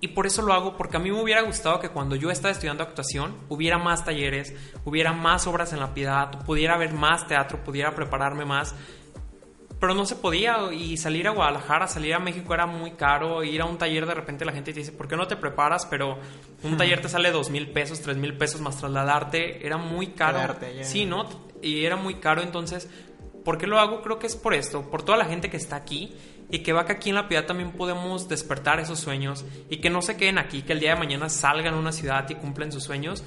Y 0.03 0.09
por 0.09 0.27
eso 0.27 0.43
lo 0.43 0.53
hago, 0.53 0.77
porque 0.77 0.97
a 0.97 1.01
mí 1.01 1.13
me 1.13 1.23
hubiera 1.23 1.43
gustado 1.43 1.79
que 1.79 1.89
cuando 1.89 2.17
yo 2.17 2.33
estaba 2.33 2.51
estudiando 2.51 2.83
actuación 2.83 3.37
hubiera 3.49 3.79
más 3.79 4.05
talleres, 4.05 4.53
hubiera 4.85 5.13
más 5.13 5.47
obras 5.47 5.73
en 5.73 5.79
la 5.79 5.95
piedad, 5.95 6.45
pudiera 6.45 6.75
haber 6.75 6.93
más 6.93 7.29
teatro, 7.29 7.63
pudiera 7.63 7.95
prepararme 7.95 8.45
más. 8.45 8.75
Pero 9.79 9.95
no 9.95 10.05
se 10.05 10.17
podía 10.17 10.73
y 10.73 10.97
salir 10.97 11.29
a 11.29 11.31
Guadalajara, 11.31 11.87
salir 11.87 12.15
a 12.15 12.19
México 12.19 12.53
era 12.53 12.67
muy 12.67 12.91
caro, 12.93 13.45
ir 13.45 13.63
a 13.63 13.65
un 13.65 13.79
taller 13.79 14.05
de 14.05 14.15
repente 14.15 14.45
la 14.45 14.51
gente 14.51 14.73
te 14.73 14.81
dice, 14.81 14.91
¿por 14.91 15.07
qué 15.07 15.17
no 15.17 15.29
te 15.29 15.37
preparas? 15.37 15.87
Pero 15.87 16.19
un 16.65 16.77
taller 16.77 17.01
te 17.01 17.09
sale 17.09 17.31
dos 17.31 17.51
mil 17.51 17.71
pesos, 17.71 18.01
tres 18.01 18.17
mil 18.17 18.37
pesos 18.37 18.61
más 18.61 18.79
trasladarte, 18.79 19.65
era 19.65 19.77
muy 19.77 20.09
caro. 20.09 20.39
Quedarte 20.39 20.67
allá. 20.67 20.85
Sí, 20.85 21.05
¿no? 21.05 21.29
Y 21.63 21.85
era 21.85 21.95
muy 21.95 22.17
caro, 22.17 22.43
entonces, 22.43 22.91
¿por 23.45 23.57
qué 23.57 23.69
lo 23.69 23.79
hago? 23.79 24.03
Creo 24.03 24.19
que 24.19 24.27
es 24.27 24.35
por 24.35 24.53
esto, 24.53 24.91
por 24.91 25.05
toda 25.05 25.17
la 25.17 25.27
gente 25.27 25.49
que 25.49 25.59
está 25.59 25.77
aquí 25.77 26.13
y 26.53 26.59
que 26.59 26.75
va 26.75 26.85
que 26.85 26.93
aquí 26.93 27.09
en 27.09 27.15
la 27.17 27.29
piedad 27.29 27.47
también 27.47 27.73
podemos 27.73 28.29
despertar 28.29 28.79
esos 28.79 29.01
sueños 29.01 29.45
y 29.71 29.79
que 29.79 29.89
no 29.89 30.03
se 30.03 30.19
queden 30.19 30.37
aquí, 30.37 30.61
que 30.63 30.75
el 30.75 30.81
día 30.81 30.91
de 30.91 31.01
mañana 31.01 31.31
salgan 31.31 31.73
a 31.73 31.79
una 31.79 31.93
ciudad 31.93 32.29
y 32.29 32.35
cumplen 32.35 32.71
sus 32.71 32.85
sueños. 32.85 33.25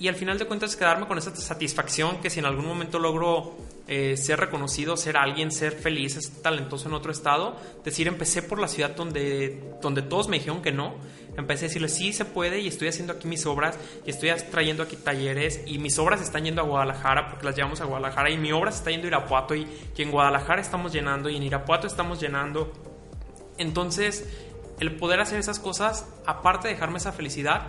Y 0.00 0.08
al 0.08 0.14
final 0.14 0.38
de 0.38 0.46
cuentas 0.46 0.74
quedarme 0.76 1.06
con 1.06 1.18
esa 1.18 1.36
satisfacción 1.36 2.22
que 2.22 2.30
si 2.30 2.38
en 2.38 2.46
algún 2.46 2.66
momento 2.66 2.98
logro 2.98 3.54
eh, 3.86 4.16
ser 4.16 4.40
reconocido, 4.40 4.96
ser 4.96 5.18
alguien, 5.18 5.52
ser 5.52 5.72
feliz, 5.72 6.14
ser 6.14 6.42
talentoso 6.42 6.88
en 6.88 6.94
otro 6.94 7.12
estado, 7.12 7.54
decir 7.84 8.08
empecé 8.08 8.40
por 8.40 8.58
la 8.58 8.66
ciudad 8.66 8.96
donde, 8.96 9.62
donde 9.82 10.00
todos 10.00 10.28
me 10.28 10.38
dijeron 10.38 10.62
que 10.62 10.72
no, 10.72 10.94
empecé 11.36 11.66
a 11.66 11.68
decirle 11.68 11.88
sí 11.90 12.14
se 12.14 12.24
puede 12.24 12.60
y 12.60 12.68
estoy 12.68 12.88
haciendo 12.88 13.12
aquí 13.12 13.28
mis 13.28 13.44
obras 13.44 13.78
y 14.06 14.10
estoy 14.10 14.30
trayendo 14.50 14.82
aquí 14.82 14.96
talleres 14.96 15.60
y 15.66 15.76
mis 15.76 15.98
obras 15.98 16.22
están 16.22 16.44
yendo 16.44 16.62
a 16.62 16.64
Guadalajara 16.64 17.28
porque 17.28 17.44
las 17.44 17.54
llevamos 17.54 17.82
a 17.82 17.84
Guadalajara 17.84 18.30
y 18.30 18.38
mi 18.38 18.52
obra 18.52 18.70
está 18.70 18.90
yendo 18.90 19.06
a 19.06 19.08
Irapuato 19.08 19.54
y, 19.54 19.68
y 19.94 20.02
en 20.02 20.10
Guadalajara 20.10 20.62
estamos 20.62 20.94
llenando 20.94 21.28
y 21.28 21.36
en 21.36 21.42
Irapuato 21.42 21.86
estamos 21.86 22.18
llenando. 22.18 22.72
Entonces, 23.58 24.26
el 24.80 24.96
poder 24.96 25.20
hacer 25.20 25.38
esas 25.38 25.58
cosas, 25.58 26.08
aparte 26.24 26.68
de 26.68 26.74
dejarme 26.74 26.96
esa 26.96 27.12
felicidad, 27.12 27.66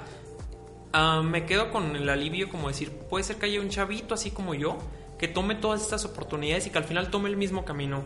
Ah, 0.93 1.21
me 1.23 1.45
quedo 1.45 1.71
con 1.71 1.95
el 1.95 2.09
alivio 2.09 2.49
como 2.49 2.67
decir, 2.67 2.91
puede 3.09 3.23
ser 3.23 3.37
que 3.37 3.45
haya 3.45 3.61
un 3.61 3.69
chavito 3.69 4.13
así 4.13 4.31
como 4.31 4.53
yo, 4.53 4.77
que 5.17 5.27
tome 5.27 5.55
todas 5.55 5.81
estas 5.81 6.03
oportunidades 6.05 6.67
y 6.67 6.69
que 6.69 6.77
al 6.77 6.83
final 6.83 7.09
tome 7.09 7.29
el 7.29 7.37
mismo 7.37 7.63
camino, 7.63 8.03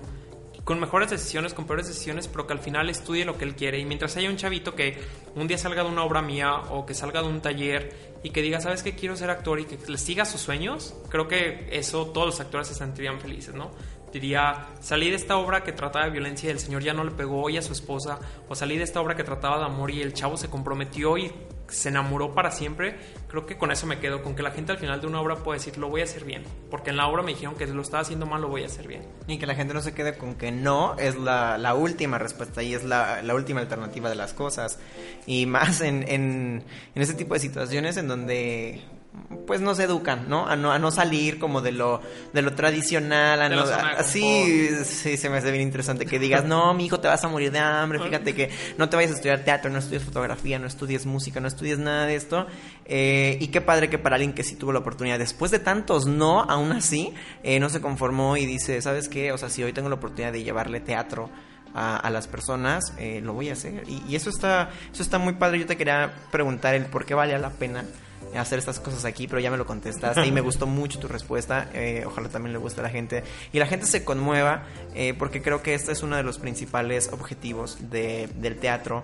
con 0.63 0.79
mejores 0.79 1.09
decisiones, 1.09 1.53
con 1.53 1.65
peores 1.65 1.87
decisiones, 1.87 2.27
pero 2.27 2.45
que 2.45 2.53
al 2.53 2.59
final 2.59 2.89
estudie 2.89 3.25
lo 3.25 3.37
que 3.37 3.45
él 3.45 3.55
quiere. 3.55 3.79
Y 3.79 3.85
mientras 3.85 4.17
haya 4.17 4.29
un 4.29 4.37
chavito 4.37 4.75
que 4.75 4.97
un 5.35 5.47
día 5.47 5.57
salga 5.57 5.83
de 5.83 5.89
una 5.89 6.03
obra 6.03 6.21
mía 6.21 6.55
o 6.71 6.85
que 6.85 6.93
salga 6.93 7.21
de 7.21 7.27
un 7.27 7.41
taller 7.41 8.15
y 8.23 8.31
que 8.31 8.41
diga, 8.41 8.59
¿sabes 8.61 8.83
qué? 8.83 8.95
Quiero 8.95 9.15
ser 9.15 9.29
actor 9.29 9.59
y 9.59 9.65
que 9.65 9.77
le 9.87 9.97
siga 9.97 10.25
sus 10.25 10.41
sueños, 10.41 10.95
creo 11.09 11.27
que 11.27 11.67
eso 11.71 12.07
todos 12.07 12.27
los 12.27 12.39
actores 12.39 12.67
se 12.67 12.75
sentirían 12.75 13.19
felices, 13.19 13.53
¿no? 13.55 13.71
diría, 14.15 14.69
salí 14.79 15.09
de 15.09 15.17
esta 15.17 15.35
obra 15.35 15.61
que 15.61 15.73
trataba 15.73 16.05
de 16.05 16.11
violencia 16.11 16.47
y 16.47 16.51
el 16.51 16.59
señor 16.59 16.81
ya 16.81 16.93
no 16.93 17.03
le 17.03 17.11
pegó 17.11 17.41
hoy 17.41 17.57
a 17.57 17.61
su 17.61 17.73
esposa, 17.73 18.17
o 18.47 18.55
salí 18.55 18.77
de 18.77 18.85
esta 18.85 19.01
obra 19.01 19.13
que 19.13 19.25
trataba 19.25 19.57
de 19.59 19.65
amor 19.65 19.91
y 19.91 20.01
el 20.01 20.13
chavo 20.13 20.37
se 20.37 20.49
comprometió 20.49 21.17
y 21.17 21.33
se 21.67 21.89
enamoró 21.89 22.33
para 22.33 22.51
siempre, 22.51 22.97
creo 23.27 23.45
que 23.45 23.57
con 23.57 23.71
eso 23.71 23.87
me 23.87 23.99
quedo, 23.99 24.23
con 24.23 24.35
que 24.35 24.43
la 24.43 24.51
gente 24.51 24.71
al 24.71 24.77
final 24.77 25.01
de 25.01 25.07
una 25.07 25.21
obra 25.21 25.35
puede 25.37 25.59
decir, 25.59 25.77
lo 25.77 25.89
voy 25.89 26.01
a 26.01 26.03
hacer 26.03 26.23
bien, 26.23 26.43
porque 26.69 26.89
en 26.91 26.97
la 26.97 27.07
obra 27.07 27.23
me 27.23 27.31
dijeron 27.31 27.55
que 27.55 27.67
lo 27.67 27.81
estaba 27.81 28.01
haciendo 28.01 28.25
mal, 28.25 28.41
lo 28.41 28.47
voy 28.47 28.63
a 28.63 28.67
hacer 28.67 28.87
bien. 28.87 29.03
Y 29.27 29.37
que 29.37 29.45
la 29.45 29.55
gente 29.55 29.73
no 29.73 29.81
se 29.81 29.93
quede 29.93 30.17
con 30.17 30.35
que 30.35 30.51
no 30.51 30.95
es 30.97 31.15
la, 31.15 31.73
última 31.75 32.17
respuesta 32.17 32.63
y 32.63 32.73
es 32.73 32.83
la, 32.83 33.21
última 33.33 33.61
alternativa 33.61 34.09
de 34.09 34.15
las 34.15 34.33
cosas. 34.33 34.79
Y 35.25 35.45
más 35.45 35.81
en, 35.81 36.03
en, 36.07 36.63
en 36.93 37.01
ese 37.01 37.13
tipo 37.13 37.33
de 37.33 37.39
situaciones 37.39 37.97
en 37.97 38.07
donde 38.07 38.81
pues 39.47 39.61
nos 39.61 39.79
educan, 39.79 40.27
¿no? 40.27 40.47
A 40.47 40.55
no, 40.55 40.71
a 40.71 40.79
no 40.79 40.91
salir 40.91 41.39
como 41.39 41.61
de 41.61 41.71
lo, 41.71 42.01
de 42.33 42.41
lo 42.41 42.53
tradicional, 42.53 43.41
a 43.41 43.49
no, 43.49 43.63
sí, 44.03 44.69
sí, 44.85 45.17
se 45.17 45.29
me 45.29 45.37
hace 45.37 45.51
bien 45.51 45.63
interesante 45.63 46.05
que 46.05 46.19
digas, 46.19 46.45
no, 46.45 46.73
mi 46.73 46.85
hijo, 46.85 46.99
te 46.99 47.07
vas 47.07 47.23
a 47.23 47.27
morir 47.27 47.51
de 47.51 47.59
hambre, 47.59 47.99
fíjate 47.99 48.33
que 48.33 48.49
no 48.77 48.89
te 48.89 48.95
vayas 48.95 49.11
a 49.11 49.15
estudiar 49.15 49.43
teatro, 49.43 49.69
no 49.69 49.79
estudies 49.79 50.03
fotografía, 50.03 50.57
no 50.57 50.67
estudies 50.67 51.05
música, 51.05 51.39
no 51.39 51.47
estudies 51.47 51.77
nada 51.77 52.05
de 52.05 52.15
esto. 52.15 52.47
Eh, 52.85 53.14
y 53.39 53.47
qué 53.47 53.61
padre 53.61 53.89
que 53.89 53.97
para 53.97 54.15
alguien 54.15 54.33
que 54.33 54.43
sí 54.43 54.55
tuvo 54.55 54.73
la 54.73 54.79
oportunidad, 54.79 55.19
después 55.19 55.51
de 55.51 55.59
tantos 55.59 56.05
no, 56.05 56.41
aún 56.41 56.71
así, 56.71 57.13
eh, 57.43 57.59
no 57.59 57.69
se 57.69 57.81
conformó 57.81 58.37
y 58.37 58.45
dice, 58.45 58.81
¿sabes 58.81 59.09
qué? 59.09 59.31
O 59.31 59.37
sea, 59.37 59.49
si 59.49 59.63
hoy 59.63 59.73
tengo 59.73 59.89
la 59.89 59.95
oportunidad 59.95 60.31
de 60.31 60.43
llevarle 60.43 60.79
teatro 60.79 61.29
a, 61.73 62.09
las 62.09 62.27
personas, 62.27 62.93
eh, 62.97 63.19
lo 63.21 63.33
voy 63.33 63.49
a 63.49 63.53
hacer. 63.53 63.83
Y, 63.85 64.01
y, 64.07 64.15
eso 64.15 64.29
está, 64.29 64.69
eso 64.93 65.03
está 65.03 65.17
muy 65.17 65.33
padre. 65.33 65.59
Yo 65.59 65.65
te 65.65 65.75
quería 65.75 66.13
preguntar 66.31 66.73
el 66.73 66.85
por 66.85 67.05
qué 67.05 67.13
vale 67.13 67.37
la 67.37 67.49
pena 67.49 67.83
hacer 68.37 68.59
estas 68.59 68.79
cosas 68.79 69.05
aquí, 69.05 69.27
pero 69.27 69.39
ya 69.39 69.51
me 69.51 69.57
lo 69.57 69.65
contestaste 69.65 70.25
y 70.25 70.31
me 70.31 70.41
gustó 70.41 70.67
mucho 70.67 70.99
tu 70.99 71.07
respuesta. 71.07 71.69
Eh, 71.73 72.03
ojalá 72.05 72.29
también 72.29 72.53
le 72.53 72.59
guste 72.59 72.81
a 72.81 72.83
la 72.83 72.89
gente. 72.89 73.23
Y 73.53 73.59
la 73.59 73.67
gente 73.67 73.85
se 73.85 74.03
conmueva 74.03 74.63
eh, 74.93 75.13
porque 75.17 75.41
creo 75.41 75.61
que 75.61 75.73
este 75.73 75.91
es 75.91 76.03
uno 76.03 76.15
de 76.15 76.23
los 76.23 76.39
principales 76.39 77.09
objetivos 77.11 77.77
del 77.89 78.57
teatro, 78.59 79.03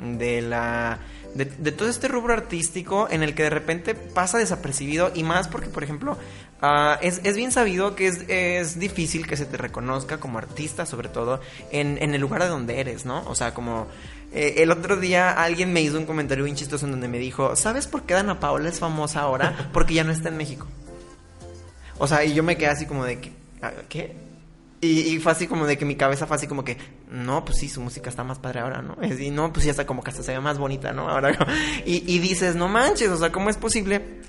de 0.00 0.42
la... 0.42 0.98
De, 1.34 1.72
todo 1.72 1.88
este 1.88 2.08
rubro 2.08 2.34
artístico 2.34 3.08
en 3.10 3.22
el 3.22 3.34
que 3.34 3.44
de 3.44 3.50
repente 3.50 3.94
pasa 3.94 4.36
desapercibido 4.36 5.10
y 5.14 5.22
más 5.22 5.48
porque, 5.48 5.68
por 5.68 5.82
ejemplo, 5.82 6.18
ah, 6.60 6.98
es, 7.00 7.22
bien 7.34 7.52
sabido 7.52 7.94
que 7.94 8.08
es, 8.08 8.24
es, 8.28 8.78
difícil 8.78 9.26
que 9.26 9.36
se 9.36 9.46
te 9.46 9.56
reconozca 9.56 10.18
como 10.18 10.38
artista, 10.38 10.84
sobre 10.84 11.08
todo 11.08 11.40
en, 11.70 11.96
en 12.02 12.14
el 12.14 12.20
lugar 12.20 12.42
de 12.42 12.48
donde 12.48 12.80
eres, 12.80 13.06
¿no? 13.06 13.22
O 13.26 13.34
sea, 13.34 13.54
como 13.54 13.86
eh, 14.34 14.62
el 14.62 14.70
otro 14.70 14.96
día 14.96 15.30
alguien 15.30 15.72
me 15.72 15.82
hizo 15.82 15.98
un 15.98 16.06
comentario 16.06 16.44
bien 16.44 16.56
chistoso 16.56 16.86
en 16.86 16.92
donde 16.92 17.08
me 17.08 17.18
dijo, 17.18 17.54
¿sabes 17.54 17.86
por 17.86 18.04
qué 18.04 18.14
Dana 18.14 18.40
Paola 18.40 18.68
es 18.68 18.78
famosa 18.78 19.20
ahora? 19.20 19.70
Porque 19.72 19.94
ya 19.94 20.04
no 20.04 20.12
está 20.12 20.30
en 20.30 20.38
México. 20.38 20.66
O 21.98 22.06
sea, 22.06 22.24
y 22.24 22.32
yo 22.32 22.42
me 22.42 22.56
quedé 22.56 22.68
así 22.68 22.86
como 22.86 23.04
de, 23.04 23.18
¿qué? 23.88 24.16
Y, 24.80 25.20
fue 25.20 25.30
así 25.30 25.46
como 25.46 25.66
de 25.66 25.78
que 25.78 25.84
mi 25.84 25.94
cabeza 25.94 26.26
fue 26.26 26.34
así 26.34 26.48
como 26.48 26.64
que, 26.64 26.76
no, 27.12 27.44
pues 27.44 27.58
sí, 27.58 27.68
su 27.68 27.80
música 27.80 28.08
está 28.08 28.24
más 28.24 28.38
padre 28.38 28.60
ahora, 28.60 28.82
¿no? 28.82 28.96
Y 29.02 29.30
no, 29.30 29.52
pues 29.52 29.64
ya 29.66 29.70
está 29.70 29.86
como 29.86 30.02
que 30.02 30.10
hasta 30.10 30.22
se 30.22 30.32
ve 30.32 30.40
más 30.40 30.58
bonita, 30.58 30.92
¿no? 30.92 31.08
Ahora, 31.08 31.36
y, 31.86 32.02
y 32.12 32.18
dices, 32.18 32.56
no 32.56 32.68
manches, 32.68 33.10
o 33.10 33.16
sea, 33.16 33.30
¿cómo 33.30 33.50
es 33.50 33.56
posible 33.56 34.20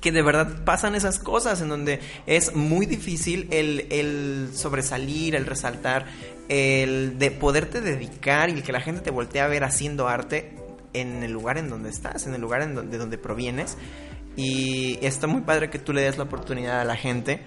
que 0.00 0.12
de 0.12 0.22
verdad 0.22 0.64
pasan 0.64 0.94
esas 0.94 1.18
cosas 1.18 1.60
en 1.60 1.68
donde 1.68 2.00
es 2.26 2.54
muy 2.54 2.86
difícil 2.86 3.48
el, 3.50 3.86
el 3.90 4.50
sobresalir, 4.54 5.34
el 5.34 5.44
resaltar, 5.44 6.06
el 6.48 7.18
de 7.18 7.30
poderte 7.30 7.80
dedicar 7.80 8.50
y 8.50 8.62
que 8.62 8.72
la 8.72 8.80
gente 8.80 9.00
te 9.00 9.10
voltee 9.10 9.40
a 9.40 9.48
ver 9.48 9.64
haciendo 9.64 10.06
arte 10.06 10.54
en 10.92 11.22
el 11.22 11.32
lugar 11.32 11.58
en 11.58 11.68
donde 11.68 11.90
estás, 11.90 12.26
en 12.26 12.34
el 12.34 12.40
lugar 12.40 12.62
en 12.62 12.74
donde, 12.74 12.92
de 12.92 12.98
donde 12.98 13.18
provienes. 13.18 13.76
Y 14.36 15.04
está 15.04 15.26
muy 15.26 15.40
padre 15.40 15.68
que 15.68 15.80
tú 15.80 15.92
le 15.92 16.02
des 16.02 16.16
la 16.16 16.24
oportunidad 16.24 16.80
a 16.80 16.84
la 16.84 16.94
gente. 16.94 17.42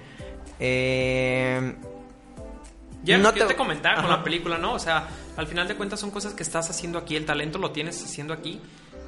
Eh, 0.60 1.76
ya 3.04 3.18
no 3.18 3.34
te... 3.34 3.44
te 3.46 3.56
comentaba 3.56 4.02
con 4.02 4.10
la 4.10 4.24
película, 4.24 4.58
¿no? 4.58 4.74
O 4.74 4.80
sea, 4.80 5.08
al 5.38 5.48
final 5.48 5.68
de 5.68 5.76
cuentas 5.76 6.00
son 6.00 6.12
cosas 6.12 6.34
que 6.34 6.44
estás 6.44 6.70
haciendo 6.70 6.98
aquí, 7.00 7.16
el 7.16 7.26
talento 7.26 7.58
lo 7.58 7.72
tienes 7.72 8.04
haciendo 8.04 8.34
aquí 8.34 8.60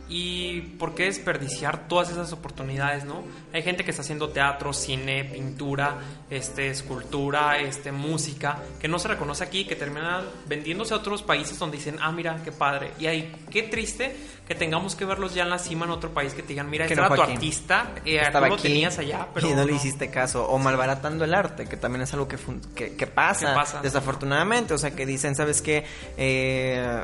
y 0.10 0.62
por 0.62 0.96
qué 0.96 1.06
desperdiciar 1.06 1.88
todas 1.88 2.10
esas 2.10 2.34
oportunidades, 2.34 3.06
¿no? 3.06 3.24
Hay 3.54 3.64
gente 3.64 3.86
que 3.86 3.92
está 3.92 4.02
haciendo 4.02 4.30
teatro, 4.30 4.74
cine, 4.74 5.24
pintura, 5.24 5.98
este, 6.30 6.70
escultura, 6.70 7.58
este, 7.60 7.92
música, 7.92 8.60
que 8.80 8.88
no 8.88 9.00
se 9.00 9.08
reconoce 9.08 9.44
aquí, 9.44 9.66
que 9.66 9.76
terminan 9.76 10.26
vendiéndose 10.46 10.94
a 10.94 10.98
otros 10.98 11.24
países 11.24 11.58
donde 11.58 11.78
dicen, 11.78 11.98
ah, 12.02 12.12
mira, 12.12 12.42
qué 12.44 12.52
padre. 12.52 12.92
Y 13.00 13.08
ahí, 13.08 13.34
qué 13.50 13.64
triste 13.64 14.16
que 14.48 14.56
tengamos 14.56 14.96
que 14.96 15.06
verlos 15.06 15.34
ya 15.34 15.44
en 15.44 15.50
la 15.50 15.58
cima 15.58 15.86
en 15.86 15.92
otro 15.92 16.14
país, 16.14 16.34
que 16.34 16.42
te 16.42 16.50
digan, 16.50 16.70
mira, 16.70 16.86
este 16.86 17.00
era 17.00 17.10
tu 17.10 17.22
artista, 17.22 17.92
eh, 18.04 18.20
Estaba 18.22 18.50
lo 18.50 18.58
tenías 18.58 19.00
allá, 19.00 19.28
pero 19.34 19.50
y 19.50 19.54
no, 19.54 19.64
le 19.64 19.74
hiciste 19.74 20.10
caso. 20.10 20.46
O 20.50 20.58
malbaratando 20.58 21.24
el 21.24 21.34
arte, 21.34 21.66
que 21.66 21.78
también 21.78 22.02
es 22.02 22.14
algo 22.14 22.28
que, 22.28 22.38
que, 22.76 23.08
pasa, 23.08 23.56
pasa, 23.56 23.82
desafortunadamente. 23.82 24.74
O 24.74 24.78
sea, 24.78 24.92
que 24.92 25.06
dicen, 25.06 25.36
¿sabes 25.36 25.62
qué? 25.62 25.86
Eh 26.18 27.04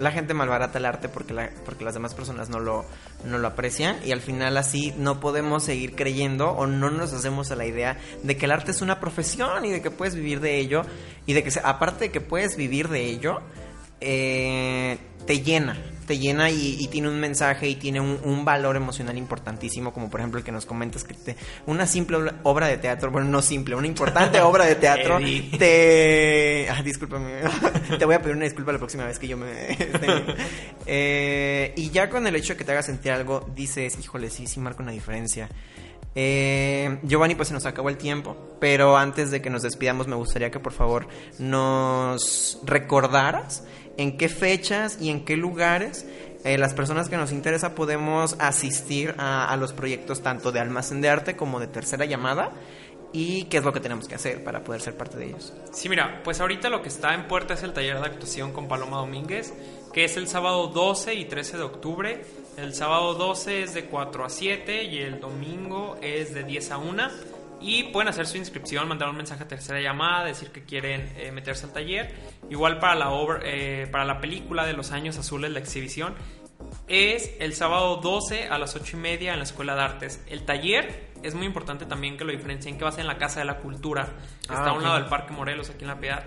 la 0.00 0.10
gente 0.10 0.34
malbarata 0.34 0.78
el 0.78 0.86
arte 0.86 1.08
porque, 1.08 1.34
la, 1.34 1.50
porque 1.64 1.84
las 1.84 1.94
demás 1.94 2.14
personas 2.14 2.48
no 2.48 2.58
lo, 2.58 2.86
no 3.24 3.38
lo 3.38 3.46
aprecian 3.46 3.98
y 4.04 4.12
al 4.12 4.22
final 4.22 4.56
así 4.56 4.94
no 4.96 5.20
podemos 5.20 5.62
seguir 5.62 5.94
creyendo 5.94 6.50
o 6.50 6.66
no 6.66 6.90
nos 6.90 7.12
hacemos 7.12 7.52
a 7.52 7.56
la 7.56 7.66
idea 7.66 7.98
de 8.22 8.36
que 8.36 8.46
el 8.46 8.52
arte 8.52 8.70
es 8.70 8.80
una 8.80 8.98
profesión 8.98 9.64
y 9.66 9.70
de 9.70 9.82
que 9.82 9.90
puedes 9.90 10.14
vivir 10.14 10.40
de 10.40 10.58
ello 10.58 10.82
y 11.26 11.34
de 11.34 11.44
que 11.44 11.52
aparte 11.62 12.06
de 12.06 12.10
que 12.10 12.22
puedes 12.22 12.56
vivir 12.56 12.88
de 12.88 13.04
ello, 13.04 13.40
eh, 14.00 14.98
te 15.26 15.42
llena, 15.42 15.76
te 16.06 16.18
llena 16.18 16.50
y, 16.50 16.88
tiene 16.88 17.08
un 17.08 17.20
mensaje 17.20 17.68
y 17.68 17.76
tiene 17.76 18.00
un, 18.00 18.44
valor 18.44 18.74
emocional 18.76 19.16
importantísimo, 19.16 19.92
como 19.92 20.10
por 20.10 20.20
ejemplo 20.20 20.38
el 20.38 20.44
que 20.44 20.50
nos 20.50 20.66
comentas 20.66 21.04
que 21.04 21.14
te, 21.14 21.36
una 21.66 21.86
simple 21.86 22.18
obra 22.42 22.66
de 22.66 22.78
teatro, 22.78 23.10
bueno, 23.10 23.28
no 23.28 23.42
simple, 23.42 23.76
una 23.76 23.86
importante 23.86 24.40
obra 24.42 24.64
de 24.64 24.74
teatro, 24.74 25.18
te... 25.58 26.66
Ah, 26.70 26.82
discúlpame, 26.82 27.40
te 27.98 28.04
voy 28.04 28.14
a 28.14 28.22
pedir 28.22 28.36
una 28.36 28.44
disculpa 28.44 28.72
la 28.72 28.78
próxima 28.78 29.04
vez 29.04 29.18
que 29.18 29.28
yo 29.28 29.36
me... 29.36 29.76
Eh, 30.86 31.74
y 31.76 31.90
ya 31.90 32.08
con 32.08 32.26
el 32.26 32.34
hecho 32.36 32.54
de 32.54 32.58
que 32.58 32.64
te 32.64 32.72
haga 32.72 32.82
sentir 32.82 33.12
algo, 33.12 33.48
dices, 33.54 33.98
híjole, 33.98 34.30
sí, 34.30 34.46
sí 34.46 34.60
marca 34.60 34.82
una 34.82 34.92
diferencia. 34.92 35.48
Eh, 36.14 36.98
Giovanni, 37.04 37.36
pues 37.36 37.48
se 37.48 37.54
nos 37.54 37.66
acabó 37.66 37.88
el 37.88 37.96
tiempo, 37.96 38.36
pero 38.58 38.96
antes 38.96 39.30
de 39.30 39.40
que 39.40 39.50
nos 39.50 39.62
despidamos 39.62 40.08
me 40.08 40.16
gustaría 40.16 40.50
que 40.50 40.58
por 40.58 40.72
favor 40.72 41.06
nos 41.38 42.58
recordaras 42.64 43.64
en 44.00 44.16
qué 44.16 44.30
fechas 44.30 44.96
y 44.98 45.10
en 45.10 45.26
qué 45.26 45.36
lugares 45.36 46.06
eh, 46.42 46.56
las 46.56 46.72
personas 46.72 47.10
que 47.10 47.18
nos 47.18 47.32
interesa 47.32 47.74
podemos 47.74 48.34
asistir 48.38 49.14
a, 49.18 49.54
los 49.58 49.74
proyectos 49.74 50.22
tanto 50.22 50.52
de 50.52 50.60
almacén 50.60 51.02
de 51.02 51.10
arte 51.10 51.36
como 51.36 51.60
de 51.60 51.66
tercera 51.66 52.06
llamada 52.06 52.50
y 53.12 53.44
qué 53.44 53.58
es 53.58 53.64
lo 53.64 53.74
que 53.74 53.80
tenemos 53.80 54.08
que 54.08 54.14
hacer 54.14 54.42
para 54.42 54.64
poder 54.64 54.80
ser 54.80 54.96
parte 54.96 55.18
de 55.18 55.26
ellos. 55.26 55.52
Sí, 55.72 55.90
mira, 55.90 56.22
pues 56.24 56.40
ahorita 56.40 56.70
lo 56.70 56.80
que 56.80 56.88
está 56.88 57.12
en 57.12 57.28
puerta 57.28 57.52
es 57.54 57.62
el 57.62 57.74
taller 57.74 58.00
de 58.00 58.06
actuación 58.06 58.52
con 58.52 58.68
Paloma 58.68 58.96
Domínguez, 58.96 59.52
que 59.92 60.04
es 60.04 60.16
el 60.16 60.28
sábado 60.28 60.68
12 60.68 61.14
y 61.14 61.26
13 61.26 61.58
de 61.58 61.62
octubre. 61.62 62.24
El 62.56 62.72
sábado 62.72 63.14
12 63.14 63.64
es 63.64 63.74
de 63.74 63.84
4 63.84 64.24
a 64.24 64.30
7 64.30 64.84
y 64.84 64.98
el 64.98 65.20
domingo 65.20 65.98
es 66.00 66.32
de 66.32 66.44
10 66.44 66.70
a 66.70 66.78
1 66.78 67.10
y 67.60 67.84
pueden 67.84 68.08
hacer 68.08 68.26
su 68.26 68.36
inscripción, 68.36 68.88
mandar 68.88 69.08
un 69.08 69.16
mensaje 69.16 69.44
a 69.44 69.48
tercera 69.48 69.80
llamada, 69.80 70.24
decir 70.24 70.50
que 70.50 70.64
quieren 70.64 71.12
eh, 71.16 71.30
meterse 71.30 71.66
al 71.66 71.72
taller. 71.72 72.14
Igual 72.48 72.78
para 72.78 72.94
la, 72.94 73.10
eh, 73.42 73.86
para 73.90 74.04
la 74.04 74.20
película 74.20 74.64
de 74.64 74.72
los 74.72 74.92
años 74.92 75.18
azules, 75.18 75.50
la 75.50 75.58
exhibición, 75.58 76.14
es 76.88 77.34
el 77.38 77.54
sábado 77.54 77.96
12 77.96 78.48
a 78.48 78.58
las 78.58 78.74
8 78.76 78.96
y 78.96 79.00
media 79.00 79.32
en 79.32 79.38
la 79.38 79.44
Escuela 79.44 79.74
de 79.74 79.82
Artes. 79.82 80.24
El 80.26 80.44
taller 80.44 81.10
es 81.22 81.34
muy 81.34 81.46
importante 81.46 81.84
también 81.84 82.16
que 82.16 82.24
lo 82.24 82.32
diferencien, 82.32 82.78
que 82.78 82.84
va 82.84 82.90
a 82.90 82.92
ser 82.92 83.02
en 83.02 83.08
la 83.08 83.18
Casa 83.18 83.40
de 83.40 83.46
la 83.46 83.58
Cultura, 83.58 84.08
que 84.46 84.54
está 84.54 84.70
a 84.70 84.72
un 84.72 84.82
lado 84.82 84.96
del 84.96 85.06
Parque 85.06 85.32
Morelos, 85.32 85.70
aquí 85.70 85.82
en 85.82 85.88
La 85.88 86.00
Piedad. 86.00 86.24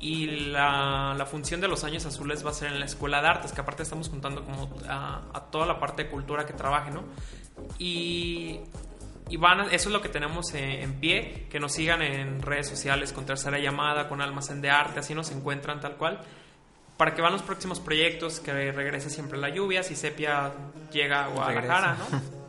y 0.00 0.26
la, 0.26 1.14
la, 1.16 1.24
función 1.24 1.62
de 1.62 1.68
los 1.68 1.82
años 1.82 2.04
azules 2.04 2.44
va 2.44 2.50
a 2.50 2.52
ser 2.54 2.68
en 2.72 2.78
la 2.78 2.84
Escuela 2.84 3.22
de 3.22 3.28
Artes, 3.28 3.52
que 3.52 3.60
aparte 3.62 3.82
estamos 3.82 4.10
juntando 4.10 4.44
como 4.44 4.68
a, 4.86 5.22
a 5.32 5.40
toda 5.50 5.64
la 5.64 5.80
parte 5.80 6.04
de 6.04 6.10
cultura 6.10 6.44
que 6.44 6.52
trabaje, 6.52 6.90
¿no? 6.90 7.04
Y, 7.78 8.60
y 9.28 9.36
van 9.36 9.60
eso 9.72 9.88
es 9.88 9.92
lo 9.92 10.00
que 10.00 10.08
tenemos 10.08 10.52
en, 10.54 10.70
en, 10.70 10.94
pie, 10.94 11.46
que 11.50 11.58
nos 11.58 11.72
sigan 11.72 12.02
en 12.02 12.42
redes 12.42 12.68
sociales 12.68 13.12
con 13.12 13.24
Tercera 13.24 13.58
Llamada, 13.58 14.08
con 14.08 14.20
Almacén 14.20 14.60
de 14.60 14.70
Arte, 14.70 15.00
así 15.00 15.14
nos 15.14 15.30
encuentran 15.30 15.80
tal 15.80 15.96
cual, 15.96 16.20
para 16.96 17.14
que 17.14 17.22
van 17.22 17.32
los 17.32 17.42
próximos 17.42 17.80
proyectos, 17.80 18.40
que 18.40 18.52
regrese 18.52 19.10
siempre 19.10 19.38
la 19.38 19.48
lluvia, 19.48 19.82
si 19.82 19.96
Sepia 19.96 20.52
llega 20.92 21.24
a 21.24 21.28
Guadalajara, 21.28 21.96
¿no? 21.98 22.44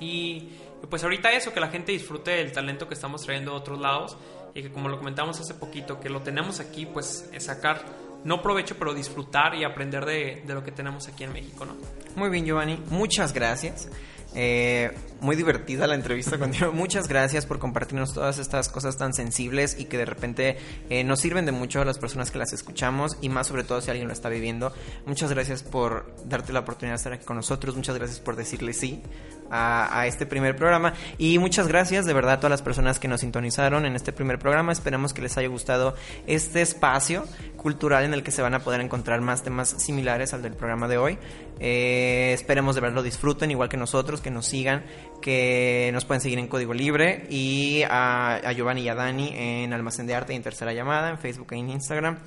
Y 0.00 0.48
pues 0.90 1.02
ahorita 1.02 1.30
eso, 1.32 1.52
que 1.52 1.60
la 1.60 1.68
gente 1.68 1.92
disfrute 1.92 2.40
el 2.40 2.52
talento 2.52 2.88
que 2.88 2.94
estamos 2.94 3.22
trayendo 3.22 3.52
de 3.52 3.58
otros 3.58 3.80
lados 3.80 4.16
y 4.54 4.62
que 4.62 4.70
como 4.70 4.88
lo 4.88 4.98
comentamos 4.98 5.40
hace 5.40 5.54
poquito, 5.54 6.00
que 6.00 6.08
lo 6.08 6.20
tenemos 6.20 6.60
aquí, 6.60 6.86
pues 6.86 7.28
es 7.32 7.44
sacar, 7.44 7.84
no 8.24 8.42
provecho, 8.42 8.76
pero 8.78 8.94
disfrutar 8.94 9.54
y 9.54 9.64
aprender 9.64 10.04
de, 10.04 10.42
de, 10.44 10.54
lo 10.54 10.62
que 10.62 10.72
tenemos 10.72 11.08
aquí 11.08 11.24
en 11.24 11.32
México, 11.32 11.64
¿no? 11.64 11.74
Muy 12.16 12.30
bien, 12.30 12.44
Giovanni, 12.44 12.78
muchas 12.90 13.32
gracias. 13.32 13.88
Eh, 14.34 14.90
muy 15.20 15.36
divertida 15.36 15.86
la 15.86 15.94
entrevista 15.94 16.38
contigo. 16.38 16.72
Muchas 16.74 17.08
gracias 17.08 17.46
por 17.46 17.58
compartirnos 17.58 18.12
todas 18.12 18.38
estas 18.38 18.68
cosas 18.68 18.98
tan 18.98 19.14
sensibles 19.14 19.76
y 19.78 19.86
que 19.86 19.96
de 19.96 20.04
repente 20.04 20.58
eh, 20.90 21.02
nos 21.02 21.20
sirven 21.20 21.46
de 21.46 21.52
mucho 21.52 21.80
a 21.80 21.84
las 21.84 21.98
personas 21.98 22.30
que 22.30 22.38
las 22.38 22.52
escuchamos 22.52 23.16
y 23.22 23.30
más 23.30 23.46
sobre 23.46 23.64
todo 23.64 23.80
si 23.80 23.90
alguien 23.90 24.08
lo 24.08 24.12
está 24.12 24.28
viviendo. 24.28 24.72
Muchas 25.06 25.30
gracias 25.30 25.62
por 25.62 26.14
darte 26.26 26.52
la 26.52 26.60
oportunidad 26.60 26.94
de 26.94 26.96
estar 26.96 27.12
aquí 27.12 27.24
con 27.24 27.36
nosotros. 27.36 27.74
Muchas 27.74 27.96
gracias 27.96 28.20
por 28.20 28.36
decirle 28.36 28.74
sí 28.74 29.02
a, 29.50 29.98
a 29.98 30.06
este 30.06 30.26
primer 30.26 30.56
programa. 30.56 30.92
Y 31.16 31.38
muchas 31.38 31.68
gracias 31.68 32.04
de 32.04 32.12
verdad 32.12 32.34
a 32.34 32.36
todas 32.38 32.50
las 32.50 32.62
personas 32.62 32.98
que 32.98 33.08
nos 33.08 33.20
sintonizaron 33.20 33.86
en 33.86 33.96
este 33.96 34.12
primer 34.12 34.38
programa. 34.38 34.72
Esperamos 34.72 35.14
que 35.14 35.22
les 35.22 35.38
haya 35.38 35.48
gustado 35.48 35.94
este 36.26 36.60
espacio 36.60 37.24
cultural 37.56 38.04
en 38.04 38.12
el 38.12 38.22
que 38.22 38.30
se 38.30 38.42
van 38.42 38.52
a 38.52 38.58
poder 38.58 38.82
encontrar 38.82 39.22
más 39.22 39.42
temas 39.42 39.70
similares 39.70 40.34
al 40.34 40.42
del 40.42 40.52
programa 40.52 40.86
de 40.86 40.98
hoy. 40.98 41.18
Eh, 41.60 42.32
esperemos 42.34 42.74
de 42.74 42.80
verdad 42.80 42.96
lo 42.96 43.02
disfruten 43.02 43.50
igual 43.50 43.68
que 43.68 43.76
nosotros, 43.76 44.20
que 44.20 44.30
nos 44.30 44.46
sigan, 44.46 44.84
que 45.22 45.90
nos 45.92 46.04
pueden 46.04 46.20
seguir 46.20 46.38
en 46.38 46.48
Código 46.48 46.74
Libre 46.74 47.26
y 47.30 47.82
a, 47.88 48.36
a 48.36 48.52
Giovanni 48.52 48.82
y 48.82 48.88
a 48.88 48.94
Dani 48.94 49.32
en 49.34 49.72
Almacén 49.72 50.06
de 50.06 50.14
Arte 50.14 50.32
y 50.32 50.36
en 50.36 50.42
Tercera 50.42 50.72
Llamada, 50.72 51.10
en 51.10 51.18
Facebook 51.18 51.48
e 51.52 51.56
en 51.56 51.70
Instagram. 51.70 52.18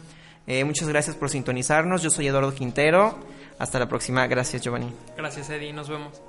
Eh, 0.48 0.64
muchas 0.64 0.88
gracias 0.88 1.16
por 1.16 1.30
sintonizarnos. 1.30 2.02
Yo 2.02 2.10
soy 2.10 2.28
Eduardo 2.28 2.54
Quintero. 2.56 3.20
Hasta 3.60 3.80
la 3.80 3.88
próxima. 3.88 4.26
Gracias, 4.28 4.62
Giovanni. 4.62 4.94
Gracias, 5.18 5.50
Eddie. 5.50 5.74
Nos 5.74 5.90
vemos. 5.90 6.22